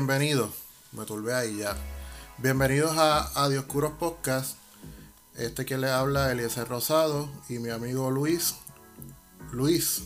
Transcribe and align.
Bienvenidos. 0.00 0.48
Me 0.92 1.04
turbé 1.04 1.34
ahí 1.34 1.58
ya. 1.58 1.76
Bienvenidos 2.38 2.96
a, 2.96 3.44
a 3.44 3.50
Dioscuros 3.50 3.92
Podcast. 3.98 4.56
Este 5.36 5.66
que 5.66 5.76
le 5.76 5.90
habla 5.90 6.32
Eliezer 6.32 6.66
Rosado 6.66 7.28
y 7.50 7.58
mi 7.58 7.68
amigo 7.68 8.10
Luis. 8.10 8.54
Luis. 9.52 10.04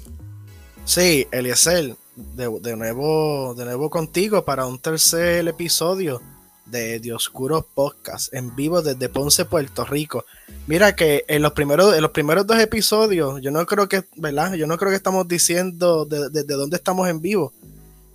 Sí, 0.84 1.28
Eliezer, 1.30 1.94
de, 2.16 2.76
nuevo, 2.76 3.54
de 3.54 3.64
nuevo 3.66 3.88
contigo 3.88 4.44
para 4.44 4.66
un 4.66 4.80
tercer 4.80 5.46
episodio 5.46 6.20
de 6.66 6.98
Dioscuros 6.98 7.64
Podcast 7.72 8.34
en 8.34 8.56
vivo 8.56 8.82
desde 8.82 9.08
Ponce, 9.08 9.44
Puerto 9.44 9.84
Rico. 9.84 10.24
Mira 10.66 10.96
que 10.96 11.24
en 11.28 11.40
los 11.40 11.52
primeros, 11.52 11.94
en 11.94 12.02
los 12.02 12.10
primeros 12.10 12.48
dos 12.48 12.58
episodios, 12.58 13.40
yo 13.40 13.52
no 13.52 13.64
creo 13.64 13.88
que, 13.88 14.02
¿verdad? 14.16 14.54
Yo 14.54 14.66
no 14.66 14.76
creo 14.76 14.90
que 14.90 14.96
estamos 14.96 15.28
diciendo 15.28 16.04
desde 16.04 16.42
de, 16.42 16.54
dónde 16.54 16.78
estamos 16.78 17.08
en 17.08 17.20
vivo. 17.20 17.52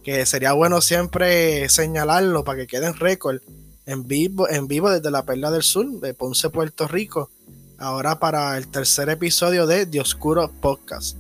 Que 0.04 0.26
sería 0.26 0.54
bueno 0.54 0.82
siempre 0.82 1.68
señalarlo 1.70 2.44
para 2.44 2.60
que 2.60 2.68
quede 2.68 2.88
en 2.88 2.96
récord. 2.96 3.42
En 3.86 4.08
vivo, 4.08 4.50
en 4.50 4.68
vivo 4.68 4.90
desde 4.90 5.12
la 5.12 5.26
Perla 5.26 5.52
del 5.52 5.64
Sur, 5.64 6.00
de 6.00 6.14
Ponce, 6.14 6.50
Puerto 6.50 6.88
Rico. 6.88 7.30
Ahora 7.78 8.20
para 8.20 8.58
el 8.58 8.68
tercer 8.68 9.10
episodio 9.10 9.66
de 9.66 9.86
Dioscuros 9.86 10.52
Podcast. 10.62 11.18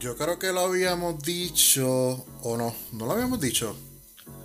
Yo 0.00 0.16
creo 0.16 0.38
que 0.38 0.52
lo 0.52 0.60
habíamos 0.60 1.22
dicho, 1.22 2.26
o 2.42 2.56
no, 2.56 2.74
no 2.92 3.06
lo 3.06 3.12
habíamos 3.12 3.40
dicho. 3.40 3.76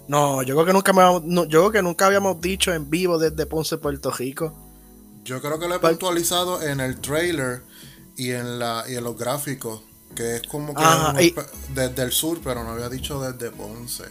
No, 0.08 0.42
yo 0.42 0.56
creo 0.56 0.66
que 0.66 0.74
nunca 0.74 0.92
yo 0.92 1.48
creo 1.48 1.72
que 1.72 1.82
nunca 1.84 2.08
habíamos 2.08 2.42
dicho 2.42 2.74
en 2.74 2.90
vivo 2.90 3.20
desde 3.20 3.46
Ponce, 3.46 3.78
Puerto 3.78 4.10
Rico. 4.10 4.54
Yo 5.24 5.42
creo 5.42 5.60
que 5.60 5.68
lo 5.68 5.76
he 5.76 5.80
puntualizado 5.80 6.64
en 6.64 6.80
el 6.80 7.00
trailer 7.00 7.62
y 8.18 8.32
en 8.32 8.58
la 8.58 8.86
y 8.88 8.96
en 8.96 9.04
los 9.04 9.18
gráficos, 9.18 9.82
que 10.16 10.36
es 10.38 10.44
como 10.44 10.74
que 10.74 11.34
desde 11.74 12.04
el 12.04 12.12
sur, 12.12 12.40
pero 12.44 12.64
no 12.64 12.72
había 12.72 12.90
dicho 12.90 13.22
desde 13.22 13.52
Ponce. 13.52 14.06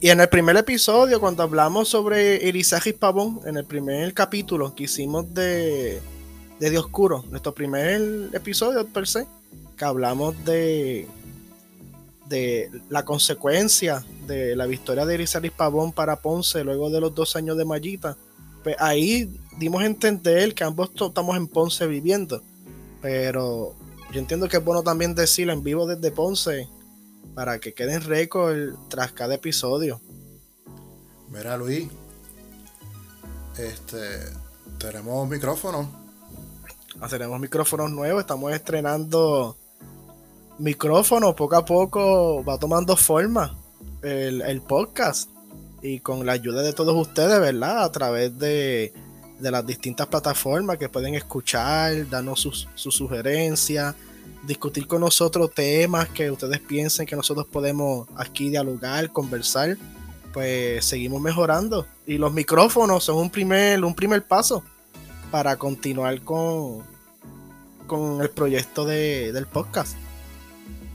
Y 0.00 0.10
en 0.10 0.20
el 0.20 0.28
primer 0.28 0.56
episodio, 0.56 1.20
cuando 1.20 1.44
hablamos 1.44 1.88
sobre 1.88 2.46
Irisagis 2.48 2.94
Pavón, 2.94 3.40
en 3.46 3.56
el 3.56 3.64
primer 3.64 4.12
capítulo 4.14 4.74
que 4.74 4.84
hicimos 4.84 5.32
de, 5.32 6.00
de 6.58 6.70
Dioscuro, 6.70 7.24
nuestro 7.30 7.54
primer 7.54 8.28
episodio 8.32 8.84
per 8.88 9.06
se, 9.06 9.26
que 9.76 9.84
hablamos 9.84 10.44
de, 10.44 11.06
de 12.26 12.70
la 12.88 13.04
consecuencia 13.04 14.04
de 14.26 14.56
la 14.56 14.66
victoria 14.66 15.06
de 15.06 15.14
Irisaris 15.14 15.52
Pavón 15.52 15.92
para 15.92 16.16
Ponce 16.16 16.64
luego 16.64 16.90
de 16.90 17.00
los 17.00 17.14
dos 17.14 17.36
años 17.36 17.56
de 17.56 17.64
Mallita, 17.64 18.16
pues 18.64 18.74
ahí 18.80 19.30
dimos 19.58 19.82
a 19.82 19.86
entender 19.86 20.54
que 20.54 20.64
ambos 20.64 20.90
estamos 20.94 21.36
en 21.36 21.46
Ponce 21.46 21.86
viviendo. 21.86 22.42
Pero 23.00 23.74
yo 24.12 24.20
entiendo 24.20 24.48
que 24.48 24.58
es 24.58 24.64
bueno 24.64 24.82
también 24.82 25.14
decirlo 25.14 25.52
en 25.52 25.62
vivo 25.62 25.86
desde 25.86 26.10
Ponce 26.10 26.68
para 27.34 27.58
que 27.58 27.72
quede 27.72 27.94
en 27.94 28.02
récord 28.02 28.74
tras 28.88 29.12
cada 29.12 29.34
episodio. 29.34 30.00
Mira, 31.30 31.56
Luis, 31.56 31.88
este, 33.58 33.96
tenemos 34.78 35.28
micrófonos. 35.28 35.86
Ah, 37.00 37.08
tenemos 37.08 37.40
micrófonos 37.40 37.90
nuevos, 37.90 38.20
estamos 38.20 38.52
estrenando 38.52 39.56
micrófono 40.58 41.34
poco 41.34 41.56
a 41.56 41.64
poco 41.64 42.44
va 42.44 42.58
tomando 42.58 42.96
forma 42.96 43.56
el, 44.02 44.60
podcast 44.62 45.30
y 45.80 46.00
con 46.00 46.26
la 46.26 46.32
ayuda 46.32 46.62
de 46.62 46.72
todos 46.72 46.94
ustedes, 46.94 47.40
¿verdad? 47.40 47.84
A 47.84 47.90
través 47.90 48.38
de, 48.38 48.92
las 49.50 49.66
distintas 49.66 50.06
plataformas 50.06 50.78
que 50.78 50.88
pueden 50.88 51.14
escuchar, 51.14 52.08
darnos 52.08 52.40
sus, 52.40 52.68
sugerencias, 52.74 53.94
discutir 54.42 54.86
con 54.86 55.00
nosotros 55.00 55.52
temas 55.52 56.08
que 56.08 56.30
ustedes 56.30 56.60
piensen 56.60 57.06
que 57.06 57.16
nosotros 57.16 57.46
podemos 57.46 58.08
aquí 58.16 58.50
dialogar, 58.50 59.10
conversar, 59.10 59.76
pues 60.32 60.84
seguimos 60.84 61.20
mejorando. 61.20 61.86
Y 62.06 62.18
los 62.18 62.32
micrófonos 62.32 63.04
son 63.04 63.16
un 63.16 63.30
primer, 63.30 63.84
un 63.84 63.94
primer 63.94 64.24
paso 64.26 64.62
para 65.30 65.56
continuar 65.56 66.20
con, 66.22 66.82
con 67.86 68.20
el 68.22 68.30
proyecto 68.30 68.84
del 68.84 69.46
podcast 69.46 69.96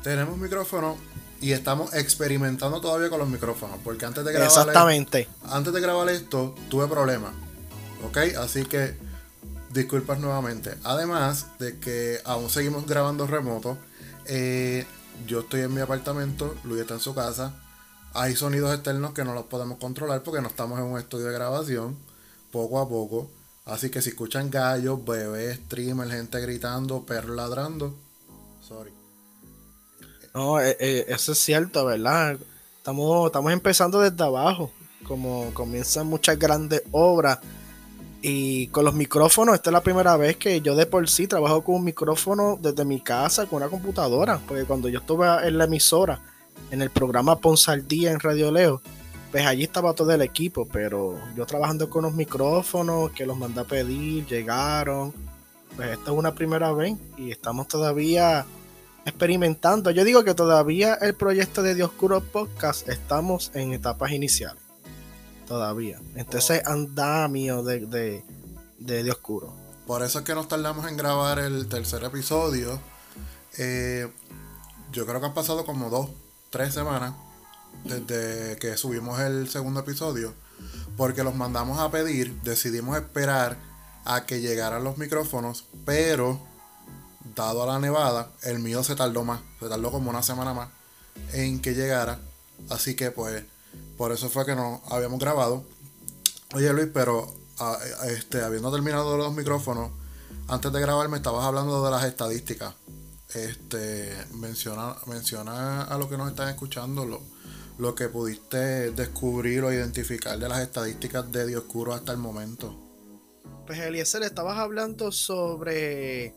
tenemos 0.08 0.38
micrófono 0.38 0.96
y 1.42 1.52
estamos 1.52 1.94
experimentando 1.94 2.80
todavía 2.80 3.10
con 3.10 3.20
los 3.20 3.28
micrófonos. 3.28 3.78
Porque 3.84 4.06
antes 4.06 4.24
de 4.24 4.32
grabar. 4.32 4.48
Exactamente. 4.48 5.28
antes 5.44 5.74
de 5.74 5.82
grabar 5.82 6.08
esto, 6.10 6.56
tuve 6.70 6.88
problemas. 6.88 7.32
¿Ok? 8.06 8.18
Así 8.38 8.66
que 8.66 8.96
disculpas 9.72 10.20
nuevamente. 10.20 10.76
Además 10.84 11.48
de 11.60 11.80
que 11.80 12.20
aún 12.26 12.50
seguimos 12.50 12.86
grabando 12.86 13.28
remoto. 13.28 13.78
Eh, 14.26 14.86
yo 15.26 15.42
estoy 15.42 15.62
en 15.62 15.74
mi 15.74 15.82
apartamento, 15.82 16.56
Luis 16.64 16.82
está 16.82 16.96
en 16.96 17.00
su 17.00 17.14
casa. 17.16 17.54
Hay 18.14 18.36
sonidos 18.36 18.74
externos 18.74 19.14
que 19.14 19.24
no 19.24 19.34
los 19.34 19.46
podemos 19.46 19.78
controlar 19.78 20.24
porque 20.24 20.42
no 20.42 20.48
estamos 20.48 20.80
en 20.80 20.86
un 20.86 21.00
estudio 21.00 21.28
de 21.28 21.34
grabación. 21.34 21.98
Poco 22.52 22.80
a 22.80 22.88
poco. 22.88 23.30
Así 23.66 23.90
que 23.90 24.02
si 24.02 24.10
escuchan 24.10 24.50
gallos, 24.50 25.04
bebés, 25.04 25.60
streamers, 25.66 26.12
gente 26.12 26.40
gritando, 26.40 27.04
perros 27.06 27.36
ladrando. 27.36 27.96
Sorry. 28.66 28.92
No, 30.34 30.62
eh, 30.62 30.78
eh, 30.80 31.06
eso 31.10 31.34
es 31.34 31.40
cierto, 31.40 31.86
¿verdad? 31.86 32.38
Estamos, 32.78 33.26
estamos 33.26 33.52
empezando 33.52 34.00
desde 34.00 34.24
abajo, 34.24 34.72
como 35.06 35.54
comienzan 35.54 36.08
muchas 36.08 36.40
grandes 36.40 36.82
obras. 36.92 37.40
Y 38.22 38.68
con 38.68 38.84
los 38.84 38.96
micrófonos, 38.96 39.56
esta 39.56 39.70
es 39.70 39.74
la 39.74 39.82
primera 39.82 40.18
vez 40.18 40.38
que 40.38 40.62
yo 40.62 40.76
de 40.76 40.86
por 40.86 41.08
sí 41.08 41.28
trabajo 41.28 41.64
con 41.64 41.76
un 41.76 41.84
micrófono 41.84 42.58
desde 42.62 42.84
mi 42.84 43.00
casa, 43.00 43.46
con 43.46 43.58
una 43.58 43.70
computadora. 43.70 44.40
Porque 44.48 44.66
cuando 44.66 44.90
yo 44.90 45.00
estuve 45.00 45.28
en 45.48 45.58
la 45.58 45.66
emisora, 45.66 46.20
en 46.72 46.82
el 46.82 46.90
programa 46.90 47.38
Ponsaldía 47.38 48.12
en 48.12 48.20
Radio 48.20 48.52
Leo, 48.52 48.82
pues 49.32 49.46
allí 49.46 49.64
estaba 49.64 49.94
todo 49.94 50.12
el 50.12 50.22
equipo. 50.22 50.68
Pero 50.72 51.20
yo 51.36 51.46
trabajando 51.46 51.90
con 51.90 52.04
los 52.04 52.14
micrófonos, 52.14 53.12
que 53.12 53.26
los 53.26 53.38
mandé 53.38 53.62
a 53.62 53.66
pedir, 53.66 54.26
llegaron. 54.26 55.14
Pues 55.76 55.90
esta 55.92 56.12
es 56.12 56.18
una 56.18 56.34
primera 56.34 56.72
vez 56.74 56.96
y 57.18 57.30
estamos 57.30 57.68
todavía 57.68 58.46
experimentando. 59.06 59.92
Yo 59.92 60.04
digo 60.04 60.24
que 60.24 60.34
todavía 60.34 60.96
el 60.96 61.14
proyecto 61.14 61.62
de 61.62 61.76
Dioscuro 61.76 62.22
Podcast 62.22 62.90
estamos 62.90 63.52
en 63.54 63.74
etapas 63.74 64.12
iniciales. 64.12 64.67
Todavía. 65.48 66.00
Entonces 66.16 66.66
andamio 66.66 67.64
de, 67.64 67.86
de, 67.86 68.24
de 68.80 69.04
Dioscuro. 69.04 69.54
Por 69.86 70.04
eso 70.04 70.20
es 70.20 70.26
que 70.26 70.36
nos 70.36 70.48
tardamos 70.48 70.88
en 70.88 70.98
grabar 70.98 71.40
el 71.40 71.68
tercer 71.68 72.04
episodio. 72.04 72.80
Eh, 73.58 74.12
yo 74.92 75.06
creo 75.06 75.20
que 75.20 75.28
han 75.28 75.34
pasado 75.34 75.66
como 75.66 75.90
dos, 75.90 76.10
tres 76.50 76.74
semanas 76.74 77.14
desde 77.86 78.58
que 78.58 78.76
subimos 78.76 79.20
el 79.22 79.50
segundo 79.50 79.80
episodio. 79.80 80.34
Porque 80.98 81.24
los 81.24 81.36
mandamos 81.36 81.80
a 81.80 81.90
pedir. 81.92 82.34
Decidimos 82.42 82.98
esperar 82.98 83.58
a 84.04 84.26
que 84.26 84.42
llegaran 84.42 84.84
los 84.84 84.98
micrófonos. 84.98 85.66
Pero 85.86 86.40
dado 87.36 87.64
a 87.64 87.68
la 87.68 87.80
nevada, 87.80 88.32
el 88.44 88.60
mío 88.60 88.84
se 88.84 88.96
tardó 88.96 89.24
más, 89.24 89.42
se 89.60 89.70
tardó 89.70 89.92
como 89.92 90.10
una 90.10 90.24
semana 90.24 90.54
más 90.54 90.70
en 91.32 91.62
que 91.62 91.74
llegara. 91.74 92.20
Así 92.70 92.96
que 92.96 93.12
pues 93.12 93.44
por 93.98 94.12
eso 94.12 94.30
fue 94.30 94.46
que 94.46 94.56
no 94.56 94.82
habíamos 94.90 95.20
grabado. 95.20 95.64
Oye 96.56 96.72
Luis, 96.74 96.90
pero 96.94 97.34
ah, 97.60 97.78
este, 98.08 98.42
habiendo 98.42 98.72
terminado 98.72 99.18
los 99.18 99.34
micrófonos, 99.34 99.92
antes 100.48 100.72
de 100.72 100.80
grabar 100.82 101.10
me 101.10 101.18
estabas 101.18 101.46
hablando 101.46 101.84
de 101.84 101.92
las 101.92 102.04
estadísticas. 102.06 102.76
Este, 103.34 104.16
menciona, 104.36 104.96
menciona 105.08 105.84
a 105.84 105.98
los 105.98 106.08
que 106.08 106.18
nos 106.18 106.30
están 106.30 106.48
escuchando 106.50 107.06
lo, 107.06 107.22
lo 107.78 107.94
que 107.94 108.08
pudiste 108.08 108.92
descubrir 108.92 109.64
o 109.64 109.74
identificar 109.74 110.40
de 110.40 110.48
las 110.48 110.62
estadísticas 110.62 111.32
de 111.32 111.46
Dioscuro 111.46 111.94
hasta 111.94 112.12
el 112.12 112.18
momento. 112.18 112.76
Pues 113.66 113.80
Eliezer, 113.80 114.24
estabas 114.24 114.58
hablando 114.58 115.12
sobre 115.12 116.34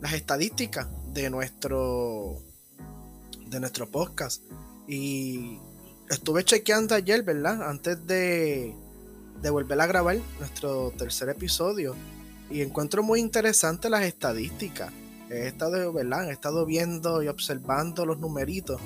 las 0.00 0.12
estadísticas 0.12 0.86
de 1.14 1.30
nuestro 1.30 2.42
de 3.46 3.60
nuestro 3.60 3.90
podcast 3.90 4.42
y 4.86 5.58
estuve 6.08 6.44
chequeando 6.44 6.94
ayer, 6.94 7.22
¿verdad? 7.22 7.68
Antes 7.68 8.06
de, 8.06 8.74
de 9.42 9.50
volver 9.50 9.80
a 9.80 9.86
grabar 9.86 10.16
nuestro 10.38 10.92
tercer 10.96 11.28
episodio 11.28 11.94
y 12.50 12.62
encuentro 12.62 13.02
muy 13.02 13.20
interesante 13.20 13.90
las 13.90 14.04
estadísticas. 14.04 14.92
He 15.30 15.48
estado, 15.48 15.92
¿verdad? 15.92 16.28
He 16.28 16.32
estado 16.32 16.66
viendo 16.66 17.22
y 17.22 17.28
observando 17.28 18.04
los 18.06 18.18
numeritos 18.18 18.80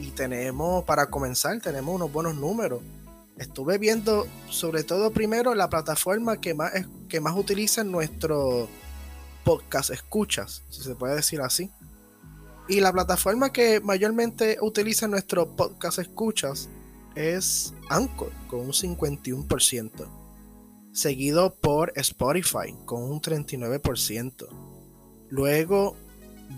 y 0.00 0.10
tenemos, 0.10 0.84
para 0.84 1.06
comenzar, 1.06 1.60
tenemos 1.60 1.94
unos 1.94 2.12
buenos 2.12 2.34
números. 2.34 2.80
Estuve 3.36 3.78
viendo 3.78 4.26
sobre 4.50 4.84
todo 4.84 5.10
primero 5.10 5.54
la 5.54 5.68
plataforma 5.68 6.40
que 6.40 6.54
más, 6.54 6.72
que 7.08 7.20
más 7.20 7.36
utiliza 7.36 7.82
nuestro 7.84 8.68
podcast 9.44 9.90
escuchas, 9.90 10.62
si 10.70 10.82
se 10.82 10.94
puede 10.94 11.16
decir 11.16 11.40
así. 11.40 11.70
Y 12.68 12.80
la 12.80 12.92
plataforma 12.92 13.52
que 13.52 13.80
mayormente 13.80 14.58
utiliza 14.60 15.08
nuestro 15.08 15.48
podcast 15.56 15.98
escuchas 15.98 16.68
es 17.14 17.74
Anchor, 17.90 18.32
con 18.48 18.60
un 18.60 18.72
51%, 18.72 20.08
seguido 20.92 21.54
por 21.54 21.92
Spotify, 21.96 22.74
con 22.84 23.02
un 23.02 23.20
39%. 23.20 24.48
Luego 25.28 25.96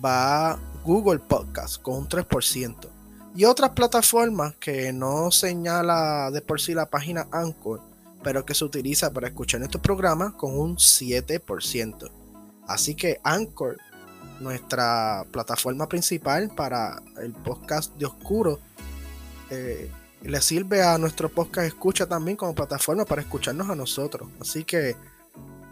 va 0.04 0.58
Google 0.84 1.20
Podcast, 1.20 1.80
con 1.80 1.96
un 1.96 2.08
3%. 2.08 2.90
y 3.36 3.46
otras 3.46 3.70
plataformas 3.70 4.54
que 4.56 4.92
no 4.92 5.32
señala 5.32 6.30
de 6.30 6.40
por 6.40 6.60
sí 6.60 6.72
la 6.72 6.88
página 6.88 7.26
Anchor, 7.32 7.80
pero 8.22 8.44
que 8.46 8.54
se 8.54 8.64
utiliza 8.64 9.12
para 9.12 9.26
escuchar 9.26 9.58
nuestro 9.58 9.82
programa 9.82 10.36
con 10.36 10.56
un 10.56 10.76
7%. 10.76 12.10
Así 12.68 12.94
que 12.94 13.20
Anchor, 13.24 13.78
nuestra 14.40 15.24
plataforma 15.30 15.88
principal 15.88 16.50
para 16.54 17.02
el 17.22 17.32
podcast 17.32 17.94
de 17.96 18.06
Oscuro, 18.06 18.60
eh, 19.50 19.90
le 20.22 20.40
sirve 20.40 20.82
a 20.82 20.96
nuestro 20.98 21.28
podcast 21.28 21.66
escucha 21.66 22.06
también 22.06 22.36
como 22.36 22.54
plataforma 22.54 23.04
para 23.04 23.22
escucharnos 23.22 23.68
a 23.68 23.74
nosotros. 23.74 24.28
Así 24.40 24.64
que, 24.64 24.96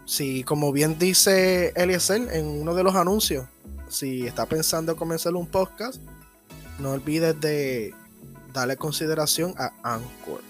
si 0.05 0.43
como 0.43 0.71
bien 0.71 0.99
dice 0.99 1.73
Eliezer 1.75 2.29
en 2.33 2.45
uno 2.45 2.75
de 2.75 2.83
los 2.83 2.95
anuncios, 2.95 3.47
si 3.89 4.25
está 4.25 4.45
pensando 4.45 4.95
comenzar 4.95 5.35
un 5.35 5.47
podcast, 5.47 6.01
no 6.79 6.91
olvides 6.91 7.39
de 7.39 7.93
darle 8.53 8.77
consideración 8.77 9.53
a 9.57 9.71
Anchor. 9.83 10.41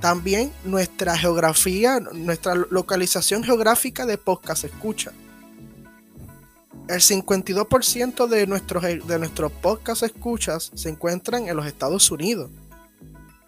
También 0.00 0.52
nuestra 0.64 1.16
geografía, 1.16 2.00
nuestra 2.00 2.54
localización 2.54 3.44
geográfica 3.44 4.04
de 4.04 4.18
podcast 4.18 4.64
escucha. 4.64 5.12
El 6.88 7.00
52% 7.00 8.26
de 8.26 8.46
nuestros, 8.46 8.82
de 8.82 9.18
nuestros 9.18 9.52
podcast 9.52 10.02
escuchas 10.02 10.72
se 10.74 10.88
encuentran 10.88 11.48
en 11.48 11.56
los 11.56 11.66
Estados 11.66 12.10
Unidos. 12.10 12.50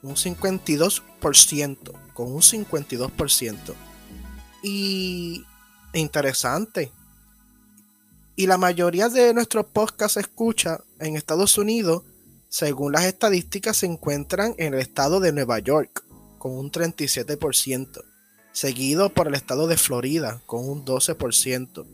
Un 0.02 0.14
52%, 0.14 1.92
con 2.12 2.32
un 2.32 2.40
52%. 2.40 3.56
Y 4.62 5.44
interesante, 5.92 6.92
y 8.36 8.46
la 8.46 8.58
mayoría 8.58 9.08
de 9.08 9.32
nuestros 9.32 9.66
podcasts 9.66 10.16
escucha 10.16 10.80
en 10.98 11.16
Estados 11.16 11.56
Unidos, 11.56 12.02
según 12.48 12.92
las 12.92 13.04
estadísticas, 13.04 13.76
se 13.76 13.86
encuentran 13.86 14.54
en 14.58 14.74
el 14.74 14.80
estado 14.80 15.20
de 15.20 15.32
Nueva 15.32 15.60
York, 15.60 16.04
con 16.38 16.58
un 16.58 16.72
37%, 16.72 18.02
seguido 18.52 19.14
por 19.14 19.28
el 19.28 19.34
estado 19.34 19.68
de 19.68 19.76
Florida, 19.76 20.42
con 20.46 20.68
un 20.68 20.84
12%, 20.84 21.86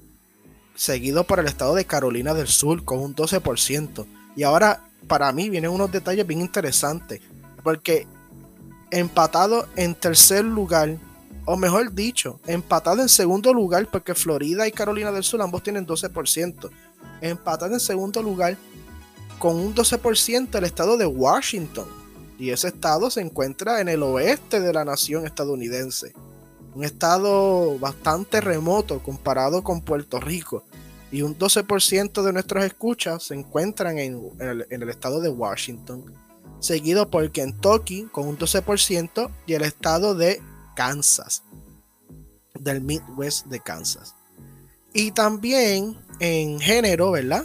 seguido 0.81 1.25
por 1.25 1.39
el 1.39 1.47
estado 1.47 1.75
de 1.75 1.85
Carolina 1.85 2.33
del 2.33 2.49
Sur, 2.49 2.87
con 2.87 3.01
un 3.01 3.15
12%. 3.15 4.07
Y 4.35 4.45
ahora, 4.45 4.83
para 5.07 5.31
mí, 5.31 5.51
vienen 5.51 5.73
unos 5.73 5.93
detalles 5.93 6.27
bien 6.27 6.41
interesantes, 6.41 7.21
porque 7.63 8.07
empatado 8.91 9.69
en 9.77 9.95
tercer 9.95 10.43
lugar 10.43 10.97
o 11.45 11.59
mejor 11.59 11.93
dicho, 11.93 12.41
empatado 12.47 13.03
en 13.03 13.11
segundo 13.11 13.53
lugar, 13.53 13.89
porque 13.93 14.15
Florida 14.15 14.67
y 14.67 14.73
Carolina 14.73 15.13
del 15.13 15.23
Sur 15.23 15.43
ambos 15.43 15.63
tienen 15.63 15.87
12%. 15.87 16.71
Empatado 17.21 17.75
en 17.75 17.81
segundo 17.81 18.23
lugar 18.23 18.57
con 19.39 19.57
un 19.57 19.75
12% 19.75 20.57
el 20.57 20.65
estado 20.65 20.97
de 20.97 21.05
Washington. 21.05 21.89
Y 22.39 22.53
ese 22.53 22.69
estado 22.69 23.11
se 23.11 23.21
encuentra 23.21 23.83
en 23.83 23.91
el 23.91 24.03
oeste 24.03 24.61
de 24.61 24.73
la 24.73 24.87
nación 24.87 25.27
estadounidense. 25.27 26.15
Un 26.75 26.85
estado 26.85 27.79
bastante 27.79 28.41
remoto 28.41 29.03
comparado 29.03 29.63
con 29.63 29.81
Puerto 29.81 30.21
Rico. 30.21 30.65
Y 31.13 31.23
un 31.23 31.37
12% 31.37 32.23
de 32.23 32.33
nuestros 32.33 32.65
escuchas 32.65 33.25
se 33.25 33.35
encuentran 33.35 33.99
en, 33.99 34.31
el, 34.39 34.67
el 34.71 34.89
estado 34.89 35.21
de 35.21 35.29
Washington. 35.29 36.15
Seguido 36.61 37.11
por 37.11 37.31
Kentucky 37.33 38.05
con 38.13 38.29
un 38.29 38.39
12% 38.39 39.31
y 39.47 39.55
el 39.55 39.63
estado 39.63 40.15
de 40.15 40.41
Kansas, 40.77 41.43
del 42.55 42.81
Midwest 42.81 43.47
de 43.47 43.61
Kansas. 43.61 44.15
Y 44.93 45.13
también 45.13 45.97
en 46.21 46.61
género, 46.61 47.13
¿verdad? 47.13 47.45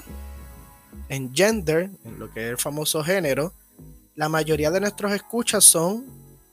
En 1.09 1.33
gender, 1.33 1.89
en 2.03 2.19
lo 2.19 2.31
que 2.31 2.45
es 2.45 2.51
el 2.51 2.57
famoso 2.57 3.03
género, 3.03 3.53
la 4.15 4.29
mayoría 4.29 4.71
de 4.71 4.79
nuestros 4.79 5.11
escuchas 5.11 5.63
son 5.63 6.05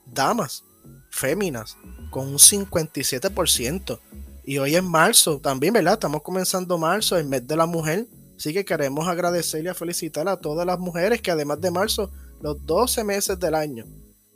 damas, 0.05 0.63
féminas, 1.13 1.77
con 2.09 2.27
un 2.27 2.37
57%. 2.37 3.99
Y 4.43 4.57
hoy 4.57 4.75
es 4.75 4.83
marzo 4.83 5.39
también, 5.39 5.73
¿verdad? 5.73 5.93
Estamos 5.93 6.21
comenzando 6.21 6.77
marzo, 6.77 7.17
el 7.17 7.27
mes 7.27 7.47
de 7.47 7.55
la 7.55 7.65
mujer. 7.65 8.07
Así 8.35 8.53
que 8.53 8.65
queremos 8.65 9.07
agradecerle 9.07 9.71
y 9.71 9.73
felicitar 9.73 10.27
a 10.27 10.37
todas 10.37 10.65
las 10.65 10.79
mujeres 10.79 11.21
que 11.21 11.31
además 11.31 11.61
de 11.61 11.71
marzo, 11.71 12.11
los 12.41 12.65
12 12.65 13.03
meses 13.03 13.39
del 13.39 13.55
año, 13.55 13.85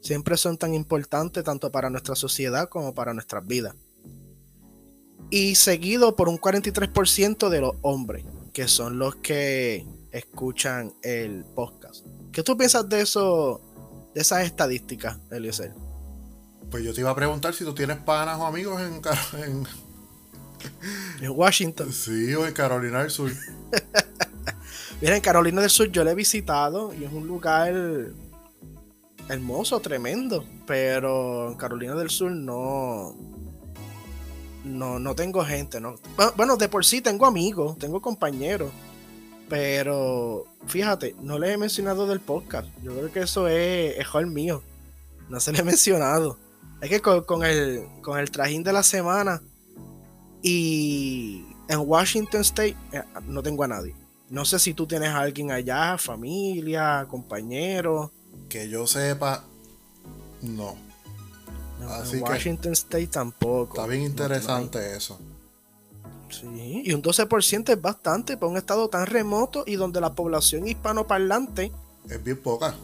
siempre 0.02 0.38
son 0.38 0.58
tan 0.58 0.74
importantes 0.74 1.44
tanto 1.44 1.72
para 1.72 1.90
nuestra 1.90 2.16
sociedad 2.16 2.70
como 2.70 2.94
para 2.94 3.14
nuestras 3.14 3.46
vidas. 3.46 3.76
Y 5.30 5.56
seguido 5.56 6.16
por 6.16 6.30
un 6.30 6.38
43% 6.38 7.50
de 7.50 7.60
los 7.60 7.76
hombres, 7.82 8.24
que 8.54 8.68
son 8.70 8.98
los 8.98 9.16
que 9.16 9.86
escuchan 10.12 10.94
el 11.02 11.44
podcast. 11.44 12.06
¿Qué 12.32 12.44
tú 12.44 12.56
piensas 12.56 12.88
de 12.88 13.02
eso, 13.02 13.60
de 14.14 14.22
esas 14.22 14.46
estadísticas, 14.46 15.18
Eliezer? 15.32 15.87
Pues 16.70 16.84
yo 16.84 16.94
te 16.94 17.02
iba 17.02 17.12
a 17.12 17.16
preguntar 17.16 17.54
si 17.54 17.64
tú 17.64 17.74
tienes 17.74 17.98
panas 17.98 18.38
o 18.40 18.46
amigos 18.46 18.82
en, 18.82 19.02
en, 19.42 19.68
en 21.22 21.32
Washington. 21.32 21.92
Sí, 21.94 22.34
o 22.36 22.46
en 22.46 22.54
Carolina 22.54 23.02
del 23.02 23.12
Sur. 23.12 23.32
Mira, 25.02 25.16
en 25.16 25.22
Carolina 25.22 25.62
del 25.62 25.70
Sur 25.70 25.92
yo 25.92 26.04
le 26.04 26.12
he 26.12 26.16
visitado 26.16 26.94
y 26.94 27.04
es 27.04 27.12
un 27.12 27.28
lugar 27.28 27.74
hermoso, 29.30 29.80
tremendo. 29.80 30.44
Pero 30.66 31.50
en 31.50 31.56
Carolina 31.56 31.96
del 31.96 32.10
Sur 32.10 32.32
no. 32.32 33.16
No, 34.64 35.00
no 35.00 35.16
tengo 35.16 35.46
gente, 35.46 35.80
¿no? 35.80 35.96
Bueno, 36.36 36.58
de 36.58 36.68
por 36.68 36.84
sí 36.84 37.00
tengo 37.00 37.26
amigos, 37.26 37.78
tengo 37.78 38.02
compañeros. 38.02 38.72
Pero 39.48 40.46
fíjate, 40.66 41.16
no 41.22 41.40
les 41.40 41.52
he 41.52 41.58
mencionado 41.58 42.06
del 42.06 42.20
podcast. 42.20 42.68
Yo 42.84 42.92
creo 42.94 43.12
que 43.12 43.22
eso 43.22 43.48
es, 43.48 43.96
es 43.98 44.28
mío. 44.28 44.62
No 45.30 45.40
se 45.40 45.54
le 45.54 45.60
he 45.60 45.64
mencionado. 45.64 46.38
Es 46.82 46.90
que 46.90 47.02
con, 47.02 47.44
el, 47.44 47.88
con 48.02 48.20
el 48.20 48.30
trajín 48.30 48.64
de 48.64 48.74
la 48.74 48.84
semana 48.84 49.42
y 50.42 51.46
en 51.68 51.80
Washington 51.80 52.42
State 52.42 52.78
eh, 52.92 53.04
no 53.26 53.42
tengo 53.42 53.64
a 53.64 53.68
nadie. 53.68 53.96
No 54.30 54.46
sé 54.46 54.60
si 54.60 54.74
tú 54.74 54.86
tienes 54.86 55.10
a 55.10 55.20
alguien 55.20 55.52
allá, 55.52 55.98
familia, 55.98 57.08
compañero. 57.10 58.12
Que 58.50 58.70
yo 58.70 58.86
sepa, 58.86 59.44
no. 60.42 60.76
Así 61.90 62.18
Washington 62.18 62.74
State 62.74 63.08
tampoco. 63.08 63.78
Está 63.78 63.88
bien 63.88 64.04
interesante 64.04 64.96
eso. 64.96 65.20
Sí, 66.30 66.82
y 66.84 66.94
un 66.94 67.02
12% 67.02 67.70
es 67.70 67.82
bastante 67.82 68.36
para 68.36 68.52
un 68.52 68.58
estado 68.58 68.90
tan 68.90 69.06
remoto 69.06 69.64
y 69.66 69.76
donde 69.76 70.02
la 70.02 70.14
población 70.14 70.68
hispanoparlante 70.68 71.72
es 72.10 72.24
bien 72.24 72.42
poca. 72.42 72.76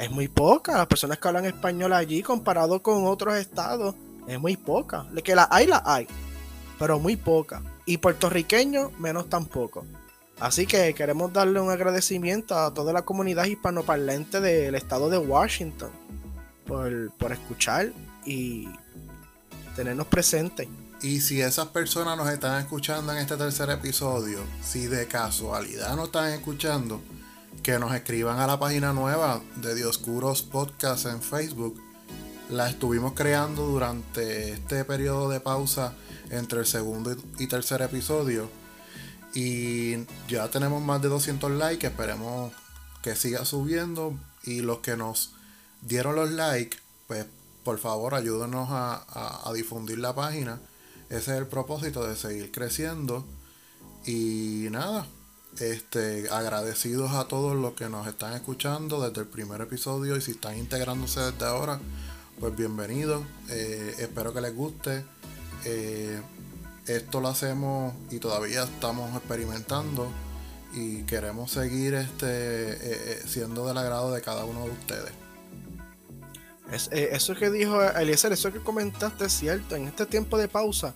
Es 0.00 0.10
muy 0.10 0.28
poca. 0.28 0.78
Las 0.78 0.86
personas 0.86 1.18
que 1.18 1.28
hablan 1.28 1.44
español 1.44 1.92
allí 1.92 2.22
comparado 2.22 2.82
con 2.82 3.04
otros 3.04 3.34
estados 3.34 3.94
es 4.26 4.40
muy 4.40 4.56
poca. 4.56 5.06
Que 5.22 5.34
la 5.34 5.46
hay, 5.50 5.66
la 5.66 5.82
hay, 5.84 6.06
pero 6.78 6.98
muy 6.98 7.16
poca. 7.16 7.62
Y 7.84 7.98
puertorriqueños 7.98 8.98
menos 8.98 9.28
tampoco. 9.28 9.84
Así 10.38 10.66
que 10.66 10.94
queremos 10.94 11.34
darle 11.34 11.60
un 11.60 11.70
agradecimiento 11.70 12.56
a 12.58 12.72
toda 12.72 12.94
la 12.94 13.02
comunidad 13.02 13.44
hispanoparlante 13.44 14.40
del 14.40 14.74
estado 14.74 15.10
de 15.10 15.18
Washington 15.18 15.90
por, 16.66 17.12
por 17.18 17.32
escuchar 17.32 17.92
y 18.24 18.70
tenernos 19.76 20.06
presentes. 20.06 20.66
Y 21.02 21.20
si 21.20 21.42
esas 21.42 21.68
personas 21.68 22.16
nos 22.16 22.30
están 22.30 22.58
escuchando 22.58 23.12
en 23.12 23.18
este 23.18 23.36
tercer 23.36 23.68
episodio, 23.68 24.40
si 24.62 24.86
de 24.86 25.06
casualidad 25.06 25.94
nos 25.94 26.06
están 26.06 26.32
escuchando, 26.32 27.02
que 27.62 27.78
nos 27.78 27.94
escriban 27.94 28.38
a 28.38 28.46
la 28.46 28.58
página 28.58 28.92
nueva 28.92 29.40
de 29.56 29.74
Dioscuros 29.74 30.42
Podcast 30.42 31.06
en 31.06 31.22
Facebook. 31.22 31.80
La 32.50 32.68
estuvimos 32.68 33.12
creando 33.12 33.66
durante 33.66 34.52
este 34.52 34.84
periodo 34.84 35.28
de 35.28 35.40
pausa 35.40 35.94
entre 36.30 36.60
el 36.60 36.66
segundo 36.66 37.16
y 37.38 37.46
tercer 37.46 37.82
episodio 37.82 38.48
y 39.34 40.06
ya 40.28 40.48
tenemos 40.50 40.82
más 40.82 41.00
de 41.02 41.08
200 41.08 41.50
likes, 41.52 41.86
esperemos 41.86 42.52
que 43.02 43.14
siga 43.14 43.44
subiendo. 43.44 44.18
Y 44.42 44.60
los 44.60 44.78
que 44.78 44.96
nos 44.96 45.32
dieron 45.82 46.16
los 46.16 46.30
likes, 46.30 46.78
pues 47.06 47.26
por 47.62 47.78
favor 47.78 48.14
ayúdenos 48.14 48.68
a, 48.70 49.50
difundir 49.54 49.98
la 49.98 50.14
página. 50.14 50.60
Ese 51.08 51.32
es 51.32 51.38
el 51.38 51.46
propósito 51.46 52.06
de 52.06 52.16
seguir 52.16 52.50
creciendo. 52.50 53.24
Y 54.06 54.68
nada, 54.70 55.06
este, 55.60 56.28
agradecidos 56.30 57.12
a 57.12 57.28
todos 57.28 57.56
los 57.56 57.74
que 57.74 57.88
nos 57.88 58.06
están 58.06 58.32
escuchando 58.34 59.00
desde 59.00 59.22
el 59.22 59.26
primer 59.26 59.60
episodio 59.60 60.16
y 60.16 60.20
si 60.20 60.32
están 60.32 60.56
integrándose 60.56 61.20
desde 61.20 61.44
ahora, 61.44 61.80
pues 62.38 62.56
bienvenidos. 62.56 63.22
Eh, 63.48 63.94
espero 63.98 64.32
que 64.32 64.40
les 64.40 64.54
guste. 64.54 65.04
Eh, 65.64 66.20
esto 66.86 67.20
lo 67.20 67.28
hacemos 67.28 67.94
y 68.10 68.18
todavía 68.18 68.64
estamos 68.64 69.14
experimentando 69.14 70.10
y 70.72 71.02
queremos 71.02 71.50
seguir 71.50 71.94
este 71.94 72.26
eh, 72.26 73.22
siendo 73.26 73.66
del 73.66 73.76
agrado 73.76 74.12
de 74.12 74.22
cada 74.22 74.44
uno 74.44 74.64
de 74.64 74.70
ustedes. 74.70 75.12
Eh, 76.92 77.10
eso 77.12 77.34
que 77.34 77.50
dijo 77.50 77.82
Eliezer, 77.82 78.32
eso 78.32 78.52
que 78.52 78.60
comentaste 78.60 79.24
es 79.24 79.32
cierto. 79.32 79.74
En 79.76 79.88
este 79.88 80.06
tiempo 80.06 80.38
de 80.38 80.48
pausa 80.48 80.94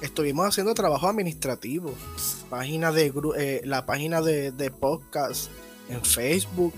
estuvimos 0.00 0.46
haciendo 0.46 0.74
trabajo 0.74 1.08
administrativo. 1.08 1.92
Página 2.50 2.92
de, 2.92 3.62
la 3.64 3.86
página 3.86 4.20
de, 4.20 4.52
de 4.52 4.70
podcast 4.70 5.50
en 5.88 6.02
Facebook. 6.04 6.74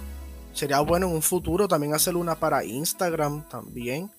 sería 0.53 0.81
bueno 0.81 1.07
en 1.07 1.15
un 1.15 1.23
futuro 1.23 1.69
también 1.69 1.95
hacer 1.95 2.17
una 2.17 2.35
para 2.35 2.65
Instagram 2.65 3.49
también. 3.49 4.11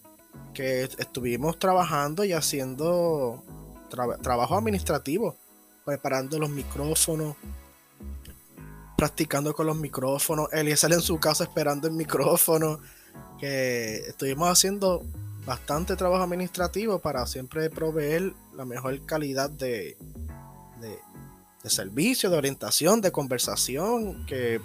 Que 0.53 0.83
estuvimos 0.83 1.57
trabajando 1.59 2.23
y 2.23 2.33
haciendo 2.33 3.43
trabajo 4.21 4.55
administrativo, 4.55 5.35
preparando 5.85 6.37
los 6.37 6.49
micrófonos, 6.49 7.35
practicando 8.95 9.53
con 9.53 9.67
los 9.67 9.77
micrófonos. 9.77 10.49
sale 10.75 10.95
en 10.95 11.01
su 11.01 11.19
casa 11.19 11.43
esperando 11.43 11.87
el 11.87 11.93
micrófono. 11.93 12.79
Que 13.39 13.97
estuvimos 14.07 14.49
haciendo 14.49 15.03
bastante 15.49 15.95
trabajo 15.95 16.23
administrativo 16.23 16.99
para 16.99 17.25
siempre 17.25 17.71
proveer 17.71 18.33
la 18.53 18.65
mejor 18.65 19.03
calidad 19.07 19.49
de, 19.49 19.97
de, 20.79 21.69
servicio, 21.69 22.29
de 22.29 22.37
orientación, 22.37 23.01
de 23.01 23.11
conversación 23.11 24.27
que 24.27 24.61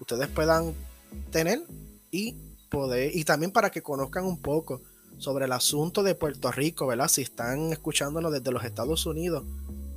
ustedes 0.00 0.28
puedan 0.28 0.72
tener 1.30 1.62
y 2.10 2.34
poder, 2.70 3.14
y 3.14 3.24
también 3.24 3.52
para 3.52 3.70
que 3.70 3.82
conozcan 3.82 4.24
un 4.24 4.40
poco 4.40 4.80
sobre 5.18 5.44
el 5.44 5.52
asunto 5.52 6.02
de 6.02 6.14
Puerto 6.14 6.50
Rico, 6.50 6.86
¿verdad? 6.86 7.08
Si 7.08 7.20
están 7.20 7.70
escuchándonos 7.70 8.32
desde 8.32 8.52
los 8.52 8.64
Estados 8.64 9.04
Unidos, 9.04 9.44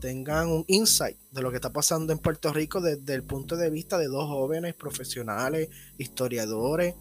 tengan 0.02 0.50
un 0.50 0.66
insight 0.68 1.18
de 1.32 1.42
lo 1.44 1.50
que 1.50 1.56
está 1.56 1.72
pasando 1.72 2.12
en 2.12 2.20
Puerto 2.20 2.52
Rico 2.52 2.82
desde 2.82 3.14
el 3.14 3.24
punto 3.24 3.56
de 3.56 3.70
vista 3.70 3.98
de 3.98 4.08
dos 4.08 4.28
jóvenes 4.28 4.74
profesionales, 4.74 5.70
historiadores. 5.98 6.94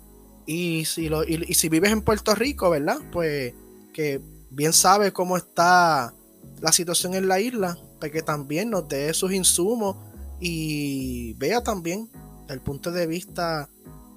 Y 0.47 0.85
si, 0.85 1.09
lo, 1.09 1.25
y, 1.25 1.55
si 1.55 1.69
vives 1.69 1.91
en 1.91 2.03
Puerto 2.03 2.35
Rico, 2.35 2.71
¿verdad? 2.71 2.99
Pues 3.13 3.55
que 3.93 4.21
bien 4.51 4.73
sabe 4.73 5.13
cómo 5.13 5.37
está 5.37 6.15
la 6.61 6.73
situación 6.73 7.15
en 7.15 7.29
la 7.29 7.41
isla, 7.41 7.79
para 7.99 8.13
que 8.13 8.23
también 8.23 8.71
nos 8.71 8.89
dé 8.89 9.13
sus 9.15 9.33
insumos 9.33 9.97
y 10.41 11.35
vea 11.35 11.63
también 11.63 12.11
el 12.49 12.61
punto 12.61 12.91
de 12.91 13.07
vista 13.07 13.69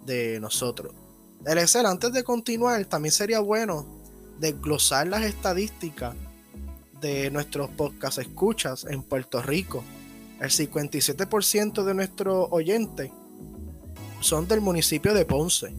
de 0.05 0.39
nosotros. 0.39 0.93
El 1.45 1.59
Excel, 1.59 1.85
antes 1.85 2.11
de 2.11 2.23
continuar, 2.23 2.83
también 2.85 3.11
sería 3.11 3.39
bueno 3.39 3.85
desglosar 4.39 5.07
las 5.07 5.23
estadísticas 5.23 6.15
de 7.01 7.29
nuestros 7.31 7.69
podcast 7.69 8.17
escuchas 8.17 8.85
en 8.89 9.03
Puerto 9.03 9.41
Rico. 9.41 9.83
El 10.39 10.49
57% 10.49 11.83
de 11.83 11.93
nuestros 11.93 12.47
oyentes 12.51 13.11
son 14.19 14.47
del 14.47 14.61
municipio 14.61 15.13
de 15.13 15.25
Ponce. 15.25 15.73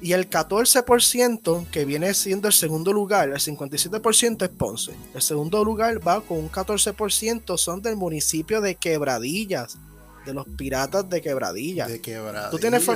Y 0.00 0.12
el 0.12 0.30
14% 0.30 1.70
que 1.70 1.84
viene 1.84 2.14
siendo 2.14 2.46
el 2.46 2.54
segundo 2.54 2.92
lugar, 2.92 3.30
el 3.30 3.34
57% 3.34 4.42
es 4.42 4.48
Ponce. 4.50 4.92
El 5.12 5.22
segundo 5.22 5.64
lugar 5.64 6.06
va 6.06 6.20
con 6.20 6.38
un 6.38 6.50
14% 6.50 7.58
son 7.58 7.82
del 7.82 7.96
municipio 7.96 8.60
de 8.60 8.76
Quebradillas, 8.76 9.76
de 10.24 10.34
los 10.34 10.46
piratas 10.46 11.08
de 11.08 11.20
Quebradilla. 11.20 11.88
De 11.88 12.00
Quebradilla. 12.00 12.50
¿Tú 12.50 12.58
tienes 12.58 12.86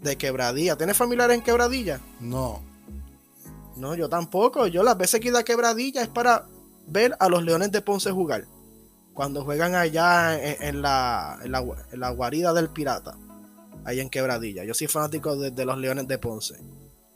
de 0.00 0.16
Quebradilla? 0.16 0.76
¿Tienes 0.76 0.96
familiares 0.96 1.36
en 1.36 1.42
Quebradilla? 1.42 2.00
No. 2.20 2.62
No, 3.76 3.94
yo 3.94 4.08
tampoco. 4.08 4.66
Yo 4.66 4.82
las 4.82 4.96
veces 4.96 5.20
que 5.20 5.28
he 5.28 5.30
ido 5.30 5.38
a 5.38 5.44
Quebradilla 5.44 6.02
es 6.02 6.08
para 6.08 6.46
ver 6.86 7.16
a 7.18 7.28
los 7.28 7.42
Leones 7.42 7.72
de 7.72 7.80
Ponce 7.80 8.10
jugar. 8.10 8.46
Cuando 9.14 9.44
juegan 9.44 9.74
allá 9.74 10.38
en, 10.40 10.80
la, 10.80 11.38
en, 11.42 11.50
la, 11.52 12.10
guarida 12.10 12.52
del 12.52 12.68
pirata. 12.68 13.16
Ahí 13.88 14.00
en 14.00 14.10
Quebradilla. 14.10 14.64
Yo 14.64 14.74
soy 14.74 14.86
fanático 14.86 15.36
de, 15.36 15.64
los 15.64 15.78
Leones 15.78 16.06
de 16.06 16.18
Ponce. 16.18 16.56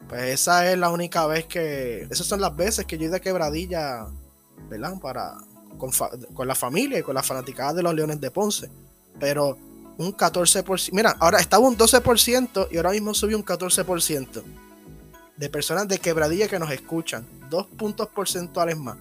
Pues 0.08 0.22
esa 0.22 0.70
es 0.70 0.78
la 0.78 0.90
única 0.90 1.26
vez 1.26 1.46
que... 1.46 2.06
Esas 2.10 2.26
son 2.26 2.40
las 2.40 2.56
veces 2.56 2.86
que 2.86 2.96
yo 2.96 3.04
he 3.04 3.06
ido 3.06 3.16
a 3.16 3.20
Quebradilla, 3.20 4.06
¿verdad? 4.70 4.98
Para, 5.00 5.34
con, 5.76 5.90
con 6.34 6.48
la 6.48 6.54
familia 6.54 6.98
y 6.98 7.02
con 7.02 7.14
la 7.14 7.22
fanaticada 7.22 7.74
de 7.74 7.82
los 7.82 7.94
Leones 7.94 8.20
de 8.20 8.30
Ponce 8.30 8.70
pero 9.18 9.56
un 9.98 10.16
14%. 10.16 10.90
Mira, 10.92 11.16
ahora 11.20 11.38
estaba 11.38 11.66
un 11.66 11.76
12% 11.76 12.68
y 12.70 12.76
ahora 12.76 12.90
mismo 12.90 13.14
subió 13.14 13.36
un 13.36 13.44
14% 13.44 14.42
de 15.36 15.48
personas 15.48 15.88
de 15.88 15.98
quebradilla 15.98 16.48
que 16.48 16.58
nos 16.58 16.70
escuchan. 16.70 17.26
Dos 17.48 17.66
puntos 17.66 18.08
porcentuales 18.08 18.76
más 18.76 18.96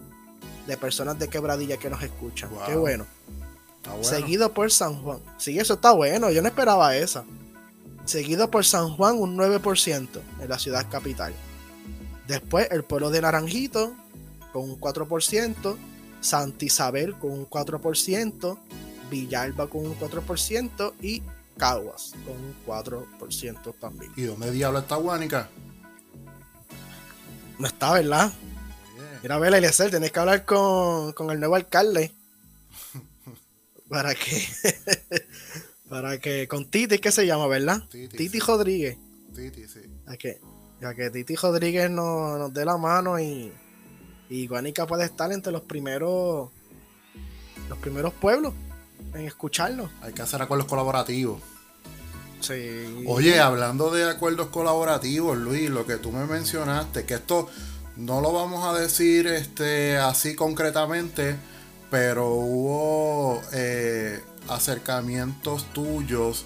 de 0.68 0.78
personas 0.78 1.18
de 1.18 1.28
quebradilla 1.28 1.78
que 1.78 1.90
nos 1.90 2.04
escuchan. 2.04 2.50
Qué 2.66 2.76
bueno. 2.76 3.06
Seguido 4.02 4.54
por 4.54 4.72
San 4.72 5.02
Juan. 5.02 5.20
Sí, 5.38 5.58
eso 5.58 5.74
está 5.74 5.92
bueno. 5.92 6.30
Yo 6.30 6.42
no 6.42 6.48
esperaba 6.48 6.96
esa. 6.96 7.24
Seguido 8.12 8.52
por 8.52 8.66
San 8.66 8.90
Juan, 8.90 9.18
un 9.20 9.38
9% 9.38 10.20
en 10.42 10.50
la 10.50 10.60
ciudad 10.60 10.86
capital. 10.92 11.34
Después, 12.28 12.68
el 12.70 12.84
pueblo 12.84 13.10
de 13.10 13.22
Naranjito, 13.22 13.96
con 14.52 14.70
un 14.70 14.78
4%. 14.78 15.78
Santa 16.20 16.66
Isabel, 16.66 17.18
con 17.18 17.32
un 17.32 17.50
4%. 17.50 18.58
Villalba 19.10 19.68
con 19.68 19.86
un 19.86 19.98
4% 19.98 20.94
y 21.02 21.24
Caguas 21.58 22.12
con 22.26 22.36
un 22.36 22.54
4% 22.66 23.76
también. 23.80 24.12
¿Y 24.18 24.24
dónde 24.24 24.52
diablo 24.52 24.80
está 24.80 24.98
Guánica? 24.98 25.48
No 27.60 27.66
está, 27.66 27.94
¿verdad? 27.94 28.34
Mira, 29.24 29.36
a 29.36 29.40
ver, 29.40 29.54
Eliezer, 29.54 29.90
tenés 29.90 30.12
que 30.12 30.20
hablar 30.20 30.44
con, 30.44 31.14
el 31.32 31.40
nuevo 31.40 31.56
alcalde. 31.56 32.12
para 33.90 34.14
que. 34.16 34.46
Para 35.92 36.18
que. 36.20 36.48
Con 36.48 36.66
Titi, 36.66 37.00
¿qué 37.00 37.12
se 37.12 37.28
llama, 37.28 37.48
verdad? 37.48 37.84
Titi, 37.90 38.40
Rodríguez. 38.40 38.98
Titi, 39.36 39.68
sí. 39.68 39.82
A 40.08 40.16
que, 40.16 40.40
a 40.82 40.94
que 40.94 41.10
Titi 41.10 41.36
Rodríguez 41.36 41.92
nos, 41.92 42.40
nos 42.40 42.54
dé 42.54 42.64
la 42.64 42.78
mano 42.78 43.20
y. 43.20 43.52
Y 44.30 44.48
Guanica 44.48 44.88
puede 44.88 45.04
estar 45.04 45.34
entre 45.34 45.52
los 45.52 45.64
primeros. 45.64 46.50
Los 47.68 47.78
primeros 47.80 48.14
pueblos 48.14 48.54
en 49.14 49.26
escucharlo. 49.28 49.90
Hay 50.02 50.14
que 50.14 50.22
hacer 50.22 50.42
acuerdos 50.42 50.68
colaborativos. 50.68 51.42
Sí. 52.40 53.04
Oye, 53.06 53.40
hablando 53.40 53.92
de 53.92 54.10
acuerdos 54.10 54.48
colaborativos, 54.48 55.38
Luis, 55.38 55.70
lo 55.70 55.86
que 55.86 55.98
tú 55.98 56.12
me 56.12 56.26
mencionaste, 56.26 57.06
que 57.06 57.16
esto 57.16 57.50
no 57.98 58.22
lo 58.22 58.32
vamos 58.32 58.66
a 58.66 58.80
decir 58.80 59.28
este, 59.28 59.98
así 59.98 60.36
concretamente, 60.36 61.36
pero 61.92 62.30
hubo 62.30 63.42
eh, 63.52 64.24
acercamientos 64.48 65.66
tuyos 65.74 66.46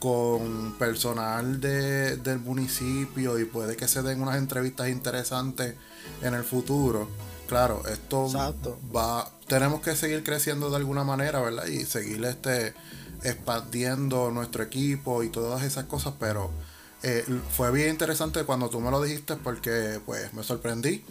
con 0.00 0.74
personal 0.78 1.60
del 1.60 2.38
municipio 2.38 3.38
y 3.38 3.44
puede 3.44 3.76
que 3.76 3.86
se 3.86 4.02
den 4.02 4.22
unas 4.22 4.38
entrevistas 4.38 4.88
interesantes 4.88 5.76
en 6.22 6.32
el 6.32 6.42
futuro. 6.42 7.06
Claro, 7.48 7.82
esto 7.86 8.32
va, 8.96 9.30
tenemos 9.46 9.82
que 9.82 9.94
seguir 9.94 10.24
creciendo 10.24 10.70
de 10.70 10.76
alguna 10.76 11.04
manera, 11.04 11.40
¿verdad? 11.40 11.66
Y 11.66 11.84
seguir 11.84 12.24
este 12.24 12.72
expandiendo 13.22 14.30
nuestro 14.30 14.62
equipo 14.62 15.22
y 15.22 15.28
todas 15.28 15.64
esas 15.64 15.84
cosas, 15.84 16.14
pero 16.18 16.50
eh, 17.02 17.26
fue 17.54 17.70
bien 17.70 17.90
interesante 17.90 18.44
cuando 18.44 18.70
tú 18.70 18.80
me 18.80 18.90
lo 18.90 19.02
dijiste 19.02 19.36
porque 19.36 20.00
pues 20.06 20.32
me 20.32 20.42
sorprendí 20.42 21.04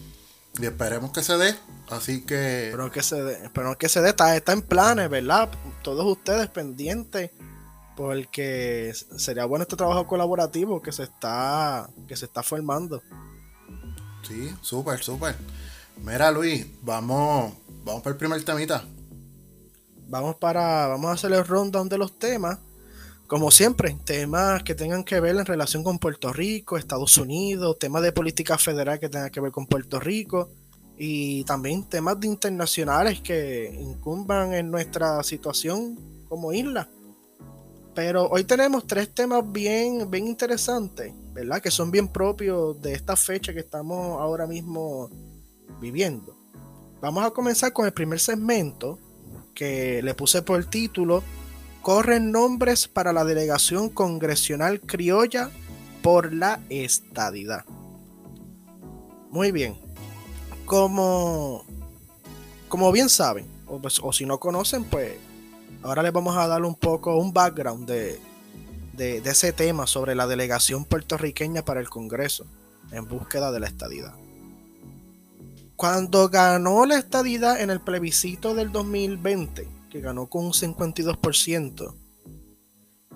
y 0.57 0.65
esperemos 0.65 1.11
que 1.11 1.23
se 1.23 1.37
dé, 1.37 1.55
así 1.89 2.25
que... 2.25 2.69
Pero 2.71 2.91
que 2.91 3.03
se 3.03 3.21
dé, 3.21 3.49
pero 3.53 3.77
que 3.77 3.89
se 3.89 4.01
dé, 4.01 4.09
está, 4.09 4.35
está 4.35 4.53
en 4.53 4.61
planes, 4.61 5.09
¿verdad? 5.09 5.49
Todos 5.83 6.05
ustedes 6.05 6.47
pendientes 6.49 7.31
porque 7.99 8.93
sería 9.17 9.43
bueno 9.43 9.63
este 9.63 9.75
trabajo 9.75 10.07
colaborativo 10.07 10.81
que 10.81 10.93
se 10.93 11.03
está 11.03 11.89
que 12.07 12.15
se 12.15 12.27
está 12.27 12.41
formando. 12.41 13.03
Sí, 14.25 14.55
súper, 14.61 15.03
súper. 15.03 15.35
Mira, 15.97 16.31
Luis, 16.31 16.65
vamos, 16.81 17.53
vamos 17.83 18.01
para 18.01 18.13
el 18.13 18.17
primer 18.17 18.41
temita. 18.45 18.85
Vamos 20.07 20.37
para, 20.37 20.87
vamos 20.87 21.09
a 21.09 21.13
hacer 21.13 21.33
el 21.33 21.45
rundown 21.45 21.89
de 21.89 21.97
los 21.97 22.17
temas. 22.17 22.59
Como 23.29 23.51
siempre, 23.51 23.95
temas 24.05 24.63
que 24.63 24.73
tengan 24.73 25.03
que 25.03 25.19
ver 25.19 25.35
en 25.35 25.45
relación 25.45 25.83
con 25.83 25.99
Puerto 25.99 26.33
Rico, 26.33 26.77
Estados 26.77 27.15
Unidos, 27.19 27.77
temas 27.77 28.01
de 28.01 28.11
política 28.11 28.57
federal 28.57 28.99
que 28.99 29.07
tengan 29.07 29.29
que 29.29 29.39
ver 29.39 29.51
con 29.51 29.67
Puerto 29.67 29.99
Rico 29.99 30.49
y 30.97 31.43
también 31.43 31.87
temas 31.87 32.19
de 32.19 32.25
internacionales 32.25 33.21
que 33.21 33.71
incumban 33.79 34.55
en 34.55 34.71
nuestra 34.71 35.21
situación 35.21 36.25
como 36.27 36.51
isla. 36.53 36.89
Pero 37.93 38.27
hoy 38.29 38.45
tenemos 38.45 38.87
tres 38.87 39.13
temas 39.13 39.43
bien, 39.51 40.09
bien 40.09 40.25
interesantes, 40.25 41.13
¿verdad? 41.31 41.61
Que 41.61 41.69
son 41.69 41.91
bien 41.91 42.07
propios 42.07 42.81
de 42.81 42.93
esta 42.93 43.15
fecha 43.15 43.53
que 43.53 43.59
estamos 43.59 44.19
ahora 44.19 44.47
mismo 44.47 45.07
viviendo. 45.79 46.35
Vamos 46.99 47.23
a 47.23 47.29
comenzar 47.29 47.73
con 47.73 47.85
el 47.85 47.93
primer 47.93 48.19
segmento 48.19 48.97
que 49.53 50.01
le 50.01 50.15
puse 50.15 50.41
por 50.41 50.65
título 50.65 51.21
Corren 51.81 52.31
nombres 52.31 52.87
para 52.87 53.13
la 53.13 53.23
delegación 53.23 53.89
congresional 53.89 54.81
criolla 54.81 55.49
por 56.01 56.33
la 56.33 56.59
estadidad. 56.69 57.65
Muy 59.29 59.51
bien. 59.51 59.77
Como, 60.65 61.65
como 62.67 62.91
bien 62.91 63.09
saben, 63.09 63.47
o, 63.67 63.79
pues, 63.79 64.01
si 64.11 64.25
no 64.25 64.39
conocen, 64.39 64.83
pues 64.83 65.17
ahora 65.81 66.03
les 66.03 66.13
vamos 66.13 66.35
a 66.37 66.47
dar 66.47 66.63
un 66.63 66.75
poco 66.75 67.17
un 67.17 67.33
background 67.33 67.87
de, 67.87 68.19
de 68.93 69.17
ese 69.17 69.53
tema 69.53 69.87
sobre 69.87 70.13
la 70.15 70.27
delegación 70.27 70.85
puertorriqueña 70.85 71.63
para 71.63 71.79
el 71.79 71.89
Congreso 71.89 72.45
en 72.91 73.07
búsqueda 73.07 73.51
de 73.51 73.59
la 73.59 73.67
estadidad. 73.67 74.13
Cuando 75.75 76.27
ganó 76.27 76.85
la 76.85 76.97
estadidad 76.97 77.61
en 77.61 77.69
el 77.69 77.79
plebiscito 77.79 78.53
del 78.53 78.71
2020, 78.71 79.78
que 79.89 80.01
ganó 80.01 80.27
con 80.27 80.45
un 80.45 80.53
52%, 80.53 81.95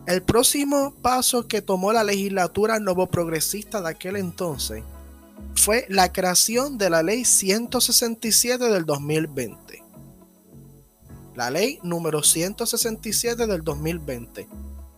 El 0.06 0.22
próximo 0.22 0.94
paso 1.02 1.48
que 1.48 1.62
tomó 1.62 1.94
la 1.94 2.04
legislatura 2.04 2.78
progresista 3.10 3.82
de 3.82 3.90
aquel 3.90 4.18
entonces 4.18 4.84
fue 5.56 5.86
la 5.88 6.12
creación 6.12 6.78
de 6.78 6.90
la 6.90 7.04
ley 7.04 7.24
167 7.24 8.66
del 8.66 8.86
2020. 8.86 9.82
La 11.36 11.50
ley 11.50 11.80
número 11.84 12.22
167 12.22 13.48
del 13.48 13.64
2020, 13.64 14.50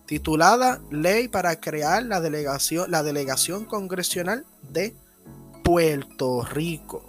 titulada 0.06 0.82
Ley 0.90 1.28
para 1.28 1.60
crear 1.60 2.04
la 2.04 2.20
delegación, 2.20 2.90
la 2.90 3.04
delegación 3.04 3.66
congresional 3.66 4.46
de 4.72 4.96
Puerto 5.64 6.44
Rico. 6.44 7.04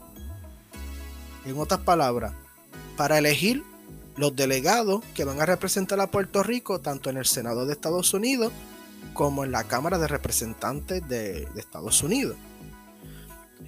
En 1.44 1.58
otras 1.58 1.80
palabras, 1.80 2.34
para 2.96 3.18
elegir 3.18 3.64
los 4.16 4.34
delegados 4.34 5.02
que 5.14 5.24
van 5.24 5.40
a 5.40 5.46
representar 5.46 6.00
a 6.00 6.10
Puerto 6.10 6.42
Rico 6.42 6.80
tanto 6.80 7.10
en 7.10 7.18
el 7.18 7.26
Senado 7.26 7.66
de 7.66 7.72
Estados 7.72 8.14
Unidos 8.14 8.52
como 9.12 9.44
en 9.44 9.52
la 9.52 9.64
Cámara 9.64 9.98
de 9.98 10.08
Representantes 10.08 11.06
de, 11.08 11.48
Estados 11.56 12.02
Unidos. 12.02 12.36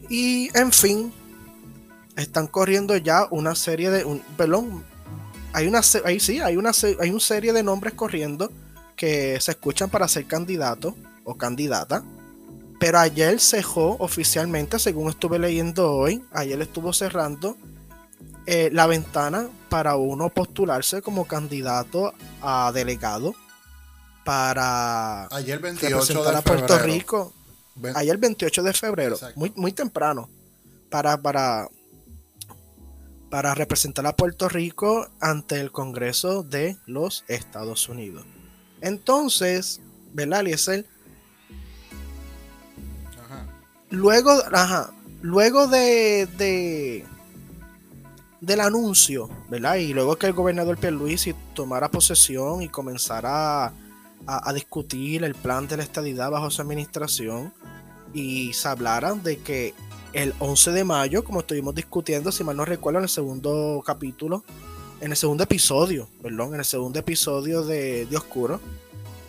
Y 0.09 0.50
en 0.57 0.73
fin, 0.73 1.12
están 2.17 2.47
corriendo 2.47 2.97
ya 2.97 3.26
una 3.31 3.55
serie 3.55 3.90
de. 3.90 4.05
Un, 4.05 4.21
perdón, 4.37 4.85
hay 5.52 5.67
una, 5.67 5.83
sí, 5.83 6.00
hay 6.05 6.57
una, 6.57 6.73
hay 7.00 7.11
una 7.11 7.21
serie 7.21 7.52
de 7.52 7.62
nombres 7.62 7.95
corriendo 7.95 8.50
que 8.97 9.40
se 9.40 9.52
escuchan 9.52 9.88
para 9.90 10.09
ser 10.09 10.26
candidato 10.26 10.95
o 11.25 11.37
candidata. 11.37 12.05
Pero 12.78 13.00
ayer 13.00 13.40
cejó 13.40 13.97
oficialmente, 13.99 14.78
según 14.78 15.09
estuve 15.09 15.38
leyendo 15.38 15.93
hoy, 15.93 16.23
ayer 16.33 16.61
estuvo 16.61 16.93
cerrando 16.93 17.57
eh, 18.50 18.71
la 18.73 18.87
ventana 18.87 19.47
para 19.69 19.97
uno 19.97 20.31
postularse 20.31 21.02
como 21.02 21.26
candidato 21.26 22.14
a 22.40 22.73
delegado 22.73 23.35
para 24.25 25.26
ayer 25.26 25.59
28 25.59 26.25
de 26.25 26.43
Puerto 26.43 26.78
Rico. 26.78 27.35
Ayer 27.95 28.17
28 28.17 28.62
de 28.62 28.73
febrero, 28.73 29.19
muy, 29.37 29.52
muy 29.55 29.73
temprano, 29.73 30.31
para, 30.88 31.21
para, 31.21 31.69
para 33.28 33.55
representar 33.55 34.07
a 34.07 34.17
Puerto 34.17 34.49
Rico 34.49 35.11
ante 35.21 35.61
el 35.61 35.71
Congreso 35.71 36.43
de 36.43 36.78
los 36.87 37.26
Estados 37.28 37.87
Unidos. 37.90 38.25
Entonces, 38.81 39.83
¿verdad, 40.14 40.40
Eliezer? 40.40 40.87
Luego, 43.90 44.33
ajá, 44.53 44.90
luego 45.20 45.66
de 45.66 47.05
del 48.40 48.61
anuncio, 48.61 49.29
¿verdad? 49.48 49.77
Y 49.77 49.92
luego 49.92 50.16
que 50.16 50.27
el 50.27 50.33
gobernador 50.33 50.79
Pierluisi 50.79 51.35
tomara 51.55 51.90
posesión 51.90 52.62
y 52.62 52.68
comenzara 52.68 53.72
a, 54.27 54.53
discutir 54.53 55.24
el 55.24 55.35
plan 55.35 55.66
de 55.68 55.79
la 55.79 55.83
estadidad 55.83 56.31
bajo 56.31 56.51
su 56.51 56.61
administración 56.62 57.53
y 58.12 58.53
se 58.53 58.68
hablara 58.68 59.14
de 59.14 59.38
que 59.38 59.74
el 60.12 60.35
11 60.38 60.72
de 60.72 60.85
mayo, 60.85 61.24
como 61.24 61.40
estuvimos 61.40 61.74
discutiendo, 61.74 62.33
si 62.33 62.44
mal 62.44 62.57
no 62.57 62.64
recuerdo, 62.64 62.98
en 62.98 63.05
el 63.05 63.09
segundo 63.09 63.83
capítulo, 63.85 64.44
en 65.01 65.11
el 65.11 65.16
segundo 65.16 65.44
episodio, 65.44 66.09
perdón, 66.22 66.55
en 66.55 66.61
el 66.61 66.64
segundo 66.64 66.98
episodio 66.98 67.62
de, 67.62 68.07
de 68.07 68.16
Oscuro, 68.16 68.61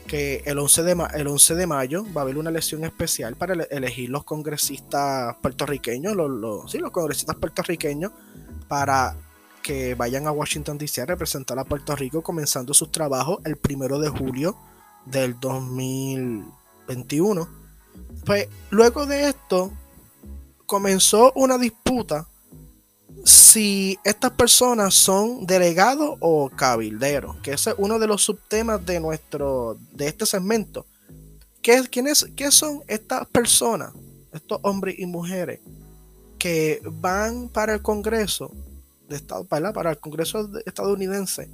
que 0.08 0.42
el 0.46 0.58
11, 0.58 0.84
de 0.84 1.08
el 1.14 1.28
11 1.28 1.56
de 1.56 1.68
mayo 1.68 2.04
va 2.16 2.22
a 2.22 2.24
haber 2.24 2.38
una 2.38 2.50
elección 2.50 2.84
especial 2.84 3.36
para 3.36 3.54
elegir 3.70 4.10
los 4.10 4.24
congresistas 4.24 5.36
puertorriqueños, 5.42 6.16
los, 6.16 6.72
sí, 6.72 6.80
los 6.80 6.92
congresistas 6.92 7.36
puertorriqueños 7.36 8.12
para 8.70 9.18
que 9.62 9.96
vayan 9.96 10.28
a 10.28 10.32
Washington 10.32 10.78
DC 10.78 11.02
a 11.02 11.06
representar 11.06 11.60
a 11.60 11.66
Puerto 11.66 11.94
Rico 11.96 12.22
comenzando 12.22 12.74
sus 12.74 12.92
trabajos 12.92 13.40
el 13.44 13.58
primero 13.58 14.00
de 14.00 14.08
julio 14.08 14.56
del 15.06 15.38
2021. 15.40 17.50
Pues 18.26 18.48
luego 18.70 19.06
de 19.06 19.30
esto 19.30 19.74
comenzó 20.66 21.32
una 21.36 21.58
disputa 21.58 22.28
si 23.26 24.00
estas 24.06 24.32
personas 24.32 24.94
son 24.94 25.46
delegados 25.46 26.16
o 26.22 26.50
cabilderos, 26.50 27.36
que 27.38 27.54
ese 27.54 27.72
es 27.72 27.76
uno 27.80 27.98
de 28.00 28.08
los 28.08 28.24
subtemas 28.24 28.86
de 28.86 29.02
nuestro 29.02 29.78
de 29.92 30.08
este 30.08 30.26
segmento. 30.26 30.86
¿Qué, 31.62 31.84
¿Qué 32.36 32.52
son 32.52 32.82
estas 32.88 33.28
personas, 33.28 33.92
estos 34.32 34.60
hombres 34.64 34.96
y 34.98 35.06
mujeres 35.06 35.60
que 36.40 36.82
van 36.86 37.50
para 37.50 37.74
el 37.76 37.82
Congreso 37.82 38.52
de 39.08 39.18
Estado, 39.18 39.44
para, 39.44 39.74
para 39.74 39.92
el 39.92 40.00
Congreso 40.00 40.50
estadounidense 40.66 41.50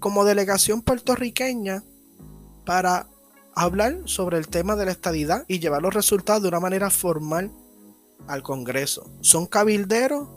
como 0.00 0.24
delegación 0.24 0.82
puertorriqueña 0.82 1.82
para 2.66 3.06
hablar 3.54 4.00
sobre 4.04 4.38
el 4.38 4.48
tema 4.48 4.76
de 4.76 4.84
la 4.84 4.92
estadidad 4.92 5.44
y 5.48 5.58
llevar 5.58 5.82
los 5.82 5.94
resultados 5.94 6.42
de 6.42 6.48
una 6.48 6.60
manera 6.60 6.90
formal 6.90 7.50
al 8.26 8.42
Congreso. 8.42 9.10
¿Son 9.20 9.46
cabilderos 9.46 10.28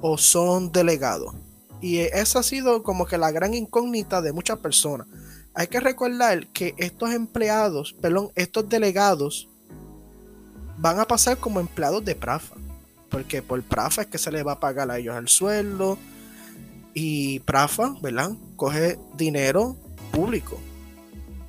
o 0.00 0.16
son 0.16 0.72
delegados? 0.72 1.34
Y 1.80 1.98
esa 1.98 2.40
ha 2.40 2.42
sido 2.42 2.82
como 2.82 3.06
que 3.06 3.18
la 3.18 3.30
gran 3.30 3.54
incógnita 3.54 4.22
de 4.22 4.32
muchas 4.32 4.58
personas. 4.58 5.06
Hay 5.54 5.66
que 5.66 5.80
recordar 5.80 6.46
que 6.48 6.74
estos 6.78 7.10
empleados, 7.12 7.94
perdón, 8.00 8.30
estos 8.34 8.68
delegados 8.68 9.48
van 10.78 11.00
a 11.00 11.06
pasar 11.06 11.38
como 11.38 11.60
empleados 11.60 12.04
de 12.04 12.14
Prafa 12.14 12.54
porque 13.10 13.42
por 13.42 13.62
Prafa 13.62 14.02
es 14.02 14.08
que 14.08 14.18
se 14.18 14.30
les 14.30 14.46
va 14.46 14.52
a 14.52 14.60
pagar 14.60 14.90
a 14.90 14.98
ellos 14.98 15.16
el 15.16 15.28
sueldo 15.28 15.98
y 16.94 17.40
Prafa, 17.40 17.94
¿verdad? 18.00 18.32
Coge 18.56 18.98
dinero 19.16 19.76
público, 20.12 20.58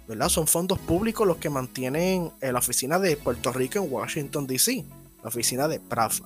¿verdad? 0.07 0.29
Son 0.29 0.47
fondos 0.47 0.79
públicos 0.79 1.25
los 1.27 1.37
que 1.37 1.49
mantienen 1.49 2.31
la 2.41 2.59
oficina 2.59 2.99
de 2.99 3.15
Puerto 3.17 3.51
Rico 3.51 3.79
en 3.79 3.91
Washington, 3.91 4.47
D.C., 4.47 4.85
la 5.23 5.29
oficina 5.29 5.67
de 5.67 5.79
Prafa, 5.79 6.25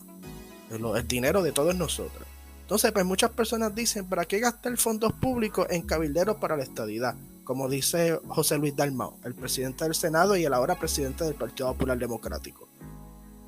el, 0.71 1.07
dinero 1.07 1.43
de 1.43 1.51
todos 1.51 1.75
nosotros. 1.75 2.27
Entonces, 2.61 2.91
pues 2.91 3.05
muchas 3.05 3.29
personas 3.31 3.75
dicen, 3.75 4.05
¿para 4.05 4.25
qué 4.25 4.39
gastar 4.39 4.75
fondos 4.77 5.13
públicos 5.13 5.67
en 5.69 5.83
cabilderos 5.83 6.37
para 6.37 6.57
la 6.57 6.63
estadidad? 6.63 7.15
Como 7.43 7.69
dice 7.69 8.19
José 8.27 8.57
Luis 8.57 8.75
Dalmau, 8.75 9.17
el 9.23 9.35
presidente 9.35 9.83
del 9.83 9.93
Senado 9.93 10.35
y 10.35 10.45
el 10.45 10.53
ahora 10.53 10.73
presidente 10.73 11.25
del 11.25 11.35
Partido 11.35 11.71
Popular 11.73 11.99
Democrático. 11.99 12.67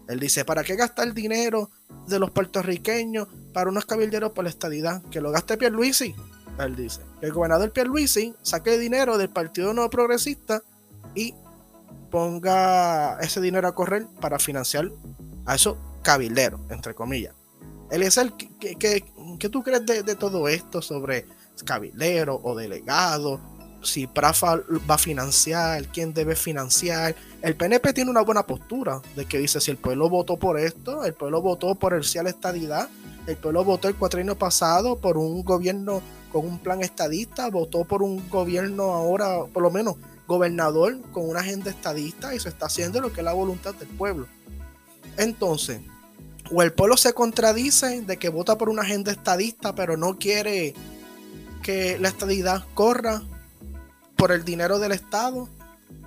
Él 0.07 0.19
dice, 0.19 0.45
¿para 0.45 0.63
qué 0.63 0.75
gastar 0.75 1.13
dinero 1.13 1.69
de 2.07 2.19
los 2.19 2.31
puertorriqueños 2.31 3.27
para 3.53 3.69
unos 3.69 3.85
cabilderos 3.85 4.31
por 4.31 4.45
la 4.45 4.49
estadidad? 4.49 5.01
Que 5.11 5.21
lo 5.21 5.31
gaste 5.31 5.57
Pierluisi. 5.57 6.15
Él 6.59 6.75
dice, 6.75 7.01
que 7.19 7.27
el 7.27 7.33
gobernador 7.33 7.71
Pierluisi 7.71 8.33
saque 8.41 8.77
dinero 8.77 9.17
del 9.17 9.29
Partido 9.29 9.73
Nuevo 9.73 9.89
Progresista 9.89 10.63
y 11.13 11.33
ponga 12.09 13.19
ese 13.19 13.41
dinero 13.41 13.67
a 13.67 13.75
correr 13.75 14.07
para 14.21 14.39
financiar 14.39 14.89
a 15.45 15.55
esos 15.55 15.77
cabilderos, 16.01 16.61
entre 16.69 16.93
comillas. 16.93 17.35
Él 17.91 18.03
es 18.03 18.17
el 18.17 18.33
que, 18.35 19.49
tú 19.49 19.63
crees 19.63 19.85
de, 19.85 20.03
de, 20.03 20.15
todo 20.15 20.47
esto 20.47 20.81
sobre 20.81 21.25
cabildero 21.65 22.39
o 22.43 22.55
delegado 22.55 23.39
si 23.87 24.05
Prafa 24.05 24.57
va 24.89 24.95
a 24.95 24.97
financiar, 24.97 25.85
quién 25.87 26.13
debe 26.13 26.35
financiar. 26.35 27.15
El 27.41 27.55
PNP 27.55 27.93
tiene 27.93 28.11
una 28.11 28.21
buena 28.21 28.45
postura 28.45 29.01
de 29.15 29.25
que 29.25 29.37
dice 29.37 29.61
si 29.61 29.71
el 29.71 29.77
pueblo 29.77 30.09
votó 30.09 30.37
por 30.37 30.59
esto, 30.59 31.05
el 31.05 31.13
pueblo 31.13 31.41
votó 31.41 31.75
por 31.75 31.93
el 31.93 32.03
sí 32.03 32.17
a 32.17 32.23
la 32.23 32.29
estadidad, 32.29 32.89
el 33.25 33.37
pueblo 33.37 33.63
votó 33.63 33.87
el 33.87 33.95
cuatrienio 33.95 34.37
pasado 34.37 34.97
por 34.97 35.17
un 35.17 35.43
gobierno 35.43 36.01
con 36.31 36.45
un 36.45 36.59
plan 36.59 36.83
estadista, 36.83 37.49
votó 37.49 37.85
por 37.85 38.03
un 38.03 38.29
gobierno 38.29 38.93
ahora, 38.93 39.45
por 39.45 39.63
lo 39.63 39.71
menos 39.71 39.95
gobernador 40.27 40.99
con 41.11 41.27
una 41.29 41.39
agenda 41.39 41.71
estadista 41.71 42.35
y 42.35 42.39
se 42.39 42.49
está 42.49 42.65
haciendo 42.65 42.99
lo 42.99 43.13
que 43.13 43.21
es 43.21 43.25
la 43.25 43.33
voluntad 43.33 43.73
del 43.75 43.87
pueblo. 43.87 44.27
Entonces, 45.15 45.79
o 46.51 46.61
el 46.61 46.73
pueblo 46.73 46.97
se 46.97 47.13
contradice 47.13 48.01
de 48.01 48.17
que 48.17 48.29
vota 48.29 48.57
por 48.57 48.69
una 48.69 48.81
agenda 48.81 49.11
estadista 49.11 49.73
pero 49.73 49.97
no 49.97 50.17
quiere 50.17 50.73
que 51.63 51.97
la 51.99 52.09
estadidad 52.09 52.65
corra 52.73 53.23
por 54.17 54.31
el 54.31 54.43
dinero 54.43 54.79
del 54.79 54.91
Estado? 54.91 55.47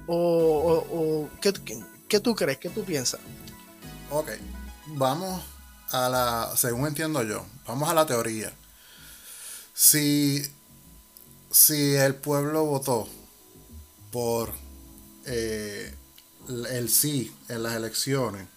¿O, 0.07 1.29
¿qué, 1.41 1.53
tú 1.53 2.35
crees? 2.35 2.59
¿Qué 2.59 2.69
tú 2.69 2.85
piensas? 2.85 3.21
Ok, 4.11 4.31
vamos 4.87 5.43
a 5.93 6.09
la, 6.09 6.57
según 6.57 6.87
entiendo 6.89 7.23
yo, 7.23 7.47
vamos 7.67 7.89
a 7.89 7.95
la 7.95 8.07
teoría. 8.07 8.53
Si, 9.73 10.43
si 11.51 11.95
el 11.95 12.17
pueblo 12.17 12.65
votó 12.65 13.09
por 14.11 14.53
eh, 15.27 15.95
el 16.49 16.89
sí 16.89 17.33
en 17.49 17.63
las 17.63 17.75
elecciones, 17.75 18.49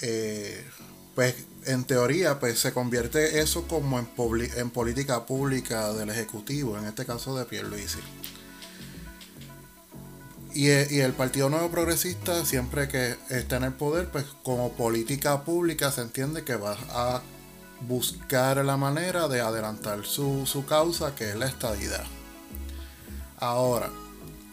eh, 0.00 0.66
pues 1.14 1.34
en 1.66 1.84
teoría 1.84 2.38
pues 2.38 2.58
se 2.58 2.72
convierte 2.72 3.40
eso 3.40 3.66
como 3.68 3.98
en, 3.98 4.70
política 4.70 5.26
pública 5.26 5.92
del 5.92 6.10
Ejecutivo, 6.10 6.78
en 6.78 6.86
este 6.86 7.04
caso 7.04 7.36
de 7.36 7.44
Pierluisi. 7.44 8.00
Y, 10.54 10.68
e, 10.68 10.86
y 10.90 11.00
el 11.00 11.12
Partido 11.12 11.48
Nuevo 11.48 11.70
Progresista, 11.70 12.44
siempre 12.44 12.88
que 12.88 13.16
está 13.30 13.56
en 13.56 13.64
el 13.64 13.72
poder, 13.72 14.10
pues 14.10 14.26
como 14.42 14.72
política 14.72 15.44
pública 15.44 15.90
se 15.90 16.02
entiende 16.02 16.44
que 16.44 16.56
va 16.56 16.76
a 16.90 17.22
buscar 17.88 18.64
la 18.64 18.76
manera 18.76 19.28
de 19.28 19.40
adelantar 19.40 20.04
su, 20.04 20.46
su 20.46 20.66
causa, 20.66 21.14
que 21.14 21.30
es 21.30 21.36
la 21.36 21.46
estadidad. 21.46 22.04
Ahora, 23.38 23.90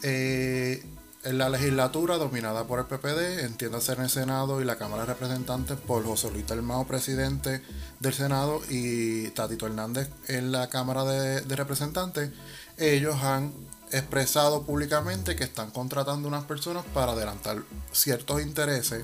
eh, 0.01 0.83
en 1.23 1.37
la 1.37 1.49
legislatura 1.49 2.17
dominada 2.17 2.65
por 2.65 2.79
el 2.79 2.85
PPD, 2.85 3.43
entiéndase 3.43 3.93
en 3.93 4.01
el 4.01 4.09
Senado 4.09 4.61
y 4.61 4.65
la 4.65 4.77
Cámara 4.77 5.03
de 5.03 5.13
Representantes 5.13 5.77
por 5.77 6.05
José 6.05 6.31
Luis 6.31 6.45
Telmao, 6.45 6.87
presidente 6.87 7.61
del 7.99 8.13
Senado, 8.13 8.61
y 8.69 9.27
Tatito 9.31 9.67
Hernández 9.67 10.09
en 10.27 10.51
la 10.51 10.69
Cámara 10.69 11.03
de, 11.03 11.55
Representantes, 11.55 12.31
ellos 12.77 13.21
han 13.21 13.53
expresado 13.91 14.63
públicamente 14.63 15.35
que 15.35 15.43
están 15.43 15.71
contratando 15.71 16.27
unas 16.27 16.45
personas 16.45 16.85
para 16.93 17.11
adelantar 17.11 17.63
ciertos 17.91 18.41
intereses, 18.41 19.03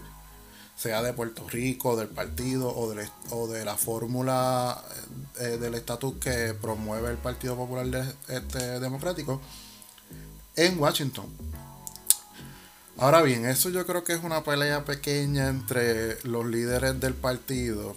sea 0.78 1.01
de 1.01 1.13
Puerto 1.13 1.47
Rico, 1.49 1.97
del 1.97 2.10
partido 2.10 2.73
o 2.75 2.93
de, 2.93 3.10
o 3.32 3.47
de 3.47 3.65
la 3.65 3.75
fórmula 3.75 4.82
eh, 5.39 5.58
del 5.58 5.75
estatus 5.75 6.15
que 6.15 6.54
promueve 6.54 7.10
el 7.10 7.17
Partido 7.17 7.56
Popular 7.56 7.86
este, 8.28 8.80
Democrático 8.80 9.41
en 10.56 10.80
Washington. 10.80 11.25
Ahora 12.97 13.21
bien, 13.21 13.45
eso 13.45 13.69
yo 13.69 13.86
creo 13.86 14.05
que 14.05 14.13
es 14.13 14.23
una 14.23 14.43
pelea 14.43 14.86
pequeña 14.86 15.49
entre 15.49 16.17
los 16.23 16.45
líderes 16.45 16.97
del 17.01 17.13
partido. 17.13 17.95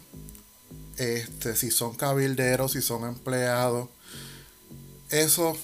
Este, 0.96 1.54
si 1.54 1.70
son 1.70 1.94
cabilderos, 1.94 2.72
si 2.72 2.82
son 2.82 3.04
empleados. 3.04 3.88
Eso 5.10 5.56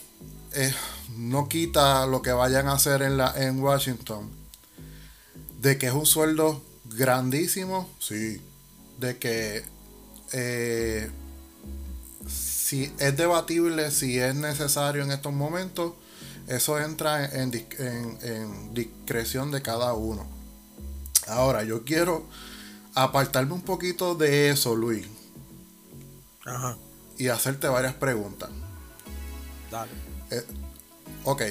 eh, 0.52 0.72
no 1.16 1.48
quita 1.48 2.06
lo 2.06 2.22
que 2.22 2.30
vayan 2.30 2.68
a 2.68 2.74
hacer 2.74 3.02
en, 3.02 3.16
la, 3.16 3.34
en 3.36 3.60
Washington. 3.60 4.30
De 5.60 5.78
que 5.78 5.88
es 5.88 5.92
un 5.92 6.06
sueldo 6.06 6.62
grandísimo, 6.84 7.90
sí. 7.98 8.40
De 9.00 9.18
que 9.18 9.64
eh, 10.32 11.10
si 12.28 12.92
es 13.00 13.16
debatible, 13.16 13.90
si 13.90 14.20
es 14.20 14.36
necesario 14.36 15.02
en 15.02 15.10
estos 15.10 15.32
momentos, 15.32 15.94
eso 16.46 16.78
entra 16.78 17.24
en, 17.24 17.50
discreción 18.74 19.50
de 19.50 19.62
cada 19.62 19.94
uno. 19.94 20.26
Ahora, 21.26 21.64
yo 21.64 21.84
quiero 21.84 22.26
apartarme 22.94 23.54
un 23.54 23.62
poquito 23.62 24.14
de 24.14 24.50
eso, 24.50 24.74
Luis. 24.74 25.06
Ajá. 26.44 26.76
Y 27.16 27.28
hacerte 27.28 27.68
varias 27.68 27.94
preguntas. 27.94 28.50
Dale. 29.70 29.92
Eh, 30.30 30.44
ok, 31.24 31.42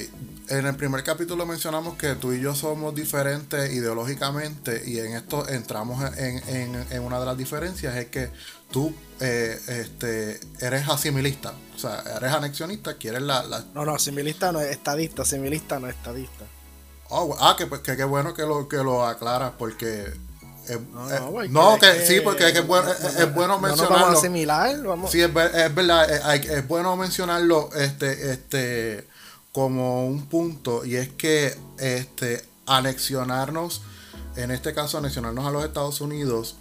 en 0.48 0.66
el 0.66 0.76
primer 0.76 1.02
capítulo 1.02 1.46
mencionamos 1.46 1.96
que 1.96 2.14
tú 2.16 2.32
y 2.32 2.40
yo 2.40 2.54
somos 2.54 2.94
diferentes 2.94 3.72
ideológicamente 3.72 4.82
y 4.86 4.98
en 4.98 5.14
esto 5.14 5.48
entramos 5.48 6.04
en, 6.18 7.00
una 7.00 7.18
de 7.18 7.26
las 7.26 7.36
diferencias, 7.36 7.96
es 7.96 8.06
que 8.06 8.30
tú 8.70 8.94
eh, 9.20 9.58
este, 9.68 10.40
eres 10.60 10.88
asimilista, 10.88 11.54
o 11.74 11.78
sea, 11.78 12.02
eres 12.16 12.32
anexionista, 12.32 12.94
quieres 12.94 13.22
la, 13.22 13.42
No, 13.74 13.84
no, 13.84 13.94
asimilista 13.94 14.52
no 14.52 14.60
es 14.60 14.70
estadista, 14.70 15.22
asimilista 15.22 15.78
no 15.78 15.88
es 15.88 15.96
estadista. 15.96 16.44
Oh, 17.08 17.36
ah, 17.40 17.54
que, 17.56 17.66
pues, 17.66 17.80
que, 17.80 18.04
verdad 18.04 18.34
que 18.34 18.42
lo, 18.42 18.68
que 18.68 18.78
lo 18.78 19.06
aclaras 19.06 19.52
porque... 19.58 20.12
no, 21.48 21.78
que, 21.78 22.06
sí, 22.06 22.20
porque 22.20 22.48
es, 22.48 22.66
bueno, 22.66 22.90
es, 22.90 23.34
bueno 23.34 23.58
mencionarlo. 23.60 23.96
vamos 23.96 24.16
a 24.16 24.18
asimilar, 24.18 24.82
vamos. 24.82 25.10
Sí, 25.10 25.20
es, 25.20 25.28
es 25.28 25.74
verdad, 25.74 26.34
es, 26.34 26.50
es 26.50 26.66
bueno 26.66 26.96
mencionarlo, 26.96 27.70
este, 27.74 28.32
este 28.32 29.13
como 29.54 30.04
un 30.04 30.26
punto 30.26 30.84
y 30.84 30.96
es 30.96 31.10
que 31.10 31.56
este, 31.78 32.44
anexionarnos, 32.66 33.82
en 34.34 34.50
este 34.50 34.74
caso 34.74 34.98
anexionarnos 34.98 35.46
a 35.46 35.52
los 35.52 35.64
Estados 35.64 36.00
Unidos 36.00 36.56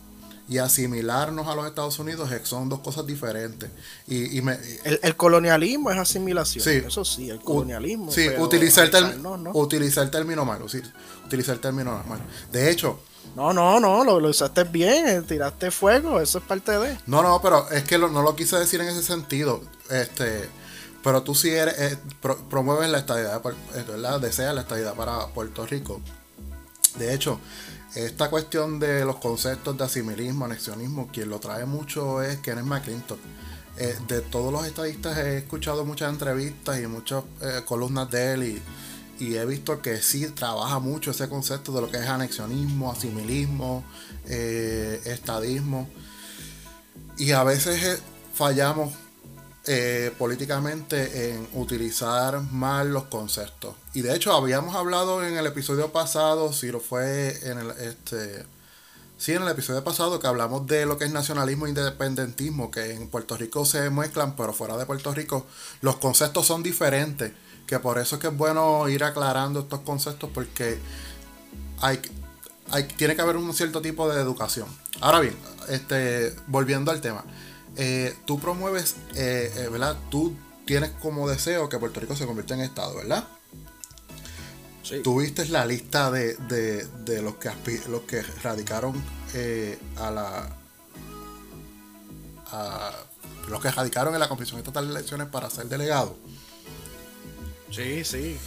y 0.47 0.59
asimilarnos 0.59 1.47
a 1.47 1.55
los 1.55 1.65
Estados 1.65 1.97
Unidos 1.97 2.29
son 2.43 2.69
dos 2.69 2.81
cosas 2.81 3.07
diferentes. 3.07 3.71
Y, 4.07 4.37
el, 4.83 5.15
colonialismo 5.15 5.89
es 5.89 5.97
asimilación. 5.97 6.85
eso 6.85 7.03
sí, 7.03 7.31
el 7.31 7.39
colonialismo. 7.39 8.11
Sí, 8.11 8.29
utilizar, 8.37 8.87
el 8.93 9.25
utilizar 9.53 10.03
el 10.03 10.11
término 10.11 10.45
malo. 10.45 10.69
Sí, 10.69 10.79
utilizar 11.25 11.55
el 11.55 11.61
término 11.61 11.99
malo. 12.07 12.21
De 12.51 12.69
hecho... 12.69 12.99
No, 13.35 13.51
no, 13.53 13.79
no, 13.79 14.03
lo, 14.03 14.29
usaste 14.29 14.65
bien, 14.65 15.07
eh, 15.07 15.21
tiraste 15.23 15.71
fuego, 15.71 16.21
eso 16.21 16.37
es 16.37 16.43
parte 16.43 16.77
de... 16.77 16.99
No, 17.07 17.23
no, 17.23 17.41
pero 17.41 17.67
es 17.71 17.83
que 17.83 17.97
no 17.97 18.21
lo 18.21 18.35
quise 18.35 18.57
decir 18.57 18.81
en 18.81 18.89
ese 18.89 19.01
sentido. 19.01 19.63
Este 19.89 20.47
pero 21.03 21.21
tú 21.21 21.35
sí 21.35 21.49
eres, 21.49 21.77
eh, 21.79 21.97
promueves 22.49 22.89
la 22.89 22.99
estabilidad, 22.99 23.41
eh, 23.75 23.83
¿verdad? 23.85 24.21
Deseas 24.21 24.55
la 24.55 24.61
estabilidad 24.61 24.95
para 24.95 25.27
Puerto 25.27 25.65
Rico. 25.65 26.01
De 26.97 27.13
hecho, 27.13 27.39
esta 27.93 28.29
cuestión 28.29 28.79
de 28.79 29.03
los 29.03 29.17
conceptos 29.17 29.77
de 29.77 29.83
asimilismo, 29.83 30.45
anexionismo, 30.45 31.09
quien 31.11 31.29
lo 31.29 31.39
trae 31.39 31.65
mucho 31.65 32.21
es 32.21 32.37
Kenneth 32.37 32.65
McClintock. 32.65 33.19
Eh, 33.77 33.97
de 34.07 34.21
todos 34.21 34.53
los 34.53 34.65
estadistas 34.65 35.17
he 35.17 35.39
escuchado 35.39 35.83
muchas 35.83 36.09
entrevistas 36.09 36.79
y 36.79 36.87
muchas 36.87 37.23
columnas 37.65 38.09
de 38.09 38.33
él 38.33 38.43
y, 38.43 38.61
he 39.19 39.45
visto 39.45 39.81
que 39.81 40.01
sí 40.01 40.27
trabaja 40.27 40.79
mucho 40.79 41.11
ese 41.11 41.29
concepto 41.29 41.71
de 41.71 41.79
lo 41.79 41.89
que 41.89 41.95
es 41.95 42.07
anexionismo, 42.07 42.91
asimilismo, 42.91 43.83
estadismo. 44.25 45.87
Y 47.17 47.31
a 47.31 47.43
veces 47.45 48.01
fallamos 48.33 48.91
eh, 49.65 50.11
políticamente 50.17 51.29
en 51.31 51.47
utilizar 51.53 52.41
mal 52.51 52.91
los 52.91 53.05
conceptos. 53.05 53.75
Y 53.93 54.01
de 54.01 54.13
hecho 54.13 54.33
habíamos 54.33 54.75
hablado 54.75 55.25
en 55.25 55.37
el 55.37 55.45
episodio 55.45 55.93
pasado, 55.93 56.51
si 56.51 56.69
lo 56.69 56.81
fue 56.81 57.39
en 57.49 57.57
el 57.57 57.71
este 57.71 58.45
sí 59.17 59.31
en 59.31 59.43
el 59.43 59.47
episodio 59.47 59.81
pasado 59.81 60.19
que 60.19 60.27
hablamos 60.27 60.67
de 60.67 60.85
lo 60.85 60.97
que 60.97 61.05
es 61.05 61.11
nacionalismo 61.13 61.65
e 61.65 61.69
independentismo, 61.69 62.69
que 62.69 62.91
en 62.91 63.07
Puerto 63.07 63.37
Rico 63.37 63.63
se 63.63 63.89
mezclan, 63.89 64.35
pero 64.35 64.51
fuera 64.51 64.75
de 64.75 64.85
Puerto 64.85 65.13
Rico 65.13 65.45
los 65.79 65.95
conceptos 65.95 66.45
son 66.45 66.61
diferentes, 66.61 67.31
que 67.65 67.79
por 67.79 67.99
eso 67.99 68.15
es 68.17 68.21
que 68.21 68.27
es 68.27 68.35
bueno 68.35 68.89
ir 68.89 69.01
aclarando 69.05 69.61
estos 69.61 69.79
conceptos 69.79 70.29
porque 70.33 70.77
hay, 71.79 72.01
hay 72.71 72.83
tiene 72.83 73.15
que 73.15 73.21
haber 73.21 73.37
un 73.37 73.53
cierto 73.53 73.81
tipo 73.81 74.09
de 74.09 74.21
educación. 74.21 74.67
Ahora 74.99 75.21
bien, 75.21 75.37
este 75.69 76.35
volviendo 76.47 76.91
al 76.91 76.99
tema, 76.99 77.23
eh, 77.77 78.15
tú 78.25 78.39
promueves, 78.39 78.95
eh, 79.15 79.51
eh, 79.55 79.69
¿verdad? 79.71 79.97
Tú 80.09 80.35
tienes 80.65 80.91
como 80.91 81.27
deseo 81.27 81.69
que 81.69 81.77
Puerto 81.77 81.99
Rico 81.99 82.15
se 82.15 82.25
convierta 82.25 82.53
en 82.53 82.61
Estado, 82.61 82.95
¿verdad? 82.95 83.27
Sí. 84.83 85.01
Tuviste 85.01 85.47
la 85.47 85.65
lista 85.65 86.11
de, 86.11 86.37
los, 87.21 87.35
que 87.35 87.49
los 87.89 88.01
que 88.01 88.21
radicaron 88.43 89.01
a 89.97 90.11
la. 90.11 90.57
A, 92.51 92.91
los 93.49 93.61
que 93.61 93.71
radicaron 93.71 94.13
en 94.13 94.19
la 94.19 94.29
Comisión 94.29 94.59
Estatal 94.59 94.85
de 94.85 94.91
Elecciones 94.91 95.27
para 95.27 95.49
ser 95.49 95.67
delegado. 95.67 96.15
Sí, 97.71 98.03
sí. 98.03 98.37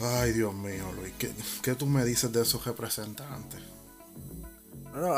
Ay, 0.00 0.32
Dios 0.32 0.52
mío, 0.52 0.84
Luis, 1.00 1.14
¿qué, 1.62 1.74
tú 1.74 1.86
me 1.86 2.04
dices 2.04 2.30
de 2.32 2.42
esos 2.42 2.64
representantes? 2.66 3.60
Bueno, 4.92 5.14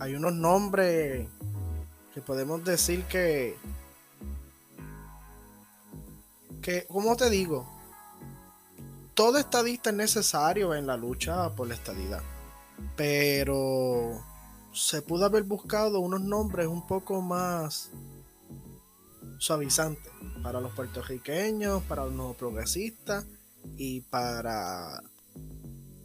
hay 0.00 0.14
unos 0.14 0.32
nombres 0.32 1.28
que 2.12 2.20
podemos 2.20 2.62
decir 2.64 3.04
que, 3.04 3.56
que, 6.60 6.86
como 6.86 7.16
te 7.16 7.30
digo, 7.30 7.66
todo 9.14 9.38
estadista 9.38 9.90
es 9.90 9.96
necesario 9.96 10.74
en 10.74 10.86
la 10.86 10.96
lucha 10.96 11.50
por 11.50 11.68
la 11.68 11.74
estadidad, 11.74 12.22
pero 12.96 14.22
se 14.74 15.02
pudo 15.02 15.24
haber 15.24 15.44
buscado 15.44 16.00
unos 16.00 16.20
nombres 16.20 16.66
un 16.66 16.86
poco 16.86 17.20
más 17.20 17.90
suavizantes 19.38 20.12
para 20.42 20.60
los 20.60 20.72
puertorriqueños, 20.72 21.82
para 21.84 22.04
los 22.04 22.14
nuevos 22.14 22.36
progresistas 22.36 23.26
y 23.76 24.02
para 24.02 25.02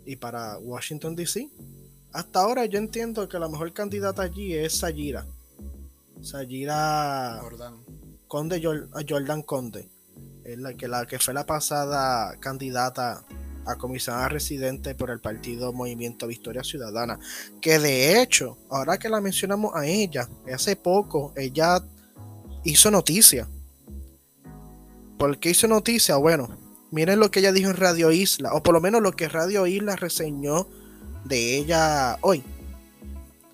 y 0.06 0.16
para 0.16 0.58
Washington 0.58 1.16
DC. 1.16 1.50
Hasta 2.14 2.40
ahora 2.40 2.66
yo 2.66 2.80
entiendo 2.80 3.28
que 3.28 3.38
la 3.38 3.50
mejor 3.50 3.74
candidata 3.74 4.22
allí 4.22 4.54
es 4.54 4.78
Sayira 4.78 5.26
Sayira 6.22 7.42
Conde, 8.28 8.62
Jordan 8.62 9.42
Conde, 9.44 9.90
es 10.44 10.58
la 10.58 10.74
que, 10.74 10.88
la 10.88 11.06
que 11.06 11.20
fue 11.20 11.34
la 11.34 11.46
pasada 11.46 12.38
candidata 12.40 13.24
a 13.66 13.76
comisionada 13.76 14.30
residente 14.30 14.96
por 14.96 15.12
el 15.12 15.20
partido 15.20 15.74
Movimiento 15.74 16.28
Victoria 16.28 16.64
Ciudadana. 16.64 17.20
Que 17.62 17.80
de 17.80 18.22
hecho, 18.22 18.58
ahora 18.70 18.98
que 18.98 19.10
la 19.10 19.22
mencionamos 19.22 19.76
a 19.76 19.86
ella, 19.86 20.30
hace 20.54 20.76
poco 20.76 21.34
ella 21.36 21.84
hizo 22.64 22.90
noticia. 22.90 23.48
¿Por 25.18 25.40
qué 25.40 25.50
hizo 25.50 25.68
noticia? 25.68 26.16
Bueno, 26.16 26.48
miren 26.92 27.20
lo 27.20 27.30
que 27.30 27.40
ella 27.40 27.52
dijo 27.52 27.70
en 27.70 27.78
Radio 27.78 28.12
Isla, 28.12 28.54
o 28.54 28.64
por 28.64 28.74
lo 28.74 28.82
menos 28.82 29.02
lo 29.02 29.12
que 29.12 29.28
Radio 29.28 29.68
Isla 29.68 29.96
reseñó 29.96 30.68
de 31.26 31.58
ella 31.58 32.18
hoy. 32.22 32.44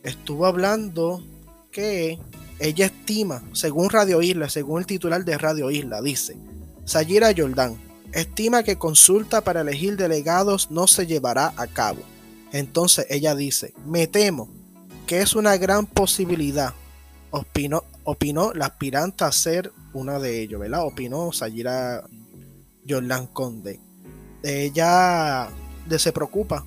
Estuvo 0.03 0.45
hablando 0.45 1.23
que 1.71 2.19
ella 2.63 2.85
estima, 2.85 3.43
según 3.51 3.89
Radio 3.89 4.21
Isla, 4.21 4.47
según 4.47 4.79
el 4.79 4.85
titular 4.85 5.25
de 5.25 5.37
Radio 5.37 5.69
Isla, 5.69 6.01
dice, 6.01 6.37
Sayira 6.85 7.33
Jordan 7.35 7.77
estima 8.13 8.63
que 8.63 8.77
consulta 8.77 9.41
para 9.41 9.61
elegir 9.61 9.97
delegados 9.97 10.71
no 10.71 10.87
se 10.87 11.05
llevará 11.05 11.53
a 11.57 11.67
cabo. 11.67 11.99
Entonces 12.53 13.05
ella 13.09 13.35
dice, 13.35 13.73
me 13.85 14.07
temo 14.07 14.47
que 15.07 15.21
es 15.21 15.35
una 15.35 15.57
gran 15.57 15.85
posibilidad, 15.85 16.73
opinó, 17.31 17.83
opinó 18.05 18.53
la 18.53 18.67
aspirante 18.67 19.25
a 19.25 19.33
ser 19.33 19.73
una 19.91 20.17
de 20.19 20.41
ellos, 20.41 20.61
¿verdad? 20.61 20.85
Opinó 20.85 21.33
Sayira 21.33 22.07
Jordan 22.87 23.27
Conde. 23.27 23.81
ella 24.41 25.49
se 25.97 26.11
preocupa 26.13 26.65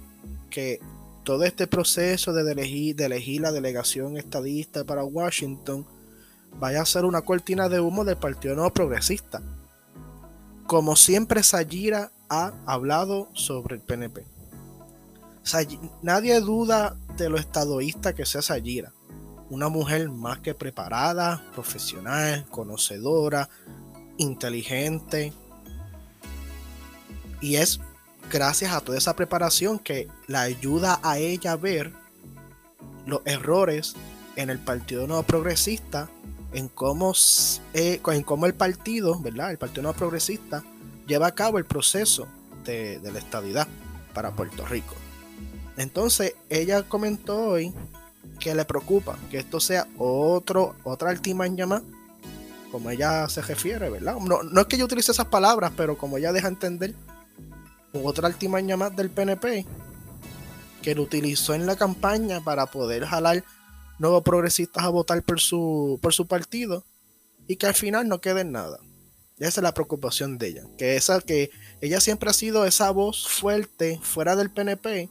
que 0.50 0.78
todo 1.26 1.42
este 1.42 1.66
proceso 1.66 2.32
de 2.32 2.52
elegir, 2.52 3.40
la 3.40 3.50
delegación 3.50 4.16
estadista 4.16 4.84
para 4.84 5.02
Washington 5.02 5.84
vaya 6.60 6.80
a 6.80 6.86
ser 6.86 7.04
una 7.04 7.22
cortina 7.22 7.68
de 7.68 7.80
humo 7.80 8.04
del 8.04 8.16
Partido 8.16 8.54
Nuevo 8.54 8.72
Progresista. 8.72 9.42
Como 10.68 10.94
siempre, 10.94 11.42
Sayira 11.42 12.12
ha 12.28 12.52
hablado 12.64 13.28
sobre 13.34 13.74
el 13.74 13.82
PNP. 13.82 14.24
nadie 16.00 16.38
duda 16.38 16.96
de 17.16 17.28
lo 17.28 17.38
estadoísta 17.38 18.14
que 18.14 18.24
sea 18.24 18.40
Sayira. 18.40 18.92
Una 19.50 19.68
mujer 19.68 20.08
más 20.08 20.38
que 20.38 20.54
preparada, 20.54 21.42
profesional, 21.54 22.46
conocedora, 22.50 23.48
inteligente. 24.16 25.32
Y 27.40 27.56
es 27.56 27.80
gracias 28.30 28.72
a 28.72 28.80
toda 28.80 28.98
esa 28.98 29.14
preparación 29.16 29.78
que 29.78 30.08
la 30.26 30.42
ayuda 30.42 31.00
a 31.02 31.18
ella 31.18 31.52
a 31.52 31.56
ver 31.56 31.92
los 33.06 33.20
errores 33.24 33.94
en 34.36 34.50
el 34.50 34.58
Partido 34.58 35.06
Nuevo 35.06 35.22
Progresista, 35.22 36.08
en 36.52 36.68
cómo, 36.68 37.12
eh, 37.74 38.00
en 38.04 38.22
cómo 38.22 38.46
el 38.46 38.54
partido, 38.54 39.18
¿verdad? 39.20 39.50
El 39.50 39.58
Partido 39.58 39.82
Nuevo 39.82 39.98
Progresista 39.98 40.64
lleva 41.06 41.28
a 41.28 41.34
cabo 41.34 41.58
el 41.58 41.64
proceso 41.64 42.26
de, 42.64 43.00
la 43.02 43.18
estadidad 43.18 43.68
para 44.12 44.32
Puerto 44.32 44.66
Rico. 44.66 44.94
Entonces, 45.76 46.34
ella 46.48 46.82
comentó 46.82 47.48
hoy 47.48 47.72
que 48.40 48.54
le 48.54 48.64
preocupa 48.64 49.16
que 49.30 49.38
esto 49.38 49.60
sea 49.60 49.86
otro, 49.98 50.74
otra 50.84 51.10
altimaña 51.10 51.66
más, 51.66 51.82
como 52.72 52.90
ella 52.90 53.28
se 53.28 53.40
refiere, 53.40 53.88
¿verdad? 53.88 54.16
No, 54.16 54.42
no 54.42 54.60
es 54.60 54.66
que 54.66 54.76
yo 54.76 54.84
utilice 54.84 55.12
esas 55.12 55.26
palabras, 55.26 55.72
pero 55.76 55.96
como 55.96 56.18
ella 56.18 56.32
deja 56.32 56.48
entender 56.48 56.94
otra 58.04 58.28
altimaña 58.28 58.76
más 58.76 58.94
del 58.94 59.10
PNP 59.10 59.66
que 60.82 60.94
lo 60.94 61.02
utilizó 61.02 61.54
en 61.54 61.66
la 61.66 61.76
campaña 61.76 62.40
para 62.42 62.66
poder 62.66 63.04
jalar 63.04 63.44
nuevos 63.98 64.22
progresistas 64.22 64.84
a 64.84 64.88
votar 64.88 65.22
por 65.22 65.40
su, 65.40 65.98
por 66.02 66.12
su 66.12 66.26
partido 66.26 66.84
y 67.48 67.56
que 67.56 67.66
al 67.66 67.74
final 67.74 68.08
no 68.08 68.20
quede 68.20 68.42
en 68.42 68.52
nada. 68.52 68.78
Esa 69.38 69.60
es 69.60 69.62
la 69.62 69.74
preocupación 69.74 70.38
de 70.38 70.48
ella, 70.48 70.62
que 70.78 70.96
esa 70.96 71.20
que 71.20 71.50
ella 71.80 72.00
siempre 72.00 72.30
ha 72.30 72.32
sido 72.32 72.64
esa 72.64 72.90
voz 72.90 73.28
fuerte 73.28 74.00
fuera 74.02 74.34
del 74.34 74.50
PNP 74.50 75.10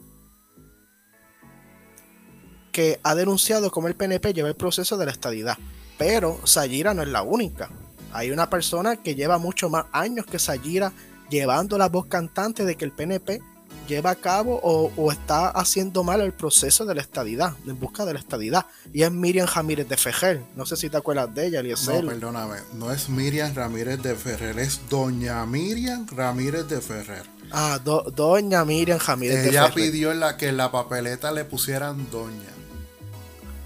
que 2.76 3.00
ha 3.04 3.14
denunciado 3.14 3.70
cómo 3.70 3.88
el 3.88 3.94
PNP 3.94 4.34
lleva 4.34 4.48
el 4.48 4.54
proceso 4.54 4.98
de 4.98 5.06
la 5.06 5.12
estadidad. 5.12 5.56
Pero 5.96 6.46
Sayira 6.46 6.92
no 6.92 7.02
es 7.02 7.08
la 7.08 7.22
única. 7.22 7.70
Hay 8.12 8.30
una 8.30 8.50
persona 8.50 8.96
que 8.96 9.14
lleva 9.14 9.38
mucho 9.38 9.70
más 9.70 9.86
años 9.92 10.26
que 10.26 10.38
Sayira 10.38 10.92
llevando 11.28 11.78
la 11.78 11.88
voz 11.88 12.06
cantante 12.06 12.64
de 12.64 12.76
que 12.76 12.84
el 12.84 12.92
PNP 12.92 13.40
lleva 13.86 14.10
a 14.10 14.14
cabo 14.16 14.60
o, 14.62 15.12
está 15.12 15.48
haciendo 15.48 16.02
mal 16.02 16.20
el 16.20 16.32
proceso 16.32 16.84
de 16.84 16.94
la 16.94 17.00
estadidad, 17.00 17.54
en 17.66 17.78
busca 17.78 18.04
de 18.04 18.14
la 18.14 18.18
estadidad. 18.18 18.66
Y 18.92 19.02
es 19.02 19.10
Miriam 19.10 19.48
Ramírez 19.52 19.88
de 19.88 19.96
Ferrer. 19.96 20.42
No 20.54 20.66
sé 20.66 20.76
si 20.76 20.90
te 20.90 20.96
acuerdas 20.96 21.34
de 21.34 21.46
ella, 21.46 21.60
Eliezer. 21.60 22.04
No, 22.04 22.10
perdóname. 22.10 22.56
No 22.74 22.90
es 22.92 23.08
Miriam 23.08 23.54
Ramírez 23.54 24.02
de 24.02 24.14
Ferrer, 24.14 24.58
es 24.58 24.80
Doña 24.88 25.44
Miriam 25.46 26.06
Ramírez 26.08 26.68
de 26.68 26.80
Ferrer. 26.80 27.24
Ah, 27.52 27.78
Doña 27.82 28.64
Miriam 28.64 28.98
Ramírez 28.98 29.36
de 29.36 29.52
Ferrer. 29.52 29.62
Ella 29.62 29.74
pidió 29.74 30.12
en 30.12 30.20
la, 30.20 30.36
que 30.36 30.48
en 30.48 30.56
la 30.56 30.70
papeleta 30.70 31.32
le 31.32 31.44
pusieran 31.44 32.10
Doña. 32.10 32.56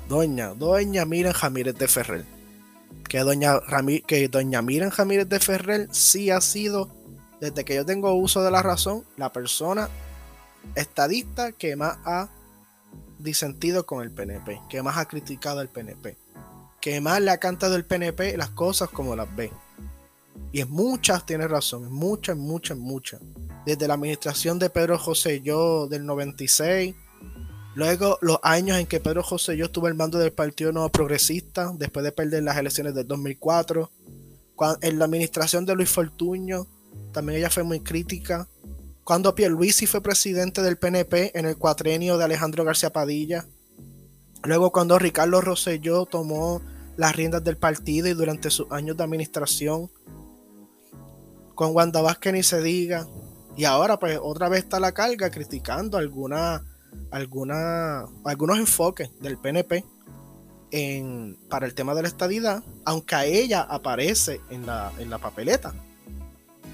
Doña, 0.09 0.55
Doña 0.55 1.05
Miriam 1.05 1.35
Ramírez 1.41 1.77
de 1.77 1.89
Ferrer. 1.89 2.25
Que 3.09 3.21
Doña, 3.21 3.55
que 4.07 4.29
Doña 4.29 4.63
Miriam 4.63 4.91
Ramírez 4.91 5.29
de 5.29 5.41
Ferrer 5.41 5.89
sí 5.91 6.31
ha 6.31 6.41
sido 6.41 7.00
desde 7.41 7.65
que 7.65 7.75
yo 7.75 7.87
tengo 7.87 8.13
uso 8.15 8.43
de 8.43 8.51
la 8.51 8.63
razón, 8.63 9.05
la 9.17 9.33
persona 9.33 9.89
estadista 10.75 11.53
que 11.53 11.75
más 11.75 11.99
ha 12.05 12.29
disentido 13.19 13.87
con 13.87 14.03
el 14.03 14.11
PNP, 14.11 14.61
que 14.69 14.83
más 14.83 14.99
ha 14.99 15.07
criticado 15.07 15.61
al 15.61 15.69
PNP, 15.69 16.17
que 16.81 17.01
más 17.01 17.21
le 17.21 17.31
ha 17.31 17.39
cantado 17.39 17.77
el 17.77 17.85
PNP 17.85 18.37
las 18.37 18.51
cosas 18.51 18.89
como 18.91 19.17
las 19.17 19.35
ve. 19.35 19.51
Y 20.53 20.61
es 20.61 20.69
muchas, 20.69 21.25
tiene 21.27 21.47
razón, 21.47 21.85
es 21.85 21.91
muchas, 21.91 22.37
muchas, 22.37 22.77
muchas. 22.77 23.21
Desde 23.67 23.87
la 23.87 23.95
administración 23.95 24.59
de 24.59 24.71
Pedro 24.71 24.99
José 24.99 25.43
Yo 25.43 25.87
del 25.87 26.07
96, 26.07 26.95
luego 27.75 28.19
los 28.21 28.39
años 28.43 28.79
en 28.79 28.87
que 28.87 29.01
Pedro 29.01 29.23
José 29.23 29.57
Yo 29.57 29.67
estuvo 29.67 29.87
al 29.87 29.95
mando 29.95 30.19
del 30.19 30.33
Partido 30.33 30.73
Nuevo 30.73 30.89
Progresista, 30.89 31.73
después 31.77 32.05
de 32.05 32.13
perder 32.13 32.43
las 32.43 32.57
elecciones 32.57 32.95
del 32.95 33.07
2004, 33.07 33.91
en 34.83 34.99
la 34.99 35.05
administración 35.05 35.65
de 35.65 35.75
Luis 35.75 35.91
Fortuño, 35.91 36.67
también 37.13 37.39
ella 37.39 37.51
fue 37.51 37.63
muy 37.63 37.81
crítica. 37.81 38.49
Cuando 39.05 39.35
Pierluisi 39.35 39.87
fue 39.87 40.01
presidente 40.01 40.63
del 40.63 40.79
PNP 40.79 41.39
en 41.39 41.47
el 41.47 41.57
cuatrenio 41.57 42.17
de 42.17 42.25
Alejandro 42.25 42.65
García 42.65 42.93
Padilla. 42.93 43.47
Luego 44.45 44.71
cuando 44.71 44.99
Ricardo 44.99 45.41
Rosselló 45.41 46.07
tomó 46.07 46.63
las 46.97 47.17
riendas 47.17 47.43
del 47.43 47.57
partido 47.57 48.09
y 48.09 48.15
durante 48.15 48.51
sus 48.51 48.71
años 48.71 48.97
de 48.97 49.05
administración. 49.05 49.91
Con 51.55 51.75
Wanda 51.75 52.01
Vázquez 52.01 52.33
ni 52.33 52.43
se 52.43 52.63
diga. 52.63 53.07
Y 53.57 53.65
ahora 53.65 53.99
pues 53.99 54.19
otra 54.23 54.49
vez 54.49 54.65
está 54.65 54.79
la 54.79 54.93
carga 54.93 55.31
criticando 55.31 55.99
alguna, 55.99 56.65
algunos 57.11 58.59
enfoques 58.59 59.11
del 59.21 59.39
PNP 59.39 59.85
para 61.49 61.67
el 61.67 61.75
tema 61.75 61.95
de 61.95 62.03
la 62.03 62.09
estadidad, 62.09 62.63
aunque 62.85 63.15
a 63.17 63.25
ella 63.25 63.63
aparece 63.63 64.41
en 64.51 64.67
la, 64.67 64.93
en 64.99 65.11
la 65.11 65.19
papeleta. 65.19 65.75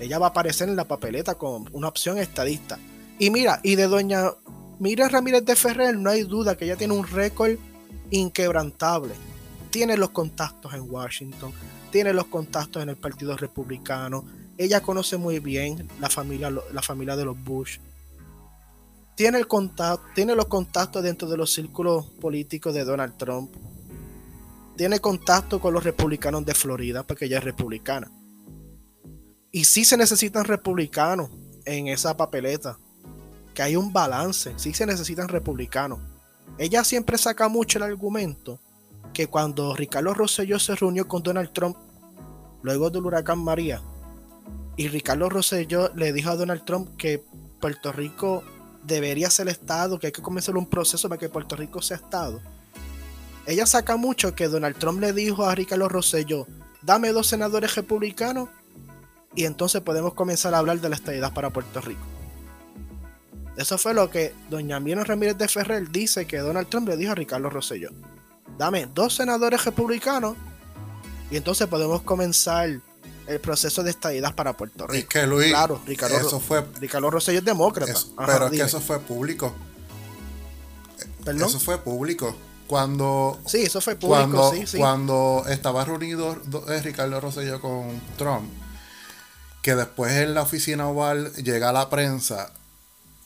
Ella 0.00 0.18
va 0.18 0.26
a 0.26 0.30
aparecer 0.30 0.68
en 0.68 0.76
la 0.76 0.84
papeleta 0.84 1.36
como 1.36 1.66
una 1.72 1.88
opción 1.88 2.18
estadista. 2.18 2.78
Y 3.18 3.30
mira, 3.30 3.60
y 3.62 3.76
de 3.76 3.86
doña 3.86 4.32
Mira 4.78 5.08
Ramírez 5.08 5.44
de 5.46 5.56
Ferrer 5.56 5.96
no 5.96 6.10
hay 6.10 6.24
duda 6.24 6.54
que 6.54 6.66
ella 6.66 6.76
tiene 6.76 6.92
un 6.92 7.06
récord 7.06 7.52
inquebrantable. 8.10 9.14
Tiene 9.70 9.96
los 9.96 10.10
contactos 10.10 10.74
en 10.74 10.90
Washington, 10.90 11.52
tiene 11.90 12.12
los 12.12 12.26
contactos 12.26 12.82
en 12.82 12.90
el 12.90 12.96
Partido 12.96 13.36
Republicano. 13.36 14.24
Ella 14.58 14.82
conoce 14.82 15.16
muy 15.16 15.38
bien 15.38 15.88
la 15.98 16.10
familia, 16.10 16.50
la 16.50 16.82
familia 16.82 17.16
de 17.16 17.24
los 17.24 17.42
Bush. 17.42 17.78
Tiene, 19.14 19.38
el 19.38 19.48
contacto, 19.48 20.06
tiene 20.14 20.34
los 20.34 20.46
contactos 20.46 21.02
dentro 21.02 21.26
de 21.26 21.38
los 21.38 21.52
círculos 21.54 22.04
políticos 22.20 22.74
de 22.74 22.84
Donald 22.84 23.16
Trump. 23.16 23.50
Tiene 24.76 25.00
contacto 25.00 25.58
con 25.58 25.72
los 25.72 25.84
republicanos 25.84 26.44
de 26.44 26.54
Florida, 26.54 27.02
porque 27.02 27.24
ella 27.24 27.38
es 27.38 27.44
republicana. 27.44 28.10
Y 29.56 29.64
sí 29.64 29.86
se 29.86 29.96
necesitan 29.96 30.44
republicanos 30.44 31.30
en 31.64 31.88
esa 31.88 32.14
papeleta. 32.14 32.78
Que 33.54 33.62
hay 33.62 33.74
un 33.74 33.90
balance. 33.90 34.52
Sí 34.58 34.74
se 34.74 34.84
necesitan 34.84 35.28
republicanos. 35.28 35.98
Ella 36.58 36.84
siempre 36.84 37.16
saca 37.16 37.48
mucho 37.48 37.78
el 37.78 37.84
argumento 37.84 38.60
que 39.14 39.28
cuando 39.28 39.74
Ricardo 39.74 40.12
Rosselló 40.12 40.58
se 40.58 40.76
reunió 40.76 41.08
con 41.08 41.22
Donald 41.22 41.54
Trump 41.54 41.74
luego 42.60 42.90
del 42.90 43.06
huracán 43.06 43.38
María 43.38 43.80
y 44.76 44.88
Ricardo 44.88 45.30
Rosselló 45.30 45.90
le 45.94 46.12
dijo 46.12 46.28
a 46.28 46.36
Donald 46.36 46.66
Trump 46.66 46.94
que 46.98 47.24
Puerto 47.58 47.92
Rico 47.92 48.44
debería 48.82 49.30
ser 49.30 49.48
Estado, 49.48 49.98
que 49.98 50.08
hay 50.08 50.12
que 50.12 50.20
comenzar 50.20 50.54
un 50.58 50.66
proceso 50.66 51.08
para 51.08 51.18
que 51.18 51.30
Puerto 51.30 51.56
Rico 51.56 51.80
sea 51.80 51.96
Estado. 51.96 52.42
Ella 53.46 53.64
saca 53.64 53.96
mucho 53.96 54.34
que 54.34 54.48
Donald 54.48 54.76
Trump 54.76 55.00
le 55.00 55.14
dijo 55.14 55.46
a 55.46 55.54
Ricardo 55.54 55.88
Rosselló, 55.88 56.46
dame 56.82 57.12
dos 57.12 57.26
senadores 57.26 57.74
republicanos 57.74 58.50
y 59.36 59.44
entonces 59.44 59.82
podemos 59.82 60.14
comenzar 60.14 60.54
a 60.54 60.58
hablar 60.58 60.80
de 60.80 60.88
la 60.88 60.96
estadidad 60.96 61.32
para 61.32 61.50
Puerto 61.50 61.80
Rico. 61.80 62.00
Eso 63.56 63.78
fue 63.78 63.94
lo 63.94 64.10
que 64.10 64.34
doña 64.50 64.80
Miriam 64.80 65.04
Ramírez 65.04 65.38
de 65.38 65.46
Ferrer 65.46 65.90
dice 65.90 66.26
que 66.26 66.38
Donald 66.38 66.68
Trump 66.68 66.88
le 66.88 66.96
dijo 66.96 67.12
a 67.12 67.14
Ricardo 67.14 67.48
Rosselló. 67.48 67.90
Dame 68.58 68.86
dos 68.86 69.14
senadores 69.14 69.64
republicanos 69.64 70.36
y 71.30 71.36
entonces 71.36 71.66
podemos 71.66 72.02
comenzar 72.02 72.80
el 73.26 73.40
proceso 73.40 73.82
de 73.82 73.90
estadidad 73.90 74.34
para 74.34 74.56
Puerto 74.56 74.86
Rico. 74.86 75.08
que 75.08 75.26
Luis, 75.26 75.48
claro, 75.48 75.80
Ricardo, 75.86 76.16
eso 76.16 76.40
fue, 76.40 76.64
Ricardo 76.80 77.10
Rosselló 77.10 77.40
es 77.40 77.44
demócrata. 77.44 77.94
pero 78.24 78.46
es 78.46 78.52
que 78.52 78.62
eso 78.62 78.80
fue 78.80 79.00
público. 79.00 79.54
Eso 81.26 81.60
fue 81.60 81.78
público. 81.78 82.34
Cuando, 82.66 83.38
sí, 83.46 83.62
eso 83.62 83.80
fue 83.80 83.94
público, 83.96 84.30
cuando, 84.30 84.50
sí, 84.50 84.66
sí. 84.66 84.78
Cuando 84.78 85.44
estaba 85.48 85.84
reunido 85.84 86.36
eh, 86.68 86.80
Ricardo 86.82 87.20
Rosselló 87.20 87.60
con 87.60 88.00
Trump, 88.16 88.50
que 89.66 89.74
después 89.74 90.12
en 90.12 90.32
la 90.32 90.42
oficina 90.42 90.86
oval 90.86 91.32
llega 91.32 91.72
la 91.72 91.90
prensa, 91.90 92.52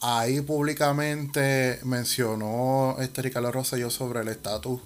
ahí 0.01 0.41
públicamente 0.41 1.79
mencionó 1.85 2.97
este 2.99 3.21
Ricardo 3.21 3.53
Rosselló 3.53 3.91
sobre 3.91 4.21
el 4.21 4.29
estatus 4.29 4.81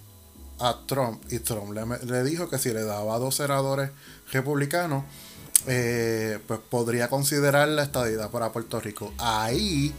a 0.59 0.81
Trump 0.89 1.23
y 1.31 1.39
Trump 1.39 1.71
le, 2.03 2.25
dijo 2.25 2.51
que 2.51 2.59
si 2.59 2.73
le 2.73 2.83
daba 2.83 3.21
dos 3.21 3.37
senadores 3.37 3.91
republicanos, 4.33 5.05
eh, 5.69 6.41
pues 6.49 6.59
podría 6.59 7.07
considerar 7.07 7.69
la 7.69 7.85
estadidad 7.85 8.33
para 8.33 8.51
Puerto 8.51 8.81
Rico. 8.81 9.13
Ahí 9.19 9.95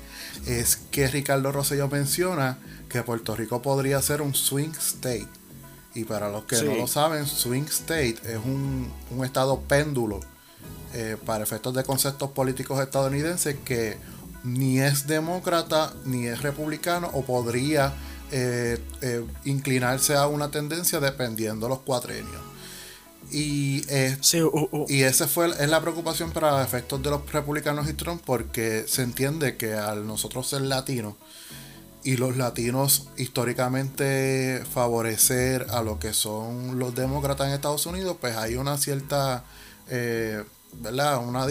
es 0.45 0.75
que 0.75 1.07
Ricardo 1.07 1.53
Rosselló 1.53 1.87
menciona 1.87 2.57
que 2.89 3.01
Puerto 3.01 3.33
Rico 3.33 3.61
podría 3.61 4.01
ser 4.01 4.21
un 4.21 4.35
swing 4.35 4.73
state. 4.77 5.29
Y 5.93 6.03
para 6.03 6.29
los 6.29 6.43
que 6.43 6.61
no 6.63 6.75
lo 6.75 6.87
saben, 6.87 7.25
swing 7.25 7.67
state 7.69 8.17
es 8.25 8.39
un, 8.43 8.91
un 9.09 9.23
estado 9.23 9.61
péndulo 9.61 10.19
eh, 10.95 11.17
para 11.25 11.43
efectos 11.43 11.73
de 11.75 11.83
conceptos 11.83 12.31
políticos 12.31 12.81
estadounidenses, 12.81 13.55
que 13.63 13.97
ni 14.43 14.79
es 14.79 15.07
demócrata 15.07 15.93
ni 16.05 16.27
es 16.27 16.41
republicano 16.41 17.09
o 17.13 17.23
podría 17.23 17.93
eh, 18.31 18.81
eh, 19.01 19.25
inclinarse 19.43 20.15
a 20.15 20.27
una 20.27 20.49
tendencia 20.49 20.99
dependiendo 20.99 21.69
los 21.69 21.79
cuatrenios. 21.79 22.41
Y, 23.31 23.83
y 24.87 25.01
esa 25.01 25.27
fue 25.27 25.49
es 25.49 25.69
la 25.69 25.81
preocupación 25.81 26.31
para 26.31 26.63
efectos 26.63 27.01
de 27.01 27.09
los 27.09 27.31
republicanos 27.31 27.89
y 27.89 27.93
Trump 27.93 28.21
porque 28.23 28.85
se 28.87 29.01
entiende 29.01 29.57
que 29.57 29.73
al 29.73 30.05
nosotros 30.05 30.47
ser 30.47 30.61
latinos 30.61 31.15
y 32.05 32.17
los 32.17 32.37
latinos 32.37 33.07
históricamente 33.17 34.63
favorecer 34.71 35.65
a 35.71 35.81
lo 35.81 35.97
que 35.97 36.13
son 36.13 36.77
los 36.77 36.93
demócratas 36.93 37.47
en 37.47 37.53
Estados 37.53 37.87
Unidos, 37.87 38.17
pues 38.21 38.37
hay 38.37 38.57
una 38.57 38.77
cierta, 38.77 39.43
eh, 39.89 40.43
¿verdad? 40.79 41.25
Una, 41.25 41.45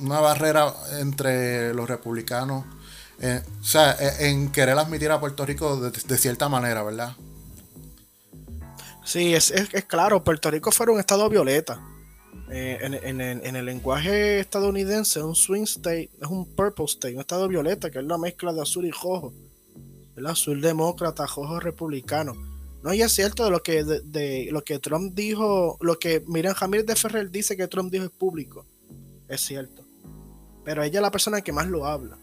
una 0.00 0.20
barrera 0.20 0.72
entre 1.00 1.74
los 1.74 1.88
republicanos, 1.88 2.64
eh, 3.20 3.42
o 3.60 3.64
sea, 3.64 3.92
eh, 3.92 4.28
en 4.28 4.50
querer 4.50 4.78
admitir 4.78 5.10
a 5.10 5.20
Puerto 5.20 5.46
Rico 5.46 5.90
de, 5.90 6.18
cierta 6.18 6.48
manera, 6.48 6.82
¿verdad? 6.82 7.16
Sí, 9.04 9.34
es, 9.34 9.50
es, 9.50 9.68
claro, 9.84 10.24
Puerto 10.24 10.50
Rico 10.50 10.72
fue 10.72 10.90
un 10.90 10.98
estado 10.98 11.28
violeta. 11.28 11.80
en, 12.48 12.94
en, 12.94 13.20
en, 13.20 13.56
el 13.56 13.66
lenguaje 13.66 14.40
estadounidense, 14.40 15.22
un 15.22 15.34
swing 15.34 15.64
state 15.64 16.10
es 16.20 16.28
un 16.28 16.46
purple 16.54 16.86
state, 16.86 17.14
un 17.14 17.20
estado 17.20 17.48
violeta, 17.48 17.90
que 17.90 17.98
es 17.98 18.04
la 18.04 18.18
mezcla 18.18 18.52
de 18.52 18.62
azul 18.62 18.84
y 18.86 18.90
rojo 18.90 19.32
el 20.16 20.26
azul 20.26 20.60
demócrata, 20.60 21.26
rojo 21.26 21.60
republicano. 21.60 22.34
No, 22.84 22.92
y 22.92 23.00
es 23.00 23.12
cierto 23.12 23.44
de 23.44 23.50
lo 23.50 23.62
que, 23.62 23.82
de, 23.82 24.48
lo 24.52 24.62
que 24.62 24.78
Trump 24.78 25.14
dijo, 25.14 25.78
lo 25.80 25.98
que 25.98 26.22
Miriam 26.26 26.54
Jamírez 26.54 26.84
de 26.84 26.94
Ferrer 26.94 27.30
dice 27.30 27.56
que 27.56 27.66
Trump 27.66 27.90
dijo 27.90 28.04
es 28.04 28.10
público. 28.10 28.66
Es 29.26 29.40
cierto. 29.40 29.86
Pero 30.64 30.82
ella 30.82 30.98
es 30.98 31.02
la 31.02 31.10
persona 31.10 31.40
que 31.40 31.50
más 31.50 31.66
lo 31.66 31.86
habla. 31.86 32.18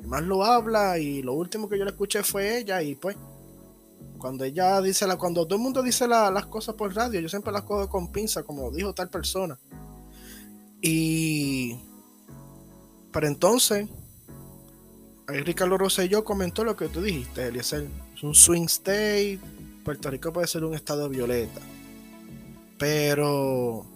Que 0.00 0.06
más 0.08 0.24
lo 0.24 0.44
habla 0.44 0.98
y 0.98 1.22
lo 1.22 1.34
último 1.34 1.68
que 1.68 1.78
yo 1.78 1.84
le 1.84 1.92
escuché 1.92 2.24
fue 2.24 2.58
ella 2.58 2.82
y 2.82 2.96
pues 2.96 3.16
cuando 4.18 4.42
ella 4.42 4.82
dice 4.82 5.06
la, 5.06 5.16
cuando 5.16 5.46
todo 5.46 5.56
el 5.56 5.62
mundo 5.62 5.80
dice 5.80 6.08
las 6.08 6.46
cosas 6.46 6.74
por 6.74 6.92
radio, 6.92 7.20
yo 7.20 7.28
siempre 7.28 7.52
las 7.52 7.62
cojo 7.62 7.88
con 7.88 8.10
pinza, 8.10 8.42
como 8.42 8.72
dijo 8.72 8.92
tal 8.94 9.08
persona. 9.10 9.56
Y 10.82 11.78
pero 13.14 13.28
entonces, 13.28 13.88
ahí 15.28 15.40
Ricardo 15.42 15.78
Rosselló 15.78 16.24
comentó 16.24 16.64
lo 16.64 16.74
que 16.74 16.88
tú 16.88 17.00
dijiste, 17.00 17.46
Eliezer. 17.46 17.86
Es 18.12 18.24
un 18.24 18.34
swing 18.34 18.64
state. 18.64 19.38
Puerto 19.84 20.10
Rico 20.10 20.32
puede 20.32 20.46
ser 20.46 20.64
un 20.64 20.74
estado 20.74 21.08
violeta. 21.08 21.60
Pero 22.78 23.86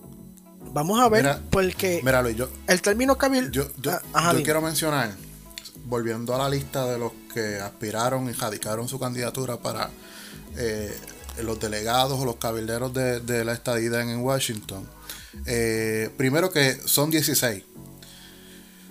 vamos 0.72 1.00
a 1.00 1.08
ver, 1.08 1.40
porque 1.50 2.00
mira, 2.04 2.28
yo, 2.30 2.48
el 2.66 2.82
término 2.82 3.16
cabil. 3.16 3.50
Yo, 3.50 3.66
ah, 4.12 4.34
quiero 4.44 4.60
mencionar, 4.60 5.10
volviendo 5.86 6.34
a 6.34 6.38
la 6.38 6.50
lista 6.50 6.86
de 6.86 6.98
los 6.98 7.12
que 7.32 7.56
aspiraron 7.56 8.28
y 8.28 8.32
radicaron 8.32 8.86
su 8.88 9.00
candidatura 9.00 9.56
para 9.56 9.90
eh, 10.56 10.94
los 11.42 11.58
delegados 11.58 12.20
o 12.20 12.24
los 12.24 12.36
cabilderos 12.36 12.92
de, 12.92 13.44
la 13.44 13.52
estadía 13.52 14.00
en 14.02 14.20
Washington. 14.20 14.86
Eh, 15.46 16.10
primero 16.16 16.50
que 16.50 16.74
son 16.84 17.10
16. 17.10 17.64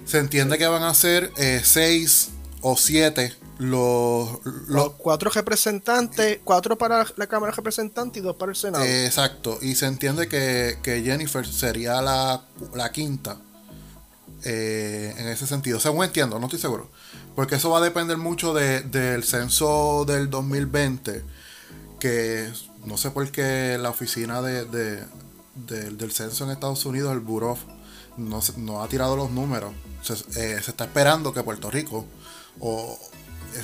Se 0.05 0.19
entiende 0.19 0.57
que 0.57 0.65
van 0.67 0.83
a 0.83 0.93
ser 0.93 1.31
eh, 1.37 1.61
seis 1.63 2.29
o 2.61 2.77
siete 2.77 3.33
los, 3.59 4.39
los, 4.67 4.93
cuatro 4.93 5.31
representantes, 5.31 6.39
cuatro 6.43 6.77
para 6.77 7.05
la 7.15 7.27
Cámara 7.27 7.51
de 7.51 7.55
Representantes 7.55 8.21
y 8.21 8.23
dos 8.23 8.35
para 8.35 8.51
el 8.51 8.55
Senado. 8.55 8.83
exacto, 8.83 9.57
y 9.61 9.75
se 9.75 9.87
entiende 9.87 10.27
que, 10.27 11.01
Jennifer 11.03 11.45
sería 11.45 12.01
la, 12.01 12.43
quinta 12.91 13.37
eh, 14.43 15.15
en 15.17 15.27
ese 15.27 15.47
sentido. 15.47 15.79
Según 15.79 16.05
entiendo, 16.05 16.39
no 16.39 16.45
estoy 16.45 16.59
seguro. 16.59 16.89
Porque 17.35 17.55
eso 17.55 17.69
va 17.69 17.79
a 17.79 17.81
depender 17.81 18.17
mucho 18.17 18.53
del 18.53 19.23
censo 19.23 20.05
del 20.05 20.29
2020, 20.29 21.23
que 21.99 22.49
no 22.85 22.97
sé 22.97 23.11
por 23.11 23.29
qué 23.31 23.77
la 23.79 23.89
oficina 23.89 24.41
de, 24.41 24.65
del 25.55 26.11
censo 26.11 26.45
en 26.45 26.51
Estados 26.51 26.85
Unidos, 26.85 27.11
el 27.13 27.19
Bureau, 27.19 27.57
no, 28.17 28.39
no 28.57 28.83
ha 28.83 28.87
tirado 28.87 29.15
los 29.15 29.31
números. 29.31 29.71
Eh, 30.09 30.59
se, 30.63 30.71
está 30.71 30.85
esperando 30.85 31.33
que 31.33 31.43
Puerto 31.43 31.69
Rico 31.69 32.05
o 32.59 32.97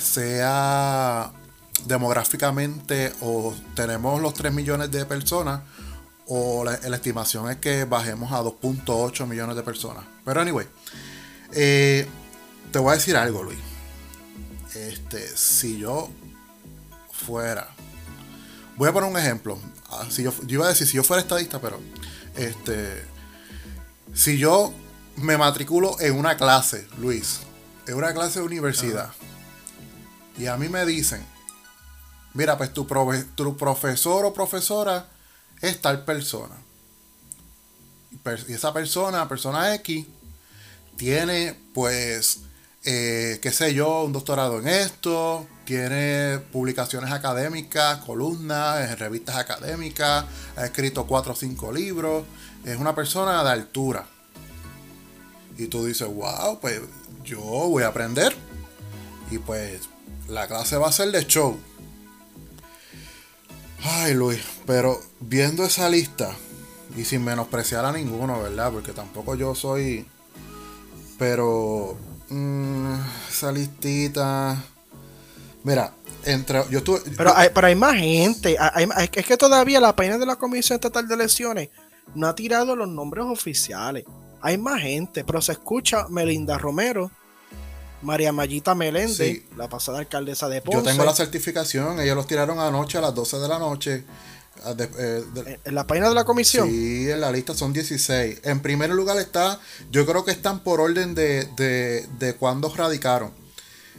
sea 0.00 1.32
demográficamente 1.86 3.12
o 3.20 3.54
tenemos 3.74 4.20
los 4.20 4.34
3 4.34 4.52
millones 4.52 4.90
de 4.90 5.04
personas 5.04 5.60
o 6.26 6.64
la, 6.64 6.74
estimación 6.74 7.50
es 7.50 7.58
que 7.58 7.84
bajemos 7.84 8.32
a 8.32 8.40
2.8 8.40 9.26
millones 9.26 9.56
de 9.56 9.62
personas. 9.62 10.04
Pero 10.24 10.40
anyway, 10.40 10.66
eh, 11.52 12.06
te 12.72 12.78
voy 12.78 12.92
a 12.92 12.94
decir 12.94 13.16
algo, 13.16 13.42
Luis. 13.42 13.58
Este, 14.74 15.26
si 15.36 15.78
yo 15.78 16.10
fuera, 17.12 17.68
voy 18.76 18.88
a 18.88 18.92
poner 18.92 19.10
un 19.10 19.18
ejemplo. 19.18 19.58
Ah, 19.90 20.06
si 20.08 20.22
yo, 20.22 20.32
iba 20.48 20.64
a 20.64 20.68
decir 20.68 20.86
si 20.86 20.96
yo 20.96 21.04
fuera 21.04 21.20
estadista, 21.20 21.60
pero 21.60 21.78
este, 22.36 23.04
si 24.14 24.38
yo 24.38 24.72
me 25.16 25.36
matriculo 25.36 26.00
en 26.00 26.14
una 26.18 26.36
clase, 26.36 26.88
Luis, 26.98 27.40
en 27.86 27.94
una 27.94 28.12
clase 28.14 28.40
de 28.40 28.46
universidad, 28.46 29.12
y 30.36 30.46
a 30.46 30.56
mí 30.56 30.68
me 30.68 30.84
dicen, 30.84 31.24
mira, 32.34 32.58
pues 32.58 32.72
tu, 32.72 32.86
tu 33.34 33.56
profesor 33.56 34.24
o 34.24 34.34
profesora 34.34 35.06
es 35.60 35.80
tal 35.80 36.04
persona. 36.04 36.56
Y 38.48 38.52
esa 38.52 38.72
persona, 38.72 39.28
persona 39.28 39.74
X, 39.76 40.06
tiene 40.96 41.56
pues, 41.72 42.40
eh, 42.84 43.38
qué 43.42 43.50
sé 43.50 43.74
yo, 43.74 44.04
un 44.04 44.12
doctorado 44.12 44.58
en 44.58 44.68
esto, 44.68 45.46
tiene 45.64 46.38
publicaciones 46.52 47.10
académicas, 47.12 47.98
columnas, 47.98 48.90
en 48.90 48.96
revistas 48.98 49.36
académicas, 49.36 50.24
ha 50.56 50.64
escrito 50.64 51.06
cuatro 51.06 51.32
o 51.32 51.36
cinco 51.36 51.72
libros, 51.72 52.24
es 52.64 52.76
una 52.76 52.94
persona 52.94 53.42
de 53.42 53.50
altura. 53.50 54.06
Y 55.56 55.66
tú 55.68 55.84
dices, 55.84 56.08
wow, 56.08 56.60
pues 56.60 56.80
yo 57.22 57.40
voy 57.40 57.84
a 57.84 57.88
aprender. 57.88 58.34
Y 59.30 59.38
pues 59.38 59.88
la 60.28 60.46
clase 60.46 60.76
va 60.76 60.88
a 60.88 60.92
ser 60.92 61.10
de 61.10 61.26
show. 61.26 61.58
Ay, 63.82 64.14
Luis, 64.14 64.40
pero 64.66 65.00
viendo 65.20 65.64
esa 65.64 65.88
lista, 65.88 66.34
y 66.96 67.04
sin 67.04 67.24
menospreciar 67.24 67.84
a 67.84 67.92
ninguno, 67.92 68.42
¿verdad? 68.42 68.72
Porque 68.72 68.92
tampoco 68.92 69.34
yo 69.34 69.54
soy. 69.54 70.06
Pero. 71.18 71.96
Mm, 72.30 72.94
esa 73.28 73.52
listita. 73.52 74.62
Mira, 75.64 75.92
entre. 76.24 76.62
Yo 76.70 76.78
estuve, 76.78 77.00
pero, 77.16 77.36
hay, 77.36 77.50
pero 77.54 77.66
hay 77.66 77.74
más 77.74 77.96
gente. 77.96 78.56
es 79.12 79.26
que 79.26 79.36
todavía 79.36 79.80
la 79.80 79.94
página 79.94 80.18
de 80.18 80.26
la 80.26 80.36
Comisión 80.36 80.76
Estatal 80.76 81.06
de 81.06 81.14
Elecciones 81.14 81.68
no 82.14 82.26
ha 82.26 82.34
tirado 82.34 82.76
los 82.76 82.88
nombres 82.88 83.24
oficiales 83.26 84.04
hay 84.44 84.58
más 84.58 84.82
gente, 84.82 85.24
pero 85.24 85.40
se 85.40 85.52
escucha 85.52 86.06
Melinda 86.10 86.58
Romero, 86.58 87.10
María 88.04 88.32
Mayita 88.32 88.74
Meléndez, 88.74 89.42
la 89.56 89.68
pasada 89.68 89.98
alcaldesa 89.98 90.48
de 90.48 90.60
Ponce. 90.60 90.78
Yo 90.78 90.84
tengo 90.84 91.04
la 91.04 91.14
certificación, 91.14 92.00
ellos 92.00 92.16
los 92.16 92.26
tiraron 92.26 92.60
anoche 92.60 92.98
a 92.98 93.00
las 93.00 93.14
12 93.14 93.38
de 93.38 93.48
la 93.48 93.58
noche. 93.58 94.04
Eh, 94.98 95.58
¿En 95.64 95.74
la 95.74 95.86
página 95.86 96.08
de 96.08 96.14
la 96.14 96.24
comisión? 96.24 96.68
Sí, 96.68 97.10
en 97.10 97.20
la 97.20 97.32
lista 97.32 97.54
son 97.54 97.72
16. 97.72 98.40
En 98.44 98.60
primer 98.60 98.90
lugar 98.90 99.18
está, 99.18 99.58
yo 99.90 100.06
creo 100.06 100.24
que 100.24 100.30
están 100.30 100.60
por 100.60 100.80
orden 100.80 101.14
de, 101.14 101.44
de, 101.56 102.06
de 102.18 102.34
cuándo 102.34 102.72
radicaron. 102.74 103.32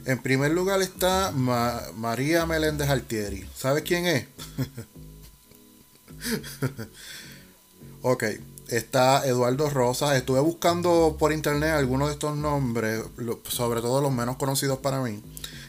En 0.06 0.22
primer 0.22 0.52
lugar 0.52 0.82
está 0.82 1.32
María 1.32 2.46
Meléndez 2.46 2.90
Altieri. 2.90 3.48
¿Sabes 3.56 3.84
quién 3.84 4.06
es? 4.06 4.26
ok 8.02 8.24
está 8.70 9.26
Eduardo 9.26 9.70
Rosas. 9.70 10.16
Estuve 10.16 10.40
buscando 10.40 11.16
por 11.20 11.32
internet 11.32 11.72
algunos 11.72 12.08
de 12.08 12.14
estos 12.14 12.36
nombres, 12.36 13.04
sobre 13.48 13.82
todo 13.82 14.02
los 14.02 14.12
menos 14.12 14.38
conocidos 14.38 14.80
para 14.80 15.02
mí. 15.02 15.22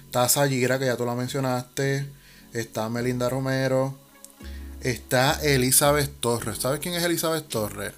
Está 0.07 0.29
Sayira, 0.29 0.79
que 0.79 0.87
ya 0.87 0.97
tú 0.97 1.05
la 1.05 1.15
mencionaste. 1.15 2.09
Está 2.53 2.89
Melinda 2.89 3.29
Romero. 3.29 3.95
Está 4.81 5.39
Elizabeth 5.43 6.21
Torres. 6.21 6.59
¿Sabes 6.59 6.81
quién 6.81 6.95
es 6.95 7.03
Elizabeth 7.03 7.49
Torres? 7.49 7.93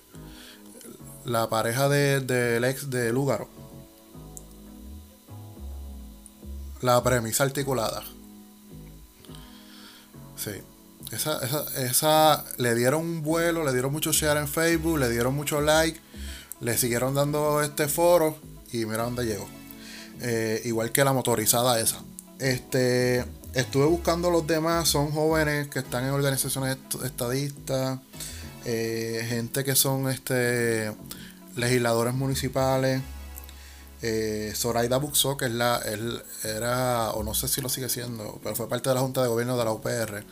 La 1.24 1.49
pareja 1.49 1.88
del 1.88 2.26
de, 2.26 2.57
ex 2.68 2.90
de 2.90 3.12
Lúgaro. 3.12 3.49
La 6.80 7.03
premisa 7.03 7.44
articulada. 7.44 8.03
Sí. 10.36 10.53
Esa, 11.12 11.38
esa, 11.44 11.64
esa, 11.82 12.44
le 12.59 12.74
dieron 12.74 13.00
un 13.00 13.22
vuelo, 13.22 13.64
le 13.64 13.72
dieron 13.72 13.92
mucho 13.92 14.12
share 14.12 14.36
en 14.36 14.48
Facebook, 14.48 14.98
le 14.98 15.09
dieron 15.09 15.34
mucho 15.34 15.61
like, 15.61 15.98
le 16.61 16.76
siguieron 16.76 17.14
dando 17.14 17.62
este 17.62 17.88
foro 17.88 18.36
y 18.72 18.84
mira 18.84 19.04
dónde 19.04 19.24
llegó. 19.24 19.48
Eh, 20.20 20.61
igual 20.64 20.92
que 20.92 21.04
la 21.04 21.12
motorizada 21.12 21.80
esa. 21.80 22.02
Este, 22.38 23.24
estuve 23.54 23.86
buscando 23.86 24.30
los 24.30 24.46
demás, 24.46 24.88
son 24.88 25.11
jóvenes 25.11 25.68
que 25.68 25.78
están 25.78 26.04
en 26.04 26.11
organizaciones 26.11 26.76
estadistas, 27.04 28.00
eh, 28.64 29.24
gente 29.28 29.64
que 29.64 29.74
son 29.74 30.09
este 30.11 30.92
legisladores 31.56 32.14
municipales, 32.14 33.00
eh, 34.02 34.52
Zoraida 34.54 34.98
Buxó, 34.98 35.36
que 35.36 35.46
es 35.46 35.52
la, 35.52 35.78
él 35.78 36.22
era, 36.44 37.11
o 37.12 37.24
no 37.24 37.34
sé 37.34 37.48
si 37.48 37.61
lo 37.61 37.68
sigue 37.68 37.88
siendo, 37.88 38.38
pero 38.42 38.54
fue 38.54 38.68
parte 38.68 38.90
de 38.90 38.94
la 38.94 39.00
Junta 39.00 39.22
de 39.22 39.28
Gobierno 39.28 39.56
de 39.56 39.64
la 39.64 39.72
UPR 39.72 40.24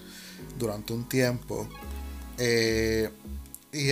durante 0.59 0.93
un 0.93 1.09
tiempo. 1.09 1.68
Eh, 2.39 3.11
y 3.72 3.91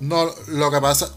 no, 0.00 0.30
lo 0.48 0.70
que 0.70 0.80
pasa, 0.80 1.14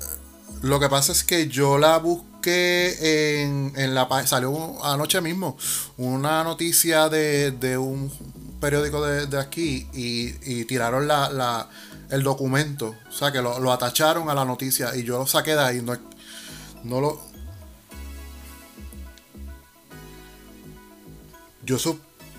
lo 0.62 0.80
que 0.80 0.90
pasa 0.90 1.12
es 1.12 1.24
que 1.24 1.48
yo 1.48 1.78
la 1.78 1.98
busqué 1.98 3.42
en, 3.42 3.74
en 3.76 3.96
la 3.96 4.28
salió 4.28 4.84
anoche 4.84 5.22
mismo 5.22 5.58
una 5.98 6.44
noticia 6.44 7.08
de, 7.08 7.52
de 7.52 7.78
un 7.78 8.12
periódico 8.64 9.06
de, 9.06 9.40
aquí 9.40 9.88
y, 9.94 10.64
tiraron 10.64 11.06
la, 11.06 11.70
el 12.10 12.24
documento. 12.24 12.96
O 13.10 13.12
sea, 13.12 13.30
que 13.30 13.42
lo, 13.42 13.72
atacharon 13.72 14.30
a 14.30 14.34
la 14.34 14.46
noticia 14.46 14.96
y 14.96 15.04
yo 15.04 15.20
lo 15.20 15.28
saqué 15.28 15.52
de 15.52 15.62
ahí. 15.62 15.82
No, 15.82 15.98
no 16.86 17.02
lo. 17.02 17.33
Yo, 21.66 21.78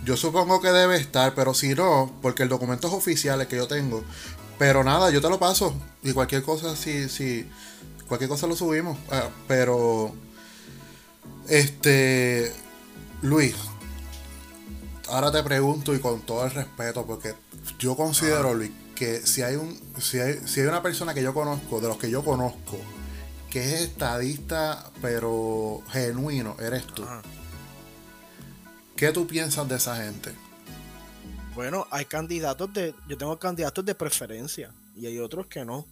yo 0.04 0.16
supongo 0.16 0.60
que 0.60 0.68
debe 0.68 0.96
estar, 0.96 1.34
pero 1.34 1.54
si 1.54 1.74
no, 1.74 2.12
porque 2.22 2.42
el 2.42 2.48
documento 2.48 2.88
es 2.88 2.94
oficial, 2.94 3.40
el 3.40 3.46
que 3.46 3.56
yo 3.56 3.66
tengo. 3.66 4.04
Pero 4.58 4.84
nada, 4.84 5.10
yo 5.10 5.20
te 5.20 5.28
lo 5.28 5.38
paso. 5.38 5.74
Y 6.02 6.12
cualquier 6.12 6.42
cosa, 6.42 6.76
si, 6.76 7.08
si 7.08 7.48
cualquier 8.06 8.28
cosa 8.28 8.46
lo 8.46 8.56
subimos. 8.56 8.98
Ah, 9.10 9.28
pero, 9.48 10.14
este, 11.48 12.52
Luis, 13.22 13.54
ahora 15.08 15.32
te 15.32 15.42
pregunto 15.42 15.94
y 15.94 15.98
con 15.98 16.20
todo 16.22 16.44
el 16.44 16.50
respeto, 16.50 17.04
porque 17.06 17.34
yo 17.78 17.96
considero, 17.96 18.54
Luis, 18.54 18.70
que 18.94 19.26
si 19.26 19.42
hay 19.42 19.56
un, 19.56 19.78
si 19.98 20.20
hay, 20.20 20.40
si 20.46 20.60
hay 20.60 20.66
una 20.66 20.82
persona 20.82 21.14
que 21.14 21.22
yo 21.22 21.34
conozco, 21.34 21.80
de 21.80 21.88
los 21.88 21.96
que 21.96 22.10
yo 22.10 22.24
conozco, 22.24 22.78
que 23.50 23.64
es 23.64 23.80
estadista, 23.82 24.90
pero 25.00 25.82
genuino, 25.90 26.56
eres 26.60 26.86
tú. 26.86 27.04
¿Qué 28.96 29.10
tú 29.12 29.26
piensas 29.26 29.68
de 29.68 29.76
esa 29.76 29.96
gente? 29.96 30.32
Bueno, 31.54 31.86
hay 31.90 32.04
candidatos 32.04 32.72
de. 32.72 32.94
Yo 33.08 33.16
tengo 33.16 33.38
candidatos 33.38 33.84
de 33.84 33.94
preferencia 33.94 34.74
y 34.94 35.06
hay 35.06 35.18
otros 35.18 35.46
que 35.46 35.64
no. 35.64 35.86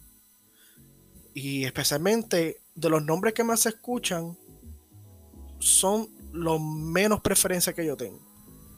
Y 1.33 1.63
especialmente 1.65 2.61
de 2.75 2.89
los 2.89 3.03
nombres 3.03 3.33
que 3.33 3.43
más 3.43 3.61
se 3.61 3.69
escuchan, 3.69 4.37
son 5.59 6.09
los 6.31 6.61
menos 6.61 7.21
preferencia 7.21 7.73
que 7.73 7.85
yo 7.85 7.95
tengo 7.95 8.19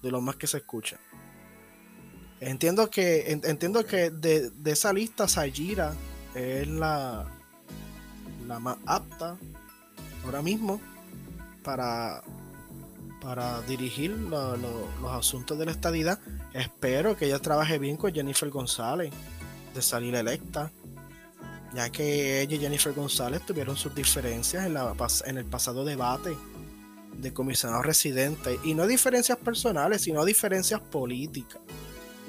de 0.02 0.12
lo 0.12 0.22
más 0.22 0.36
que 0.36 0.46
se 0.46 0.58
escucha. 0.58 1.00
Entiendo 2.40 2.90
que, 2.90 3.32
entiendo 3.32 3.84
que 3.86 4.12
de, 4.12 4.52
esa 4.66 4.94
lista 4.94 5.28
Sayira 5.28 5.96
es 6.36 6.68
la, 6.68 7.26
la 8.46 8.60
más 8.60 8.78
apta 8.86 9.38
ahora 10.24 10.42
mismo 10.44 10.80
para, 11.64 12.22
para 13.26 13.60
dirigir 13.64 14.12
los 14.12 15.12
asuntos 15.12 15.58
de 15.58 15.66
la 15.66 15.72
estadidad. 15.72 16.20
Espero 16.54 17.18
que 17.18 17.26
ella 17.26 17.40
trabaje 17.40 17.80
bien 17.80 17.98
con 17.98 18.14
Jennifer 18.14 18.52
González 18.52 19.12
de 19.74 19.82
salir 19.82 20.14
electa, 20.14 20.72
ya 21.74 21.90
que 21.90 22.42
ella 22.42 22.56
y 22.56 22.60
Jennifer 22.60 22.94
González 22.94 23.44
tuvieron 23.44 23.78
sus 23.78 23.96
diferencias 23.96 24.68
en, 25.26 25.38
el 25.40 25.46
pasado 25.46 25.84
debate 25.84 26.38
de 27.18 27.34
comisionado 27.34 27.82
residente. 27.82 28.60
Y 28.64 28.76
no 28.76 28.86
diferencias 28.86 29.40
personales, 29.40 30.04
sino 30.04 30.24
diferencias 30.24 30.80
políticas. 30.80 31.62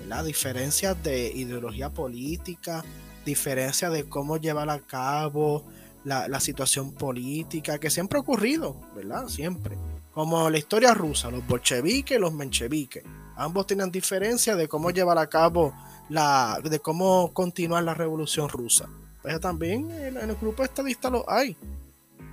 ¿verdad? 0.01 0.25
Diferencias 0.25 1.03
de 1.03 1.31
ideología 1.31 1.91
política, 1.91 2.83
diferencias 3.27 3.93
de 3.93 4.09
cómo 4.09 4.39
llevar 4.39 4.71
a 4.71 4.79
cabo 4.79 5.63
la, 6.05 6.41
situación 6.41 6.93
política, 6.93 7.79
que 7.79 7.91
siempre 7.91 8.17
ha 8.17 8.23
ocurrido, 8.23 8.81
¿verdad? 8.95 9.29
Siempre. 9.29 9.77
Como 10.17 10.49
la 10.49 10.57
historia 10.57 10.95
rusa, 10.95 11.31
los 11.31 11.47
bolcheviques 11.47 12.17
y 12.17 12.19
los 12.19 12.33
mencheviques. 12.33 13.05
Ambos 13.35 13.67
tenían 13.67 13.91
diferencias 13.91 14.57
de 14.57 14.67
cómo 14.67 14.89
llevar 14.91 15.19
a 15.19 15.27
cabo 15.27 15.75
la, 16.09 16.59
de 16.65 16.81
cómo 16.81 17.35
continuar 17.35 17.85
la 17.85 17.93
revolución 17.93 18.49
rusa. 18.49 18.89
Pero 19.23 19.39
también 19.41 19.91
en, 19.91 20.17
el 20.17 20.35
grupo 20.37 20.65
estadista 20.65 21.11
lo 21.11 21.31
hay. 21.31 21.55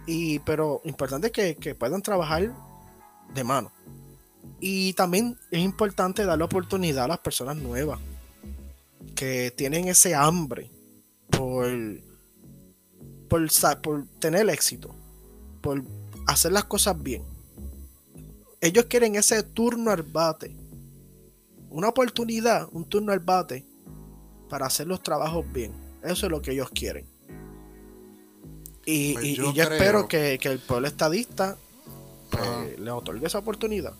Y, 0.07 0.39
pero 0.39 0.79
importante 0.86 1.29
que, 1.29 1.57
que 1.57 1.75
puedan 1.75 2.01
trabajar 2.01 2.53
de 3.34 3.43
mano. 3.43 3.69
Y 4.61 4.93
también 4.93 5.38
es 5.51 5.59
importante 5.59 6.23
darle 6.23 6.45
oportunidad 6.45 7.03
a 7.03 7.09
las 7.09 7.19
personas 7.19 7.57
nuevas 7.57 7.99
que 9.13 9.51
tienen 9.51 9.89
ese 9.89 10.15
hambre 10.15 10.71
por, 11.29 11.67
por 13.27 14.05
tener 14.19 14.49
éxito, 14.49 14.95
por 15.59 15.84
hacer 16.27 16.53
las 16.53 16.63
cosas 16.63 17.03
bien. 17.03 17.32
Ellos 18.64 18.86
quieren 18.86 19.16
ese 19.16 19.43
turno 19.43 19.91
al 19.91 20.03
bate, 20.03 20.55
una 21.70 21.89
oportunidad, 21.89 22.70
un 22.72 22.86
turno 22.86 23.11
al 23.11 23.20
bate 23.20 23.66
para 24.47 24.68
hacer 24.68 24.88
los 24.88 25.03
trabajos 25.03 25.45
bien. 25.51 25.74
Eso 26.01 26.28
es 26.28 26.32
lo 26.32 26.41
que 26.41 26.51
ellos 26.51 26.70
quieren. 26.70 27.05
Y, 28.86 29.16
pues 29.16 29.36
yo, 29.36 29.51
espero 29.51 30.07
que, 30.07 30.39
el 30.41 30.59
pueblo 30.59 30.88
estadista 30.88 31.57
pues, 32.32 32.80
le 32.80 32.89
otorgue 32.89 33.28
esa 33.28 33.39
oportunidad. 33.39 33.95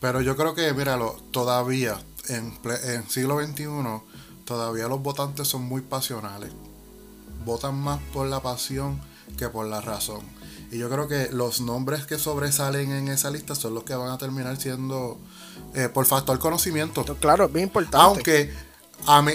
Pero 0.00 0.20
yo 0.20 0.36
creo 0.36 0.56
que, 0.56 0.72
míralo, 0.72 1.16
todavía 1.30 1.96
en, 2.28 2.58
en 2.88 3.08
siglo 3.08 3.40
XXI, 3.40 3.66
todavía 4.44 4.88
los 4.88 5.00
votantes 5.00 5.46
son 5.46 5.62
muy 5.62 5.82
pasionales. 5.82 6.50
Votan 7.44 7.76
más 7.76 8.00
por 8.12 8.26
la 8.26 8.40
pasión 8.40 9.00
que 9.38 9.48
por 9.48 9.68
la 9.68 9.80
razón. 9.80 10.39
Y 10.70 10.78
yo 10.78 10.88
creo 10.88 11.08
que 11.08 11.30
los 11.32 11.60
nombres 11.60 12.06
que 12.06 12.16
sobresalen 12.16 12.92
en 12.92 13.08
esa 13.08 13.30
lista 13.30 13.54
son 13.54 13.74
los 13.74 13.82
que 13.82 13.94
van 13.94 14.10
a 14.10 14.18
terminar 14.18 14.56
siendo 14.56 15.18
eh, 15.74 15.88
por 15.88 16.06
factor 16.06 16.38
conocimiento. 16.38 17.04
Claro, 17.18 17.48
bien 17.48 17.64
importante. 17.64 17.96
Aunque 17.98 18.52
a 19.06 19.20
mí, 19.22 19.32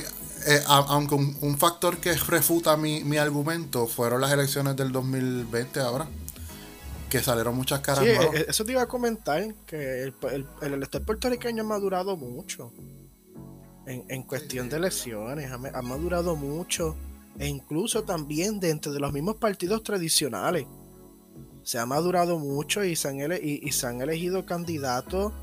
eh, 0.47 0.61
aunque 0.67 1.15
un, 1.15 1.57
factor 1.57 1.97
que 1.97 2.13
refuta 2.13 2.77
mi, 2.77 3.17
argumento 3.17 3.85
fueron 3.87 4.21
las 4.21 4.31
elecciones 4.31 4.75
del 4.75 4.91
2020 4.91 5.79
ahora. 5.81 6.07
Que 7.09 7.21
salieron 7.21 7.55
muchas 7.55 7.81
caras 7.81 8.03
sí, 8.03 8.09
eh, 8.09 8.45
Eso 8.47 8.65
te 8.65 8.71
iba 8.71 8.81
a 8.81 8.87
comentar, 8.87 9.53
que 9.65 10.03
el, 10.03 10.13
el, 10.61 10.73
elector 10.73 11.03
puertorriqueño 11.03 11.63
ha 11.63 11.65
madurado 11.65 12.17
mucho. 12.17 12.73
En, 13.85 14.23
cuestión 14.23 14.67
de 14.67 14.77
elecciones, 14.77 15.51
ha, 15.51 15.81
madurado 15.81 16.35
mucho. 16.35 16.95
E 17.37 17.47
incluso 17.47 18.03
también 18.03 18.59
dentro 18.59 18.91
de 18.91 18.99
los 18.99 19.13
mismos 19.13 19.35
partidos 19.35 19.83
tradicionales. 19.83 20.65
Se 21.65 21.79
ha 21.79 21.85
madurado 21.85 22.39
mucho 22.39 22.85
y 22.85 22.95
se 22.95 23.09
han, 23.09 23.17
y 23.41 23.71
se 23.71 23.87
han 23.87 23.99
elegido 23.99 24.45
candidatos 24.45 25.33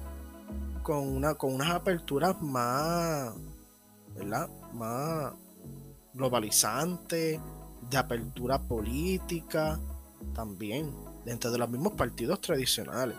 con, 0.84 1.06
una, 1.08 1.34
con 1.34 1.52
unas 1.52 1.70
aperturas 1.70 2.40
más, 2.40 3.34
¿verdad? 4.14 4.48
más 4.72 5.34
globalizante, 6.14 7.40
de 7.90 7.96
apertura 7.96 8.60
política, 8.60 9.80
también, 10.32 10.94
dentro 11.24 11.50
de 11.50 11.58
los 11.58 11.68
mismos 11.68 11.94
partidos 11.94 12.40
tradicionales. 12.40 13.16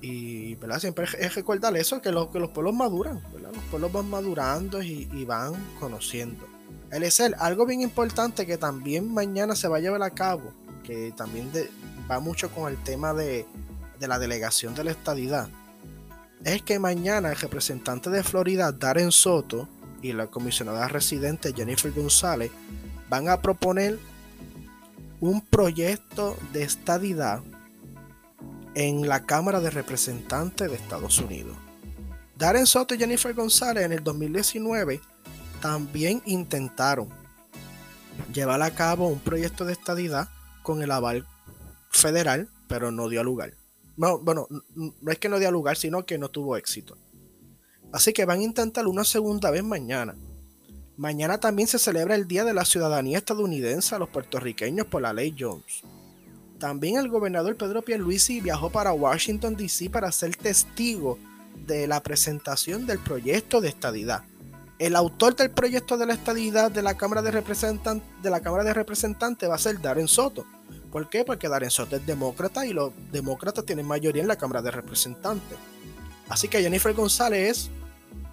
Y 0.00 0.54
¿verdad? 0.54 0.78
siempre 0.78 1.06
es 1.18 1.34
recordar 1.34 1.76
eso, 1.76 2.00
que, 2.00 2.10
que 2.32 2.38
los 2.40 2.50
pueblos 2.50 2.74
maduran, 2.74 3.22
los 3.40 3.64
pueblos 3.70 3.92
van 3.92 4.08
madurando 4.08 4.82
y, 4.82 5.24
van 5.26 5.54
conociendo. 5.78 6.46
El 6.90 7.04
algo 7.38 7.66
bien 7.66 7.82
importante 7.82 8.46
que 8.46 8.56
también 8.56 9.12
mañana 9.12 9.54
se 9.54 9.68
va 9.68 9.76
a 9.76 9.80
llevar 9.80 10.02
a 10.02 10.10
cabo, 10.10 10.52
que 10.84 11.12
también 11.16 11.50
va 12.08 12.20
mucho 12.20 12.50
con 12.50 12.70
el 12.70 12.80
tema 12.84 13.12
de, 13.12 13.46
de 13.98 14.08
la 14.08 14.20
delegación 14.20 14.74
de 14.74 14.84
la 14.84 14.92
estadidad, 14.92 15.48
es 16.44 16.62
que 16.62 16.78
mañana 16.78 17.30
el 17.30 17.36
representante 17.36 18.10
de 18.10 18.22
Florida, 18.22 18.70
Darren 18.70 19.10
Soto, 19.10 19.68
y 20.04 20.12
la 20.12 20.26
comisionada 20.26 20.86
residente 20.86 21.54
Jennifer 21.54 21.90
González 21.90 22.50
van 23.08 23.30
a 23.30 23.40
proponer 23.40 23.98
un 25.18 25.40
proyecto 25.40 26.36
de 26.52 26.62
estadidad 26.62 27.42
en 28.74 29.08
la 29.08 29.24
Cámara 29.24 29.60
de 29.60 29.70
Representantes 29.70 30.68
de 30.68 30.76
Estados 30.76 31.18
Unidos. 31.20 31.56
Darren 32.36 32.66
Soto 32.66 32.94
y 32.94 32.98
Jennifer 32.98 33.32
González 33.32 33.84
en 33.84 33.92
el 33.92 34.04
2019 34.04 35.00
también 35.62 36.20
intentaron 36.26 37.08
llevar 38.34 38.60
a 38.60 38.74
cabo 38.74 39.08
un 39.08 39.20
proyecto 39.20 39.64
de 39.64 39.72
estadidad 39.72 40.28
con 40.64 40.82
el 40.82 40.90
aval 40.90 41.28
federal, 41.90 42.48
pero 42.66 42.90
no 42.90 43.08
dio 43.08 43.22
lugar. 43.22 43.54
No, 43.96 44.18
bueno, 44.18 44.48
no 44.74 45.12
es 45.12 45.18
que 45.20 45.28
no 45.28 45.38
dio 45.38 45.52
lugar, 45.52 45.76
sino 45.76 46.04
que 46.04 46.18
no 46.18 46.28
tuvo 46.28 46.56
éxito. 46.56 46.98
Así 47.92 48.12
que 48.12 48.24
van 48.24 48.40
a 48.40 48.42
intentar 48.42 48.88
una 48.88 49.04
segunda 49.04 49.52
vez 49.52 49.62
mañana. 49.62 50.16
Mañana 50.96 51.38
también 51.38 51.68
se 51.68 51.78
celebra 51.78 52.16
el 52.16 52.26
Día 52.26 52.44
de 52.44 52.54
la 52.54 52.64
Ciudadanía 52.64 53.18
Estadounidense 53.18 53.94
a 53.94 53.98
los 54.00 54.08
puertorriqueños 54.08 54.86
por 54.88 55.02
la 55.02 55.12
ley 55.12 55.34
Jones. 55.38 55.82
También 56.58 56.96
el 56.96 57.08
gobernador 57.08 57.56
Pedro 57.56 57.82
Pierluisi 57.82 58.40
viajó 58.40 58.70
para 58.70 58.92
Washington, 58.92 59.54
D.C. 59.54 59.90
para 59.90 60.10
ser 60.10 60.34
testigo 60.34 61.18
de 61.66 61.86
la 61.86 62.02
presentación 62.02 62.86
del 62.86 62.98
proyecto 62.98 63.60
de 63.60 63.68
estadidad. 63.68 64.24
El 64.78 64.96
autor 64.96 65.36
del 65.36 65.50
proyecto 65.50 65.96
de 65.96 66.06
la 66.06 66.14
estadidad 66.14 66.70
de 66.70 66.82
la 66.82 66.96
Cámara 66.96 67.22
de 67.22 67.30
Representantes, 67.30 68.08
de 68.22 68.30
la 68.30 68.40
Cámara 68.40 68.64
de 68.64 68.74
Representantes 68.74 69.48
va 69.48 69.54
a 69.54 69.58
ser 69.58 69.80
Darren 69.80 70.08
Soto. 70.08 70.44
¿Por 70.94 71.08
qué? 71.08 71.24
Porque 71.24 71.48
Darren 71.48 71.72
Soto 71.72 71.96
es 71.96 72.06
demócrata 72.06 72.64
y 72.64 72.72
los 72.72 72.92
demócratas 73.10 73.66
tienen 73.66 73.84
mayoría 73.84 74.22
en 74.22 74.28
la 74.28 74.36
Cámara 74.36 74.62
de 74.62 74.70
Representantes. 74.70 75.58
Así 76.28 76.46
que 76.46 76.62
Jennifer 76.62 76.94
González 76.94 77.50
es 77.50 77.70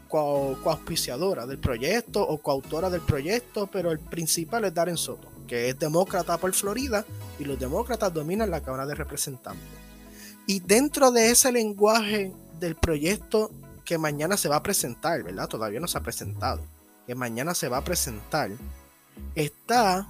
coauspiciadora 0.07 1.47
del 1.47 1.57
proyecto 1.57 2.21
o 2.21 2.37
coautora 2.37 2.91
del 2.91 3.01
proyecto, 3.01 3.65
pero 3.65 3.91
el 3.91 3.97
principal 3.97 4.63
es 4.65 4.75
Darren 4.75 4.95
Soto, 4.95 5.27
que 5.47 5.69
es 5.69 5.79
demócrata 5.79 6.37
por 6.37 6.53
Florida 6.53 7.03
y 7.39 7.45
los 7.45 7.59
demócratas 7.59 8.13
dominan 8.13 8.51
la 8.51 8.61
Cámara 8.61 8.85
de 8.85 8.93
Representantes. 8.93 9.65
Y 10.45 10.59
dentro 10.59 11.09
de 11.09 11.31
ese 11.31 11.51
lenguaje 11.51 12.31
del 12.59 12.75
proyecto 12.75 13.49
que 13.83 13.97
mañana 13.97 14.37
se 14.37 14.49
va 14.49 14.57
a 14.57 14.63
presentar, 14.63 15.23
¿verdad? 15.23 15.47
Todavía 15.47 15.79
no 15.79 15.87
se 15.87 15.97
ha 15.97 16.03
presentado. 16.03 16.61
Que 17.07 17.15
mañana 17.15 17.55
se 17.55 17.69
va 17.69 17.77
a 17.77 17.83
presentar. 17.83 18.51
Está 19.33 20.07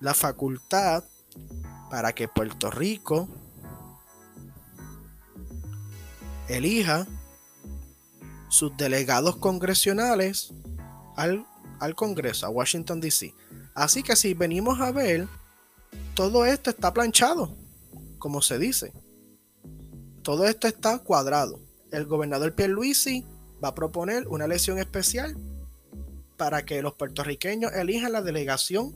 la 0.00 0.12
facultad 0.12 1.04
para 1.94 2.12
que 2.12 2.26
Puerto 2.26 2.72
Rico 2.72 3.28
elija 6.48 7.06
sus 8.48 8.76
delegados 8.76 9.36
congresionales 9.36 10.52
al, 11.14 11.46
al 11.78 11.94
Congreso, 11.94 12.46
a 12.46 12.48
Washington, 12.48 13.00
D.C. 13.00 13.32
Así 13.76 14.02
que 14.02 14.16
si 14.16 14.34
venimos 14.34 14.80
a 14.80 14.90
ver, 14.90 15.28
todo 16.14 16.44
esto 16.44 16.70
está 16.70 16.92
planchado, 16.92 17.56
como 18.18 18.42
se 18.42 18.58
dice. 18.58 18.92
Todo 20.24 20.48
esto 20.48 20.66
está 20.66 20.98
cuadrado 20.98 21.60
el 21.92 22.06
gobernador 22.06 22.56
Pierluisi 22.56 23.24
va 23.62 23.68
a 23.68 23.74
proponer 23.76 24.26
una 24.26 24.46
elección 24.46 24.80
especial 24.80 25.36
para 26.36 26.64
que 26.64 26.82
los 26.82 26.94
puertorriqueños 26.94 27.72
elijan 27.72 28.10
la 28.10 28.20
delegación 28.20 28.92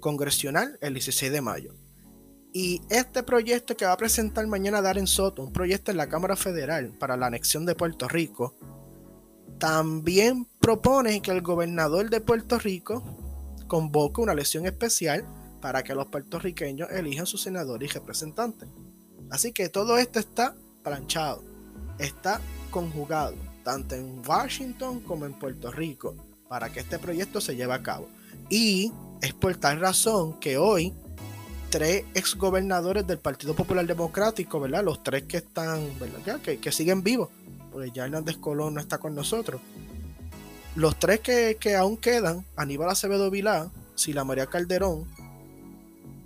congresional 0.00 0.76
el 0.80 0.94
16 0.94 1.30
de 1.30 1.40
mayo. 1.40 1.83
Y 2.56 2.80
este 2.88 3.24
proyecto 3.24 3.76
que 3.76 3.84
va 3.84 3.92
a 3.92 3.96
presentar 3.96 4.46
mañana 4.46 4.80
Darren 4.80 5.08
Soto, 5.08 5.42
un 5.42 5.52
proyecto 5.52 5.90
en 5.90 5.96
la 5.96 6.08
Cámara 6.08 6.36
Federal 6.36 6.92
para 6.98 7.16
la 7.16 7.26
anexión 7.26 7.66
de 7.66 7.74
Puerto 7.74 8.06
Rico, 8.08 8.54
también 9.58 10.46
propone 10.60 11.20
que 11.20 11.32
el 11.32 11.42
gobernador 11.42 12.10
de 12.10 12.20
Puerto 12.20 12.58
Rico 12.60 13.02
convoque 13.66 14.20
una 14.20 14.32
elección 14.34 14.66
especial 14.66 15.24
para 15.60 15.82
que 15.82 15.96
los 15.96 16.06
puertorriqueños 16.06 16.90
elijan 16.92 17.26
sus 17.26 17.42
senadores 17.42 17.90
y 17.90 17.92
representantes. 17.92 18.68
Así 19.30 19.52
que 19.52 19.68
todo 19.68 19.98
esto 19.98 20.20
está 20.20 20.54
planchado 20.84 21.42
está 21.98 22.40
conjugado 22.70 23.34
tanto 23.62 23.94
en 23.94 24.22
Washington 24.26 25.00
como 25.00 25.24
en 25.24 25.32
Puerto 25.34 25.70
Rico 25.70 26.14
para 26.48 26.70
que 26.70 26.80
este 26.80 26.98
proyecto 26.98 27.40
se 27.40 27.56
lleve 27.56 27.72
a 27.72 27.82
cabo. 27.82 28.08
Y 28.50 28.92
es 29.22 29.32
por 29.32 29.56
tal 29.56 29.80
razón 29.80 30.38
que 30.38 30.58
hoy 30.58 30.92
tres 31.74 32.04
exgobernadores 32.14 33.04
del 33.04 33.18
Partido 33.18 33.52
Popular 33.56 33.84
Democrático, 33.84 34.60
¿verdad? 34.60 34.84
Los 34.84 35.02
tres 35.02 35.24
que 35.24 35.38
están, 35.38 35.90
¿verdad? 35.98 36.40
que, 36.40 36.70
siguen 36.70 37.02
vivos, 37.02 37.30
porque 37.72 37.90
ya 37.90 38.04
Hernández 38.04 38.36
Colón 38.36 38.74
no 38.74 38.80
está 38.80 38.98
con 38.98 39.12
nosotros. 39.12 39.60
Los 40.76 40.96
tres 41.00 41.18
que, 41.18 41.56
que 41.58 41.74
aún 41.74 41.96
quedan, 41.96 42.46
Aníbal 42.54 42.90
Acevedo 42.90 43.28
Vilá, 43.28 43.72
Sila 43.96 44.22
María 44.22 44.46
Calderón 44.46 45.08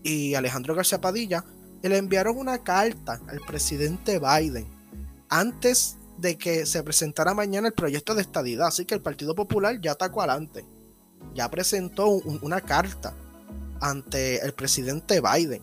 y 0.03 0.35
Alejandro 0.35 0.75
García 0.75 1.01
Padilla, 1.01 1.43
le 1.81 1.97
enviaron 1.97 2.37
una 2.37 2.59
carta 2.59 3.19
al 3.27 3.41
presidente 3.41 4.19
Biden 4.19 4.67
antes 5.31 5.97
de 6.19 6.37
que 6.37 6.67
se 6.67 6.83
presentara 6.83 7.33
mañana 7.33 7.69
el 7.69 7.73
proyecto 7.73 8.15
de 8.15 8.21
estadidad. 8.21 8.67
Así 8.67 8.85
que 8.85 8.97
el 8.97 9.01
Partido 9.01 9.35
Popular 9.35 9.81
ya 9.81 9.93
atacó 9.93 10.21
adelante. 10.21 10.67
Ya 11.35 11.51
presentó 11.51 12.09
una 12.11 12.61
carta 12.61 13.15
ante 13.81 14.45
el 14.45 14.53
presidente 14.53 15.21
Biden 15.21 15.63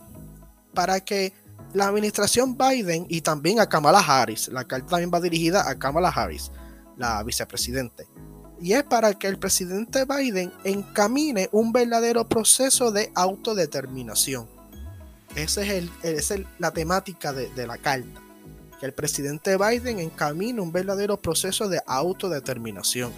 para 0.74 1.00
que 1.00 1.32
la 1.72 1.88
administración 1.88 2.56
Biden 2.56 3.06
y 3.08 3.20
también 3.20 3.60
a 3.60 3.68
Kamala 3.68 4.00
Harris, 4.00 4.48
la 4.48 4.64
carta 4.64 4.88
también 4.88 5.10
va 5.12 5.20
dirigida 5.20 5.68
a 5.68 5.78
Kamala 5.78 6.08
Harris, 6.08 6.50
la 6.96 7.22
vicepresidente, 7.22 8.06
y 8.60 8.72
es 8.72 8.84
para 8.84 9.14
que 9.14 9.26
el 9.26 9.38
presidente 9.38 10.04
Biden 10.04 10.52
encamine 10.64 11.48
un 11.52 11.72
verdadero 11.72 12.28
proceso 12.28 12.90
de 12.92 13.10
autodeterminación. 13.14 14.48
Esa 15.34 15.62
es, 15.62 15.70
el, 15.70 15.90
esa 16.02 16.34
es 16.36 16.40
la 16.58 16.70
temática 16.70 17.32
de, 17.32 17.50
de 17.50 17.66
la 17.66 17.76
carta 17.76 18.22
que 18.78 18.86
el 18.86 18.92
presidente 18.92 19.56
Biden 19.56 19.98
encamine 19.98 20.60
un 20.60 20.72
verdadero 20.72 21.20
proceso 21.20 21.68
de 21.68 21.80
autodeterminación 21.86 23.12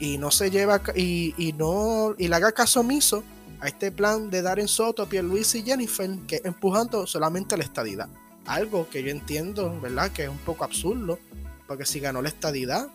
y 0.00 0.18
no 0.18 0.30
se 0.30 0.50
lleva 0.50 0.82
y, 0.94 1.34
y 1.38 1.52
no 1.52 2.14
y 2.18 2.28
le 2.28 2.36
haga 2.36 2.52
caso 2.52 2.80
omiso 2.80 3.22
a 3.66 3.68
este 3.68 3.90
plan 3.90 4.30
de 4.30 4.42
dar 4.42 4.60
en 4.60 4.68
Soto, 4.68 5.08
Luis 5.22 5.56
y 5.56 5.62
Jennifer 5.62 6.08
que 6.28 6.40
empujando 6.44 7.04
solamente 7.04 7.56
la 7.56 7.64
estadidad. 7.64 8.08
Algo 8.46 8.88
que 8.88 9.02
yo 9.02 9.10
entiendo, 9.10 9.80
¿verdad? 9.80 10.12
Que 10.12 10.24
es 10.24 10.28
un 10.28 10.38
poco 10.38 10.62
absurdo, 10.62 11.18
porque 11.66 11.84
si 11.84 11.98
ganó 11.98 12.22
la 12.22 12.28
estadidad, 12.28 12.86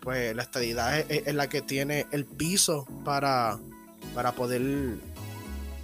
pues 0.00 0.34
la 0.34 0.42
estadidad 0.44 0.98
es, 0.98 1.34
la 1.34 1.50
que 1.50 1.60
tiene 1.60 2.06
el 2.10 2.24
piso 2.24 2.86
para, 3.04 3.58
para 4.14 4.32
poder 4.32 4.62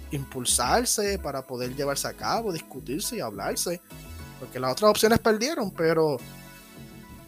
impulsarse, 0.09 1.19
para 1.19 1.43
poder 1.43 1.75
llevarse 1.75 2.07
a 2.07 2.13
cabo, 2.13 2.51
discutirse 2.51 3.17
y 3.17 3.19
hablarse 3.19 3.79
porque 4.39 4.59
las 4.59 4.71
otras 4.71 4.89
opciones 4.89 5.19
perdieron, 5.19 5.69
pero, 5.69 6.17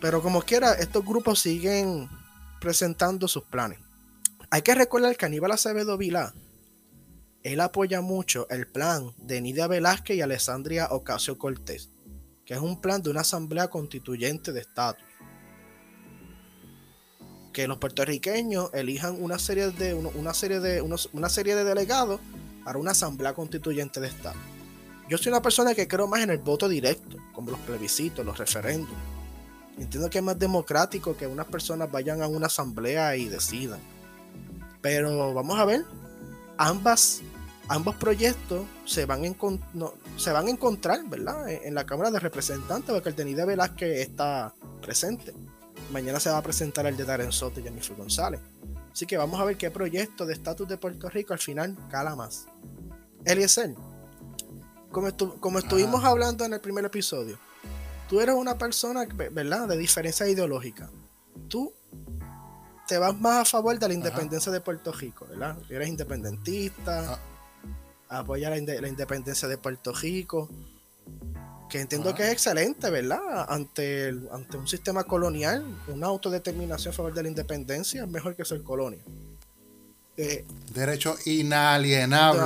pero 0.01 0.23
como 0.23 0.41
quiera, 0.41 0.73
estos 0.73 1.05
grupos 1.05 1.39
siguen 1.39 2.09
presentando 2.59 3.27
sus 3.27 3.43
planes. 3.43 3.77
Hay 4.49 4.63
que 4.63 4.73
recordar 4.73 5.15
que 5.15 5.27
Aníbal 5.27 5.51
Acevedo 5.51 5.95
Vilá, 5.95 6.33
él 7.43 7.59
apoya 7.61 8.01
mucho 8.01 8.47
el 8.49 8.67
plan 8.67 9.13
de 9.17 9.41
Nidia 9.41 9.67
Velázquez 9.67 10.17
y 10.17 10.21
Alessandria 10.21 10.88
Ocasio 10.91 11.38
Cortés, 11.38 11.89
que 12.45 12.53
es 12.53 12.59
un 12.59 12.81
plan 12.81 13.01
de 13.01 13.09
una 13.09 13.21
asamblea 13.21 13.69
constituyente 13.69 14.51
de 14.51 14.61
estatus. 14.61 15.05
Que 17.53 17.67
los 17.67 17.77
puertorriqueños 17.77 18.69
elijan 18.73 19.21
una 19.21 19.39
serie 19.39 19.71
de, 19.71 19.93
una 19.93 20.33
serie 20.33 20.59
de, 20.59 20.81
una 20.81 21.29
serie 21.29 21.55
de 21.55 21.63
delegados 21.63 22.19
para 22.63 22.77
una 22.77 22.91
asamblea 22.91 23.33
constituyente 23.33 23.99
de 23.99 24.07
estatus. 24.07 24.41
Yo 25.09 25.17
soy 25.17 25.31
una 25.31 25.41
persona 25.41 25.73
que 25.73 25.88
creo 25.88 26.05
más 26.05 26.21
en 26.21 26.31
el 26.31 26.39
voto 26.39 26.67
directo, 26.67 27.17
como 27.31 27.51
los 27.51 27.59
plebiscitos, 27.61 28.25
los 28.25 28.38
referéndums. 28.38 28.91
Entiendo 29.77 30.09
que 30.09 30.17
es 30.17 30.23
más 30.23 30.38
democrático 30.38 31.15
que 31.15 31.27
unas 31.27 31.45
personas 31.45 31.89
vayan 31.89 32.21
a 32.21 32.27
una 32.27 32.47
asamblea 32.47 33.15
y 33.15 33.29
decidan. 33.29 33.79
Pero 34.81 35.33
vamos 35.33 35.57
a 35.59 35.65
ver, 35.65 35.85
ambas, 36.57 37.21
ambos 37.67 37.95
proyectos 37.95 38.65
se 38.85 39.05
van, 39.05 39.23
se 40.17 40.31
van 40.31 40.47
a 40.47 40.49
encontrar, 40.49 41.03
¿verdad? 41.05 41.49
En, 41.49 41.75
la 41.75 41.85
Cámara 41.85 42.11
de 42.11 42.19
Representantes, 42.19 42.93
porque 42.93 43.09
el 43.09 43.15
de 43.15 43.25
Nida 43.25 43.45
Velázquez 43.45 43.99
está 43.99 44.53
presente. 44.81 45.33
Mañana 45.91 46.19
se 46.19 46.29
va 46.29 46.37
a 46.37 46.43
presentar 46.43 46.85
el 46.85 46.97
de 46.97 47.05
Darren 47.05 47.31
Soto 47.31 47.59
y 47.59 47.63
Jennifer 47.63 47.95
González. 47.95 48.41
Así 48.91 49.05
que 49.05 49.17
vamos 49.17 49.39
a 49.39 49.45
ver 49.45 49.57
qué 49.57 49.69
proyecto 49.69 50.25
de 50.25 50.33
estatus 50.33 50.67
de 50.67 50.77
Puerto 50.77 51.09
Rico 51.09 51.33
al 51.33 51.39
final 51.39 51.77
cala 51.89 52.15
más. 52.15 52.47
Eliezer, 53.25 53.75
como, 54.91 55.59
estuvimos 55.59 56.03
hablando 56.03 56.45
en 56.45 56.53
el 56.53 56.61
primer 56.61 56.85
episodio, 56.85 57.37
tú 58.09 58.19
eres 58.19 58.35
una 58.35 58.57
persona, 58.57 59.05
¿verdad? 59.31 59.67
De 59.67 59.77
diferencia 59.77 60.27
ideológica. 60.27 60.89
Tú 61.47 61.73
te 62.88 62.97
vas 62.97 63.19
más 63.19 63.41
a 63.41 63.45
favor 63.45 63.77
de 63.77 63.88
la 63.88 63.93
independencia 63.93 64.51
de 64.51 64.61
Puerto 64.61 64.91
Rico, 64.91 65.27
¿verdad? 65.29 65.57
Eres 65.69 65.89
independentista, 65.89 67.19
ah. 68.09 68.19
apoyas 68.19 68.49
la, 68.49 68.88
independencia 68.88 69.47
de 69.47 69.57
Puerto 69.57 69.91
Rico, 69.93 70.49
que 71.69 71.81
entiendo 71.81 72.15
que 72.15 72.23
es 72.23 72.31
excelente, 72.31 72.89
¿verdad? 72.89 73.45
Ante, 73.49 74.13
ante 74.31 74.57
un 74.57 74.67
sistema 74.67 75.03
colonial, 75.03 75.65
una 75.89 76.07
autodeterminación 76.07 76.93
a 76.93 76.95
favor 76.95 77.13
de 77.13 77.23
la 77.23 77.29
independencia 77.29 78.03
es 78.03 78.09
mejor 78.09 78.35
que 78.35 78.45
ser 78.45 78.63
colonia. 78.63 79.01
Eh, 80.15 80.45
Derecho 80.73 81.15
inalienable 81.25 82.41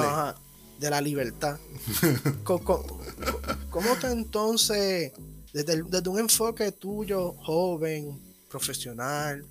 de 0.79 0.89
la 0.89 0.99
libertad. 0.99 1.59
¿Cómo, 2.43 3.95
te 4.01 4.07
entonces, 4.07 5.13
desde, 5.53 5.83
desde, 5.83 6.09
un 6.09 6.19
enfoque 6.19 6.71
tuyo, 6.71 7.33
joven, 7.33 8.19
profesional, 8.49 9.45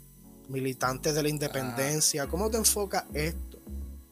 militante 0.51 1.13
de 1.13 1.23
la 1.23 1.29
independencia, 1.29 2.27
cómo 2.27 2.51
te 2.51 2.59
enfocas 2.59 3.05
esto? 3.15 3.59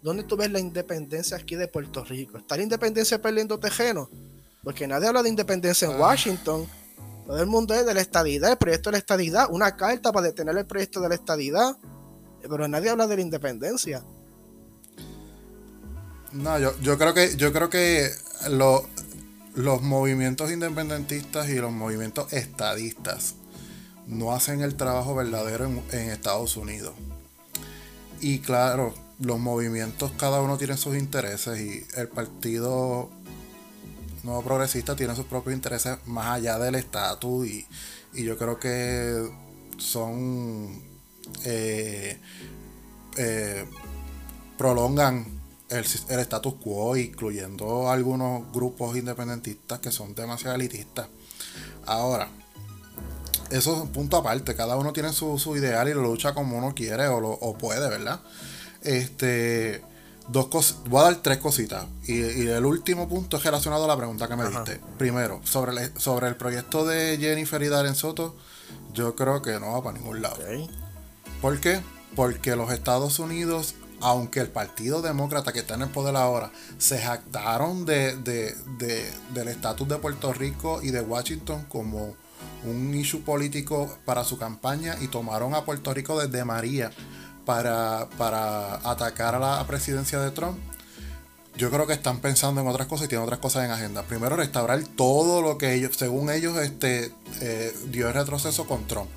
¿Dónde 0.00 0.22
tú 0.22 0.36
ves 0.36 0.50
la 0.50 0.60
independencia 0.60 1.36
aquí 1.36 1.56
de 1.56 1.66
Puerto 1.66 2.04
Rico? 2.04 2.38
¿Está 2.38 2.56
la 2.56 2.62
independencia 2.62 3.20
perdiendo 3.20 3.58
tejeno? 3.58 4.08
Porque 4.62 4.86
nadie 4.86 5.08
habla 5.08 5.22
de 5.22 5.28
independencia 5.28 5.88
en 5.88 5.94
ah. 5.94 5.98
Washington. 5.98 6.66
Todo 7.26 7.40
el 7.40 7.46
mundo 7.46 7.74
es 7.74 7.84
de 7.84 7.92
la 7.92 8.00
estadidad, 8.00 8.52
el 8.52 8.56
proyecto 8.56 8.90
de 8.90 8.92
la 8.92 8.98
estadidad, 8.98 9.48
una 9.50 9.76
carta 9.76 10.12
para 10.12 10.28
detener 10.28 10.56
el 10.56 10.66
proyecto 10.66 11.00
de 11.00 11.08
la 11.08 11.14
estadidad. 11.16 11.76
Pero 12.40 12.68
nadie 12.68 12.88
habla 12.88 13.06
de 13.06 13.16
la 13.16 13.22
independencia. 13.22 14.02
No, 16.32 16.58
yo, 16.58 16.78
yo 16.80 16.96
creo 16.96 17.12
que, 17.12 17.36
yo 17.36 17.52
creo 17.52 17.68
que 17.68 18.10
los 18.46 19.82
movimientos 19.82 20.52
independentistas 20.52 21.48
y 21.48 21.56
los 21.56 21.72
movimientos 21.72 22.32
estadistas 22.32 23.34
no 24.08 24.32
hacen 24.32 24.62
el 24.62 24.74
trabajo 24.74 25.14
verdadero 25.14 25.66
en, 25.66 26.10
Estados 26.10 26.56
Unidos. 26.56 26.94
Y 28.20 28.40
claro, 28.40 28.94
los 29.20 29.38
movimientos 29.38 30.12
cada 30.16 30.40
uno 30.40 30.56
tiene 30.56 30.76
sus 30.76 30.96
intereses 30.96 31.60
y 31.60 31.86
el 31.96 32.08
partido 32.08 33.10
nuevo 34.24 34.42
progresista 34.42 34.96
tiene 34.96 35.14
sus 35.14 35.26
propios 35.26 35.54
intereses 35.54 35.98
más 36.06 36.26
allá 36.26 36.58
del 36.58 36.74
estatus 36.74 37.46
y, 37.46 37.66
y 38.14 38.24
yo 38.24 38.36
creo 38.36 38.58
que 38.58 39.30
son 39.76 40.82
eh, 41.44 42.18
eh, 43.16 43.64
prolongan 44.56 45.38
el 45.68 45.84
status 45.84 46.54
quo, 46.54 46.96
incluyendo 46.96 47.90
algunos 47.90 48.50
grupos 48.52 48.96
independentistas 48.96 49.78
que 49.80 49.92
son 49.92 50.14
demasiado 50.14 50.56
elitistas. 50.56 51.08
Ahora, 51.84 52.28
eso 53.50 53.76
es 53.76 53.82
un 53.82 53.88
punto 53.88 54.16
aparte, 54.16 54.54
cada 54.54 54.76
uno 54.76 54.92
tiene 54.92 55.12
su, 55.12 55.56
ideal 55.56 55.88
y 55.88 55.94
lo 55.94 56.02
lucha 56.02 56.34
como 56.34 56.58
uno 56.58 56.74
quiere 56.74 57.08
o, 57.08 57.20
lo, 57.20 57.30
o 57.30 57.56
puede, 57.56 57.88
¿verdad? 57.88 58.20
Este, 58.82 59.82
dos 60.28 60.48
cosas, 60.48 60.78
voy 60.86 61.00
a 61.00 61.04
dar 61.04 61.16
tres 61.16 61.38
cositas. 61.38 61.86
Y, 62.06 62.20
el 62.20 62.64
último 62.64 63.08
punto 63.08 63.36
es 63.36 63.44
relacionado 63.44 63.84
a 63.84 63.88
la 63.88 63.96
pregunta 63.96 64.28
que 64.28 64.36
me 64.36 64.48
diste. 64.48 64.80
Primero, 64.96 65.40
sobre 65.44 65.72
el, 65.72 65.98
sobre 65.98 66.28
el 66.28 66.36
proyecto 66.36 66.86
de 66.86 67.16
Jennifer 67.18 67.62
y 67.62 67.68
Darren 67.68 67.94
Soto, 67.94 68.36
yo 68.92 69.14
creo 69.16 69.42
que 69.42 69.58
no 69.58 69.72
va 69.72 69.82
para 69.82 69.98
ningún 69.98 70.22
lado. 70.22 70.36
¿Por 71.40 71.58
qué? 71.60 71.80
Porque 72.14 72.56
los 72.56 72.70
Estados 72.72 73.18
Unidos, 73.18 73.74
aunque 74.00 74.40
el 74.40 74.48
Partido 74.48 75.02
Demócrata 75.02 75.52
que 75.52 75.60
está 75.60 75.74
en 75.74 75.82
el 75.82 75.88
poder 75.88 76.16
ahora, 76.16 76.50
se 76.78 76.98
jactaron 76.98 77.86
de, 77.86 78.16
del 78.16 79.48
estatus 79.48 79.88
de 79.88 79.96
Puerto 79.96 80.32
Rico 80.32 80.80
y 80.82 80.90
de 80.90 81.00
Washington 81.00 81.64
como 81.68 82.16
un 82.64 82.94
issue 82.94 83.20
político 83.20 83.98
para 84.04 84.24
su 84.24 84.38
campaña 84.38 84.96
y 85.00 85.08
tomaron 85.08 85.54
a 85.54 85.64
Puerto 85.64 85.94
Rico 85.94 86.18
desde 86.18 86.44
María 86.44 86.90
para, 87.44 88.08
para 88.18 88.74
atacar 88.88 89.34
a 89.34 89.38
la 89.38 89.66
presidencia 89.66 90.20
de 90.20 90.30
Trump, 90.30 90.58
yo 91.56 91.70
creo 91.70 91.86
que 91.86 91.92
están 91.92 92.20
pensando 92.20 92.60
en 92.60 92.68
otras 92.68 92.86
cosas 92.86 93.06
y 93.06 93.08
tienen 93.08 93.24
otras 93.24 93.40
cosas 93.40 93.64
en 93.64 93.70
agenda. 93.70 94.02
Primero, 94.02 94.36
restaurar 94.36 94.80
todo 94.96 95.42
lo 95.42 95.58
que 95.58 95.74
ellos, 95.74 95.96
según 95.96 96.30
ellos, 96.30 96.56
este, 96.58 97.12
eh, 97.40 97.74
dio 97.86 98.08
el 98.08 98.14
retroceso 98.14 98.66
con 98.66 98.86
Trump. 98.86 99.08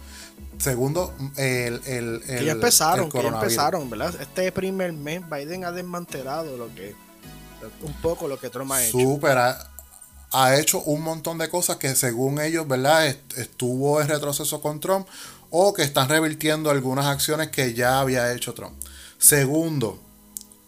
Segundo, 0.57 1.13
el, 1.37 1.81
el, 1.85 2.21
el 2.27 2.45
ya 2.45 2.51
empezaron, 2.51 3.09
que 3.09 3.19
empezaron, 3.19 3.89
¿verdad? 3.89 4.13
Este 4.19 4.51
primer 4.51 4.93
mes 4.93 5.21
Biden 5.29 5.65
ha 5.65 5.71
desmantelado 5.71 6.57
lo 6.57 6.73
que 6.73 6.95
un 7.83 7.93
poco 8.01 8.27
lo 8.27 8.39
que 8.39 8.49
Trump 8.49 8.71
ha 8.71 8.83
hecho. 8.83 8.97
Super, 8.97 9.37
ha, 10.31 10.55
hecho 10.57 10.81
un 10.81 11.01
montón 11.01 11.37
de 11.37 11.49
cosas 11.49 11.77
que 11.77 11.95
según 11.95 12.39
ellos, 12.39 12.67
¿verdad? 12.67 13.15
Estuvo 13.37 14.01
en 14.01 14.07
retroceso 14.07 14.61
con 14.61 14.79
Trump 14.79 15.07
o 15.49 15.73
que 15.73 15.83
están 15.83 16.09
revirtiendo 16.09 16.69
algunas 16.69 17.05
acciones 17.05 17.49
que 17.49 17.73
ya 17.73 17.99
había 17.99 18.33
hecho 18.33 18.53
Trump. 18.53 18.73
Segundo, 19.17 19.99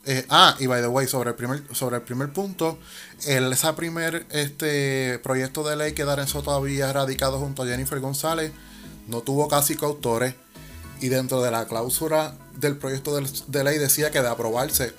eh, 0.06 0.26
ah, 0.30 0.56
y 0.60 0.68
by 0.68 0.82
the 0.82 0.88
way, 0.88 1.08
sobre 1.08 1.30
el 1.30 1.36
primer, 1.36 1.64
sobre 1.74 1.96
el 1.98 2.02
primer 2.02 2.34
punto, 2.34 2.78
ese 3.26 3.74
primer 3.74 4.26
este, 4.32 5.20
proyecto 5.24 5.64
de 5.64 5.78
ley 5.78 5.94
que 5.94 6.04
Darren 6.04 6.28
Soto 6.28 6.52
había 6.52 6.92
radicado 6.92 7.40
junto 7.40 7.64
a 7.64 7.66
Jennifer 7.66 8.00
González 8.00 8.52
no 9.08 9.22
tuvo 9.22 9.48
casi 9.48 9.76
coautores 9.76 10.36
y 11.02 11.10
dentro 11.10 11.42
de 11.42 11.52
la 11.52 11.66
cláusula 11.66 12.36
del 12.56 12.78
proyecto 12.78 13.20
de, 13.48 13.64
ley 13.64 13.78
decía 13.78 14.12
que 14.12 14.22
de 14.22 14.30
aprobarse 14.30 14.94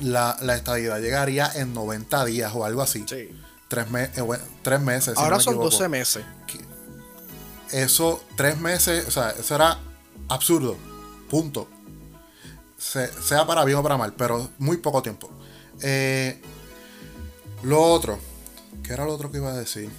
la, 0.00 0.36
la, 0.40 0.56
estadidad 0.56 1.00
llegaría 1.00 1.50
en 1.54 1.74
90 1.74 2.24
días 2.24 2.52
o 2.54 2.64
algo 2.64 2.80
así. 2.80 3.04
Sí. 3.06 3.28
Tres, 3.70 3.86
eh, 3.94 4.22
tres 4.62 4.80
meses. 4.80 5.16
Ahora 5.16 5.40
son 5.40 5.56
12 5.56 5.88
meses. 5.88 6.24
Eso, 7.72 8.22
tres 8.36 8.58
meses, 8.60 9.08
o 9.08 9.10
sea, 9.10 9.30
eso 9.30 9.54
era 9.54 9.78
absurdo. 10.28 10.76
Punto 11.30 11.66
sea 12.80 13.46
para 13.46 13.64
bien 13.64 13.78
o 13.78 13.82
para 13.82 13.96
mal, 13.96 14.14
pero 14.14 14.50
muy 14.58 14.78
poco 14.78 15.02
tiempo. 15.02 15.30
Eh, 15.82 16.40
lo 17.62 17.82
otro, 17.82 18.18
¿qué 18.82 18.92
era 18.94 19.04
lo 19.04 19.14
otro 19.14 19.30
que 19.30 19.38
iba 19.38 19.50
a 19.50 19.56
decir? 19.56 19.90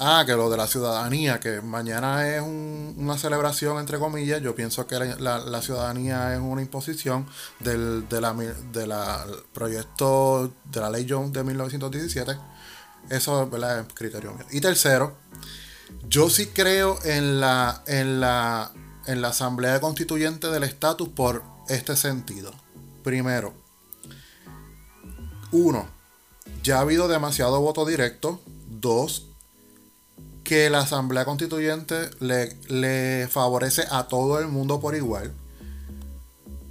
Ah, 0.00 0.24
que 0.26 0.32
lo 0.32 0.50
de 0.50 0.56
la 0.56 0.66
ciudadanía, 0.66 1.38
que 1.38 1.60
mañana 1.60 2.26
es 2.34 2.42
una 2.42 3.16
celebración, 3.16 3.78
entre 3.78 3.98
comillas. 3.98 4.42
Yo 4.42 4.54
pienso 4.54 4.88
que 4.88 4.98
la, 4.98 5.62
ciudadanía 5.62 6.34
es 6.34 6.40
una 6.40 6.62
imposición 6.62 7.26
del 7.60 8.08
de 8.08 8.20
la, 8.20 8.32
de 8.32 8.86
la, 8.88 9.24
proyecto 9.52 10.52
de 10.64 10.80
la 10.80 10.90
ley 10.90 11.06
Jones 11.08 11.32
de 11.32 11.44
1917. 11.44 12.36
Eso 13.10 13.50
es 13.50 13.92
criterio 13.94 14.32
mío. 14.32 14.46
Y 14.50 14.60
tercero, 14.60 15.16
yo 16.08 16.30
sí 16.30 16.46
creo 16.46 16.98
en 17.04 17.40
la, 17.40 17.82
en 17.86 18.20
la, 18.20 18.72
en 19.06 19.20
la 19.20 19.28
Asamblea 19.28 19.80
Constituyente 19.80 20.48
del 20.48 20.64
Estatus 20.64 21.08
por 21.08 21.42
este 21.68 21.96
sentido. 21.96 22.52
Primero, 23.02 23.54
uno, 25.52 25.86
ya 26.62 26.78
ha 26.78 26.80
habido 26.80 27.08
demasiado 27.08 27.60
voto 27.60 27.84
directo. 27.84 28.40
Dos, 28.68 29.26
que 30.42 30.68
la 30.68 30.80
Asamblea 30.80 31.24
Constituyente 31.24 32.10
le, 32.20 32.56
le 32.68 33.28
favorece 33.28 33.84
a 33.90 34.08
todo 34.08 34.38
el 34.38 34.48
mundo 34.48 34.80
por 34.80 34.94
igual. 34.94 35.32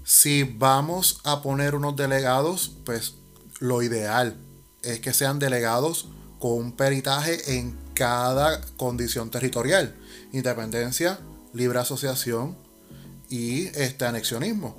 Si 0.03 0.43
vamos 0.43 1.21
a 1.23 1.41
poner 1.41 1.75
unos 1.75 1.95
delegados, 1.95 2.71
pues 2.85 3.15
lo 3.59 3.81
ideal 3.81 4.35
es 4.81 4.99
que 4.99 5.13
sean 5.13 5.39
delegados 5.39 6.09
con 6.43 6.57
un 6.57 6.71
peritaje 6.73 7.57
en 7.57 7.73
cada 7.93 8.59
condición 8.75 9.31
territorial. 9.31 9.95
Independencia, 10.33 11.17
libre 11.53 11.79
asociación 11.79 12.57
y 13.29 13.67
este 13.67 14.03
anexionismo 14.03 14.75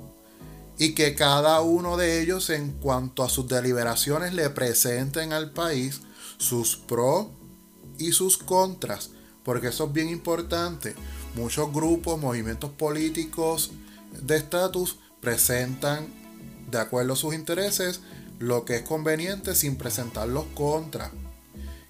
y 0.77 0.93
que 0.93 1.15
cada 1.15 1.61
uno 1.61 1.97
de 1.97 2.21
ellos 2.21 2.51
en 2.51 2.73
cuanto 2.73 3.23
a 3.23 3.29
sus 3.29 3.47
deliberaciones 3.47 4.35
le 4.35 4.47
presenten 4.51 5.33
al 5.33 5.53
país 5.53 6.01
sus 6.37 6.75
pros 6.75 7.29
y 7.97 8.11
sus 8.11 8.37
contras, 8.37 9.09
porque 9.43 9.69
eso 9.69 9.85
es 9.85 9.93
bien 9.93 10.09
importante. 10.09 10.93
Muchos 11.33 11.73
grupos, 11.73 12.21
movimientos 12.21 12.69
políticos 12.69 13.71
de 14.11 14.37
estatus 14.37 14.99
presentan 15.19 16.05
de 16.69 16.77
acuerdo 16.77 17.13
a 17.13 17.15
sus 17.15 17.33
intereses 17.33 18.01
lo 18.37 18.65
que 18.65 18.75
es 18.75 18.81
conveniente 18.83 19.55
sin 19.55 19.77
presentar 19.77 20.27
los 20.27 20.45
contras. 20.53 21.09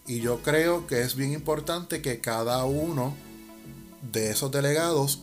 Y 0.08 0.22
yo 0.22 0.42
creo 0.42 0.86
que 0.88 1.02
es 1.02 1.16
bien 1.16 1.32
importante 1.32 2.02
que 2.02 2.22
cada 2.22 2.64
uno 2.66 3.16
de 4.12 4.30
esos 4.30 4.52
delegados, 4.52 5.22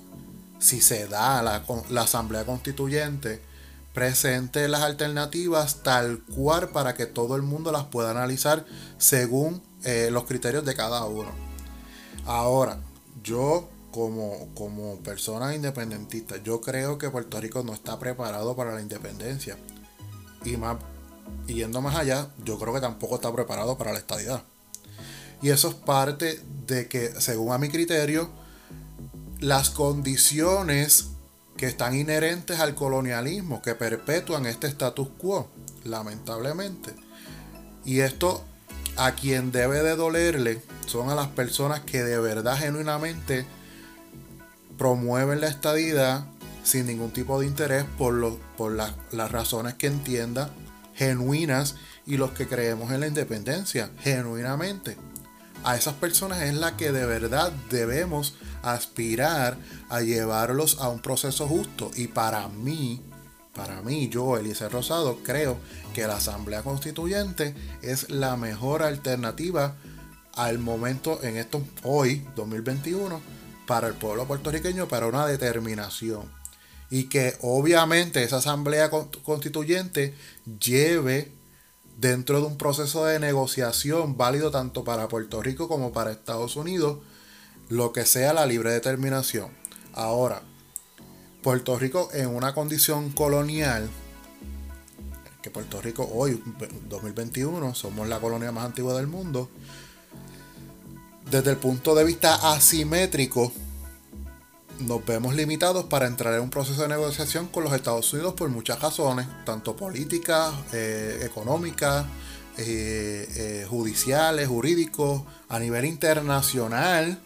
si 0.59 0.80
se 0.80 1.07
da 1.07 1.43
la, 1.43 1.64
la 1.89 2.03
Asamblea 2.03 2.45
Constituyente, 2.45 3.41
presente 3.95 4.68
las 4.68 4.83
alternativas 4.83 5.83
tal 5.83 6.22
cual 6.35 6.70
para 6.70 6.95
que 6.95 7.07
todo 7.07 7.37
el 7.37 7.43
mundo 7.43 7.72
las 7.72 7.85
pueda 7.85 8.11
analizar 8.11 8.64
según 8.99 9.62
eh, 9.85 10.09
los 10.11 10.24
criterios 10.24 10.64
de 10.64 10.74
cada 10.74 11.05
uno. 11.05 11.30
Ahora, 12.24 12.80
yo 13.22 13.68
como, 13.91 14.49
como 14.55 14.97
persona 15.01 15.55
independentista, 15.55 16.37
yo 16.43 16.61
creo 16.61 16.99
que 16.99 17.11
Puerto 17.11 17.41
Rico 17.41 17.62
no 17.62 17.74
está 17.74 17.99
preparado 17.99 18.57
para 18.57 18.74
la 18.74 18.80
independencia. 18.80 19.57
Y 20.45 20.57
más, 20.57 20.78
yendo 21.47 21.80
más 21.80 21.95
allá, 21.95 22.30
yo 22.45 22.59
creo 22.59 22.72
que 22.72 22.80
tampoco 22.80 23.16
está 23.16 23.33
preparado 23.33 23.76
para 23.76 23.93
la 23.93 23.99
estadidad. 23.99 24.45
Y 25.43 25.51
eso 25.51 25.68
es 25.68 25.74
parte 25.74 26.40
de 26.66 26.88
que, 26.88 27.20
según 27.20 27.53
a 27.53 27.59
mi 27.59 27.68
criterio, 27.68 28.30
las 29.40 29.70
condiciones 29.70 31.09
que 31.57 31.66
están 31.66 31.97
inherentes 31.97 32.61
al 32.61 32.74
colonialismo, 32.74 33.61
que 33.61 33.74
perpetúan 33.74 34.47
este 34.47 34.68
status 34.68 35.09
quo, 35.18 35.51
lamentablemente. 35.84 36.95
Y 37.84 38.01
esto 38.01 38.45
a 38.97 39.12
quien 39.12 39.53
debe 39.53 39.82
de 39.82 39.97
dolerle 39.97 40.62
son 40.86 41.11
a 41.11 41.14
las 41.14 41.28
personas 41.28 41.80
que 41.80 42.03
de 42.03 42.18
verdad 42.18 42.57
genuinamente 42.57 43.45
promueven 44.78 45.40
la 45.40 45.49
estadidad 45.49 46.26
sin 46.62 46.86
ningún 46.86 47.11
tipo 47.11 47.40
de 47.40 47.47
interés 47.47 47.84
por, 47.99 48.38
por 48.57 48.72
las 48.72 49.30
razones 49.30 49.74
que 49.74 49.88
entienda 49.88 50.51
genuinas 50.95 51.76
y 52.07 52.16
los 52.16 52.32
que 52.32 52.47
creemos 52.47 52.93
en 52.93 53.01
la 53.01 53.07
independencia 53.07 53.90
genuinamente. 54.01 54.97
A 55.64 55.76
esas 55.76 55.94
personas 55.94 56.42
es 56.42 56.54
la 56.54 56.76
que 56.76 56.90
de 56.90 57.06
verdad 57.06 57.52
debemos 57.70 58.34
aspirar 58.62 59.56
a 59.88 60.00
llevarlos 60.00 60.78
a 60.80 60.88
un 60.88 61.00
proceso 61.00 61.46
justo. 61.46 61.90
Y 61.94 62.08
para 62.08 62.48
mí, 62.48 63.00
para 63.54 63.80
mí, 63.82 64.08
yo, 64.08 64.36
Eliezer 64.36 64.72
Rosado, 64.72 65.18
creo 65.22 65.58
que 65.94 66.06
la 66.06 66.16
Asamblea 66.16 66.62
Constituyente 66.62 67.54
es 67.80 68.10
la 68.10 68.36
mejor 68.36 68.82
alternativa 68.82 69.76
al 70.34 70.58
momento 70.58 71.22
en 71.22 71.36
esto, 71.36 71.62
hoy, 71.84 72.26
2021, 72.34 73.20
para 73.66 73.86
el 73.86 73.94
pueblo 73.94 74.26
puertorriqueño, 74.26 74.88
para 74.88 75.06
una 75.06 75.26
determinación. 75.26 76.22
Y 76.90 77.04
que 77.04 77.36
obviamente 77.40 78.24
esa 78.24 78.38
Asamblea 78.38 78.90
Constituyente 78.90 80.14
lleve 80.58 81.32
dentro 82.03 82.40
de 82.40 82.48
un 82.48 82.59
proceso 82.59 83.05
de 83.05 83.20
negociación 83.20 84.16
válido 84.16 84.50
tanto 84.50 84.82
para 84.82 85.07
Puerto 85.07 85.40
Rico 85.40 85.68
como 85.68 85.92
para 85.92 86.11
Estados 86.11 86.57
Unidos 86.57 86.98
lo 87.68 87.92
que 87.92 88.05
sea 88.07 88.32
la 88.32 88.44
libre 88.44 88.72
determinación. 88.72 89.53
Ahora, 89.94 90.42
Puerto 91.44 91.78
Rico 91.78 92.11
en 92.12 92.26
una 92.26 92.55
condición 92.55 93.11
colonial, 93.11 93.88
que 95.42 95.50
Puerto 95.50 95.80
Rico 95.80 96.11
hoy, 96.12 96.42
2021, 96.88 97.72
somos 97.76 98.09
la 98.09 98.18
colonia 98.18 98.50
más 98.50 98.64
antigua 98.64 98.94
del 98.94 99.07
mundo, 99.07 99.48
desde 101.30 101.53
el 101.53 101.57
punto 101.57 101.94
de 101.94 102.03
vista 102.03 102.53
asimétrico, 102.53 103.53
nos 104.87 105.05
vemos 105.05 105.35
limitados 105.35 105.85
para 105.85 106.07
entrar 106.07 106.35
en 106.35 106.41
un 106.41 106.51
proceso 106.51 106.83
de 106.83 106.89
negociación 106.89 107.47
con 107.49 107.64
los 107.64 107.72
Estados 107.72 108.12
Unidos 108.12 108.35
por 108.35 108.49
muchas 108.49 108.80
razones, 108.80 109.26
tanto 109.45 109.76
políticas, 109.76 110.53
eh, 110.72 111.20
económicas, 111.22 112.07
eh, 112.59 113.26
eh, 113.37 113.66
judiciales, 113.68 114.49
jurídicos, 114.49 115.22
a 115.49 115.59
nivel 115.59 115.85
internacional, 115.85 117.18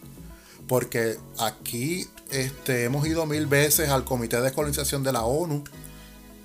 porque 0.67 1.17
aquí 1.39 2.07
este, 2.31 2.85
hemos 2.85 3.05
ido 3.07 3.25
mil 3.25 3.45
veces 3.47 3.89
al 3.89 4.05
Comité 4.05 4.37
de 4.37 4.43
Descolonización 4.43 5.03
de 5.03 5.11
la 5.13 5.23
ONU 5.23 5.63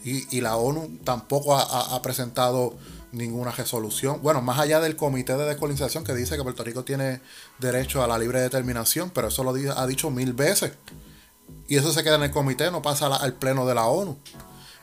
y, 0.05 0.41
la 0.41 0.57
ONU 0.57 0.99
tampoco 1.05 1.57
ha, 1.57 2.03
presentado 2.03 2.75
ninguna 3.13 3.53
resolución. 3.53 4.21
Bueno, 4.23 4.43
más 4.43 4.59
allá 4.59 4.81
del 4.81 4.97
Comité 4.97 5.37
de 5.37 5.45
Descolonización 5.45 6.05
que 6.05 6.15
dice 6.15 6.37
que 6.37 6.43
Puerto 6.43 6.65
Rico 6.65 6.85
tiene 6.85 7.21
derecho 7.59 8.03
a 8.03 8.09
la 8.09 8.19
libre 8.19 8.41
determinación, 8.41 9.11
pero 9.11 9.29
eso 9.29 9.45
lo 9.45 9.55
ha 9.77 9.87
dicho 9.87 10.11
mil 10.11 10.33
veces. 10.33 10.73
Y 11.69 11.77
eso 11.77 11.93
se 11.93 12.03
queda 12.03 12.17
en 12.17 12.25
el 12.25 12.31
comité, 12.31 12.71
no 12.71 12.83
pasa 12.83 13.15
al 13.15 13.35
pleno 13.35 13.67
de 13.67 13.75
la 13.75 13.87
ONU. 13.87 14.19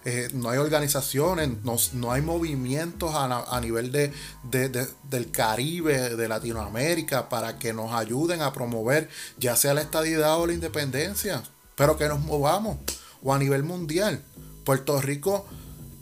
Eh, 0.06 0.30
no 0.34 0.50
hay 0.50 0.58
organizaciones, 0.58 1.50
no, 1.94 2.12
hay 2.12 2.22
movimientos 2.22 3.12
a, 3.14 3.60
nivel 3.60 3.92
de, 3.92 4.14
del 4.44 5.32
Caribe, 5.32 6.16
de 6.16 6.28
Latinoamérica, 6.28 7.28
para 7.28 7.60
que 7.60 7.74
nos 7.74 7.94
ayuden 7.94 8.42
a 8.42 8.54
promover 8.54 9.10
ya 9.38 9.56
sea 9.56 9.74
la 9.74 9.82
estadidad 9.82 10.40
o 10.40 10.48
la 10.48 10.54
independencia, 10.54 11.44
pero 11.76 11.98
que 11.98 12.08
nos 12.08 12.22
movamos, 12.22 12.78
o 13.22 13.34
a 13.34 13.40
nivel 13.40 13.64
mundial. 13.64 14.24
Puerto 14.64 15.02
Rico 15.02 15.46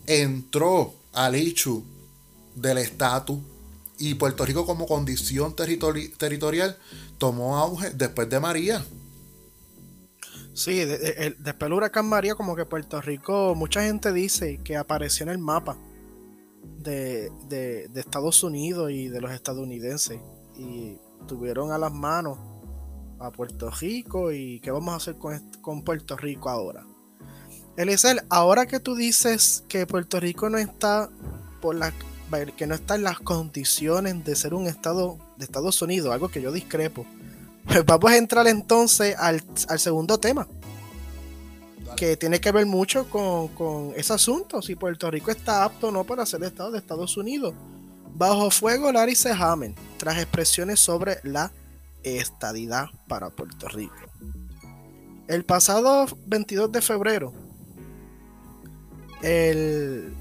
entró 0.05 0.93
al 1.13 1.33
hecho 1.33 1.83
del 2.57 2.79
estatus 2.79 3.39
y 3.99 4.15
Puerto 4.15 4.45
Rico 4.45 4.65
como 4.65 4.85
condición 4.87 5.55
territorial 5.55 6.77
tomó 7.17 7.57
auge 7.57 7.91
después 7.91 8.29
de 8.29 8.39
María. 8.39 8.83
Sí, 10.53 10.85
después 10.85 11.59
del 11.59 11.73
huracán 11.73 12.07
María, 12.07 12.35
como 12.35 12.55
que 12.55 12.65
Puerto 12.65 12.99
Rico, 12.99 13.53
mucha 13.55 13.83
gente 13.83 14.11
dice 14.11 14.59
que 14.63 14.75
apareció 14.75 15.23
en 15.23 15.29
el 15.29 15.37
mapa 15.37 15.77
de, 16.79 17.31
Estados 17.95 18.43
Unidos 18.43 18.91
y 18.91 19.07
de 19.07 19.21
los 19.21 19.31
estadounidenses. 19.31 20.19
Y 20.57 20.97
tuvieron 21.27 21.71
a 21.71 21.77
las 21.77 21.93
manos 21.93 22.39
a 23.19 23.31
Puerto 23.31 23.69
Rico 23.69 24.31
y 24.31 24.59
qué 24.59 24.71
vamos 24.71 24.93
a 24.93 24.97
hacer 24.97 25.17
con, 25.17 25.39
con 25.61 25.83
Puerto 25.83 26.17
Rico 26.17 26.49
ahora. 26.49 26.85
Eliezer, 27.75 28.25
ahora 28.29 28.65
que 28.65 28.79
tú 28.79 28.95
dices 28.95 29.63
que 29.67 29.85
Puerto 29.85 30.19
Rico 30.19 30.49
no 30.49 30.57
está 30.57 31.11
por 31.61 31.75
la 31.75 31.93
que 32.55 32.67
no 32.67 32.75
está 32.75 32.95
en 32.95 33.03
las 33.03 33.19
condiciones 33.19 34.23
de 34.23 34.35
ser 34.35 34.53
un 34.53 34.67
estado 34.67 35.17
de 35.37 35.45
Estados 35.45 35.81
Unidos, 35.81 36.13
algo 36.13 36.29
que 36.29 36.41
yo 36.41 36.51
discrepo 36.51 37.05
Vamos 37.85 38.11
a 38.11 38.17
entrar 38.17 38.47
entonces 38.47 39.15
al, 39.17 39.41
segundo 39.79 40.19
tema. 40.19 40.47
Que 41.95 42.15
tiene 42.17 42.39
que 42.39 42.51
ver 42.51 42.65
mucho 42.65 43.09
con, 43.09 43.93
ese 43.95 44.13
asunto. 44.13 44.61
Si 44.61 44.75
Puerto 44.75 45.09
Rico 45.09 45.31
está 45.31 45.63
apto 45.63 45.87
o 45.87 45.91
no 45.91 46.03
para 46.03 46.25
ser 46.25 46.43
Estado 46.43 46.71
de 46.71 46.77
Estados 46.77 47.17
Unidos. 47.17 47.53
Bajo 48.13 48.49
fuego, 48.49 48.91
Larry 48.91 49.15
Sehamen, 49.15 49.75
tras 49.97 50.17
expresiones 50.17 50.79
sobre 50.79 51.19
la 51.23 51.51
estadidad 52.03 52.87
para 53.07 53.29
Puerto 53.29 53.67
Rico. 53.67 53.95
El 55.27 55.43
pasado 55.43 56.07
22 56.25 56.71
de 56.71 56.81
febrero, 56.81 57.33
el, 59.21 60.15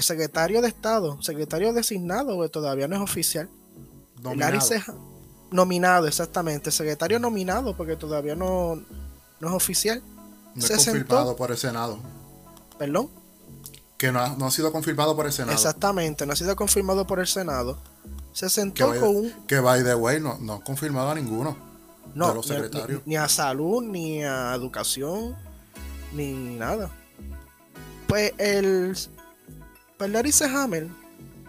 secretario 0.00 0.62
de 0.62 0.68
Estado, 0.68 1.20
secretario 1.22 1.72
designado, 1.72 2.40
que 2.40 2.48
todavía 2.48 2.88
no 2.88 2.96
es 2.96 3.02
oficial, 3.02 3.48
Larry 4.22 4.60
Sehamen, 4.60 5.10
Nominado, 5.50 6.06
exactamente. 6.06 6.70
Secretario 6.70 7.18
nominado, 7.18 7.76
porque 7.76 7.96
todavía 7.96 8.36
no, 8.36 8.76
no 9.40 9.48
es 9.48 9.54
oficial. 9.54 10.02
No 10.54 10.64
es 10.64 10.70
confirmado 10.70 11.36
por 11.36 11.50
el 11.50 11.56
Senado. 11.56 11.98
¿Perdón? 12.78 13.10
Que 13.98 14.12
no 14.12 14.20
ha, 14.20 14.50
sido 14.50 14.72
confirmado 14.72 15.14
por 15.14 15.26
el 15.26 15.32
Senado. 15.32 15.52
Exactamente, 15.52 16.24
no 16.24 16.32
ha 16.32 16.36
sido 16.36 16.56
confirmado 16.56 17.06
por 17.06 17.20
el 17.20 17.26
Senado. 17.26 17.78
Se 18.32 18.48
sentó 18.48 18.88
con 18.88 19.02
un. 19.02 19.32
Que 19.46 19.60
by 19.60 19.82
the 19.82 19.94
way, 19.94 20.20
no, 20.20 20.38
no 20.38 20.54
ha 20.54 20.64
confirmado 20.64 21.10
a 21.10 21.14
ninguno 21.14 21.56
no, 22.14 22.28
de 22.28 22.34
los 22.34 22.46
secretarios. 22.46 23.02
Ni, 23.04 23.16
a 23.16 23.28
salud, 23.28 23.82
ni 23.82 24.24
a 24.24 24.54
educación, 24.54 25.36
ni 26.12 26.32
nada. 26.32 26.90
Pues 28.06 28.32
el. 28.38 28.96
Pues 30.00 30.10
Larry 30.10 30.32
Hammer 30.44 30.88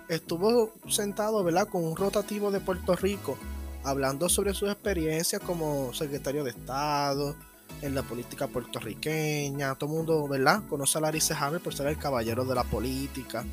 estuvo 0.09 0.73
sentado, 0.89 1.41
¿verdad? 1.41 1.69
Con 1.69 1.85
un 1.85 1.95
rotativo 1.95 2.51
de 2.51 2.59
Puerto 2.59 2.97
Rico 2.97 3.37
hablando 3.85 4.27
sobre 4.27 4.53
su 4.53 4.67
experiencia 4.67 5.39
como 5.39 5.93
secretario 5.93 6.43
de 6.43 6.49
Estado, 6.49 7.33
en 7.81 7.95
la 7.95 8.03
política 8.03 8.47
puertorriqueña. 8.47 9.75
Todo 9.75 9.91
el 9.91 9.95
mundo, 9.95 10.27
¿verdad? 10.27 10.63
Conoce 10.67 10.97
a 10.97 11.01
Larry 11.01 11.21
Hammer 11.39 11.61
por 11.61 11.73
ser 11.73 11.87
el 11.87 11.97
caballero 11.97 12.43
de 12.43 12.53
la 12.53 12.65
política. 12.65 13.45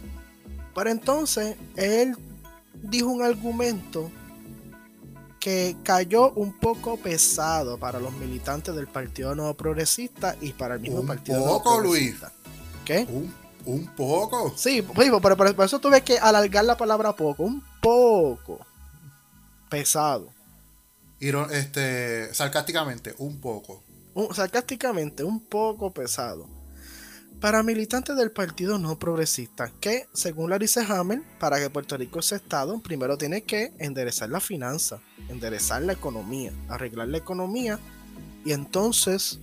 Pero 0.74 0.90
entonces, 0.90 1.54
él 1.76 2.16
dijo 2.82 3.06
un 3.06 3.22
argumento 3.22 4.10
que 5.38 5.76
cayó 5.84 6.32
un 6.32 6.58
poco 6.58 6.96
pesado 6.96 7.78
para 7.78 8.00
los 8.00 8.12
militantes 8.14 8.74
del 8.74 8.88
Partido 8.88 9.36
Nuevo 9.36 9.54
Progresista 9.54 10.34
y 10.40 10.54
para 10.54 10.74
el 10.74 10.80
mismo 10.80 11.06
Partido 11.06 11.46
poco, 11.46 11.78
Luis. 11.78 12.16
¿Qué? 12.84 13.06
Un, 13.08 13.32
poco. 13.96 14.52
Sí, 14.56 14.84
pero, 14.94 15.20
pero 15.20 15.36
por 15.36 15.64
eso 15.64 15.78
tuve 15.78 16.02
que 16.02 16.18
alargar 16.18 16.64
la 16.64 16.76
palabra 16.76 17.14
poco. 17.14 17.44
Un 17.44 17.62
poco 17.80 18.66
pesado. 19.68 20.28
este, 21.20 22.32
sarcásticamente, 22.34 23.14
un 23.18 23.40
poco. 23.40 23.82
sarcásticamente, 24.32 25.24
un 25.24 25.40
poco 25.40 25.92
pesado. 25.92 26.46
Para 27.40 27.62
militantes 27.62 28.16
del 28.16 28.32
Partido 28.32 28.78
No 28.78 28.98
Progresista, 28.98 29.70
que 29.80 30.08
según 30.12 30.50
Larissa 30.50 30.84
Hammer, 30.88 31.22
para 31.38 31.60
que 31.60 31.70
Puerto 31.70 31.96
Rico 31.96 32.20
sea 32.20 32.38
Estado, 32.38 32.80
primero 32.80 33.16
tiene 33.16 33.42
que 33.42 33.72
enderezar 33.78 34.28
la 34.28 34.40
finanza, 34.40 34.98
enderezar 35.28 35.82
la 35.82 35.92
economía, 35.92 36.52
arreglar 36.68 37.06
la 37.06 37.18
economía, 37.18 37.78
y 38.44 38.52
entonces 38.52 39.38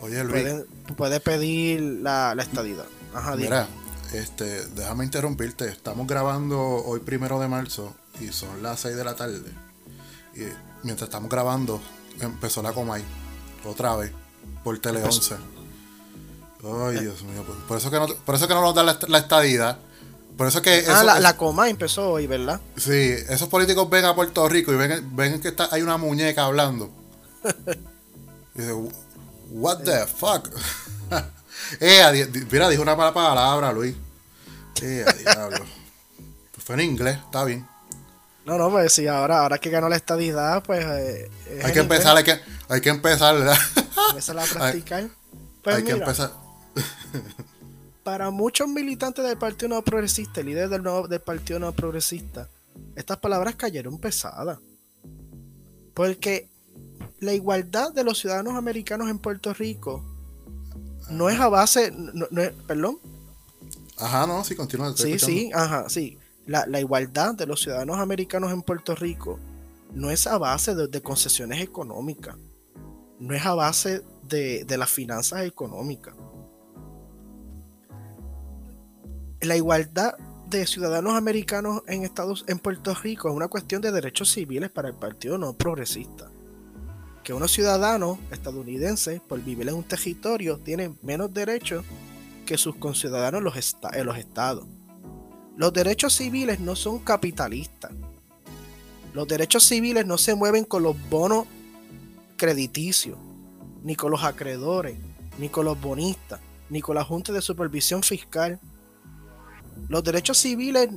Oye, 0.00 0.24
Luis, 0.24 0.46
puede, 0.96 1.20
pedir 1.20 1.80
la, 1.80 2.34
la 2.34 2.42
estadidad. 2.42 2.86
Mira, 3.36 3.68
este, 4.12 4.66
déjame 4.68 5.04
interrumpirte. 5.04 5.68
Estamos 5.68 6.06
grabando 6.06 6.58
hoy 6.58 7.00
primero 7.00 7.38
de 7.38 7.48
marzo 7.48 7.94
y 8.20 8.28
son 8.28 8.62
las 8.62 8.80
6 8.80 8.96
de 8.96 9.04
la 9.04 9.14
tarde. 9.14 9.52
Y 10.34 10.40
mientras 10.84 11.08
estamos 11.08 11.28
grabando, 11.28 11.80
empezó 12.20 12.62
la 12.62 12.72
Comay. 12.72 13.04
Otra 13.64 13.96
vez. 13.96 14.12
Por 14.64 14.78
Tele 14.78 15.02
11. 15.02 15.36
Ay, 16.62 16.98
Dios 17.00 17.22
mío. 17.22 17.44
Por, 17.68 17.78
eso 17.78 17.90
que 17.90 17.98
no, 17.98 18.06
por 18.06 18.34
eso 18.34 18.48
que 18.48 18.54
no 18.54 18.62
nos 18.62 18.74
da 18.74 18.82
la, 18.82 18.98
la 19.08 19.18
estadidad. 19.18 19.78
Por 20.36 20.46
eso 20.46 20.62
que. 20.62 20.84
ah, 20.88 21.04
la, 21.04 21.20
la, 21.20 21.36
Comay 21.36 21.70
empezó 21.70 22.12
hoy, 22.12 22.26
¿verdad? 22.26 22.60
Sí, 22.76 23.14
esos 23.28 23.48
políticos 23.48 23.88
ven 23.90 24.04
a 24.04 24.14
Puerto 24.14 24.48
Rico 24.48 24.72
y 24.72 24.76
ven, 24.76 25.14
ven 25.14 25.40
que 25.40 25.48
está, 25.48 25.68
hay 25.70 25.82
una 25.82 25.98
muñeca 25.98 26.46
hablando. 26.46 26.90
y 28.54 28.58
dice, 28.58 28.72
¿What 29.50 29.82
the 29.82 30.06
fuck? 30.06 30.48
eh, 31.80 32.28
mira, 32.50 32.68
dijo 32.68 32.82
una 32.82 32.94
mala 32.94 33.12
palabra, 33.12 33.72
Luis. 33.72 33.96
Eh, 34.80 35.04
diablo. 35.18 35.64
Pues 36.52 36.64
fue 36.64 36.76
en 36.76 36.80
inglés, 36.82 37.18
está 37.24 37.44
bien. 37.44 37.66
No, 38.46 38.56
no, 38.56 38.70
pues 38.70 38.92
sí, 38.92 39.06
ahora, 39.06 39.40
ahora 39.40 39.58
que 39.58 39.70
ganó 39.70 39.88
la 39.88 39.96
estadidad, 39.96 40.62
pues. 40.62 40.84
Eh, 40.84 41.30
hay 41.64 41.72
que 41.72 41.80
empezar, 41.80 42.16
hay 42.16 42.24
que, 42.24 42.40
hay 42.68 42.80
que 42.80 42.88
empezar, 42.88 43.36
¿verdad? 43.36 43.58
Empezar 44.10 44.38
a 44.38 44.44
practicar. 44.52 45.08
Pues 45.62 45.76
hay 45.76 45.84
que 45.84 45.92
empezar. 45.92 46.32
para 48.04 48.30
muchos 48.30 48.68
militantes 48.68 49.24
del 49.24 49.36
Partido 49.36 49.68
Nuevo 49.68 49.84
Progresista, 49.84 50.42
líderes 50.42 50.70
del, 50.70 50.82
nuevo, 50.82 51.08
del 51.08 51.20
Partido 51.20 51.58
Nuevo 51.58 51.74
Progresista, 51.74 52.48
estas 52.94 53.18
palabras 53.18 53.56
cayeron 53.56 53.98
pesadas. 53.98 54.58
Porque 55.92 56.49
la 57.20 57.32
igualdad 57.34 57.92
de 57.92 58.04
los 58.04 58.18
ciudadanos 58.18 58.54
americanos 58.54 59.08
en 59.08 59.18
Puerto 59.18 59.52
Rico 59.54 60.04
no 61.10 61.28
es 61.28 61.38
a 61.38 61.48
base. 61.48 61.92
No, 61.92 62.26
perdón. 62.66 62.98
Ajá, 63.98 64.26
no, 64.26 64.42
sí, 64.44 64.54
continúa. 64.54 64.96
Sí, 64.96 65.18
sí, 65.18 65.50
ajá, 65.54 65.88
sí 65.88 66.18
la, 66.50 66.80
igualdad 66.80 67.34
de 67.34 67.46
los 67.46 67.60
ciudadanos 67.60 67.98
americanos 67.98 68.52
en 68.52 68.62
Puerto 68.62 68.94
Rico 68.94 69.38
no 69.92 70.10
es 70.10 70.26
a 70.26 70.36
base 70.38 70.74
de, 70.74 71.00
concesiones 71.00 71.60
económicas, 71.60 72.36
no 73.18 73.34
es 73.34 73.44
a 73.46 73.54
base 73.54 74.02
de, 74.22 74.66
las 74.76 74.90
finanzas 74.90 75.44
económicas. 75.44 76.14
La 79.40 79.56
igualdad 79.56 80.14
de 80.48 80.66
ciudadanos 80.66 81.14
americanos 81.14 81.82
en 81.86 82.02
Estados 82.02 82.44
en 82.48 82.58
Puerto 82.58 82.94
Rico 82.94 83.28
es 83.28 83.34
una 83.34 83.48
cuestión 83.48 83.80
de 83.80 83.92
derechos 83.92 84.30
civiles 84.30 84.70
para 84.70 84.88
el 84.88 84.94
Partido 84.94 85.38
No 85.38 85.52
Progresista. 85.54 86.30
Que 87.22 87.34
unos 87.34 87.52
ciudadanos 87.52 88.18
estadounidenses, 88.30 89.20
por 89.20 89.42
vivir 89.42 89.68
en 89.68 89.74
un 89.74 89.84
territorio, 89.84 90.58
tienen 90.58 90.98
menos 91.02 91.32
derechos 91.32 91.84
que 92.46 92.58
sus 92.58 92.74
conciudadanos 92.76 93.38
en 93.38 93.44
los, 94.04 94.16
estados. 94.16 94.66
Los 95.56 95.72
derechos 95.72 96.14
civiles 96.14 96.58
no 96.58 96.74
son 96.74 96.98
capitalistas. 96.98 97.92
Los 99.14 99.28
derechos 99.28 99.64
civiles 99.64 100.06
no 100.06 100.18
se 100.18 100.34
mueven 100.34 100.64
con 100.64 100.82
los 100.82 100.96
bonos 101.08 101.46
crediticios, 102.36 103.18
ni 103.82 103.94
con 103.94 104.10
los 104.10 104.24
acreedores, 104.24 104.96
ni 105.38 105.48
con 105.48 105.64
los 105.64 105.80
bonistas, 105.80 106.40
ni 106.70 106.80
con 106.80 106.94
la 106.94 107.04
Junta 107.04 107.32
de 107.32 107.42
Supervisión 107.42 108.02
Fiscal. 108.02 108.58
Los 109.88 110.02
derechos 110.02 110.38
civiles, 110.38 110.88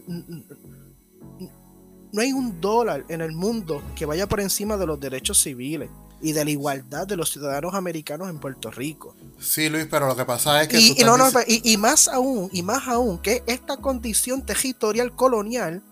no 2.14 2.22
hay 2.22 2.32
un 2.32 2.62
dólar 2.62 3.06
en 3.10 3.22
el 3.22 3.32
mundo 3.32 3.84
que 3.96 4.06
vaya 4.06 4.28
por 4.28 4.40
encima 4.40 4.78
de 4.78 4.88
los 4.88 5.00
derechos 5.00 5.38
civiles 5.40 5.90
y 6.24 6.32
de 6.32 6.46
la 6.46 6.52
igualdad 6.52 7.06
de 7.06 7.18
los 7.18 7.30
ciudadanos 7.30 7.76
americanos 7.76 8.30
en 8.30 8.40
Puerto 8.40 8.72
Rico. 8.72 9.14
Sí, 9.40 9.68
Luis, 9.68 9.88
pero 9.92 10.08
lo 10.08 10.16
que 10.16 10.24
pasa 10.24 10.62
es 10.62 10.70
que... 10.70 10.80
Y, 10.80 11.78
más 11.78 12.08
aún, 12.08 12.50
y 12.54 12.64
más 12.64 12.88
aún, 12.88 13.20
que 13.20 13.44
esta 13.46 13.76
condición 13.76 14.46
territorial 14.46 15.14
colonial 15.16 15.84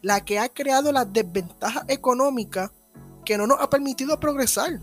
la 0.00 0.24
que 0.24 0.38
ha 0.38 0.48
creado 0.48 0.90
las 0.90 1.12
desventajas 1.12 1.84
económicas 1.86 2.70
que 3.26 3.36
no 3.36 3.46
nos 3.46 3.60
ha 3.60 3.68
permitido 3.68 4.18
progresar. 4.18 4.80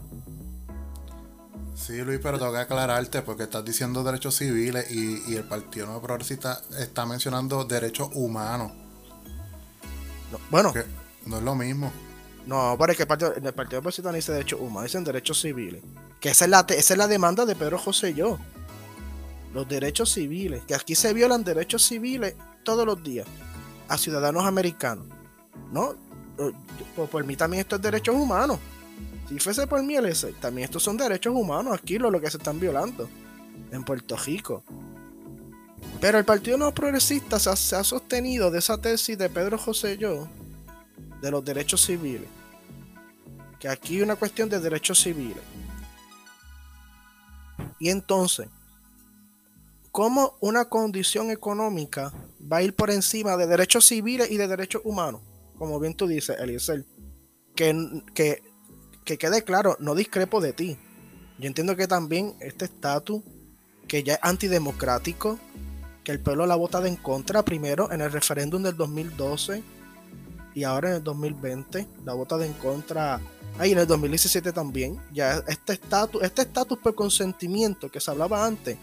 Sí, 1.75 1.97
Luis, 2.03 2.19
pero 2.21 2.37
tengo 2.37 2.53
que 2.53 2.59
aclararte 2.59 3.23
porque 3.23 3.43
estás 3.43 3.65
diciendo 3.65 4.03
derechos 4.03 4.37
civiles 4.37 4.91
y, 4.91 5.35
el 5.35 5.45
Partido 5.45 5.87
No 5.87 5.99
Progresista 5.99 6.61
está 6.77 7.07
mencionando 7.07 7.65
derechos 7.65 8.09
humanos. 8.13 8.71
bueno. 10.51 10.71
no 11.25 11.37
es 11.37 11.43
lo 11.43 11.55
mismo. 11.55 11.91
No, 12.45 12.75
pero 12.79 12.91
es 12.91 12.97
que 12.97 13.03
el 13.03 13.07
Partido, 13.07 13.33
el 13.33 13.53
partido 13.53 13.81
no 13.81 14.11
dice 14.13 14.31
derechos 14.31 14.59
humanos, 14.61 14.83
dicen 14.83 15.03
derechos 15.03 15.41
civiles. 15.41 15.81
Que 16.19 16.29
esa 16.29 16.45
es, 16.45 16.51
la, 16.51 16.65
esa 16.69 16.93
es 16.93 16.97
la 16.97 17.07
demanda 17.07 17.45
de 17.45 17.55
Pedro 17.55 17.77
José 17.77 18.13
yo. 18.13 18.37
Los 19.53 19.67
derechos 19.67 20.11
civiles. 20.11 20.63
Que 20.67 20.75
aquí 20.75 20.95
se 20.95 21.13
violan 21.13 21.43
derechos 21.43 21.83
civiles 21.83 22.35
todos 22.63 22.85
los 22.85 23.01
días 23.03 23.27
a 23.87 23.97
ciudadanos 23.97 24.45
americanos. 24.45 25.05
No, 25.71 25.95
pues 26.95 27.09
por 27.09 27.23
mí 27.23 27.35
también 27.35 27.61
esto 27.61 27.77
es 27.77 27.81
derechos 27.81 28.15
humanos. 28.15 28.59
Si 29.27 29.39
fuese 29.39 29.65
por 29.65 29.81
mí, 29.81 29.95
también 30.39 30.65
estos 30.65 30.83
son 30.83 30.97
derechos 30.97 31.33
humanos 31.35 31.73
aquí, 31.73 31.97
lo, 31.97 32.11
lo 32.11 32.21
que 32.21 32.29
se 32.29 32.37
están 32.37 32.59
violando 32.59 33.09
en 33.71 33.83
Puerto 33.83 34.15
Rico. 34.17 34.63
Pero 35.99 36.19
el 36.19 36.25
Partido 36.25 36.57
No 36.57 36.73
Progresista 36.73 37.39
se 37.39 37.75
ha, 37.75 37.83
sostenido 37.83 38.51
de 38.51 38.59
esa 38.59 38.77
tesis 38.77 39.17
de 39.17 39.29
Pedro 39.29 39.57
José 39.57 39.97
yo 39.97 40.27
de 41.21 41.31
los 41.31 41.43
derechos 41.43 41.85
civiles. 41.85 42.27
Que 43.59 43.69
aquí 43.69 43.95
hay 43.95 44.01
una 44.01 44.15
cuestión 44.15 44.49
de 44.49 44.59
derechos 44.59 45.01
civiles. 45.01 45.43
Y 47.79 47.89
entonces, 47.89 48.47
¿cómo 49.91 50.37
una 50.39 50.65
condición 50.65 51.31
económica 51.31 52.13
va 52.41 52.57
a 52.57 52.63
ir 52.63 52.75
por 52.75 52.91
encima 52.91 53.37
de 53.37 53.47
derechos 53.47 53.85
civiles 53.85 54.29
y 54.29 54.37
de 54.37 54.47
derechos 54.47 54.81
humanos? 54.85 55.21
Como 55.57 55.79
bien 55.79 55.95
tú 55.95 56.07
dices, 56.07 56.37
Eliezer. 56.39 56.85
Que, 57.55 58.01
que, 58.13 58.43
que 59.05 59.17
quede 59.17 59.43
claro, 59.43 59.77
no 59.79 59.95
discrepo 59.95 60.41
de 60.41 60.51
ti. 60.51 60.77
Yo 61.39 61.47
entiendo 61.47 61.75
que 61.75 61.87
también 61.87 62.35
este 62.39 62.65
estatus, 62.65 63.23
que 63.87 64.03
ya 64.03 64.15
es 64.15 64.19
antidemocrático, 64.21 65.39
que 66.03 66.11
el 66.11 66.19
pueblo 66.19 66.45
la 66.45 66.53
ha 66.53 66.57
votado 66.57 66.85
en 66.85 66.95
contra 66.95 67.43
primero 67.43 67.91
en 67.91 68.01
el 68.01 68.11
referéndum 68.11 68.63
del 68.63 68.75
2012 68.77 69.63
y 70.55 70.63
ahora 70.63 70.89
en 70.89 70.95
el 70.95 71.03
2020 71.03 71.85
la 72.05 72.13
vota 72.13 72.37
de 72.37 72.47
en 72.47 72.53
contra. 72.53 73.19
Ahí 73.59 73.73
en 73.73 73.77
el 73.77 73.87
2017 73.87 74.53
también. 74.53 74.99
Ya 75.13 75.43
este 75.47 75.73
estatus, 75.73 76.23
este 76.23 76.43
estatus 76.43 76.79
por 76.79 76.95
consentimiento 76.95 77.91
que 77.91 77.99
se 77.99 78.09
hablaba 78.09 78.45
antes, 78.45 78.77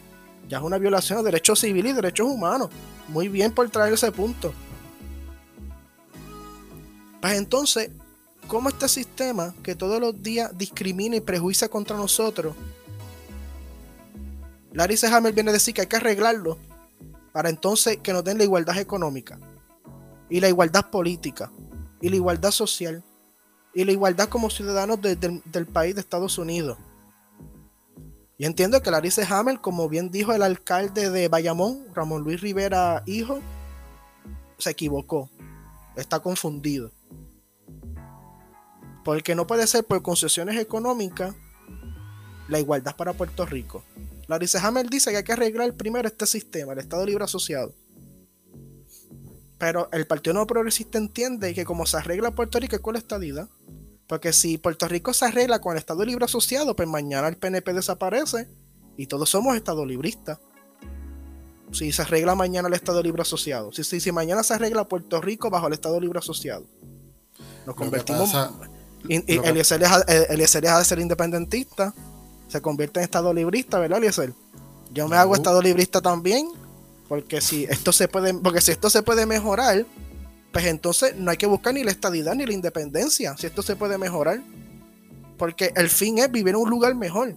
ya 0.49 0.59
es 0.59 0.63
una 0.63 0.79
violación 0.79 1.19
de 1.19 1.25
derechos 1.25 1.61
civiles 1.61 1.93
y 1.93 1.95
derechos 1.97 2.29
humanos. 2.29 2.69
Muy 3.09 3.29
bien 3.29 3.53
por 3.53 3.69
traer 3.71 3.95
ese 3.95 4.13
punto. 4.13 4.53
Pues 7.21 7.35
entonces, 7.35 7.91
¿cómo 8.47 8.69
este 8.69 8.89
sistema 8.89 9.55
que 9.63 9.75
todos 9.75 9.99
los 10.01 10.23
días 10.23 10.51
discrimina 10.57 11.17
y 11.17 11.21
prejuicia 11.21 11.69
contra 11.69 11.97
nosotros? 11.97 12.55
Larry 14.73 14.97
Hammer 15.11 15.33
viene 15.33 15.51
a 15.51 15.53
decir 15.55 15.75
que 15.75 15.83
hay 15.83 15.87
que 15.87 15.97
arreglarlo 15.97 16.59
para 17.33 17.49
entonces 17.49 17.99
que 17.99 18.13
nos 18.13 18.25
den 18.25 18.39
la 18.39 18.45
igualdad 18.45 18.79
económica 18.79 19.39
y 20.33 20.41
la 20.41 20.49
igualdad 20.49 20.89
política, 20.89 21.53
y 22.01 22.09
la 22.09 22.17
igualdad 22.17 22.53
social, 22.53 23.05
y 23.75 23.85
la 23.85 23.93
igualdad 23.93 24.31
como 24.31 24.49
ciudadanos 24.49 24.99
del 25.03 25.67
país 25.67 25.95
de 25.95 26.01
Estados 26.01 26.39
Unidos. 26.39 26.79
Y 28.39 28.47
entiendo 28.47 28.81
que 28.81 28.91
Larice 28.91 29.27
Hammer, 29.29 29.61
como 29.61 29.91
bien 29.91 30.11
dijo 30.11 30.33
el 30.33 30.43
alcalde 30.43 31.11
de 31.11 31.29
Bayamón, 31.29 31.85
Ramón 31.95 32.23
Luis 32.23 32.41
Rivera, 32.41 33.03
hijo, 33.05 33.41
se 34.57 34.71
equivocó. 34.71 35.29
Está 35.97 36.21
confundido. 36.21 36.93
Porque 39.05 39.35
no 39.35 39.47
puede 39.47 39.67
ser 39.67 39.85
por 39.85 40.01
concesiones 40.01 40.59
económicas 40.59 41.35
la 42.49 42.59
igualdad 42.59 42.97
para 42.97 43.13
Puerto 43.13 43.45
Rico. 43.45 43.85
Larice 44.29 44.57
Hammer 44.57 44.89
dice 44.89 45.11
que 45.11 45.19
hay 45.19 45.25
que 45.25 45.33
arreglar 45.35 45.75
primero 45.75 46.09
este 46.09 46.25
sistema, 46.25 46.73
el 46.73 46.79
Estado 46.79 47.05
Libre 47.05 47.25
Asociado. 47.25 47.75
Pero 49.63 49.89
el 49.93 50.09
Partido 50.09 50.35
No 50.35 50.45
Progresista 50.45 50.99
entiende 50.99 51.55
que 51.55 51.65
como 51.65 51.87
se 51.87 51.97
arregla 51.97 52.33
Puerto 52.33 52.59
Rico 52.59 52.75
es 52.75 52.83
con 52.83 52.95
la 52.95 52.99
estadidad. 52.99 53.49
Porque 54.09 54.33
si 54.33 54.59
Puerto 54.59 54.89
Rico 54.89 55.15
se 55.15 55.27
arregla 55.27 55.61
con 55.61 55.71
el 55.71 55.79
Estado 55.79 56.05
Libre 56.05 56.25
Asociado, 56.25 56.75
pues 56.75 56.89
mañana 56.89 57.29
el 57.29 57.37
PNP 57.37 57.73
desaparece 57.73 58.49
y 58.97 59.07
todos 59.07 59.31
somos 59.31 59.55
Estado 59.55 59.87
libristas. 59.87 60.41
Si 61.71 61.93
se 61.93 62.03
arregla 62.03 62.35
mañana 62.35 62.67
el 62.67 62.75
Estado 62.75 63.01
Libre 63.05 63.23
Asociado. 63.23 63.71
Si, 63.71 63.85
si, 63.85 64.01
si 64.01 64.11
mañana 64.11 64.43
se 64.43 64.53
arregla 64.55 64.89
Puerto 64.89 65.21
Rico 65.21 65.49
bajo 65.49 65.69
el 65.69 65.75
Estado 65.75 66.01
Libre 66.01 66.19
Asociado. 66.19 66.67
Nos 67.65 67.77
convertimos... 67.77 68.35
Y, 69.07 69.23
Eliezer, 69.47 69.79
deja, 69.79 70.79
de 70.79 70.85
ser 70.85 70.99
independentista. 70.99 71.95
Se 72.49 72.61
convierte 72.61 72.99
en 72.99 73.05
Estado 73.05 73.33
librista, 73.33 73.79
¿verdad, 73.79 73.99
Eliezer? 73.99 74.35
Yo 74.91 75.07
me 75.07 75.15
hago 75.15 75.37
Estado 75.37 75.63
librista 75.63 76.01
también 76.01 76.49
porque 77.13 77.43
si 77.43 77.65
esto 77.65 77.93
se 77.93 78.09
puede, 78.09 78.33
porque 78.33 78.63
si 78.63 78.73
esto 78.73 78.89
se 78.89 79.03
puede 79.03 79.27
mejorar, 79.27 79.85
pues 80.51 80.65
entonces 80.65 81.15
no 81.15 81.31
hay 81.31 81.37
que 81.37 81.45
buscar 81.45 81.75
ni 81.75 81.85
la 81.85 81.91
estadidad 81.91 82.35
ni 82.35 82.47
la 82.47 82.55
independencia, 82.55 83.37
si 83.37 83.47
esto 83.47 83.61
se 83.61 83.77
puede 83.77 83.99
mejorar. 83.99 84.41
Porque 85.37 85.75
el 85.77 85.91
fin 85.91 86.17
es 86.17 86.33
vivir 86.33 86.55
en 86.55 86.63
un 86.63 86.71
lugar 86.71 86.95
mejor. 86.95 87.35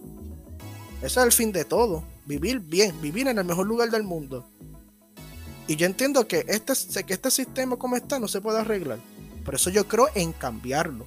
Ese 1.02 1.20
es 1.20 1.26
el 1.26 1.30
fin 1.30 1.52
de 1.52 1.66
todo. 1.66 2.04
Vivir 2.24 2.60
bien, 2.60 2.98
vivir 3.02 3.28
en 3.28 3.36
el 3.36 3.44
mejor 3.44 3.66
lugar 3.66 3.90
del 3.90 4.02
mundo. 4.02 4.48
Y 5.68 5.76
yo 5.76 5.84
entiendo 5.84 6.26
que 6.26 6.46
este, 6.48 7.04
que 7.04 7.12
este 7.12 7.30
sistema 7.30 7.76
como 7.76 7.96
está 7.96 8.18
no 8.18 8.28
se 8.28 8.40
puede 8.40 8.60
arreglar. 8.60 8.98
Por 9.44 9.56
eso 9.56 9.68
yo 9.68 9.86
creo 9.86 10.08
en 10.14 10.32
cambiarlo. 10.32 11.06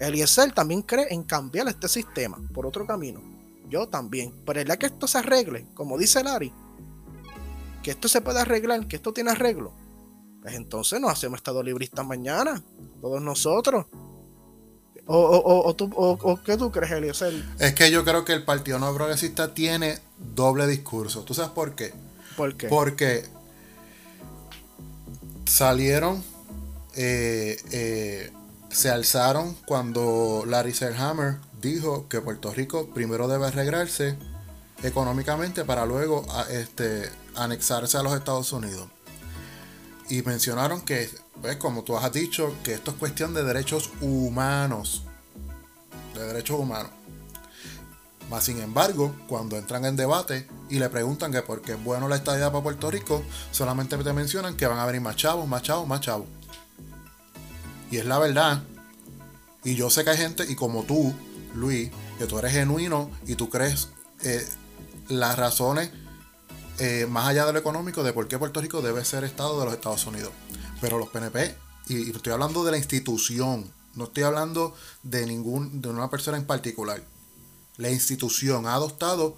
Eliezer 0.00 0.50
también 0.50 0.82
cree 0.82 1.14
en 1.14 1.22
cambiar 1.22 1.68
este 1.68 1.86
sistema 1.86 2.40
por 2.52 2.66
otro 2.66 2.88
camino. 2.88 3.22
Yo 3.68 3.86
también. 3.86 4.34
Pero 4.44 4.58
el 4.58 4.66
día 4.66 4.78
que 4.78 4.86
esto 4.86 5.06
se 5.06 5.18
arregle, 5.18 5.66
como 5.74 5.96
dice 5.96 6.24
Larry, 6.24 6.52
que 7.84 7.90
esto 7.90 8.08
se 8.08 8.22
puede 8.22 8.40
arreglar, 8.40 8.88
que 8.88 8.96
esto 8.96 9.12
tiene 9.12 9.30
arreglo, 9.30 9.72
pues 10.40 10.54
entonces 10.54 11.00
nos 11.00 11.12
hacemos 11.12 11.36
estado 11.36 11.62
libristas 11.62 12.04
mañana, 12.04 12.60
todos 13.00 13.22
nosotros. 13.22 13.86
O, 15.06 15.18
o, 15.18 15.68
o, 15.68 15.76
tú, 15.76 15.90
o, 15.94 16.42
qué 16.42 16.56
tú 16.56 16.72
crees, 16.72 16.92
Eliezer? 16.92 17.44
Es 17.58 17.74
que 17.74 17.90
yo 17.90 18.06
creo 18.06 18.24
que 18.24 18.32
el 18.32 18.42
Partido 18.42 18.78
No 18.78 18.94
Progresista 18.94 19.52
tiene 19.52 19.98
doble 20.34 20.66
discurso. 20.66 21.24
¿Tú 21.24 21.34
sabes 21.34 21.50
por 21.50 21.74
qué? 21.74 21.92
¿Por 22.38 22.56
qué? 22.56 22.68
Porque 22.68 23.26
salieron, 25.44 26.24
eh, 26.96 27.58
eh, 27.70 28.32
se 28.70 28.88
alzaron 28.88 29.54
cuando 29.66 30.44
Larry 30.46 30.72
Selhammer 30.72 31.36
dijo 31.60 32.08
que 32.08 32.22
Puerto 32.22 32.50
Rico 32.50 32.88
primero 32.94 33.28
debe 33.28 33.46
arreglarse 33.46 34.16
económicamente 34.82 35.66
para 35.66 35.84
luego 35.84 36.24
este, 36.50 37.10
anexarse 37.36 37.96
a 37.96 38.02
los 38.02 38.14
Estados 38.14 38.52
Unidos. 38.52 38.88
Y 40.08 40.22
mencionaron 40.22 40.82
que, 40.82 41.10
pues, 41.40 41.56
como 41.56 41.82
tú 41.82 41.96
has 41.96 42.12
dicho, 42.12 42.54
que 42.62 42.74
esto 42.74 42.90
es 42.90 42.96
cuestión 42.98 43.34
de 43.34 43.42
derechos 43.42 43.90
humanos. 44.00 45.02
De 46.14 46.26
derechos 46.26 46.58
humanos. 46.58 46.90
Más 48.30 48.44
sin 48.44 48.60
embargo, 48.60 49.14
cuando 49.28 49.56
entran 49.56 49.84
en 49.84 49.96
debate 49.96 50.48
y 50.70 50.78
le 50.78 50.88
preguntan 50.88 51.30
que 51.30 51.42
por 51.42 51.60
qué 51.60 51.72
es 51.72 51.84
bueno 51.84 52.08
la 52.08 52.16
estadía 52.16 52.50
para 52.50 52.62
Puerto 52.62 52.90
Rico, 52.90 53.22
solamente 53.50 53.96
te 53.96 54.12
mencionan 54.12 54.56
que 54.56 54.66
van 54.66 54.78
a 54.78 54.86
venir 54.86 55.02
más 55.02 55.16
chavos, 55.16 55.46
más 55.46 55.62
chavos, 55.62 55.86
más 55.86 56.00
chavos. 56.00 56.26
Y 57.90 57.98
es 57.98 58.06
la 58.06 58.18
verdad. 58.18 58.62
Y 59.62 59.74
yo 59.74 59.90
sé 59.90 60.04
que 60.04 60.10
hay 60.10 60.16
gente, 60.16 60.44
y 60.48 60.54
como 60.54 60.84
tú, 60.84 61.14
Luis, 61.54 61.90
que 62.18 62.26
tú 62.26 62.38
eres 62.38 62.52
genuino 62.52 63.10
y 63.26 63.34
tú 63.34 63.48
crees 63.48 63.88
eh, 64.22 64.46
las 65.08 65.38
razones 65.38 65.90
eh, 66.78 67.06
más 67.08 67.28
allá 67.28 67.46
de 67.46 67.52
lo 67.52 67.58
económico, 67.58 68.02
de 68.02 68.12
por 68.12 68.26
qué 68.28 68.38
Puerto 68.38 68.60
Rico 68.60 68.82
debe 68.82 69.04
ser 69.04 69.24
Estado 69.24 69.58
de 69.58 69.66
los 69.66 69.74
Estados 69.74 70.06
Unidos. 70.06 70.32
Pero 70.80 70.98
los 70.98 71.08
PNP, 71.08 71.56
y, 71.88 72.10
estoy 72.10 72.32
hablando 72.32 72.64
de 72.64 72.72
la 72.72 72.78
institución, 72.78 73.72
no 73.94 74.04
estoy 74.04 74.24
hablando 74.24 74.74
de 75.02 75.26
ningún, 75.26 75.80
de 75.80 75.88
una 75.88 76.10
persona 76.10 76.36
en 76.36 76.46
particular. 76.46 77.02
La 77.76 77.90
institución 77.90 78.66
ha 78.66 78.74
adoptado 78.74 79.36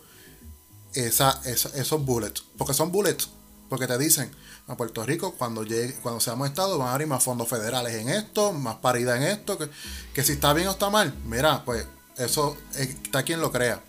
esa, 0.94 1.40
esos 1.44 2.04
bullets. 2.04 2.44
Porque 2.56 2.74
son 2.74 2.90
bullets. 2.90 3.30
Porque 3.68 3.86
te 3.86 3.98
dicen, 3.98 4.30
a 4.68 4.76
Puerto 4.76 5.04
Rico, 5.04 5.34
cuando 5.34 5.62
llegue, 5.64 5.94
cuando 6.02 6.20
seamos 6.20 6.48
Estado, 6.48 6.78
van 6.78 6.88
a 6.88 6.94
haber 6.94 7.06
más 7.06 7.22
fondos 7.22 7.48
federales 7.48 7.94
en 7.94 8.08
esto, 8.08 8.52
más 8.52 8.76
paridad 8.76 9.16
en 9.16 9.24
esto, 9.24 9.58
que, 9.58 9.68
que 10.14 10.22
si 10.22 10.32
está 10.32 10.52
bien 10.52 10.68
o 10.68 10.72
está 10.72 10.88
mal, 10.88 11.12
mira, 11.24 11.64
pues 11.64 11.86
eso 12.16 12.56
está 12.74 13.22
quien 13.24 13.40
lo 13.40 13.52
crea. 13.52 13.82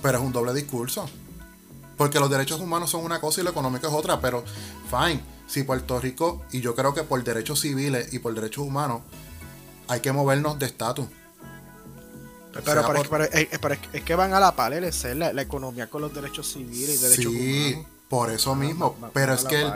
Pero 0.00 0.18
es 0.18 0.24
un 0.24 0.32
doble 0.32 0.54
discurso. 0.54 1.08
Porque 2.00 2.18
los 2.18 2.30
derechos 2.30 2.62
humanos 2.62 2.88
son 2.88 3.04
una 3.04 3.20
cosa 3.20 3.42
y 3.42 3.44
lo 3.44 3.50
económico 3.50 3.86
es 3.86 3.92
otra. 3.92 4.22
Pero, 4.22 4.42
fine, 4.88 5.20
si 5.46 5.64
Puerto 5.64 6.00
Rico, 6.00 6.40
y 6.50 6.62
yo 6.62 6.74
creo 6.74 6.94
que 6.94 7.02
por 7.02 7.22
derechos 7.22 7.60
civiles 7.60 8.14
y 8.14 8.20
por 8.20 8.32
derechos 8.32 8.64
humanos, 8.64 9.02
hay 9.86 10.00
que 10.00 10.10
movernos 10.10 10.58
de 10.58 10.64
estatus. 10.64 11.06
Pero, 12.64 13.24
es, 13.24 14.02
que 14.02 14.14
van 14.14 14.32
a 14.32 14.40
la 14.40 14.56
par 14.56 14.72
la, 14.72 15.32
la, 15.34 15.42
economía 15.42 15.90
con 15.90 16.00
los 16.00 16.14
derechos 16.14 16.50
civiles 16.50 17.00
y 17.00 17.02
derechos 17.02 17.32
sí, 17.34 17.76
por 18.08 18.30
eso 18.30 18.54
mismo. 18.54 18.96
pero 19.12 19.34
es 19.34 19.44
que 19.44 19.60
el 19.60 19.74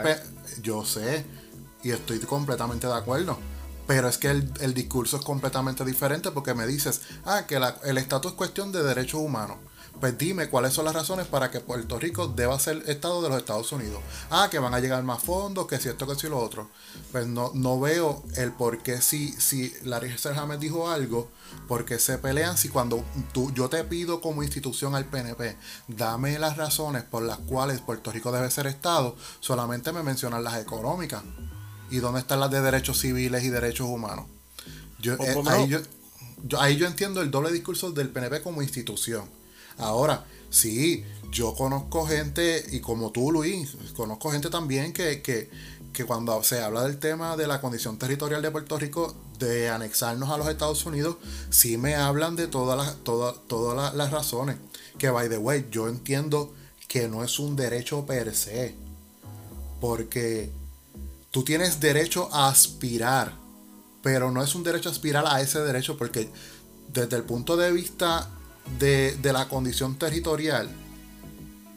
yo 0.63 0.83
sé, 0.83 1.23
y 1.83 1.91
estoy 1.91 2.17
completamente 2.21 2.87
de 2.87 2.95
acuerdo. 2.95 3.37
Pero 3.85 4.09
es 4.09 4.17
que 4.17 4.29
el, 4.31 4.73
discurso 4.73 5.17
es 5.17 5.23
completamente 5.23 5.85
diferente 5.85 6.31
porque 6.31 6.55
me 6.55 6.65
dices, 6.65 7.01
ah, 7.23 7.45
que 7.47 7.61
el 7.83 7.99
estatus 7.99 8.31
es 8.31 8.35
cuestión 8.35 8.71
de 8.71 8.81
derechos 8.81 9.21
humanos. 9.21 9.57
Pues 9.99 10.17
dime 10.17 10.49
cuáles 10.49 10.73
son 10.73 10.85
las 10.85 10.93
razones 10.93 11.25
para 11.27 11.51
que 11.51 11.61
Puerto 11.61 11.97
Rico 11.97 12.27
deba 12.27 12.59
ser 12.59 12.83
Estado 12.87 13.21
de 13.21 13.29
los 13.29 13.37
Estados 13.37 13.71
Unidos. 13.71 14.01
Ah, 14.29 14.49
que 14.51 14.59
van 14.59 14.73
a 14.73 14.79
llegar 14.79 15.01
más 15.03 15.23
fondos, 15.23 15.67
que 15.67 15.79
si 15.79 15.89
esto, 15.89 16.05
que 16.05 16.15
si 16.15 16.27
lo 16.27 16.37
otro. 16.37 16.69
Pues 17.11 17.27
no, 17.27 17.51
no 17.53 17.79
veo 17.79 18.23
el 18.35 18.51
por 18.51 18.83
qué 18.83 19.01
si, 19.01 19.31
si 19.33 19.73
Larry 19.83 20.17
Serhamed 20.17 20.59
dijo 20.59 20.89
algo, 20.89 21.29
porque 21.67 21.97
se 21.99 22.17
pelean 22.17 22.57
si 22.57 22.69
cuando 22.69 23.03
tú, 23.33 23.51
yo 23.53 23.69
te 23.69 23.83
pido 23.83 24.21
como 24.21 24.43
institución 24.43 24.95
al 24.95 25.05
PNP, 25.05 25.55
dame 25.87 26.37
las 26.39 26.57
razones 26.57 27.03
por 27.03 27.23
las 27.23 27.39
cuales 27.39 27.79
Puerto 27.79 28.11
Rico 28.11 28.31
debe 28.31 28.51
ser 28.51 28.67
Estado, 28.67 29.15
solamente 29.39 29.91
me 29.91 30.03
mencionan 30.03 30.43
las 30.43 30.61
económicas. 30.61 31.23
¿Y 31.89 31.97
dónde 31.97 32.19
están 32.19 32.39
las 32.39 32.51
de 32.51 32.61
derechos 32.61 32.99
civiles 32.99 33.43
y 33.43 33.49
derechos 33.49 33.87
humanos? 33.87 34.25
Yo, 34.99 35.13
eh, 35.13 35.43
ahí, 35.47 35.67
yo, 35.67 35.79
ahí 36.59 36.77
yo 36.77 36.87
entiendo 36.87 37.21
el 37.21 37.29
doble 37.29 37.51
discurso 37.51 37.91
del 37.91 38.09
PNP 38.09 38.41
como 38.41 38.61
institución. 38.61 39.29
Ahora, 39.77 40.25
sí, 40.49 41.03
yo 41.31 41.53
conozco 41.53 42.05
gente, 42.05 42.65
y 42.71 42.79
como 42.79 43.11
tú, 43.11 43.31
Luis, 43.31 43.75
conozco 43.95 44.31
gente 44.31 44.49
también 44.49 44.93
que, 44.93 45.21
que, 45.21 45.49
que 45.91 46.05
cuando 46.05 46.41
se 46.43 46.61
habla 46.61 46.83
del 46.83 46.97
tema 46.97 47.35
de 47.35 47.47
la 47.47 47.61
condición 47.61 47.97
territorial 47.97 48.41
de 48.41 48.51
Puerto 48.51 48.77
Rico, 48.77 49.15
de 49.39 49.69
anexarnos 49.69 50.29
a 50.29 50.37
los 50.37 50.47
Estados 50.47 50.85
Unidos, 50.85 51.17
sí 51.49 51.77
me 51.77 51.95
hablan 51.95 52.35
de 52.35 52.47
todas 52.47 52.77
las, 52.77 52.95
todas, 53.03 53.35
todas 53.47 53.93
las 53.93 54.11
razones. 54.11 54.57
Que, 54.97 55.09
by 55.09 55.29
the 55.29 55.37
way, 55.37 55.67
yo 55.71 55.87
entiendo 55.87 56.53
que 56.87 57.07
no 57.07 57.23
es 57.23 57.39
un 57.39 57.55
derecho 57.55 58.05
per 58.05 58.33
se. 58.33 58.75
Porque 59.81 60.51
tú 61.31 61.43
tienes 61.43 61.79
derecho 61.79 62.29
a 62.31 62.47
aspirar, 62.47 63.33
pero 64.01 64.31
no 64.31 64.41
es 64.41 64.55
un 64.55 64.63
derecho 64.63 64.89
a 64.89 64.91
aspirar 64.93 65.25
a 65.27 65.41
ese 65.41 65.59
derecho 65.59 65.97
porque 65.97 66.29
desde 66.93 67.17
el 67.17 67.23
punto 67.23 67.57
de 67.57 67.71
vista 67.71 68.29
de, 68.79 69.17
la 69.21 69.47
condición 69.47 69.95
territorial 69.95 70.69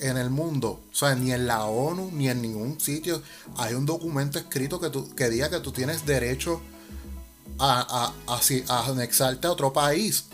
en 0.00 0.16
el 0.16 0.30
mundo, 0.30 0.80
o 0.92 0.94
sea, 0.94 1.14
ni 1.14 1.32
en 1.32 1.46
la 1.46 1.64
ONU, 1.64 2.10
ni 2.12 2.28
en 2.28 2.40
ningún 2.40 2.80
sitio, 2.80 3.22
hay 3.56 3.74
un 3.74 3.84
documento 3.84 4.38
escrito 4.38 4.80
que, 4.80 4.90
tú, 4.90 5.14
que 5.14 5.28
diga 5.28 5.50
que 5.50 5.60
tú 5.60 5.72
tienes 5.72 6.06
derecho 6.06 6.60
a, 7.58 8.12
a, 8.26 8.88
anexarte 8.88 9.46
a 9.46 9.52
otro 9.52 9.72
país. 9.72 10.26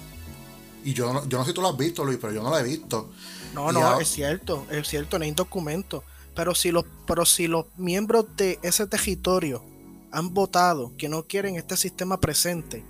Y 0.84 0.92
yo 0.92 1.12
no, 1.14 1.26
yo 1.26 1.38
no 1.38 1.44
sé 1.44 1.50
si 1.50 1.54
tú 1.54 1.62
lo 1.62 1.68
has 1.68 1.76
visto, 1.78 2.04
Luis, 2.04 2.18
pero 2.20 2.32
yo 2.32 2.42
no 2.42 2.50
lo 2.50 2.58
he 2.58 2.62
visto. 2.62 3.10
No, 3.54 3.72
no, 3.72 4.00
es 4.00 4.08
cierto, 4.08 4.66
es 4.70 4.86
cierto, 4.88 5.18
no 5.18 5.24
hay 5.24 5.30
documento. 5.30 6.04
Pero 6.34 6.54
si 6.54 6.72
los, 6.72 6.84
pero 7.06 7.24
si 7.24 7.46
los 7.46 7.66
miembros 7.76 8.26
de 8.36 8.58
ese 8.62 8.86
territorio 8.86 9.64
han 10.10 10.34
votado 10.34 10.92
que 10.98 11.08
no 11.08 11.24
quieren 11.24 11.56
este 11.56 11.76
sistema 11.76 12.20
presente, 12.20 12.84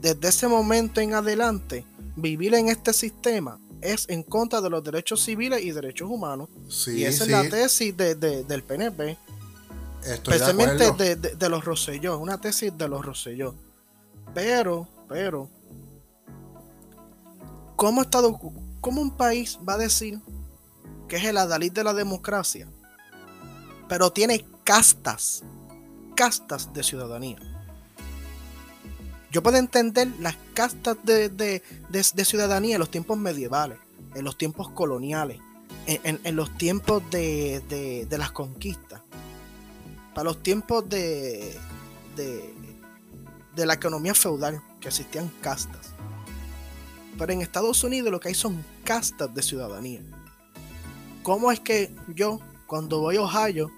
desde 0.00 0.28
ese 0.28 0.48
momento 0.48 1.00
en 1.00 1.14
adelante, 1.14 1.86
vivir 2.16 2.54
en 2.54 2.68
este 2.68 2.92
sistema 2.92 3.58
es 3.80 4.08
en 4.08 4.22
contra 4.22 4.60
de 4.60 4.70
los 4.70 4.82
derechos 4.82 5.22
civiles 5.22 5.62
y 5.62 5.72
derechos 5.72 6.08
humanos. 6.08 6.48
y 6.86 7.04
esa 7.04 7.24
es 7.24 7.30
la 7.30 7.48
tesis 7.48 7.96
del 7.96 8.62
PNP. 8.62 9.18
especialmente 10.04 11.16
de, 11.16 11.48
los 11.48 11.64
Rosselló, 11.64 12.18
una 12.18 12.40
tesis 12.40 12.76
de 12.76 12.88
los 12.88 13.04
Rosselló. 13.04 13.54
Pero, 14.34 14.88
pero, 15.08 15.48
¿cómo, 17.76 18.02
estado, 18.02 18.38
¿cómo 18.80 19.02
un 19.02 19.16
país 19.16 19.58
va 19.68 19.74
a 19.74 19.78
decir 19.78 20.20
que 21.08 21.16
es 21.16 21.24
el 21.24 21.36
adalid 21.36 21.72
de 21.72 21.84
la 21.84 21.92
democracia, 21.92 22.68
pero 23.88 24.10
tiene 24.10 24.46
castas, 24.64 25.42
castas 26.14 26.72
de 26.72 26.82
ciudadanía? 26.82 27.51
Yo 29.32 29.42
puedo 29.42 29.56
entender 29.56 30.08
las 30.20 30.36
castas 30.52 30.98
de, 31.04 31.62
ciudadanía 32.22 32.74
en 32.74 32.78
los 32.78 32.90
tiempos 32.90 33.16
medievales, 33.16 33.78
en 34.14 34.26
los 34.26 34.36
tiempos 34.36 34.68
coloniales, 34.68 35.40
en, 35.86 36.36
los 36.36 36.54
tiempos 36.58 37.02
de, 37.10 38.06
las 38.10 38.30
conquistas, 38.30 39.00
para 40.14 40.24
los 40.24 40.42
tiempos 40.42 40.86
de, 40.86 41.56
de, 42.14 43.66
la 43.66 43.72
economía 43.72 44.12
feudal, 44.12 44.62
que 44.82 44.88
existían 44.88 45.32
castas. 45.40 45.94
Pero 47.16 47.32
en 47.32 47.40
Estados 47.40 47.82
Unidos 47.84 48.12
lo 48.12 48.20
que 48.20 48.28
hay 48.28 48.34
son 48.34 48.62
castas 48.84 49.34
de 49.34 49.42
ciudadanía. 49.42 50.02
¿Cómo 51.22 51.50
es 51.50 51.60
que 51.60 51.90
yo, 52.14 52.38
cuando 52.66 53.00
voy 53.00 53.16
a 53.16 53.22
Ohio, 53.22 53.70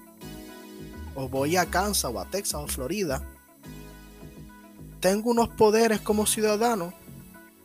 o 1.15 1.29
voy 1.29 1.55
a 1.55 1.65
Kansas, 1.65 2.11
o 2.13 2.19
a 2.19 2.25
Texas, 2.25 2.59
o 2.61 2.67
Florida, 2.67 3.23
tengo 4.99 5.29
unos 5.29 5.49
poderes 5.49 6.01
como 6.01 6.25
ciudadano, 6.25 6.93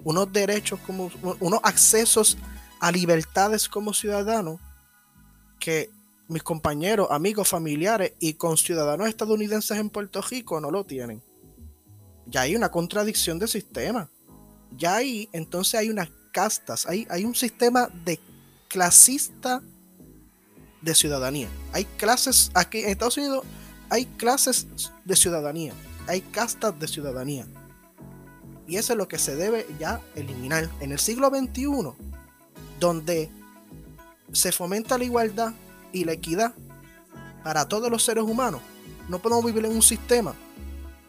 unos 0.04 0.32
derechos 0.32 0.80
como 0.86 1.10
unos 1.40 1.60
accesos 1.62 2.36
a 2.80 2.90
libertades 2.90 3.68
como 3.68 3.92
ciudadano 3.92 4.58
que 5.58 5.90
mis 6.28 6.42
compañeros, 6.42 7.08
amigos, 7.10 7.48
familiares 7.48 8.12
y 8.18 8.34
con 8.34 8.56
ciudadanos 8.56 9.08
estadounidenses 9.08 9.76
en 9.76 9.90
Puerto 9.90 10.22
Rico 10.22 10.60
no 10.60 10.70
lo 10.70 10.84
tienen. 10.84 11.22
Ya 12.26 12.42
hay 12.42 12.54
una 12.54 12.70
contradicción 12.70 13.38
de 13.38 13.48
sistema. 13.48 14.08
Ya 14.76 14.96
hay, 14.96 15.28
entonces 15.32 15.74
hay 15.74 15.90
unas 15.90 16.08
castas, 16.32 16.86
hay, 16.86 17.06
hay 17.10 17.24
un 17.24 17.34
sistema 17.34 17.90
de 18.04 18.20
clasista 18.68 19.60
de 20.80 20.94
ciudadanía. 20.94 21.48
Hay 21.72 21.84
clases, 21.84 22.50
aquí 22.54 22.78
en 22.78 22.90
Estados 22.90 23.18
Unidos 23.18 23.44
hay 23.90 24.06
clases 24.06 24.68
de 25.04 25.16
ciudadanía 25.16 25.74
hay 26.06 26.20
castas 26.20 26.78
de 26.78 26.88
ciudadanía. 26.88 27.46
Y 28.66 28.76
eso 28.76 28.92
es 28.92 28.98
lo 28.98 29.08
que 29.08 29.18
se 29.18 29.34
debe 29.36 29.66
ya 29.78 30.00
eliminar. 30.14 30.68
En 30.80 30.92
el 30.92 30.98
siglo 30.98 31.28
XXI, 31.28 31.92
donde 32.78 33.30
se 34.32 34.52
fomenta 34.52 34.96
la 34.96 35.04
igualdad 35.04 35.52
y 35.92 36.04
la 36.04 36.12
equidad 36.12 36.54
para 37.42 37.66
todos 37.66 37.90
los 37.90 38.04
seres 38.04 38.24
humanos, 38.24 38.60
no 39.08 39.18
podemos 39.18 39.44
vivir 39.44 39.64
en 39.64 39.72
un 39.72 39.82
sistema 39.82 40.34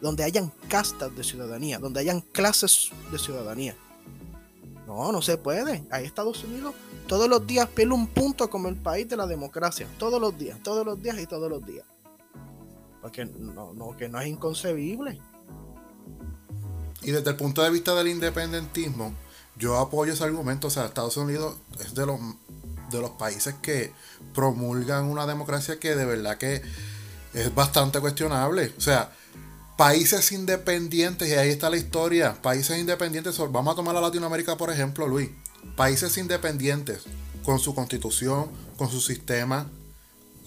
donde 0.00 0.24
hayan 0.24 0.52
castas 0.68 1.14
de 1.14 1.22
ciudadanía, 1.22 1.78
donde 1.78 2.00
hayan 2.00 2.20
clases 2.20 2.90
de 3.12 3.18
ciudadanía. 3.18 3.76
No, 4.86 5.12
no 5.12 5.22
se 5.22 5.36
puede. 5.36 5.84
Ahí 5.90 6.04
Estados 6.04 6.42
Unidos 6.42 6.74
todos 7.06 7.28
los 7.28 7.46
días 7.46 7.68
pierde 7.68 7.92
un 7.92 8.06
punto 8.06 8.48
como 8.48 8.68
el 8.68 8.76
país 8.76 9.08
de 9.08 9.16
la 9.16 9.26
democracia. 9.26 9.86
Todos 9.98 10.20
los 10.20 10.36
días, 10.38 10.58
todos 10.62 10.84
los 10.86 11.00
días 11.02 11.18
y 11.20 11.26
todos 11.26 11.50
los 11.50 11.64
días. 11.64 11.84
Porque 13.02 13.26
no, 13.26 13.74
no, 13.74 13.96
que 13.96 14.08
no 14.08 14.20
es 14.20 14.28
inconcebible. 14.28 15.20
Y 17.02 17.10
desde 17.10 17.30
el 17.30 17.36
punto 17.36 17.62
de 17.62 17.70
vista 17.70 17.94
del 17.94 18.08
independentismo, 18.08 19.12
yo 19.56 19.78
apoyo 19.78 20.12
ese 20.12 20.24
argumento. 20.24 20.68
O 20.68 20.70
sea, 20.70 20.86
Estados 20.86 21.16
Unidos 21.16 21.56
es 21.80 21.94
de 21.94 22.06
los, 22.06 22.20
de 22.90 23.00
los 23.00 23.10
países 23.10 23.54
que 23.60 23.92
promulgan 24.32 25.04
una 25.06 25.26
democracia 25.26 25.78
que 25.78 25.94
de 25.96 26.04
verdad 26.04 26.38
que 26.38 26.62
es 27.34 27.54
bastante 27.54 28.00
cuestionable. 28.00 28.72
O 28.78 28.80
sea, 28.80 29.12
países 29.76 30.30
independientes, 30.32 31.28
y 31.28 31.32
ahí 31.32 31.50
está 31.50 31.70
la 31.70 31.76
historia, 31.76 32.40
países 32.40 32.78
independientes, 32.78 33.36
vamos 33.50 33.72
a 33.72 33.76
tomar 33.76 33.96
a 33.96 34.00
Latinoamérica 34.00 34.56
por 34.56 34.70
ejemplo, 34.70 35.08
Luis, 35.08 35.30
países 35.76 36.16
independientes, 36.18 37.02
con 37.42 37.58
su 37.58 37.74
constitución, 37.74 38.50
con 38.76 38.88
su 38.88 39.00
sistema, 39.00 39.68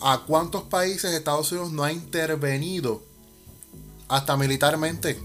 ¿A 0.02 0.24
cuántos 0.28 0.64
países 0.64 1.14
Estados 1.14 1.52
Unidos 1.52 1.72
no 1.72 1.84
ha 1.84 1.92
intervenido? 1.92 3.02
Hasta 4.08 4.38
militarmente. 4.38 5.20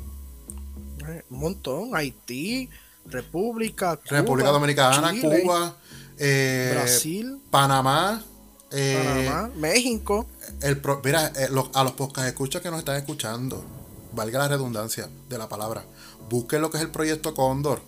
Un 1.31 1.39
montón. 1.39 1.95
Haití, 1.95 2.69
República, 3.07 3.99
República 4.07 4.51
Dominicana, 4.51 5.13
Cuba, 5.21 5.77
eh, 6.19 6.71
Brasil, 6.75 7.41
Panamá, 7.51 8.23
Eh, 8.71 9.27
Panamá, 9.29 9.51
México. 9.57 10.27
el 10.63 10.79
pro- 10.81 11.01
mira, 11.05 11.33
eh, 11.37 11.49
los- 11.51 11.71
a 11.75 11.83
los 11.83 11.93
podcast 11.93 12.29
escucha 12.29 12.61
que 12.61 12.71
nos 12.71 12.79
están 12.79 12.97
escuchando, 12.97 13.65
valga 14.13 14.39
la 14.39 14.49
redundancia 14.49 15.09
de 15.29 15.39
la 15.39 15.49
palabra, 15.49 15.85
busquen 16.29 16.61
lo 16.63 16.71
que 16.71 16.77
es 16.79 16.83
el 16.85 16.91
proyecto 16.91 17.35
Cóndor, 17.35 17.83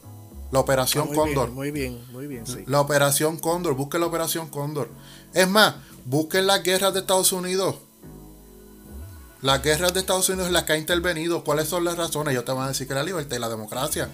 la 0.53 0.61
operación 0.61 1.09
muy 1.09 1.17
Cóndor. 1.17 1.47
bien, 1.47 1.55
muy 1.57 1.71
bien, 1.73 2.05
muy 2.13 2.27
bien, 2.29 2.47
sí. 2.47 2.63
La 2.67 2.81
operación 2.81 3.39
Cóndor, 3.39 3.75
busquen 3.75 4.01
la 4.03 4.07
operación 4.07 4.49
Cóndor. 4.49 4.89
Es 5.35 5.49
más, 5.49 5.75
busquen 6.05 6.47
las 6.47 6.63
guerras 6.63 6.95
de 6.95 7.01
Estados 7.01 7.33
Unidos. 7.33 7.75
Las 9.41 9.61
guerras 9.63 9.93
de 9.93 10.01
Estados 10.01 10.29
Unidos 10.29 10.47
en 10.47 10.53
las 10.53 10.63
que 10.65 10.75
ha 10.75 10.79
intervenido, 10.79 11.43
¿cuáles 11.43 11.69
son 11.69 11.83
las 11.85 11.97
razones? 11.97 12.33
Yo 12.35 12.45
te 12.45 12.53
voy 12.53 12.65
a 12.65 12.69
decir 12.69 12.87
que 12.87 12.95
la 12.95 13.03
libertad 13.03 13.37
y 13.37 13.41
la 13.41 13.49
democracia. 13.49 14.09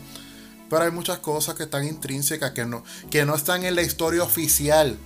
Pero 0.70 0.82
hay 0.84 0.91
muchas 0.91 1.18
cosas 1.18 1.55
que 1.55 1.64
están 1.64 1.86
intrínsecas, 1.86 2.53
que 2.53 2.64
no, 2.64 2.82
que 3.11 3.24
no 3.26 3.34
están 3.34 3.64
en 3.64 3.74
la 3.74 3.82
historia 3.82 4.22
oficial. 4.22 4.97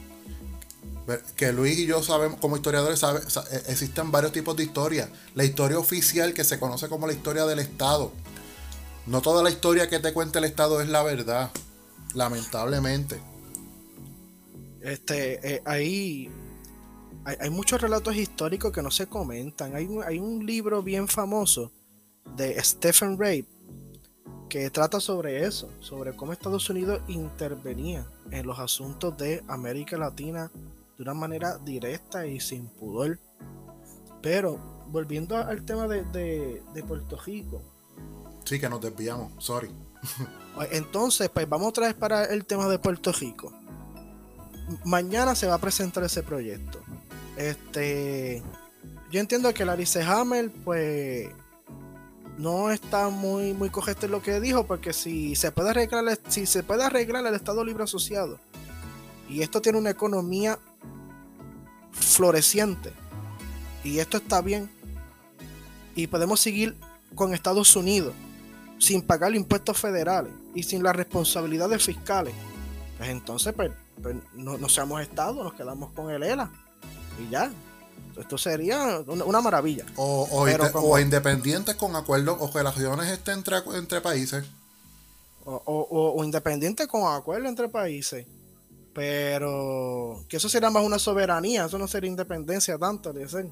Que 1.37 1.53
Luis 1.53 1.79
y 1.79 1.87
yo 1.87 2.03
sabemos, 2.03 2.39
como 2.41 2.57
historiadores, 2.57 3.01
sabe- 3.01 3.29
sa- 3.29 3.45
eh, 3.51 3.63
existen 3.69 4.13
varios 4.13 4.33
tipos 4.33 4.57
de 4.57 4.63
historia. 4.65 5.09
La 5.35 5.43
historia 5.45 5.79
oficial, 5.79 6.33
que 6.35 6.45
se 6.45 6.61
conoce 6.61 6.89
como 6.89 7.07
la 7.09 7.13
historia 7.13 7.45
del 7.45 7.59
Estado. 7.59 8.13
No 9.07 9.21
toda 9.21 9.43
la 9.43 9.51
historia 9.51 9.89
que 9.89 9.99
te 9.99 10.13
cuenta 10.13 10.39
el 10.39 10.45
Estado 10.45 10.81
es 10.81 10.89
la 10.89 11.03
verdad. 11.03 11.51
Lamentablemente. 12.15 13.21
Este, 14.81 15.55
eh, 15.57 15.63
hay, 15.65 16.31
muchos 17.51 17.81
relatos 17.81 18.17
históricos 18.17 18.73
que 18.73 18.83
no 18.83 18.91
se 18.91 19.07
comentan. 19.07 19.75
Hay, 19.75 19.87
un- 19.87 20.03
hay 20.05 20.19
un 20.19 20.45
libro 20.45 20.83
bien 20.83 21.09
famoso 21.09 21.73
de 22.37 22.63
Stephen 22.63 23.13
Rape 23.19 23.47
que 24.49 24.71
trata 24.71 25.01
sobre 25.01 25.47
eso, 25.47 25.71
sobre 25.81 26.15
cómo 26.15 26.33
Estados 26.33 26.69
Unidos 26.69 27.01
intervenía 27.09 28.07
en 28.31 28.47
los 28.47 28.59
asuntos 28.59 29.17
de 29.17 29.43
América 29.49 29.97
Latina 29.97 30.51
de 30.97 31.03
una 31.03 31.15
manera 31.15 31.59
directa 31.59 32.27
y 32.27 32.39
sin 32.41 32.67
pudor. 32.67 33.19
Pero 34.21 34.59
volviendo 34.89 35.37
al 35.37 35.65
tema 35.65 35.89
de, 35.89 36.05
de- 36.05 36.63
de 36.75 36.83
Puerto 36.85 37.17
Rico, 37.25 37.63
Sí, 38.45 38.59
que 38.61 38.69
nos 38.69 38.81
desviamos. 38.81 39.33
Sorry. 39.39 39.71
entonces, 40.71 41.29
pues 41.29 41.49
vamos 41.49 41.69
otra 41.69 41.87
vez 41.87 41.95
para 41.95 42.25
el 42.25 42.45
tema 42.45 42.69
de 42.69 42.79
Puerto 42.79 43.13
Rico. 43.13 43.53
Mañana 44.85 45.35
se 45.35 45.47
va 45.47 45.55
a 45.55 45.59
presentar 45.59 46.05
ese 46.05 46.23
proyecto. 46.23 46.81
Este, 47.37 48.43
yo 49.11 49.21
entiendo 49.21 49.53
que 49.53 49.65
Larry 49.65 49.87
C. 49.87 50.03
Hammer, 50.03 50.51
pues, 50.65 51.31
no 52.39 52.71
está 52.71 53.09
muy, 53.09 53.53
muy 53.53 53.71
correcto 53.71 54.07
en 54.07 54.13
lo 54.13 54.23
que 54.23 54.41
dijo, 54.41 54.67
porque 54.67 54.93
si 54.93 55.37
se 55.37 55.53
puede 55.53 55.71
arreglar, 55.71 56.19
si 56.29 56.47
se 56.47 56.63
puede 56.63 56.85
arreglar 56.85 57.27
el 57.27 57.35
Estado 57.35 57.65
Libre 57.65 57.85
Asociado 57.85 58.39
y 59.29 59.43
esto 59.43 59.61
tiene 59.61 59.79
una 59.79 59.91
economía 59.91 60.59
floreciente 61.93 62.93
y 63.85 63.99
esto 63.99 64.17
está 64.17 64.41
bien 64.41 64.71
y 65.95 66.07
podemos 66.07 66.41
seguir 66.41 66.77
con 67.15 67.35
Estados 67.35 67.77
Unidos 67.77 68.15
sin 68.83 69.03
pagar 69.03 69.33
impuestos 69.37 69.79
federales 69.79 70.33
y 70.57 70.65
sin 70.65 70.83
las 70.83 70.97
responsabilidades 70.97 71.85
fiscales, 71.85 72.35
pues 72.99 73.09
entonces 73.11 73.53
pues, 73.55 73.71
pues, 74.03 74.17
no, 74.33 74.59
no 74.59 74.69
seamos 74.69 75.01
Estado, 75.01 75.45
nos 75.45 75.55
quedamos 75.55 75.93
con 75.93 76.11
el 76.11 76.23
ELA 76.25 76.51
y 77.25 77.31
ya. 77.31 77.49
Esto 78.19 78.37
sería 78.37 79.01
una, 79.07 79.25
una 79.25 79.41
maravilla. 79.41 79.87
O, 79.97 80.27
o, 80.31 80.45
Pero 80.45 80.65
inde- 80.65 80.73
como- 80.73 80.89
o 80.89 80.99
independientes 80.99 81.77
con 81.77 81.95
acuerdos 81.95 82.37
o 82.41 82.51
relaciones 82.53 83.09
este, 83.09 83.31
entre, 83.33 83.59
entre 83.77 84.01
países. 84.01 84.45
O, 85.45 85.55
o- 85.65 85.89
o- 85.89 86.21
o 86.21 86.25
independiente 86.25 86.89
con 86.89 87.05
acuerdo 87.15 87.49
entre 87.49 87.69
países. 87.69 88.27
Pero 88.93 90.25
que 90.29 90.37
eso 90.39 90.49
sería 90.49 90.71
más 90.71 90.85
una 90.85 90.99
soberanía, 90.99 91.67
eso 91.67 91.79
no 91.79 91.87
sería 91.89 92.11
independencia 92.11 92.77
tanto, 92.79 93.13
de 93.13 93.29
ser. 93.29 93.47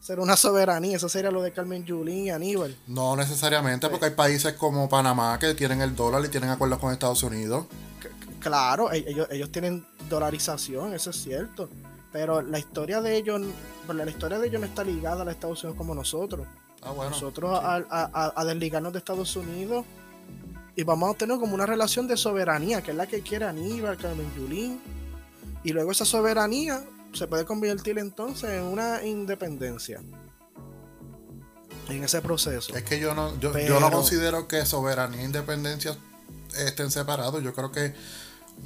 Sería 0.00 0.22
una 0.22 0.36
soberanía, 0.36 0.96
eso 0.96 1.08
sería 1.08 1.30
lo 1.30 1.42
de 1.42 1.52
Carmen 1.52 1.84
Yulín 1.84 2.26
y 2.26 2.30
Aníbal. 2.30 2.76
No 2.86 3.16
necesariamente, 3.16 3.88
porque 3.88 4.06
hay 4.06 4.10
países 4.12 4.54
como 4.54 4.88
Panamá 4.88 5.36
que 5.38 5.54
tienen 5.54 5.80
el 5.80 5.96
dólar 5.96 6.24
y 6.24 6.28
tienen 6.28 6.50
acuerdos 6.50 6.78
con 6.78 6.92
Estados 6.92 7.22
Unidos. 7.22 7.66
C- 8.02 8.10
Claro, 8.38 8.92
e- 8.92 9.04
ellos, 9.08 9.26
ellos 9.30 9.50
tienen 9.50 9.84
dolarización, 10.08 10.94
eso 10.94 11.10
es 11.10 11.16
cierto. 11.22 11.68
Pero 12.12 12.40
la 12.40 12.58
historia 12.58 13.00
de 13.00 13.16
ellos, 13.16 13.40
la 13.88 14.08
historia 14.08 14.38
de 14.38 14.46
ellos 14.46 14.60
no 14.60 14.66
está 14.66 14.84
ligada 14.84 15.22
a 15.22 15.24
los 15.24 15.34
Estados 15.34 15.62
Unidos 15.64 15.76
como 15.76 15.94
nosotros. 15.94 16.46
Ah, 16.82 16.92
bueno. 16.92 17.10
nosotros 17.10 17.50
a, 17.60 17.76
a- 17.76 17.82
a- 17.90 18.32
a 18.36 18.44
desligarnos 18.44 18.92
de 18.92 19.00
Estados 19.00 19.34
Unidos 19.34 19.84
y 20.76 20.84
vamos 20.84 21.12
a 21.12 21.18
tener 21.18 21.36
como 21.38 21.54
una 21.54 21.66
relación 21.66 22.06
de 22.06 22.16
soberanía, 22.16 22.80
que 22.82 22.92
es 22.92 22.96
la 22.96 23.08
que 23.08 23.22
quiere 23.22 23.46
Aníbal, 23.46 23.96
Carmen 23.96 24.30
Yulín. 24.36 24.80
Y 25.64 25.72
luego 25.72 25.90
esa 25.90 26.04
soberanía 26.04 26.84
se 27.16 27.26
puede 27.26 27.44
convertir 27.44 27.98
entonces 27.98 28.50
en 28.50 28.62
una 28.62 29.04
independencia. 29.04 30.00
En 31.88 32.02
ese 32.02 32.20
proceso. 32.20 32.74
Es 32.74 32.82
que 32.82 32.98
yo 32.98 33.14
no, 33.14 33.38
yo, 33.38 33.56
yo 33.58 33.78
no 33.78 33.90
considero 33.90 34.48
que 34.48 34.66
soberanía 34.66 35.22
e 35.22 35.24
independencia 35.24 35.96
estén 36.58 36.90
separados. 36.90 37.42
Yo 37.42 37.54
creo 37.54 37.70
que 37.70 37.94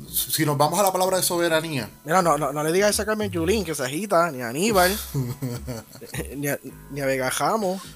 si 0.08 0.46
nos 0.46 0.56
vamos 0.56 0.78
a 0.78 0.82
la 0.82 0.92
palabra 0.92 1.18
de 1.18 1.22
soberanía, 1.22 1.90
Mira, 2.04 2.22
no, 2.22 2.38
no, 2.38 2.52
no 2.52 2.62
le 2.62 2.72
digas 2.72 2.98
a 3.00 3.04
Carmen 3.04 3.30
Yulín 3.30 3.64
que 3.64 3.74
se 3.74 3.84
agita, 3.84 4.30
ni 4.30 4.40
a 4.40 4.48
Aníbal, 4.48 4.96
ni, 6.36 6.48
a, 6.48 6.58
ni 6.90 7.00
a 7.00 7.06
Vega 7.06 7.30
Jamo. 7.30 7.80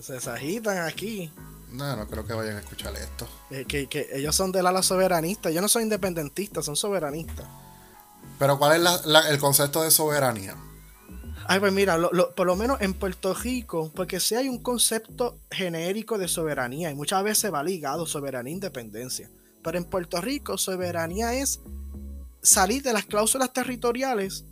Se, 0.00 0.20
se 0.20 0.30
agitan 0.30 0.78
aquí. 0.78 1.32
No, 1.70 1.96
no 1.96 2.06
creo 2.06 2.24
que 2.26 2.32
vayan 2.34 2.56
a 2.56 2.60
escuchar 2.60 2.94
esto. 2.96 3.26
Eh, 3.50 3.64
que, 3.66 3.86
que 3.88 4.08
ellos 4.12 4.34
son 4.34 4.52
del 4.52 4.66
ala 4.66 4.82
soberanista. 4.82 5.48
Ellos 5.50 5.62
no 5.62 5.68
son 5.68 5.82
independentistas, 5.82 6.64
son 6.64 6.76
soberanistas. 6.76 7.46
Pero 8.38 8.58
¿cuál 8.58 8.76
es 8.76 8.80
la- 8.82 9.00
la- 9.04 9.28
el 9.30 9.38
concepto 9.38 9.82
de 9.82 9.90
soberanía? 9.90 10.56
Ay, 11.48 11.60
pues 11.60 11.72
mira, 11.72 11.96
lo- 11.96 12.10
lo- 12.12 12.34
por 12.34 12.46
lo 12.46 12.56
menos 12.56 12.80
en 12.80 12.92
Puerto 12.94 13.32
Rico, 13.34 13.92
porque 13.94 14.18
si 14.20 14.34
hay 14.34 14.48
un 14.48 14.62
concepto 14.62 15.38
genérico 15.50 16.18
de 16.18 16.28
soberanía 16.28 16.90
y 16.90 16.94
muchas 16.94 17.22
veces 17.22 17.52
va 17.52 17.62
ligado 17.62 18.04
soberanía 18.06 18.50
e 18.50 18.54
independencia. 18.54 19.30
Pero 19.62 19.78
en 19.78 19.84
Puerto 19.84 20.20
Rico, 20.20 20.58
soberanía 20.58 21.34
es 21.34 21.60
salir 22.42 22.82
de 22.82 22.92
las 22.92 23.04
cláusulas 23.06 23.52
territoriales 23.52 24.44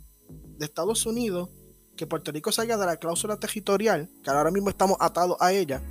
de 0.57 0.65
Estados 0.65 1.05
Unidos, 1.05 1.49
que 1.97 2.07
Puerto 2.07 2.31
Rico 2.31 2.51
salga 2.51 2.77
de 2.77 2.85
la 2.85 2.97
cláusula 2.97 3.37
territorial, 3.37 4.09
que 4.23 4.29
ahora 4.29 4.51
mismo 4.51 4.69
estamos 4.69 4.97
atados 4.99 5.37
a 5.39 5.51
ella, 5.53 5.81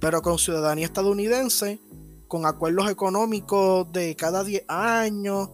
pero 0.00 0.22
con 0.22 0.38
ciudadanía 0.38 0.86
estadounidense, 0.86 1.78
con 2.26 2.46
acuerdos 2.46 2.90
económicos 2.90 3.90
de 3.92 4.16
cada 4.16 4.42
10 4.44 4.64
años, 4.68 5.50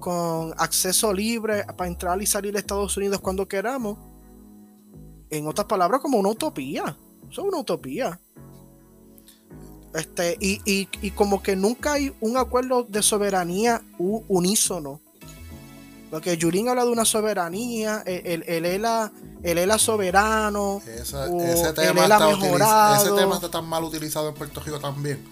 con 0.00 0.52
acceso 0.58 1.12
libre 1.12 1.64
para 1.76 1.88
entrar 1.88 2.20
y 2.22 2.26
salir 2.26 2.52
de 2.52 2.60
Estados 2.60 2.96
Unidos 2.96 3.20
cuando 3.20 3.48
queramos. 3.48 3.98
En 5.30 5.46
otras 5.46 5.66
palabras, 5.66 6.00
como 6.00 6.18
una 6.18 6.30
utopía. 6.30 6.96
Eso 7.30 7.42
es 7.42 7.48
una 7.48 7.58
utopía. 7.58 8.20
Este, 9.94 10.36
y, 10.40 10.60
y- 10.70 10.88
y 11.02 11.10
como 11.12 11.42
que 11.42 11.56
nunca 11.56 11.94
hay 11.94 12.12
un 12.20 12.36
acuerdo 12.36 12.82
de 12.84 13.02
soberanía 13.02 13.82
unísono. 13.98 15.00
Porque 16.10 16.36
Yulín 16.38 16.68
habla 16.68 16.84
de 16.84 16.90
una 16.90 17.04
soberanía, 17.04 18.02
el, 18.06 18.26
el, 18.26 18.42
el 18.46 18.64
ELA, 18.64 19.12
el 19.42 19.58
ELA 19.58 19.78
soberano. 19.78 20.80
Esa- 20.86 21.26
o 21.26 21.40
ese, 21.42 21.68
el 21.70 21.98
ELA 21.98 22.02
está 22.04 22.36
mejorado. 22.36 23.04
ese 23.04 23.14
tema 23.14 23.34
está 23.34 23.50
tan 23.50 23.66
mal 23.66 23.84
utilizado 23.84 24.28
en 24.30 24.34
Puerto 24.34 24.60
Rico 24.60 24.80
también. 24.80 25.22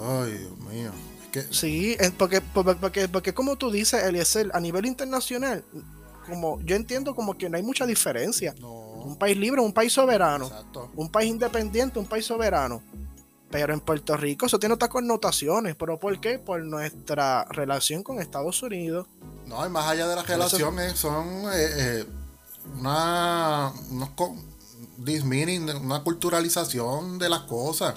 Ay, 0.00 0.32
Dios 0.32 0.58
mío. 0.72 0.90
Es 1.22 1.28
que 1.30 1.54
Sí, 1.54 1.96
porque, 2.18 2.40
porque, 2.40 2.74
porque, 2.74 3.08
porque 3.08 3.34
como 3.34 3.56
tú 3.56 3.70
dices, 3.70 4.02
Eliezer, 4.02 4.50
a 4.54 4.60
nivel 4.60 4.86
internacional, 4.86 5.64
como 6.28 6.60
yo 6.62 6.74
entiendo 6.76 7.14
como 7.14 7.34
que 7.38 7.48
no 7.48 7.56
hay 7.56 7.62
mucha 7.62 7.86
diferencia. 7.86 8.54
no. 8.60 8.80
Un 9.02 9.16
país 9.16 9.36
libre, 9.36 9.60
un 9.60 9.72
país 9.72 9.92
soberano. 9.92 10.46
Exacto. 10.46 10.88
un 10.94 11.08
país 11.10 11.28
independiente, 11.28 11.98
un 11.98 12.06
país 12.06 12.24
soberano. 12.24 12.80
Pero 13.52 13.74
en 13.74 13.80
Puerto 13.80 14.16
Rico 14.16 14.46
eso 14.46 14.58
tiene 14.58 14.74
otras 14.74 14.90
connotaciones. 14.90 15.76
¿Pero 15.76 16.00
por 16.00 16.18
qué? 16.20 16.40
Por 16.40 16.64
nuestra 16.64 17.44
relación 17.44 18.02
con 18.02 18.18
Estados 18.18 18.62
Unidos. 18.62 19.06
No, 19.46 19.64
y 19.64 19.68
más 19.68 19.86
allá 19.86 20.08
de 20.08 20.16
las 20.16 20.26
relaciones, 20.26 20.98
son 20.98 21.26
eh, 21.52 21.68
eh, 21.76 22.06
una. 22.80 23.72
unos 23.90 24.10
dismeaning, 24.96 25.68
una 25.68 26.02
culturalización 26.02 27.18
de 27.18 27.28
las 27.28 27.40
cosas. 27.42 27.94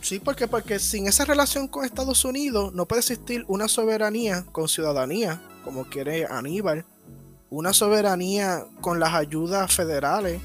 Sí, 0.00 0.18
porque, 0.18 0.48
porque 0.48 0.78
sin 0.78 1.06
esa 1.06 1.24
relación 1.24 1.68
con 1.68 1.84
Estados 1.84 2.24
Unidos 2.24 2.72
no 2.72 2.86
puede 2.86 3.00
existir 3.00 3.44
una 3.48 3.68
soberanía 3.68 4.46
con 4.50 4.68
ciudadanía, 4.68 5.42
como 5.62 5.84
quiere 5.84 6.26
Aníbal. 6.26 6.86
Una 7.50 7.72
soberanía 7.72 8.64
con 8.80 9.00
las 9.00 9.12
ayudas 9.12 9.74
federales, 9.74 10.40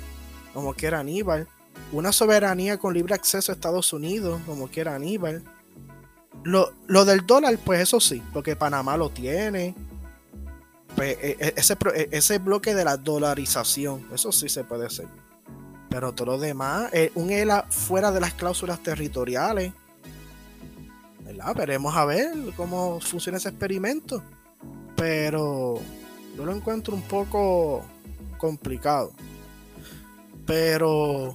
como 0.53 0.73
quiere 0.73 0.97
Aníbal. 0.97 1.47
Una 1.91 2.11
soberanía 2.11 2.77
con 2.77 2.93
libre 2.93 3.13
acceso 3.15 3.51
a 3.51 3.55
Estados 3.55 3.93
Unidos, 3.93 4.41
como 4.45 4.67
quiera 4.67 4.95
Aníbal. 4.95 5.43
Lo, 6.43 6.73
lo 6.87 7.05
del 7.05 7.25
dólar, 7.25 7.57
pues 7.63 7.81
eso 7.81 7.99
sí, 7.99 8.21
porque 8.33 8.55
Panamá 8.55 8.97
lo 8.97 9.09
tiene. 9.09 9.75
Pues, 10.95 11.17
e- 11.21 11.37
e- 11.39 11.53
ese, 11.55 11.77
e- 11.95 12.09
ese 12.11 12.37
bloque 12.39 12.75
de 12.75 12.83
la 12.85 12.97
dolarización, 12.97 14.05
eso 14.13 14.31
sí 14.31 14.49
se 14.49 14.63
puede 14.63 14.85
hacer. 14.87 15.07
Pero 15.89 16.13
todo 16.13 16.33
lo 16.33 16.37
demás, 16.39 16.89
eh, 16.93 17.11
un 17.15 17.31
ELA 17.31 17.63
fuera 17.69 18.11
de 18.11 18.19
las 18.19 18.33
cláusulas 18.33 18.81
territoriales. 18.83 19.73
¿verdad? 21.23 21.55
Veremos 21.55 21.95
a 21.95 22.05
ver 22.05 22.33
cómo 22.55 22.99
funciona 22.99 23.37
ese 23.37 23.49
experimento. 23.49 24.21
Pero 24.95 25.79
yo 26.35 26.45
lo 26.45 26.53
encuentro 26.53 26.93
un 26.93 27.01
poco 27.01 27.83
complicado. 28.37 29.13
Pero 30.45 31.33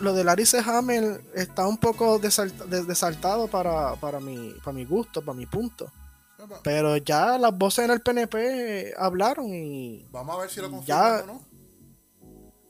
lo 0.00 0.12
de 0.12 0.24
Larry 0.24 0.44
Hammer 0.64 1.20
está 1.34 1.66
un 1.66 1.78
poco 1.78 2.20
desaltado 2.20 3.48
para, 3.48 3.96
para, 3.96 4.20
mi, 4.20 4.54
para 4.64 4.72
mi 4.72 4.84
gusto, 4.84 5.22
para 5.22 5.36
mi 5.36 5.46
punto. 5.46 5.90
Pero 6.62 6.96
ya 6.96 7.38
las 7.38 7.56
voces 7.56 7.84
en 7.84 7.90
el 7.92 8.00
PNP 8.00 8.94
hablaron 8.96 9.46
y. 9.52 10.06
Vamos 10.10 10.36
a 10.36 10.40
ver 10.40 10.50
si 10.50 10.60
lo 10.60 10.70
confirman 10.70 11.22
o 11.22 11.26
no. 11.26 11.40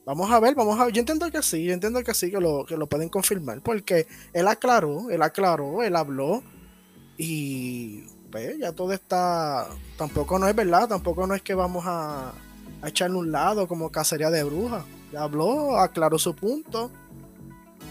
Vamos 0.05 0.31
a 0.31 0.39
ver, 0.39 0.53
vamos 0.55 0.79
a 0.79 0.85
ver. 0.85 0.93
Yo 0.93 0.99
entiendo 0.99 1.29
que 1.31 1.41
sí, 1.41 1.63
yo 1.63 1.73
entiendo 1.73 2.03
que 2.03 2.13
sí, 2.13 2.29
que 2.29 2.39
lo, 2.39 2.65
que 2.65 2.75
lo 2.75 2.87
pueden 2.87 3.09
confirmar. 3.09 3.61
Porque 3.61 4.07
él 4.33 4.47
aclaró, 4.47 5.09
él 5.09 5.21
aclaró, 5.21 5.83
él 5.83 5.95
habló. 5.95 6.43
Y 7.17 8.01
pues 8.31 8.57
ya 8.59 8.73
todo 8.73 8.93
está. 8.93 9.67
Tampoco 9.97 10.39
no 10.39 10.47
es 10.47 10.55
verdad, 10.55 10.87
tampoco 10.87 11.25
no 11.25 11.35
es 11.35 11.41
que 11.41 11.53
vamos 11.53 11.85
a, 11.87 12.33
a 12.81 12.89
echarle 12.89 13.17
un 13.17 13.31
lado 13.31 13.67
como 13.67 13.91
cacería 13.91 14.29
de 14.29 14.43
brujas. 14.43 14.83
Habló, 15.17 15.77
aclaró 15.77 16.17
su 16.17 16.35
punto 16.35 16.91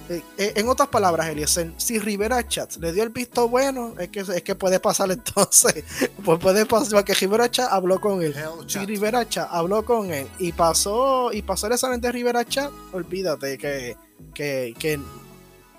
eh, 0.09 0.23
eh, 0.37 0.53
en 0.57 0.69
otras 0.69 0.89
palabras, 0.89 1.29
Eliezer, 1.29 1.73
si 1.77 1.99
Rivera 1.99 2.47
Chat 2.47 2.77
le 2.77 2.93
dio 2.93 3.03
el 3.03 3.11
visto 3.11 3.49
bueno, 3.49 3.95
es 3.99 4.09
que, 4.09 4.21
es 4.21 4.43
que 4.43 4.55
puede 4.55 4.81
pasar 4.81 5.11
entonces. 5.11 5.85
Pues 6.25 6.39
puede 6.39 6.67
pasar, 6.67 6.99
porque 6.99 7.15
Rivera 7.15 7.51
Chat 7.51 7.73
habló 7.73 8.01
con 8.01 8.23
él. 8.23 8.35
Si 8.67 8.79
Rivera 8.85 9.29
Chat 9.29 9.49
habló 9.51 9.85
con 9.85 10.13
él 10.13 10.29
y 10.39 10.53
pasó, 10.53 11.33
y 11.33 11.43
pasó 11.43 11.67
el 11.67 11.73
examen 11.73 12.01
de 12.01 12.13
Rivera 12.13 12.45
Chat, 12.45 12.71
olvídate 12.93 13.59
que, 13.59 13.97
que, 14.35 15.01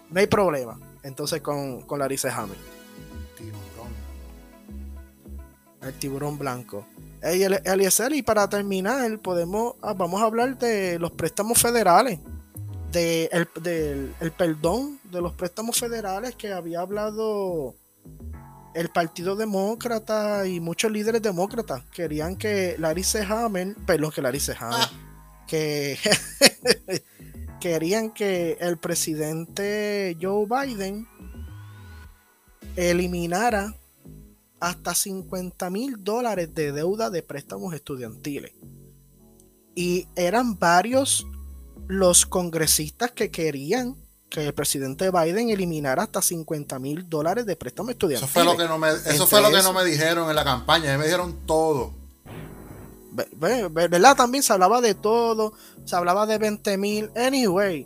no 0.09 0.19
hay 0.19 0.27
problema. 0.27 0.79
Entonces 1.03 1.41
con, 1.41 1.81
con 1.81 1.99
Larissa 1.99 2.35
Hammer. 2.35 2.72
El 5.85 5.93
tiburón 5.93 6.37
blanco. 6.37 6.85
Eliezer, 7.21 8.13
y 8.13 8.21
para 8.21 8.49
terminar, 8.49 9.19
podemos, 9.19 9.75
ah, 9.81 9.93
vamos 9.93 10.21
a 10.21 10.25
hablar 10.25 10.57
de 10.57 10.99
los 10.99 11.11
préstamos 11.11 11.61
federales 11.61 12.19
de 12.91 13.29
el, 13.31 14.13
el 14.19 14.31
perdón 14.31 14.99
de 15.05 15.19
los 15.19 15.33
préstamos 15.33 15.79
federales 15.79 16.35
que 16.35 16.53
había 16.53 16.81
hablado 16.81 17.75
el 18.73 18.89
Partido 18.89 19.35
Demócrata 19.35 20.47
y 20.47 20.59
muchos 20.59 20.91
líderes 20.91 21.21
demócratas 21.21 21.83
querían 21.91 22.35
que 22.35 22.75
Larry 22.79 23.03
Hammer, 23.27 23.75
perdón, 23.85 24.11
que 24.11 24.21
Larry 24.21 24.41
Hammer, 24.59 24.79
ah. 24.79 24.91
que 25.47 25.97
querían 27.59 28.11
que 28.11 28.57
el 28.59 28.77
presidente 28.77 30.17
Joe 30.19 30.45
Biden 30.47 31.07
eliminara 32.75 33.75
hasta 34.63 34.95
50 34.95 35.69
mil 35.69 36.01
dólares 36.05 36.55
de 36.55 36.71
deuda 36.71 37.09
de 37.09 37.21
préstamos 37.21 37.73
estudiantiles. 37.73 38.53
Y 39.75 40.07
eran 40.15 40.57
varios 40.57 41.27
los 41.87 42.25
congresistas 42.25 43.11
que 43.11 43.29
querían 43.29 43.97
que 44.29 44.47
el 44.47 44.53
presidente 44.53 45.11
Biden 45.11 45.49
eliminara 45.49 46.03
hasta 46.03 46.21
50 46.21 46.79
mil 46.79 47.09
dólares 47.09 47.45
de 47.45 47.57
préstamo 47.57 47.89
estudiantil. 47.89 48.23
Eso 48.23 48.33
fue 48.33 48.45
lo 48.45 48.55
que 48.55 48.63
no 48.63 48.77
me, 48.79 48.87
eso 48.91 49.27
fue 49.27 49.41
lo 49.41 49.51
que 49.51 49.61
no 49.61 49.73
me 49.73 49.83
dijeron 49.83 50.29
en 50.29 50.35
la 50.35 50.45
campaña, 50.45 50.97
me 50.97 51.03
dijeron 51.03 51.45
todo. 51.45 51.93
¿Verdad? 53.11 54.15
También 54.15 54.43
se 54.43 54.53
hablaba 54.53 54.79
de 54.79 54.95
todo, 54.95 55.51
se 55.83 55.93
hablaba 55.93 56.25
de 56.25 56.37
20 56.37 56.77
mil. 56.77 57.11
Anyway, 57.17 57.85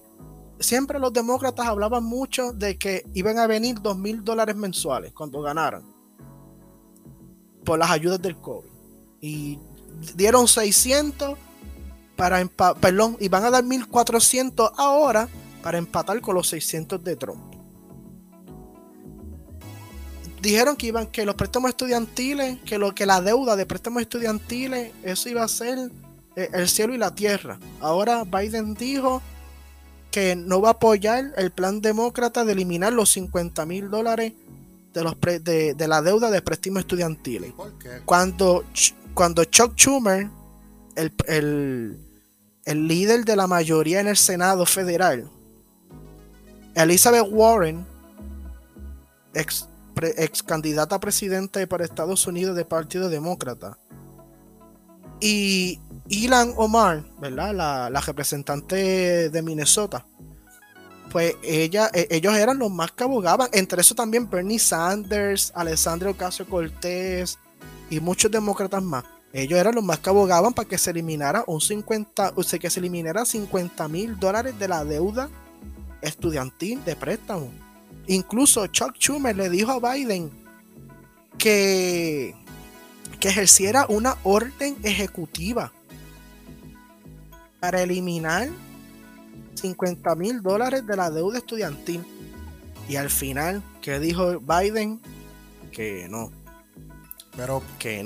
siempre 0.59 0.99
los 0.99 1.11
demócratas 1.11 1.65
hablaban 1.65 2.03
mucho 2.03 2.53
de 2.53 2.77
que 2.77 3.03
iban 3.15 3.39
a 3.39 3.47
venir 3.47 3.81
2 3.81 3.97
mil 3.97 4.23
dólares 4.23 4.55
mensuales 4.55 5.11
cuando 5.13 5.41
ganaran 5.41 5.96
por 7.68 7.77
las 7.77 7.91
ayudas 7.91 8.22
del 8.22 8.38
COVID. 8.38 8.69
Y 9.19 9.60
dieron 10.15 10.48
600 10.48 11.38
para 12.15 12.44
perdón, 12.80 13.18
y 13.19 13.27
van 13.27 13.44
a 13.44 13.52
dar 13.52 13.64
1400 13.65 14.72
ahora 14.77 15.27
para 15.61 15.77
empatar 15.77 16.22
con 16.22 16.34
los 16.35 16.48
600 16.48 17.03
de 17.03 17.18
Trump. 17.18 17.44
Dijeron 20.41 20.77
que 20.77 20.88
iban 20.88 21.07
que 21.07 21.26
los 21.26 21.35
préstamos 21.35 21.69
estudiantiles, 21.72 22.57
que 22.61 22.77
lo 22.77 22.95
que 22.95 23.06
la 23.06 23.19
deuda 23.19 23.57
de 23.57 23.65
préstamos 23.65 24.02
estudiantiles, 24.02 24.94
eso 25.03 25.27
iba 25.27 25.44
a 25.44 25.48
ser 25.49 25.91
eh, 26.38 26.49
el 26.53 26.69
cielo 26.69 26.95
y 26.95 26.98
la 26.98 27.14
tierra. 27.14 27.60
Ahora 27.81 28.23
Biden 28.23 28.76
dijo 28.76 29.22
que 30.10 30.38
no 30.38 30.61
va 30.61 30.69
a 30.69 30.72
apoyar 30.72 31.34
el 31.35 31.52
plan 31.52 31.81
demócrata 31.81 32.45
de 32.45 32.53
eliminar 32.53 32.94
los 32.94 33.10
50 33.11 33.65
mil 33.65 33.89
dólares 33.89 34.31
de, 34.97 35.03
los 35.03 35.15
de, 35.21 35.87
la 35.87 36.01
deuda 36.01 36.29
de 36.31 36.41
préstamos 36.41 36.81
estudiantiles. 36.81 37.53
Cuando, 38.05 38.63
cuando 39.13 39.43
Chuck 39.45 39.75
Schumer, 39.75 40.29
el, 40.95 41.97
el 42.65 42.87
líder 42.87 43.23
de 43.25 43.35
la 43.35 43.47
mayoría 43.47 43.99
en 44.01 44.07
el 44.07 44.17
Senado 44.17 44.65
federal, 44.65 45.29
Elizabeth 46.75 47.25
Warren, 47.31 47.85
ex, 49.33 49.67
candidata 50.43 50.95
a 50.95 50.99
presidente 50.99 51.65
para 51.65 51.83
Estados 51.83 52.27
Unidos 52.27 52.55
del 52.55 52.65
Partido 52.65 53.09
Demócrata, 53.09 53.77
y 55.19 55.79
Ilan 56.09 56.53
Omar, 56.57 57.03
¿verdad? 57.19 57.53
La, 57.55 58.01
representante 58.01 59.29
de 59.29 59.41
Minnesota. 59.41 60.05
Pues 61.11 61.35
ella, 61.41 61.89
e, 61.93 62.07
ellos 62.11 62.35
eran 62.35 62.59
los 62.59 62.71
más 62.71 62.91
que 62.91 63.03
abogaban. 63.03 63.49
Entre 63.53 63.81
eso 63.81 63.95
también 63.95 64.29
Bernie 64.29 64.59
Sanders, 64.59 65.51
Alessandro 65.55 66.11
Ocasio 66.11 66.45
Cortés 66.45 67.39
y 67.89 67.99
muchos 67.99 68.29
demócratas 68.29 68.84
más 68.84 69.05
ellos 69.34 69.59
eran 69.59 69.75
los 69.75 69.84
más 69.84 69.99
que 69.99 70.09
abogaban 70.09 70.53
para 70.53 70.67
que 70.67 70.77
se 70.77 70.91
eliminara 70.91 71.43
un 71.47 71.59
50, 71.59 72.34
o 72.35 72.43
sea, 72.43 72.59
que 72.59 72.69
se 72.69 72.79
eliminara 72.79 73.25
50 73.25 73.88
mil 73.88 74.17
dólares 74.17 74.57
de 74.57 74.67
la 74.67 74.84
deuda 74.85 75.29
estudiantil 76.01 76.84
de 76.84 76.95
préstamo. 76.95 77.51
Incluso 78.07 78.65
Chuck 78.67 78.95
Schumer 78.97 79.35
le 79.35 79.49
dijo 79.49 79.71
a 79.71 79.93
Biden 79.93 80.31
que, 81.38 82.34
que 83.19 83.27
ejerciera 83.27 83.85
una 83.89 84.17
orden 84.23 84.77
ejecutiva 84.81 85.71
para 87.59 87.81
eliminar 87.81 88.49
50 89.57 90.15
mil 90.15 90.41
dólares 90.41 90.85
de 90.85 90.95
la 90.95 91.09
deuda 91.09 91.39
estudiantil. 91.39 92.05
Y 92.88 92.95
al 92.95 93.09
final, 93.09 93.63
¿qué 93.81 93.99
dijo 93.99 94.39
Biden? 94.39 95.01
Que 95.71 96.07
no, 96.09 96.31
pero, 97.38 97.61
que 97.77 98.03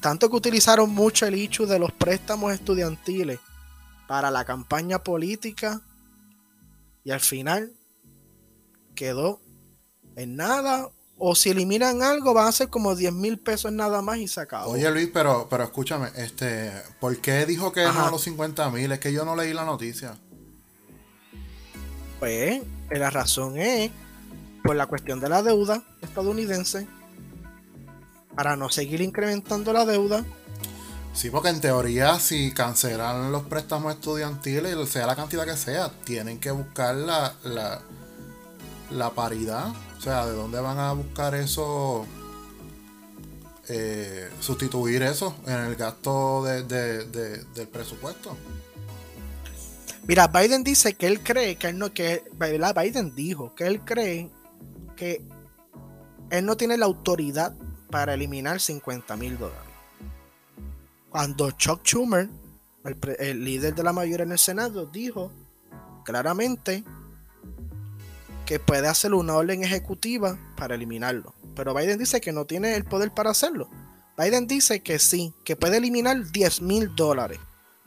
tanto 0.00 0.30
que 0.30 0.36
utilizaron 0.36 0.88
mucho 0.88 1.26
el 1.26 1.34
hecho 1.34 1.66
de 1.66 1.78
los 1.78 1.92
préstamos 1.92 2.54
estudiantiles 2.54 3.38
para 4.08 4.30
la 4.30 4.46
campaña 4.46 4.98
política 4.98 5.82
y 7.04 7.10
al 7.10 7.20
final 7.20 7.72
quedó 8.94 9.38
en 10.16 10.36
nada. 10.36 10.88
O 11.16 11.36
si 11.36 11.50
eliminan 11.50 12.02
algo, 12.02 12.34
van 12.34 12.48
a 12.48 12.52
ser 12.52 12.70
como 12.70 12.96
10 12.96 13.12
mil 13.12 13.38
pesos 13.38 13.70
nada 13.70 14.02
más 14.02 14.16
y 14.18 14.26
se 14.26 14.40
acabó. 14.40 14.72
Oye 14.72 14.90
Luis, 14.90 15.10
pero, 15.12 15.46
pero 15.48 15.62
escúchame, 15.62 16.08
este, 16.16 16.72
¿por 16.98 17.16
qué 17.18 17.46
dijo 17.46 17.70
que 17.70 17.84
no 17.84 18.06
a 18.06 18.10
los 18.10 18.22
50 18.22 18.70
mil? 18.70 18.90
Es 18.90 18.98
que 18.98 19.12
yo 19.12 19.24
no 19.24 19.36
leí 19.36 19.52
la 19.52 19.64
noticia. 19.64 20.18
Pues 22.24 22.62
la 22.88 23.10
razón 23.10 23.58
es 23.58 23.90
por 24.62 24.74
la 24.74 24.86
cuestión 24.86 25.20
de 25.20 25.28
la 25.28 25.42
deuda 25.42 25.82
estadounidense 26.00 26.86
para 28.34 28.56
no 28.56 28.70
seguir 28.70 29.02
incrementando 29.02 29.74
la 29.74 29.84
deuda. 29.84 30.24
Sí, 31.12 31.28
porque 31.28 31.50
en 31.50 31.60
teoría 31.60 32.18
si 32.18 32.52
cancelan 32.52 33.30
los 33.30 33.42
préstamos 33.42 33.92
estudiantiles, 33.92 34.88
sea 34.88 35.06
la 35.06 35.16
cantidad 35.16 35.44
que 35.44 35.58
sea, 35.58 35.90
tienen 36.04 36.40
que 36.40 36.50
buscar 36.50 36.94
la, 36.94 37.34
la, 38.90 39.10
paridad. 39.10 39.68
O 39.98 40.00
sea, 40.00 40.24
¿de 40.24 40.32
dónde 40.32 40.58
van 40.60 40.78
a 40.78 40.92
buscar 40.92 41.34
eso? 41.34 42.06
Eh, 43.68 44.30
sustituir 44.40 45.02
eso 45.02 45.34
en 45.46 45.60
el 45.60 45.76
gasto 45.76 46.42
del 46.42 47.68
presupuesto. 47.70 48.34
Mira, 50.06 50.28
Biden 50.28 50.64
dice 50.64 50.94
que 50.94 51.06
él 51.06 51.20
cree 51.20 51.56
que 51.56 51.68
él 51.68 51.78
no, 51.78 51.92
que 51.92 52.22
Biden 52.38 53.14
dijo 53.14 53.54
que 53.54 53.66
él 53.66 53.80
cree 53.80 54.30
que 54.96 55.24
él 56.30 56.44
no 56.44 56.56
tiene 56.56 56.76
la 56.76 56.86
autoridad 56.86 57.54
para 57.90 58.14
eliminar 58.14 58.60
50 58.60 59.16
mil 59.16 59.38
dólares. 59.38 59.62
Cuando 61.08 61.52
Chuck 61.52 61.82
Schumer, 61.84 62.28
el, 63.18 63.44
líder 63.44 63.74
de 63.74 63.82
la 63.82 63.92
mayoría 63.92 64.24
en 64.24 64.32
el 64.32 64.38
Senado, 64.38 64.86
dijo 64.86 65.32
claramente 66.04 66.84
que 68.44 68.58
puede 68.58 68.88
hacer 68.88 69.14
una 69.14 69.34
orden 69.36 69.62
ejecutiva 69.62 70.36
para 70.56 70.74
eliminarlo. 70.74 71.34
Pero 71.54 71.72
Biden 71.72 71.98
dice 71.98 72.20
que 72.20 72.32
no 72.32 72.44
tiene 72.44 72.74
el 72.74 72.84
poder 72.84 73.12
para 73.12 73.30
hacerlo. 73.30 73.70
Biden 74.18 74.46
dice 74.46 74.80
que 74.80 74.98
sí, 74.98 75.32
que 75.44 75.56
puede 75.56 75.78
eliminar 75.78 76.30
10 76.30 76.60
mil 76.60 76.94
dólares, 76.94 77.38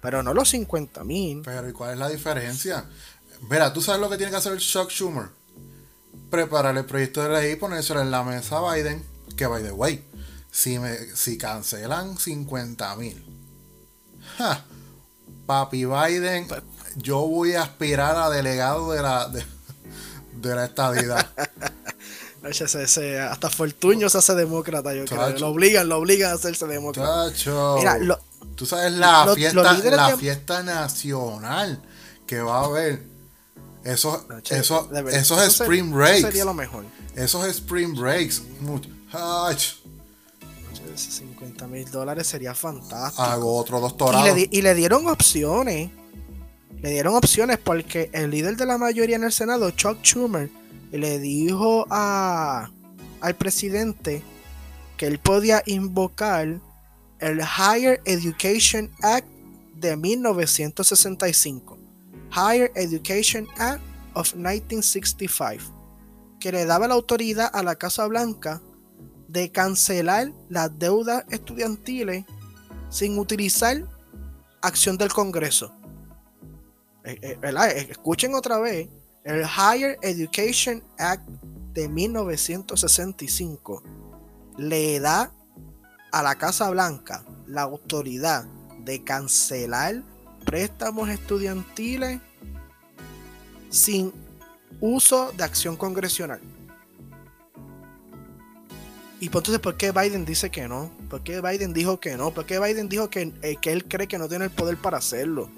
pero 0.08 0.24
no 0.24 0.34
los 0.34 0.48
50 0.52 1.04
mil. 1.04 1.42
Pero 1.44 1.68
¿y 1.68 1.74
cuál 1.74 1.92
es 1.92 1.98
la 2.00 2.08
diferencia? 2.08 2.86
Mira, 3.50 3.74
¿tú 3.74 3.82
sabes 3.82 4.00
lo 4.00 4.10
que 4.10 4.16
tiene 4.16 4.32
que 4.32 4.38
hacer 4.38 4.54
el 4.54 4.60
Chuck 4.60 4.90
Schumer? 4.90 5.26
preparar 6.30 6.78
el 6.78 6.86
proyecto 6.86 7.22
de 7.24 7.30
ley 7.30 7.52
y 7.52 7.56
ponérselo 7.58 8.00
en 8.02 8.10
la 8.10 8.24
mesa 8.24 8.58
a 8.60 8.74
Biden, 8.74 9.04
que 9.36 9.48
by 9.48 9.62
the 9.64 9.72
way, 9.74 10.02
si, 10.50 10.80
me, 10.80 10.96
si 11.14 11.38
cancelan 11.38 12.18
50 12.18 12.96
mil, 12.96 13.22
papi 15.46 15.84
Biden, 15.86 16.48
yo 16.96 17.20
voy 17.28 17.54
a 17.56 17.64
aspirar 17.64 18.16
a 18.16 18.30
delegado 18.30 18.94
de 18.94 19.02
la, 19.02 19.28
de, 19.28 19.44
de 20.42 20.56
la 20.56 20.66
estadidad. 20.66 21.28
Hasta 23.30 23.50
Fortuño 23.50 24.08
se 24.10 24.20
hace 24.20 24.34
demócrata, 24.36 24.94
yo 24.94 25.04
creo. 25.06 25.30
Lo 25.40 25.48
obligan, 25.50 25.90
lo 25.90 25.98
obligan 25.98 26.32
a 26.32 26.36
hacerse 26.36 26.66
demócrata. 26.66 27.30
Chacho. 27.32 27.76
Mira, 27.78 27.98
lo- 27.98 28.20
Tú 28.56 28.66
sabes 28.66 28.92
la 28.94 29.26
los- 29.26 29.36
fiesta, 29.36 29.74
los 29.74 29.84
la 29.86 30.18
fiesta 30.18 30.64
nacional 30.64 31.82
que 32.26 32.40
va 32.42 32.62
a 32.62 32.66
haber. 32.66 33.04
Esos, 33.84 34.20
che, 34.44 34.58
esos, 34.58 34.90
verdad, 34.90 35.14
esos 35.14 35.42
eso 35.42 35.64
spring 35.64 35.88
eso 35.88 35.96
breaks. 35.96 36.22
sería 36.22 36.44
lo 36.46 36.54
mejor. 36.54 36.86
Esos 37.16 37.46
spring 37.48 37.94
breaks. 37.96 38.42
muchach, 38.60 39.64
50 40.96 41.68
mil 41.68 41.90
dólares 41.92 42.28
sería 42.28 42.54
fantástico. 42.54 43.22
hago 43.24 43.56
otro 43.58 43.78
y, 43.78 43.82
doctorado. 43.82 44.26
le 44.26 44.34
di- 44.34 44.50
y 44.52 44.62
le 44.62 44.74
dieron 44.76 45.08
opciones. 45.08 45.90
Le 46.82 46.92
dieron 46.92 47.16
opciones 47.16 47.58
porque 47.58 48.10
el 48.14 48.30
líder 48.30 48.56
de 48.58 48.66
la 48.66 48.78
mayoría 48.78 49.16
en 49.16 49.24
el 49.24 49.32
Senado, 49.32 49.72
Chuck 49.72 50.00
Schumer, 50.04 50.50
le 50.92 51.20
dijo 51.20 51.86
a, 51.90 52.70
al 53.22 53.36
presidente 53.36 54.22
que 54.96 55.08
él 55.08 55.20
podía 55.20 55.64
invocar 55.66 56.60
el 57.20 57.40
Higher 57.40 58.02
Education 58.06 58.92
Act 59.02 59.28
de 59.76 59.96
1965. 59.96 61.78
Higher 62.32 62.72
Education 62.76 63.48
Act 63.58 63.82
of 64.14 64.34
1965. 64.36 65.74
Que 66.40 66.52
le 66.52 66.66
daba 66.66 66.88
la 66.88 66.94
autoridad 66.94 67.50
a 67.54 67.64
la 67.64 67.76
Casa 67.76 68.06
Blanca 68.08 68.62
de 69.28 69.52
cancelar 69.52 70.32
las 70.50 70.78
deudas 70.78 71.26
estudiantiles 71.30 72.26
sin 72.90 73.18
utilizar 73.20 73.84
acción 74.62 74.98
del 74.98 75.12
Congreso. 75.12 75.74
Eh, 77.04 77.18
eh. 77.22 77.40
Eh, 77.42 77.88
Escuchen 77.90 78.36
otra 78.36 78.60
vez. 78.60 78.90
El 79.24 79.42
Higher 79.42 79.98
Education 80.02 80.84
Act 80.98 81.28
de 81.74 81.90
1965 81.90 83.84
le 84.58 85.00
da 85.00 85.32
a 86.12 86.24
la 86.24 86.36
Casa 86.36 86.70
Blanca 86.70 87.24
la 87.46 87.62
autoridad 87.64 88.46
de 88.80 89.04
cancelar 89.04 90.04
préstamos 90.46 91.10
estudiantiles 91.10 92.20
sin 93.70 94.14
uso 94.80 95.32
de 95.36 95.44
acción 95.44 95.76
congresional. 95.76 96.40
Y 99.20 99.30
pues 99.30 99.42
entonces, 99.42 99.60
¿por 99.60 99.76
qué 99.78 99.92
Biden 99.92 100.26
dice 100.26 100.52
que 100.52 100.68
no? 100.68 100.92
¿Por 101.10 101.24
qué 101.24 101.42
Biden 101.42 101.74
dijo 101.74 102.00
que 102.00 102.16
no? 102.18 102.32
¿Por 102.32 102.46
qué 102.46 102.60
Biden 102.60 102.88
dijo 102.88 103.10
que, 103.10 103.34
eh, 103.42 103.58
que 103.60 103.72
él 103.74 103.86
cree 103.86 104.08
que 104.08 104.20
no 104.20 104.30
tiene 104.30 104.46
el 104.46 104.52
poder 104.52 104.78
para 104.78 104.98
hacerlo? 104.98 105.50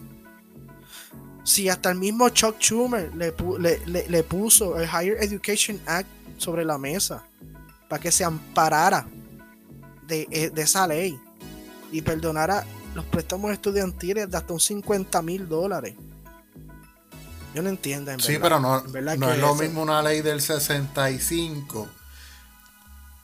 Si 1.44 1.68
hasta 1.68 1.92
el 1.92 1.98
mismo 1.98 2.30
Chuck 2.30 2.58
Schumer 2.60 3.14
le, 3.16 3.36
pu- 3.36 3.58
le- 3.60 3.86
le- 3.86 4.08
le 4.08 4.24
puso 4.24 4.80
el 4.80 4.86
Higher 4.88 5.18
Education 5.22 5.80
Act 5.86 6.08
sobre 6.38 6.64
la 6.64 6.78
mesa 6.78 7.24
para 7.90 8.02
que 8.02 8.12
se 8.12 8.24
amparara 8.24 9.06
de, 10.10 10.28
eh, 10.32 10.50
de 10.50 10.62
esa 10.62 10.86
ley 10.88 11.18
y 11.92 12.02
perdonara 12.02 12.66
los 12.96 13.06
préstamos 13.06 13.52
estudiantiles 13.52 14.30
de 14.30 14.36
hasta 14.38 14.52
un 14.52 14.60
50 14.60 15.22
mil 15.22 15.48
dólares. 15.48 15.96
Yo 17.56 17.62
no 17.64 17.70
entiendo, 17.70 18.12
en 18.12 18.20
Sí, 18.20 18.34
verdad. 18.34 18.42
pero 18.44 18.60
no, 18.60 18.78
En 18.80 19.20
no 19.20 19.28
que 19.28 19.34
es 19.34 19.40
lo 19.40 19.46
eso- 19.54 19.56
mismo 19.56 19.82
una 19.82 20.02
ley 20.02 20.22
del 20.22 20.42
65 20.42 21.88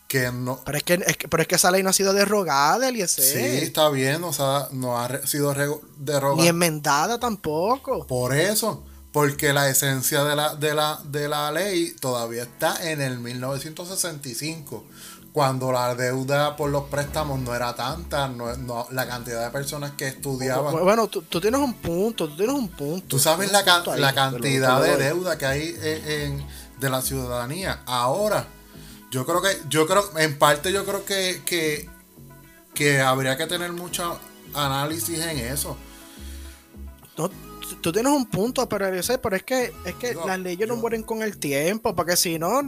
que 0.07 0.32
no. 0.32 0.62
Pero 0.66 0.78
es, 0.78 0.84
que, 0.84 0.94
es 1.06 1.18
que- 1.18 1.28
pero 1.28 1.41
es 1.41 1.48
que 1.48 1.56
esa 1.56 1.72
ley 1.72 1.84
no 1.84 1.90
ha 1.90 1.94
sido 1.94 2.14
derogada, 2.14 2.88
Eliezer. 2.88 3.24
Sí, 3.24 3.64
está 3.66 3.90
bien, 3.90 4.24
o 4.24 4.32
sea, 4.34 4.68
no 4.72 4.98
ha 4.99 5.26
sido 5.28 5.53
derogada. 5.98 6.41
Ni 6.41 6.48
enmendada 6.48 7.20
tampoco. 7.20 8.06
Por 8.07 8.34
eso, 8.36 8.84
porque 9.12 9.52
la 9.53 9.70
esencia 9.70 10.24
de 10.24 10.36
la, 10.36 10.56
de 10.56 10.74
la, 10.74 10.99
de 11.06 11.28
la 11.28 11.52
ley 11.52 11.95
todavía 11.99 12.44
está 12.44 12.90
en 12.91 13.02
el 13.02 13.20
1965, 13.20 14.86
cuando 15.36 15.70
la 15.74 15.94
deuda 15.95 16.56
por 16.56 16.70
los 16.70 16.86
préstamos 16.86 17.41
no 17.41 17.53
era 17.53 17.76
tanta, 17.76 18.30
no, 18.30 18.56
no- 18.56 18.88
la 18.91 19.06
cantidad 19.06 19.44
de 19.44 19.49
personas 19.52 19.91
que 19.91 20.07
estudiaban. 20.07 20.72
Bueno, 20.82 21.07
tú, 21.10 21.24
tú 21.24 21.41
tienes 21.41 21.60
un 21.60 21.74
punto, 21.74 22.30
tú 22.30 22.38
tienes 22.38 22.56
un 22.56 22.70
punto. 22.70 23.06
Tú 23.06 23.20
sabes 23.20 23.52
la, 23.52 23.66
ca- 23.66 23.84
ahí, 23.86 23.99
la 23.99 24.14
cantidad 24.16 24.82
de 24.82 24.95
deuda 24.95 25.38
que 25.38 25.45
hay 25.45 25.76
en, 25.82 26.10
en- 26.40 26.48
de 26.80 26.90
la 26.90 27.02
ciudadanía. 27.02 27.82
Ahora, 27.86 28.48
yo 29.12 29.26
creo 29.26 29.41
que, 29.41 29.49
yo 29.68 29.86
creo, 29.86 30.18
en 30.18 30.40
parte 30.40 30.72
yo 30.72 30.86
creo 30.86 31.03
que, 31.03 31.41
que, 31.45 31.90
que 32.74 33.02
habría 33.02 33.36
que 33.36 33.45
tener 33.45 33.74
mucho 33.74 34.18
análisis 34.53 35.20
en 35.20 35.38
eso. 35.40 35.76
No, 37.18 37.30
tú- 37.82 37.91
tienes 37.91 38.14
un 38.14 38.26
punto, 38.26 38.70
pero, 38.70 38.88
Eliezer, 38.88 39.20
pero 39.20 39.36
es 39.36 39.44
que, 39.44 39.74
es 39.84 39.95
que 39.95 40.14
Yo- 40.14 40.26
las 40.26 40.40
leyes 40.40 40.66
no 40.66 40.78
mueren 40.78 41.03
con 41.03 41.22
el 41.24 41.38
tiempo, 41.38 41.94
porque 41.94 42.16
si 42.16 42.40
no, 42.40 42.62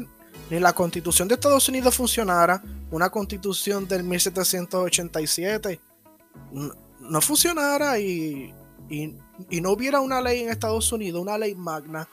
ni 0.50 0.60
la 0.60 0.74
constitución 0.74 1.28
de 1.28 1.36
Estados 1.36 1.68
Unidos 1.70 1.96
funcionara, 1.96 2.64
una 2.92 3.10
constitución 3.10 3.88
del 3.88 4.04
1787 4.04 5.80
n- 6.54 6.72
no 7.02 7.22
funcionara 7.22 8.00
y, 8.00 8.54
y, 8.90 9.16
y 9.50 9.62
no 9.62 9.72
hubiera 9.72 10.00
una 10.00 10.22
ley 10.22 10.42
en 10.42 10.50
Estados 10.50 10.92
Unidos, 10.92 11.22
una 11.22 11.38
ley 11.38 11.56
magna. 11.56 12.08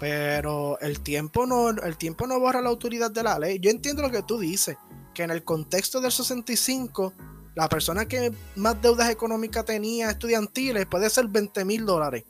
Pero 0.00 0.78
el 0.80 1.00
tiempo 1.00 1.44
no, 1.46 1.70
el 1.70 1.96
tiempo 1.96 2.26
no 2.26 2.38
borra 2.38 2.60
la 2.60 2.68
autoridad 2.68 3.10
de 3.10 3.22
la 3.22 3.38
ley. 3.38 3.58
Yo 3.58 3.70
entiendo 3.70 4.02
lo 4.02 4.10
que 4.10 4.22
tú 4.22 4.38
dices, 4.38 4.76
que 5.12 5.24
en 5.24 5.30
el 5.30 5.42
contexto 5.42 6.00
del 6.00 6.12
65, 6.12 7.12
la 7.56 7.68
persona 7.68 8.06
que 8.06 8.32
más 8.54 8.80
deudas 8.80 9.10
económicas 9.10 9.64
tenía 9.64 10.10
estudiantiles 10.10 10.86
puede 10.86 11.10
ser 11.10 11.26
20 11.26 11.64
mil 11.64 11.84
dólares. 11.84 12.24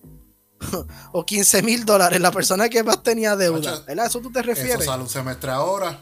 o 1.12 1.24
15 1.24 1.62
mil 1.62 1.85
dólares, 1.85 2.20
la 2.20 2.30
persona 2.30 2.68
que 2.68 2.82
más 2.82 3.02
tenía 3.02 3.36
deuda. 3.36 3.80
¿Verdad? 3.86 4.05
¿A 4.05 4.09
eso 4.09 4.20
tú 4.20 4.30
te 4.30 4.40
Eso 4.40 4.48
refieres? 4.48 4.85
sale 4.85 5.02
un 5.02 5.09
semestre 5.09 5.51
ahora 5.51 6.01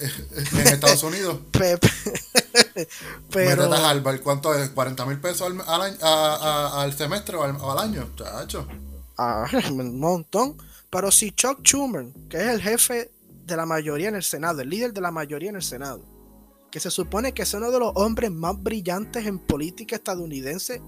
en 0.00 0.66
Estados 0.66 1.02
Unidos. 1.02 1.38
Pe- 1.52 1.78
pe- 1.78 2.88
pero 3.30 3.62
Métete 3.68 3.82
a 3.82 3.90
Harvard, 3.90 4.20
¿cuánto 4.20 4.54
es? 4.54 4.74
¿40 4.74 5.06
mil 5.06 5.20
pesos 5.20 5.42
al, 5.50 5.60
al 5.66 5.82
año- 5.82 5.98
a- 6.02 6.34
a- 6.78 6.82
al 6.82 6.92
semestre 6.96 7.36
o 7.36 7.42
al, 7.44 7.56
o 7.56 7.70
al 7.72 7.78
año? 7.78 8.08
Chacho. 8.16 8.66
Ah, 9.18 9.46
un 9.70 9.98
montón. 9.98 10.56
Pero 10.90 11.10
si 11.10 11.32
Chuck 11.32 11.60
Schumer, 11.64 12.06
que 12.28 12.36
es 12.38 12.48
el 12.48 12.60
jefe 12.62 13.10
de 13.46 13.56
la 13.56 13.66
mayoría 13.66 14.08
en 14.08 14.14
el 14.16 14.22
Senado, 14.22 14.60
el 14.62 14.68
líder 14.70 14.92
de 14.92 15.00
la 15.00 15.10
mayoría 15.10 15.50
en 15.50 15.56
el 15.56 15.62
Senado, 15.62 16.02
que 16.70 16.80
se 16.80 16.90
supone 16.90 17.32
que 17.34 17.42
es 17.42 17.54
uno 17.54 17.70
de 17.70 17.78
los 17.78 17.92
hombres 17.96 18.30
más 18.30 18.60
brillantes 18.60 19.26
en 19.26 19.38
política 19.38 19.96
estadounidense 19.96 20.80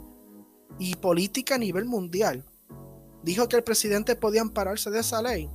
y 0.78 0.94
política 0.96 1.56
a 1.56 1.58
nivel 1.58 1.84
mundial, 1.86 2.44
dijo 3.26 3.48
que 3.48 3.56
el 3.56 3.64
presidente 3.64 4.14
podía 4.16 4.40
ampararse 4.40 4.88
de 4.90 5.00
esa 5.00 5.20
ley. 5.20 5.50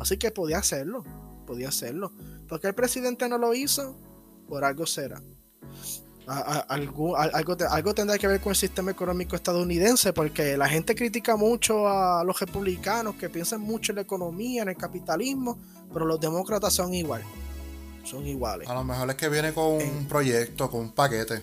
Así 0.00 0.16
que 0.16 0.30
podía 0.30 0.58
hacerlo, 0.58 1.04
podía 1.46 1.68
hacerlo. 1.68 2.10
Porque 2.48 2.66
el 2.66 2.74
presidente 2.74 3.28
no 3.28 3.38
lo 3.38 3.54
hizo, 3.54 3.94
por 4.48 4.64
algo 4.64 4.86
será. 4.86 5.22
A- 6.26 6.38
a- 6.40 6.60
algo, 6.60 7.16
a- 7.18 7.24
algo, 7.24 7.54
algo 7.68 7.94
tendrá 7.94 8.16
que 8.16 8.26
ver 8.26 8.40
con 8.40 8.50
el 8.50 8.56
sistema 8.56 8.90
económico 8.90 9.36
estadounidense, 9.36 10.14
porque 10.14 10.56
la 10.56 10.66
gente 10.68 10.94
critica 10.94 11.36
mucho 11.36 11.86
a 11.86 12.24
los 12.24 12.40
republicanos 12.40 13.16
que 13.16 13.28
piensan 13.28 13.60
mucho 13.60 13.92
en 13.92 13.96
la 13.96 14.02
economía, 14.02 14.62
en 14.62 14.70
el 14.70 14.76
capitalismo, 14.76 15.58
pero 15.92 16.06
los 16.06 16.18
demócratas 16.18 16.72
son 16.72 16.94
igual. 16.94 17.22
Son 18.04 18.26
iguales. 18.26 18.66
A 18.68 18.72
lo 18.74 18.82
mejor 18.84 19.10
es 19.10 19.16
que 19.16 19.28
viene 19.28 19.52
con 19.52 19.74
un 19.74 20.06
proyecto, 20.08 20.70
con 20.70 20.80
un 20.80 20.92
paquete. 20.92 21.42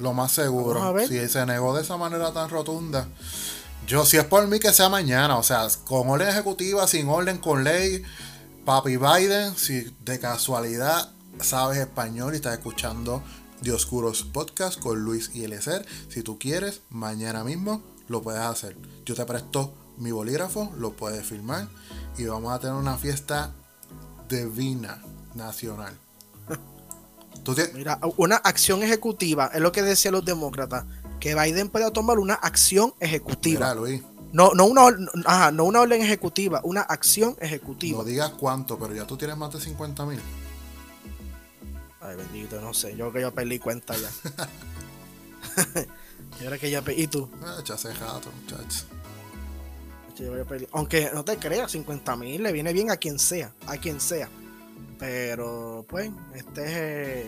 Lo 0.00 0.12
más 0.12 0.32
seguro. 0.32 0.74
Vamos 0.80 0.88
a 0.88 0.92
ver. 0.92 1.08
Si 1.08 1.28
se 1.28 1.46
negó 1.46 1.74
de 1.76 1.82
esa 1.82 1.96
manera 1.96 2.32
tan 2.32 2.50
rotunda. 2.50 3.08
Yo, 3.88 4.04
si 4.04 4.18
es 4.18 4.24
por 4.24 4.46
mí 4.46 4.60
que 4.60 4.70
sea 4.74 4.90
mañana, 4.90 5.38
o 5.38 5.42
sea, 5.42 5.66
con 5.86 6.10
orden 6.10 6.28
ejecutiva, 6.28 6.86
sin 6.86 7.08
orden, 7.08 7.38
con 7.38 7.64
ley, 7.64 8.02
Papi 8.66 8.98
Biden, 8.98 9.56
si 9.56 9.96
de 10.04 10.20
casualidad 10.20 11.10
sabes 11.40 11.78
español 11.78 12.34
y 12.34 12.36
estás 12.36 12.52
escuchando 12.52 13.22
De 13.62 13.72
Oscuros 13.72 14.24
Podcast 14.24 14.78
con 14.78 15.00
Luis 15.00 15.30
y 15.32 15.44
Eliezer, 15.44 15.86
si 16.10 16.22
tú 16.22 16.38
quieres, 16.38 16.82
mañana 16.90 17.44
mismo 17.44 17.82
lo 18.08 18.20
puedes 18.20 18.42
hacer. 18.42 18.76
Yo 19.06 19.14
te 19.14 19.24
presto 19.24 19.72
mi 19.96 20.10
bolígrafo, 20.10 20.70
lo 20.76 20.92
puedes 20.92 21.24
firmar 21.24 21.66
y 22.18 22.26
vamos 22.26 22.52
a 22.52 22.58
tener 22.58 22.76
una 22.76 22.98
fiesta 22.98 23.54
divina 24.28 25.02
nacional. 25.34 25.96
Mira, 27.72 27.98
una 28.18 28.36
acción 28.36 28.82
ejecutiva, 28.82 29.50
es 29.54 29.62
lo 29.62 29.72
que 29.72 29.80
decían 29.80 30.12
los 30.12 30.26
demócratas, 30.26 30.84
que 31.20 31.34
Biden 31.34 31.68
pueda 31.68 31.90
tomar 31.92 32.18
una 32.18 32.34
acción 32.34 32.94
ejecutiva. 33.00 33.60
Mira, 33.60 33.74
Luis, 33.74 34.02
No, 34.32 34.52
no, 34.54 34.66
una, 34.66 34.82
ajá, 35.26 35.50
no 35.52 35.64
una 35.64 35.80
orden 35.80 36.02
ejecutiva, 36.02 36.60
una 36.64 36.82
acción 36.82 37.36
ejecutiva. 37.40 37.98
no 37.98 38.04
digas 38.04 38.30
cuánto, 38.38 38.78
pero 38.78 38.94
ya 38.94 39.06
tú 39.06 39.16
tienes 39.16 39.36
más 39.36 39.52
de 39.52 39.60
50 39.60 40.04
mil. 40.06 40.20
Ay, 42.00 42.16
bendito, 42.16 42.60
no 42.60 42.72
sé. 42.74 42.90
Yo 42.92 43.10
creo 43.10 43.12
que 43.12 43.20
yo 43.22 43.34
perdí 43.34 43.58
cuenta 43.58 43.94
ya. 43.96 44.08
yo 46.40 46.46
creo 46.46 46.58
que 46.60 46.70
ya 46.70 46.82
pe- 46.82 46.94
¿Y 46.94 47.06
tú? 47.08 47.28
Ah, 47.44 47.58
ya 47.64 47.74
hace 47.74 47.92
rato, 47.94 48.30
muchachos. 48.42 48.86
Aunque 50.72 51.10
no 51.14 51.24
te 51.24 51.36
creas, 51.36 51.70
50 51.72 52.16
mil 52.16 52.42
le 52.42 52.52
viene 52.52 52.72
bien 52.72 52.90
a 52.90 52.96
quien 52.96 53.18
sea, 53.20 53.52
a 53.66 53.76
quien 53.76 54.00
sea. 54.00 54.28
Pero 54.98 55.84
pues, 55.88 56.10
este 56.34 56.64
es, 56.64 57.26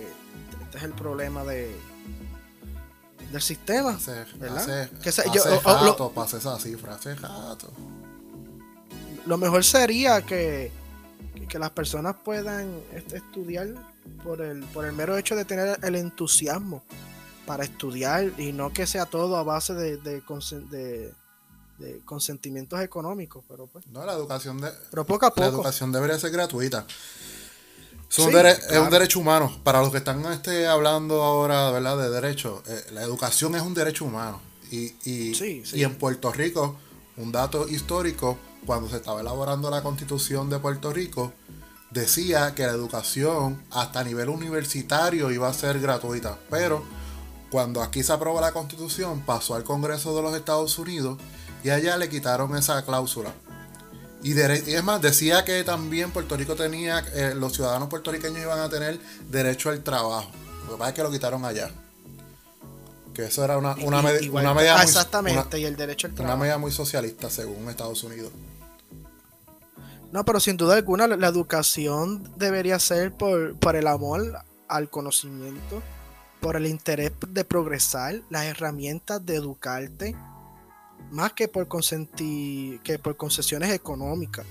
este 0.64 0.78
es 0.78 0.82
el 0.84 0.92
problema 0.92 1.44
de 1.44 1.70
del 3.30 3.42
sistema. 3.42 3.90
Hace, 3.90 4.24
¿verdad? 4.36 4.58
hace, 4.58 4.90
Que 5.02 5.12
se- 5.12 5.22
hace 5.22 5.30
yo- 5.32 5.44
lo- 5.44 5.60
rato 5.60 6.12
pasé 6.12 6.38
esa 6.38 6.58
cifra, 6.58 6.94
hace 6.94 7.14
rato. 7.14 7.70
lo 9.26 9.38
mejor 9.38 9.64
sería 9.64 10.22
que, 10.22 10.72
que 11.48 11.58
las 11.58 11.70
personas 11.70 12.16
puedan 12.24 12.80
estudiar 13.12 13.68
por 14.24 14.40
el, 14.40 14.60
por 14.64 14.84
el 14.86 14.92
mero 14.92 15.16
hecho 15.16 15.36
de 15.36 15.44
tener 15.44 15.78
el 15.82 15.94
entusiasmo 15.96 16.82
para 17.46 17.64
estudiar 17.64 18.30
y 18.38 18.52
no 18.52 18.72
que 18.72 18.86
sea 18.86 19.06
todo 19.06 19.36
a 19.36 19.42
base 19.42 19.74
de, 19.74 19.96
de, 19.98 20.22
consen- 20.22 20.68
de- 20.68 21.12
de 21.78 22.00
consentimientos 22.04 22.80
económicos. 22.80 23.44
Pero, 23.48 23.66
pues, 23.66 23.86
No, 23.88 24.04
la 24.04 24.12
educación 24.12 24.60
de, 24.60 24.70
pero 24.90 25.04
poco 25.04 25.26
a 25.26 25.32
la 25.36 25.46
educación 25.46 25.90
debería 25.92 26.18
ser 26.18 26.30
gratuita. 26.30 26.84
Es 28.10 28.18
un, 28.18 28.26
Sí, 28.30 28.32
dere- 28.34 28.50
es 28.58 28.66
claro. 28.66 28.84
un 28.84 28.90
derecho 28.90 29.20
humano. 29.20 29.56
Para 29.62 29.80
los 29.80 29.90
que 29.90 29.98
están 29.98 30.24
este, 30.32 30.66
hablando 30.66 31.22
ahora 31.22 31.70
¿verdad? 31.70 31.96
de 31.96 32.10
derechos, 32.10 32.60
eh, 32.66 32.86
la 32.92 33.02
educación 33.02 33.54
es 33.54 33.62
un 33.62 33.72
derecho 33.74 34.04
humano. 34.04 34.40
Y, 34.70 34.94
y, 35.08 35.34
Sí, 35.34 35.62
sí. 35.64 35.78
y 35.78 35.84
en 35.84 35.96
Puerto 35.96 36.32
Rico, 36.32 36.76
un 37.16 37.30
dato 37.32 37.68
histórico, 37.68 38.36
cuando 38.66 38.88
se 38.88 38.96
estaba 38.96 39.20
elaborando 39.20 39.70
la 39.70 39.82
constitución 39.82 40.50
de 40.50 40.58
Puerto 40.58 40.92
Rico, 40.92 41.32
decía 41.90 42.54
que 42.54 42.64
la 42.66 42.72
educación 42.72 43.62
hasta 43.70 44.02
nivel 44.04 44.28
universitario 44.28 45.30
iba 45.30 45.48
a 45.48 45.54
ser 45.54 45.80
gratuita. 45.80 46.36
Pero 46.50 46.84
cuando 47.50 47.82
aquí 47.82 48.02
se 48.02 48.12
aprobó 48.12 48.40
la 48.40 48.52
constitución, 48.52 49.20
pasó 49.24 49.54
al 49.54 49.64
Congreso 49.64 50.14
de 50.16 50.22
los 50.22 50.34
Estados 50.34 50.78
Unidos 50.78 51.18
y 51.64 51.70
allá 51.70 51.96
le 51.96 52.08
quitaron 52.08 52.56
esa 52.56 52.84
cláusula. 52.84 53.32
Y, 54.22 54.34
dere- 54.34 54.62
y 54.66 54.74
es 54.74 54.84
más, 54.84 55.00
decía 55.00 55.44
que 55.44 55.64
también 55.64 56.10
Puerto 56.10 56.36
Rico 56.36 56.54
tenía, 56.54 56.98
eh, 57.14 57.34
los 57.34 57.54
ciudadanos 57.54 57.88
puertorriqueños 57.88 58.40
iban 58.42 58.58
a 58.58 58.68
tener 58.68 58.98
derecho 59.30 59.70
al 59.70 59.82
trabajo. 59.82 60.30
Lo 60.66 60.72
que 60.74 60.78
pasa 60.78 60.90
es 60.90 60.94
que 60.94 61.02
lo 61.02 61.10
quitaron 61.10 61.44
allá. 61.44 61.70
Que 63.14 63.24
eso 63.24 63.42
era 63.44 63.56
una, 63.58 63.74
una, 63.82 64.02
igual- 64.20 64.44
una 64.44 64.54
medida 64.54 64.74
ah, 64.74 64.78
muy, 64.78 64.84
exactamente, 64.84 65.48
una- 65.48 65.58
y 65.58 65.64
el 65.64 65.76
derecho 65.76 66.06
al 66.06 66.12
una 66.12 66.16
trabajo. 66.18 66.38
medida 66.40 66.58
muy 66.58 66.70
socialista 66.70 67.30
según 67.30 67.68
Estados 67.70 68.02
Unidos. 68.04 68.30
No, 70.12 70.24
pero 70.24 70.40
sin 70.40 70.56
duda 70.56 70.74
alguna 70.76 71.06
la, 71.06 71.16
la 71.16 71.28
educación 71.28 72.30
debería 72.36 72.78
ser 72.78 73.12
por, 73.12 73.54
por 73.56 73.76
el 73.76 73.86
amor 73.86 74.40
al 74.68 74.90
conocimiento, 74.90 75.82
por 76.40 76.56
el 76.56 76.66
interés 76.66 77.12
de 77.28 77.44
progresar, 77.44 78.20
las 78.28 78.44
herramientas 78.44 79.24
de 79.24 79.36
educarte, 79.36 80.16
más 81.10 81.32
que 81.32 81.48
por 81.48 81.68
consentir, 81.68 82.80
que 82.80 82.98
por 82.98 83.16
concesiones 83.16 83.72
económicas. 83.72 84.46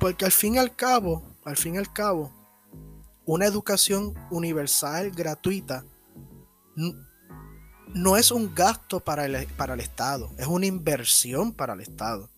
Porque 0.00 0.24
al 0.24 0.32
fin 0.32 0.54
y 0.54 0.58
al 0.58 0.74
cabo, 0.74 1.22
al 1.44 1.56
fin 1.56 1.74
y 1.74 1.78
al 1.78 1.92
cabo, 1.92 2.32
una 3.24 3.46
educación 3.46 4.14
universal, 4.30 5.10
gratuita, 5.10 5.84
no 7.94 8.16
es 8.16 8.30
un 8.30 8.54
gasto 8.54 9.00
para 9.00 9.26
el, 9.26 9.46
para 9.56 9.74
el 9.74 9.80
Estado, 9.80 10.30
es 10.38 10.46
una 10.46 10.66
inversión 10.66 11.52
para 11.52 11.74
el 11.74 11.80
Estado 11.80 12.30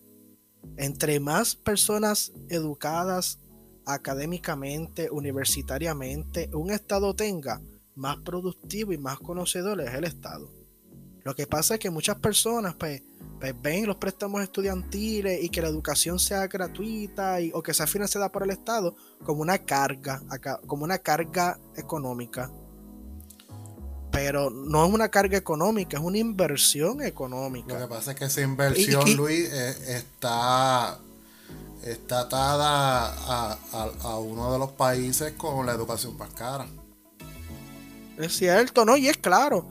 entre 0.76 1.20
más 1.20 1.56
personas 1.56 2.32
educadas 2.48 3.38
académicamente, 3.86 5.10
universitariamente, 5.10 6.50
un 6.52 6.70
Estado 6.70 7.14
tenga, 7.14 7.60
más 7.94 8.18
productivo 8.18 8.92
y 8.92 8.98
más 8.98 9.18
conocedor 9.18 9.80
es 9.80 9.94
el 9.94 10.04
Estado. 10.04 10.50
Lo 11.24 11.34
que 11.34 11.46
pasa 11.46 11.74
es 11.74 11.80
que 11.80 11.90
muchas 11.90 12.16
personas 12.16 12.74
pues, 12.74 13.02
pues, 13.38 13.54
ven 13.60 13.86
los 13.86 13.96
préstamos 13.96 14.42
estudiantiles 14.42 15.42
y 15.42 15.48
que 15.50 15.60
la 15.60 15.68
educación 15.68 16.18
sea 16.18 16.46
gratuita 16.46 17.40
y, 17.40 17.50
o 17.54 17.62
que 17.62 17.74
sea 17.74 17.86
financiada 17.86 18.30
por 18.32 18.42
el 18.42 18.50
Estado 18.50 18.94
como 19.24 19.42
una 19.42 19.58
carga, 19.58 20.22
como 20.66 20.84
una 20.84 20.98
carga 20.98 21.58
económica. 21.76 22.50
Pero 24.10 24.50
no 24.50 24.84
es 24.86 24.92
una 24.92 25.08
carga 25.08 25.36
económica, 25.38 25.96
es 25.98 26.02
una 26.02 26.18
inversión 26.18 27.00
económica. 27.02 27.74
Lo 27.74 27.80
que 27.80 27.86
pasa 27.94 28.10
es 28.12 28.18
que 28.18 28.24
esa 28.24 28.40
inversión, 28.40 29.06
Y- 29.06 29.10
y- 29.12 29.14
Luis, 29.14 29.48
eh, 29.52 29.96
está, 29.98 30.98
está 31.84 32.20
atada 32.20 33.12
a, 33.14 33.58
a- 33.72 33.90
a 34.02 34.18
uno 34.18 34.52
de 34.52 34.58
los 34.58 34.72
países 34.72 35.32
con 35.34 35.64
la 35.64 35.72
educación 35.72 36.16
más 36.16 36.30
cara. 36.34 36.66
Es 38.18 38.36
cierto, 38.36 38.84
¿no? 38.84 38.96
Y 38.96 39.08
es 39.08 39.16
claro, 39.16 39.66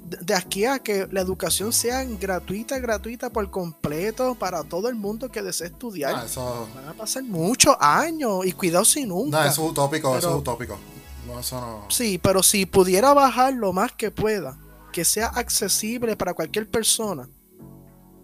de 0.00 0.34
aquí 0.34 0.64
a 0.64 0.78
que 0.78 1.06
la 1.10 1.20
educación 1.20 1.72
sea 1.72 2.04
gratuita, 2.04 2.78
gratuita 2.78 3.30
por 3.30 3.50
completo 3.50 4.34
para 4.34 4.62
todo 4.64 4.88
el 4.88 4.94
mundo 4.94 5.30
que 5.30 5.42
desee 5.42 5.66
estudiar, 5.68 6.14
No, 6.16 6.22
eso, 6.24 6.68
van 6.74 6.88
a 6.88 6.92
pasar 6.94 7.22
muchos 7.24 7.76
años 7.78 8.46
y 8.46 8.52
cuidado 8.52 8.84
si 8.84 9.04
nunca. 9.04 9.44
no, 9.44 9.50
eso 9.50 9.64
es 9.64 9.70
utópico, 9.70 10.10
eso 10.16 10.20
Pero- 10.28 10.32
es 10.32 10.40
utópico. 10.40 10.78
No, 11.26 11.38
eso 11.40 11.60
no. 11.60 11.84
Sí, 11.90 12.18
pero 12.22 12.42
si 12.42 12.66
pudiera 12.66 13.12
bajar 13.14 13.54
lo 13.54 13.72
más 13.72 13.92
que 13.92 14.10
pueda, 14.10 14.58
que 14.92 15.04
sea 15.04 15.28
accesible 15.28 16.16
para 16.16 16.34
cualquier 16.34 16.68
persona. 16.68 17.28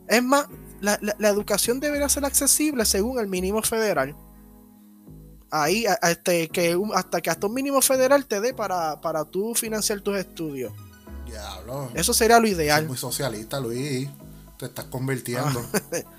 Es 0.09 0.23
más, 0.23 0.47
la, 0.81 0.99
la- 1.01 1.15
la 1.19 1.28
educación 1.28 1.81
debería 1.81 2.09
ser 2.09 2.24
accesible 2.24 2.85
según 2.85 3.19
el 3.20 3.27
mínimo 3.28 3.62
federal. 3.62 4.16
Ahí, 5.51 5.86
este, 6.03 6.49
que 6.49 6.77
un- 6.77 6.95
hasta 6.95 7.20
que 7.23 7.31
hasta 7.31 7.47
un 7.47 7.55
mínimo 7.55 7.81
federal 7.81 8.27
te 8.27 8.40
dé 8.40 8.53
para, 8.53 9.01
para 9.01 9.24
tú 9.24 9.55
financiar 9.55 10.01
tus 10.01 10.16
estudios. 10.19 10.73
Diablo. 11.31 11.91
Eso 11.95 12.13
sería 12.13 12.39
lo 12.39 12.49
ideal. 12.49 12.87
muy 12.87 12.97
socialista, 12.97 13.61
Luis. 13.61 14.09
Te 14.59 14.67
estás 14.67 14.87
convirtiendo. 14.87 15.65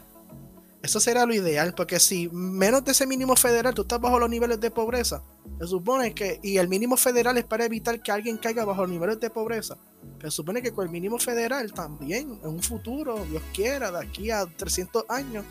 Eso 0.81 1.02
sería 1.02 1.26
lo 1.26 1.34
ideal, 1.34 1.73
porque 1.76 1.99
si 1.99 2.30
menos 2.30 2.86
de 2.86 2.94
ese 2.94 3.06
mínimo 3.06 3.36
federal 3.36 3.73
tú 3.73 3.81
estás 3.81 3.99
bajo 3.99 4.18
los 4.18 4.30
niveles 4.30 4.61
de 4.61 4.72
pobreza, 4.72 5.22
se 5.60 5.68
supone 5.68 6.14
que, 6.14 6.40
y 6.41 6.57
el 6.57 6.69
mínimo 6.69 6.95
federal 6.95 7.38
es 7.38 7.44
para 7.44 7.65
evitar 7.65 8.02
que 8.02 8.14
alguien 8.14 8.38
caiga 8.38 8.64
bajo 8.64 8.84
los 8.84 8.91
niveles 8.91 9.19
de 9.19 9.30
pobreza, 9.30 9.77
se 10.22 10.31
supone 10.31 10.61
que 10.61 10.72
con 10.72 10.86
el 10.86 10.91
mínimo 10.91 11.19
federal 11.19 11.73
también, 11.73 12.40
en 12.41 12.49
un 12.49 12.64
futuro, 12.64 13.26
Dios 13.26 13.44
quiera, 13.53 13.91
de 13.91 13.99
aquí 13.99 14.31
a 14.31 14.45
300 14.45 15.03
años, 15.10 15.44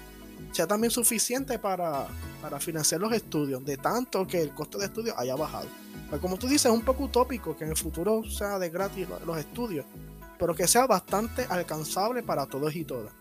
sea 0.53 0.67
también 0.67 0.91
suficiente 0.91 1.59
para, 1.59 2.07
para 2.43 2.59
financiar 2.61 3.01
los 3.01 3.13
estudios, 3.13 3.65
de 3.65 3.77
tanto 3.77 4.27
que 4.27 4.41
el 4.43 4.51
costo 4.55 4.79
de 4.79 4.87
estudios 4.87 5.15
haya 5.19 5.35
bajado. 5.37 5.67
Pues 6.09 6.21
como 6.21 6.37
tú 6.39 6.47
dices, 6.47 6.67
es 6.67 6.73
un 6.73 6.83
poco 6.83 7.05
utópico 7.05 7.57
que 7.57 7.65
en 7.65 7.71
el 7.71 7.77
futuro 7.77 8.23
sea 8.31 8.59
de 8.59 8.71
gratis 8.71 9.09
lo- 9.09 9.21
los 9.27 9.39
estudios, 9.39 9.85
pero 10.39 10.55
que 10.55 10.67
sea 10.67 10.87
bastante 10.87 11.45
alcanzable 11.49 12.23
para 12.23 12.47
todos 12.47 12.75
y 12.75 12.85
todas. 12.85 13.13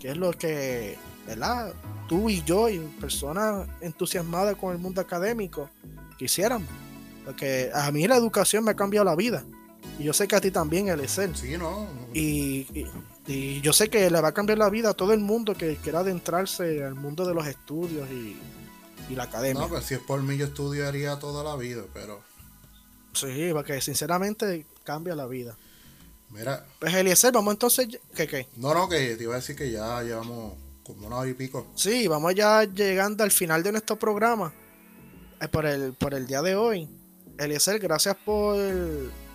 Que 0.00 0.10
es 0.10 0.16
lo 0.16 0.32
que, 0.32 0.96
¿verdad? 1.26 1.72
Tú 2.08 2.28
y 2.30 2.42
yo 2.44 2.68
y 2.68 2.78
personas 3.00 3.66
entusiasmadas 3.80 4.56
con 4.56 4.72
el 4.72 4.78
mundo 4.78 5.00
académico 5.00 5.70
quisiéramos. 6.18 6.68
Porque 7.24 7.70
a 7.74 7.90
mí 7.90 8.06
la 8.06 8.16
educación 8.16 8.64
me 8.64 8.70
ha 8.72 8.74
cambiado 8.76 9.04
la 9.04 9.16
vida. 9.16 9.44
Y 9.98 10.04
yo 10.04 10.12
sé 10.12 10.28
que 10.28 10.36
a 10.36 10.40
ti 10.40 10.50
también, 10.50 10.88
Eliezer. 10.88 11.36
Sí, 11.36 11.56
¿no? 11.56 11.86
Y, 12.14 12.66
y- 12.78 12.86
y 13.26 13.60
yo 13.60 13.72
sé 13.72 13.88
que 13.88 14.08
le 14.10 14.20
va 14.20 14.28
a 14.28 14.32
cambiar 14.34 14.58
la 14.58 14.70
vida 14.70 14.90
a 14.90 14.94
todo 14.94 15.12
el 15.12 15.20
mundo 15.20 15.54
que 15.54 15.76
quiera 15.76 16.00
adentrarse 16.00 16.84
al 16.84 16.94
mundo 16.94 17.26
de 17.26 17.34
los 17.34 17.46
estudios 17.46 18.08
y, 18.10 18.36
y 19.10 19.14
la 19.16 19.24
academia. 19.24 19.62
No, 19.62 19.68
pues 19.68 19.84
si 19.84 19.94
es 19.94 20.00
por 20.00 20.22
mí 20.22 20.36
yo 20.36 20.46
estudiaría 20.46 21.18
toda 21.18 21.42
la 21.44 21.56
vida, 21.56 21.82
pero 21.92 22.22
Sí, 23.12 23.48
porque 23.52 23.80
sinceramente 23.80 24.66
cambia 24.84 25.14
la 25.14 25.26
vida. 25.26 25.56
mira, 26.30 26.64
Pues 26.78 26.92
Eliezer, 26.94 27.32
vamos 27.32 27.54
entonces, 27.54 27.88
¿qué 28.14 28.26
qué? 28.28 28.46
no, 28.56 28.74
no, 28.74 28.88
que 28.88 29.16
te 29.16 29.22
iba 29.22 29.32
a 29.34 29.36
decir 29.36 29.56
que 29.56 29.70
ya 29.70 30.02
llevamos 30.02 30.52
como 30.84 31.06
una 31.06 31.16
hora 31.16 31.30
y 31.30 31.34
pico. 31.34 31.66
Sí, 31.74 32.06
vamos 32.06 32.34
ya 32.34 32.62
llegando 32.64 33.24
al 33.24 33.30
final 33.32 33.62
de 33.62 33.72
nuestro 33.72 33.96
programa. 33.98 34.52
eh, 35.40 35.48
por, 35.48 35.66
el, 35.66 35.94
por 35.94 36.14
el 36.14 36.26
día 36.26 36.42
de 36.42 36.54
hoy. 36.56 36.88
Eliezer, 37.38 37.78
gracias 37.80 38.16
por, 38.24 38.56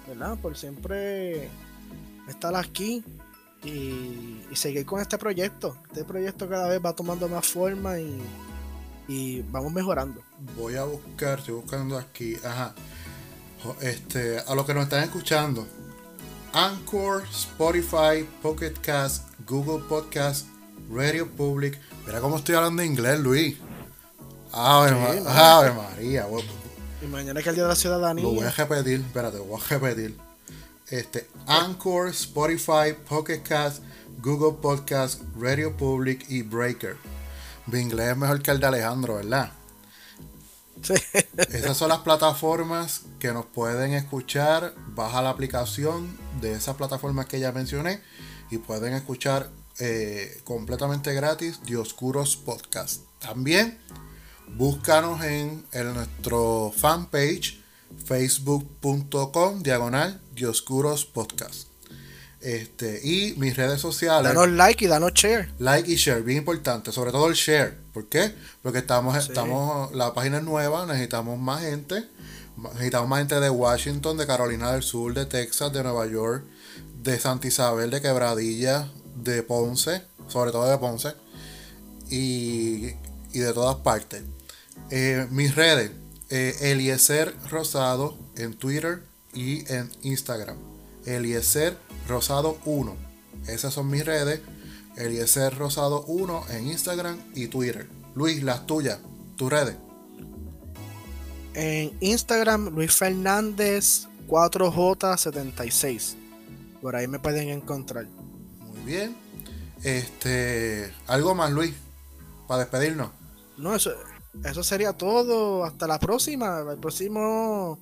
¿verdad? 0.08 0.38
por 0.42 0.56
siempre 0.58 1.50
estar 2.30 2.56
aquí 2.56 3.04
y, 3.64 4.42
y 4.50 4.56
seguir 4.56 4.86
con 4.86 5.02
este 5.02 5.18
proyecto. 5.18 5.78
Este 5.90 6.04
proyecto 6.04 6.48
cada 6.50 6.68
vez 6.68 6.82
va 6.84 6.94
tomando 6.94 7.28
más 7.30 7.46
forma 7.46 8.00
y, 8.00 8.22
y 9.08 9.42
vamos 9.44 9.72
mejorando. 9.72 10.22
Voy 10.58 10.76
a 10.76 10.84
buscar, 10.84 11.40
estoy 11.40 11.56
buscando 11.56 11.98
aquí, 11.98 12.36
ajá. 12.44 12.74
Este, 13.82 14.40
a 14.40 14.56
los 14.56 14.66
que 14.66 14.74
nos 14.74 14.84
están 14.86 15.04
escuchando, 15.04 15.68
Anchor, 16.54 17.24
Spotify, 17.32 18.28
Pocket 18.42 18.74
Cast, 18.82 19.24
Google 19.48 19.84
Podcast, 19.88 20.48
Radio 20.92 21.30
Public. 21.30 21.80
Mira 22.06 22.20
cómo 22.20 22.38
estoy 22.38 22.56
hablando 22.56 22.84
inglés, 22.84 23.20
Luis. 23.20 23.58
Ave, 24.52 24.90
Sí, 24.90 24.96
Ma- 24.96 25.14
no. 25.22 25.30
Ave 25.30 25.72
María, 25.74 26.26
Y 27.02 27.06
mañana 27.06 27.36
que 27.36 27.42
es 27.42 27.48
el 27.48 27.56
Día 27.56 27.64
de 27.64 27.70
la 27.70 27.76
Ciudadanía. 27.76 28.24
lo 28.24 28.32
voy 28.32 28.46
a 28.46 28.52
repetir, 28.52 29.00
espérate, 29.00 29.38
lo 29.38 29.46
voy 29.46 29.62
a 29.62 29.70
repetir. 29.70 30.18
Este, 30.92 31.30
Anchor, 31.48 32.10
Spotify, 32.10 32.94
Pocket 33.08 33.42
Cast, 33.44 33.82
Google 34.22 34.60
Podcast, 34.62 35.22
Radio 35.40 35.76
Public 35.78 36.26
y 36.30 36.42
Breaker. 36.42 36.98
Mi 37.68 37.80
inglés 37.80 38.10
es 38.10 38.18
mejor 38.18 38.42
que 38.42 38.52
el 38.52 38.60
de 38.60 38.68
Alejandro, 38.68 39.16
¿verdad? 39.16 39.54
Sí. 40.82 40.96
Esas 41.38 41.78
son 41.78 41.88
las 41.88 42.00
plataformas 42.00 43.04
que 43.20 43.32
nos 43.32 43.46
pueden 43.46 43.94
escuchar. 43.94 44.74
Baja 44.88 45.22
la 45.22 45.30
aplicación 45.30 46.18
de 46.42 46.54
esas 46.54 46.76
plataformas 46.76 47.26
que 47.28 47.40
ya 47.40 47.54
mencioné 47.54 48.02
y 48.50 48.58
pueden 48.58 48.94
escuchar 48.94 49.50
eh, 49.80 50.42
completamente 50.44 51.14
gratis 51.14 51.64
Dioscuros 51.64 52.36
Podcast. 52.36 53.04
También 53.20 53.80
búscanos 54.58 55.24
en, 55.24 55.66
en 55.72 55.94
nuestro 55.94 56.74
fanpage 56.76 57.61
facebook.com 58.06 59.64
diagonal 59.64 60.20
Dioscuros 60.34 61.06
Podcast. 61.06 61.68
Este, 62.42 63.00
y 63.04 63.36
mis 63.38 63.56
redes 63.56 63.80
sociales. 63.80 64.34
Danos 64.34 64.50
like 64.50 64.86
y 64.86 64.88
danos 64.88 65.14
share. 65.14 65.52
Like 65.60 65.92
y 65.92 65.96
share, 65.96 66.24
bien 66.24 66.40
importante, 66.40 66.92
sobre 66.92 67.12
todo 67.12 67.28
el 67.28 67.36
share. 67.36 67.78
¿Por 67.94 68.08
qué? 68.08 68.34
Porque 68.64 68.80
estamos, 68.80 69.16
estamos, 69.16 69.94
la 69.94 70.14
página 70.14 70.38
es 70.38 70.44
nueva, 70.44 70.86
necesitamos 70.88 71.38
más 71.38 71.62
gente. 71.62 72.08
Necesitamos 72.58 73.08
más 73.08 73.20
gente 73.20 73.40
de 73.40 73.50
Washington, 73.50 74.18
de 74.18 74.28
Carolina 74.28 74.72
del 74.72 74.84
Sur, 74.84 75.14
de 75.14 75.26
Texas, 75.26 75.72
de 75.72 75.84
Nueva 75.84 76.08
York, 76.08 76.44
de 77.02 77.20
Santa 77.20 77.48
Isabel, 77.48 77.92
de 77.92 78.02
Quebradilla, 78.02 78.88
de 79.16 79.44
Ponce, 79.44 80.02
sobre 80.28 80.52
todo 80.52 80.70
de 80.70 80.78
Ponce, 80.78 81.14
y, 82.10 82.88
y 83.34 83.40
de 83.40 83.54
todas 83.54 83.78
partes. 83.78 84.24
Eh, 84.90 85.28
mis 85.32 85.56
redes, 85.56 85.92
eh, 86.32 86.72
Eliezer 86.72 87.36
Rosado 87.50 88.18
en 88.38 88.54
Twitter 88.54 89.04
y 89.34 89.72
en 89.72 89.92
Instagram. 90.02 90.58
Eliezer 91.06 91.78
Rosado 92.08 92.58
1. 92.66 92.96
Esas 93.48 93.74
son 93.74 93.90
mis 93.90 94.06
redes. 94.06 94.42
Eliezer 94.96 95.56
Rosado 95.58 96.04
1 96.08 96.46
en 96.52 96.68
Instagram 96.68 97.20
y 97.36 97.48
Twitter. 97.48 97.88
Luis, 98.16 98.44
las 98.44 98.66
tuyas, 98.66 99.00
tus 99.36 99.50
redes. 99.50 99.76
En 101.54 101.92
Instagram, 102.00 102.70
Luis 102.76 102.94
Fernández 102.94 104.08
4J76. 104.28 106.16
Por 106.82 106.96
ahí 106.96 107.08
me 107.08 107.20
pueden 107.20 107.50
encontrar. 107.50 108.06
Muy 108.06 108.82
bien. 108.86 109.16
Este, 109.84 110.94
algo 111.08 111.36
más, 111.36 111.52
Luis, 111.52 111.74
para 112.48 112.62
despedirnos. 112.62 113.12
No, 113.58 113.76
eso, 113.76 113.92
eso 114.44 114.64
sería 114.64 114.94
todo. 114.94 115.64
Hasta 115.64 115.88
la 115.88 116.00
próxima. 116.00 116.60
El 116.70 116.78
próximo 116.80 117.80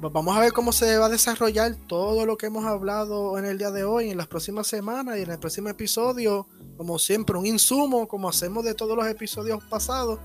vamos 0.00 0.36
a 0.36 0.40
ver 0.40 0.52
cómo 0.52 0.70
se 0.72 0.96
va 0.96 1.06
a 1.06 1.08
desarrollar 1.08 1.74
todo 1.88 2.24
lo 2.24 2.36
que 2.36 2.46
hemos 2.46 2.64
hablado 2.64 3.36
en 3.36 3.44
el 3.44 3.58
día 3.58 3.70
de 3.70 3.82
hoy, 3.84 4.10
en 4.10 4.16
las 4.16 4.28
próximas 4.28 4.68
semanas 4.68 5.18
y 5.18 5.22
en 5.22 5.30
el 5.30 5.38
próximo 5.38 5.68
episodio. 5.68 6.46
Como 6.76 6.98
siempre, 6.98 7.36
un 7.36 7.46
insumo, 7.46 8.06
como 8.06 8.28
hacemos 8.28 8.64
de 8.64 8.74
todos 8.74 8.96
los 8.96 9.06
episodios 9.06 9.62
pasados. 9.64 10.20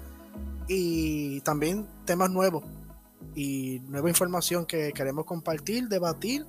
Y 0.68 1.41
también 1.41 1.88
temas 2.05 2.30
nuevos 2.30 2.64
y 3.35 3.81
nueva 3.88 4.10
información 4.10 4.65
que 4.65 4.93
queremos 4.93 5.26
compartir, 5.26 5.88
debatir 5.88 6.45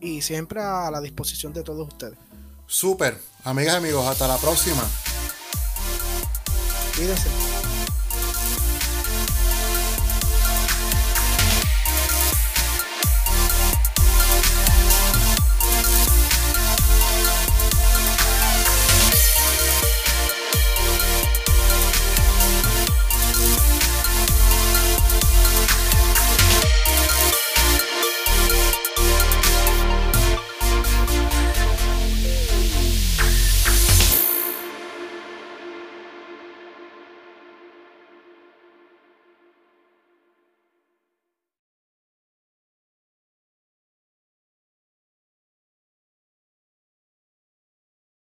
y 0.00 0.22
siempre 0.22 0.60
a 0.60 0.90
la 0.90 1.00
disposición 1.00 1.52
de 1.52 1.62
todos 1.62 1.86
ustedes. 1.86 2.18
Super, 2.66 3.16
amigas 3.44 3.74
y 3.74 3.76
amigos, 3.76 4.06
hasta 4.06 4.26
la 4.26 4.36
próxima. 4.38 4.82
Cuídense. 6.96 7.55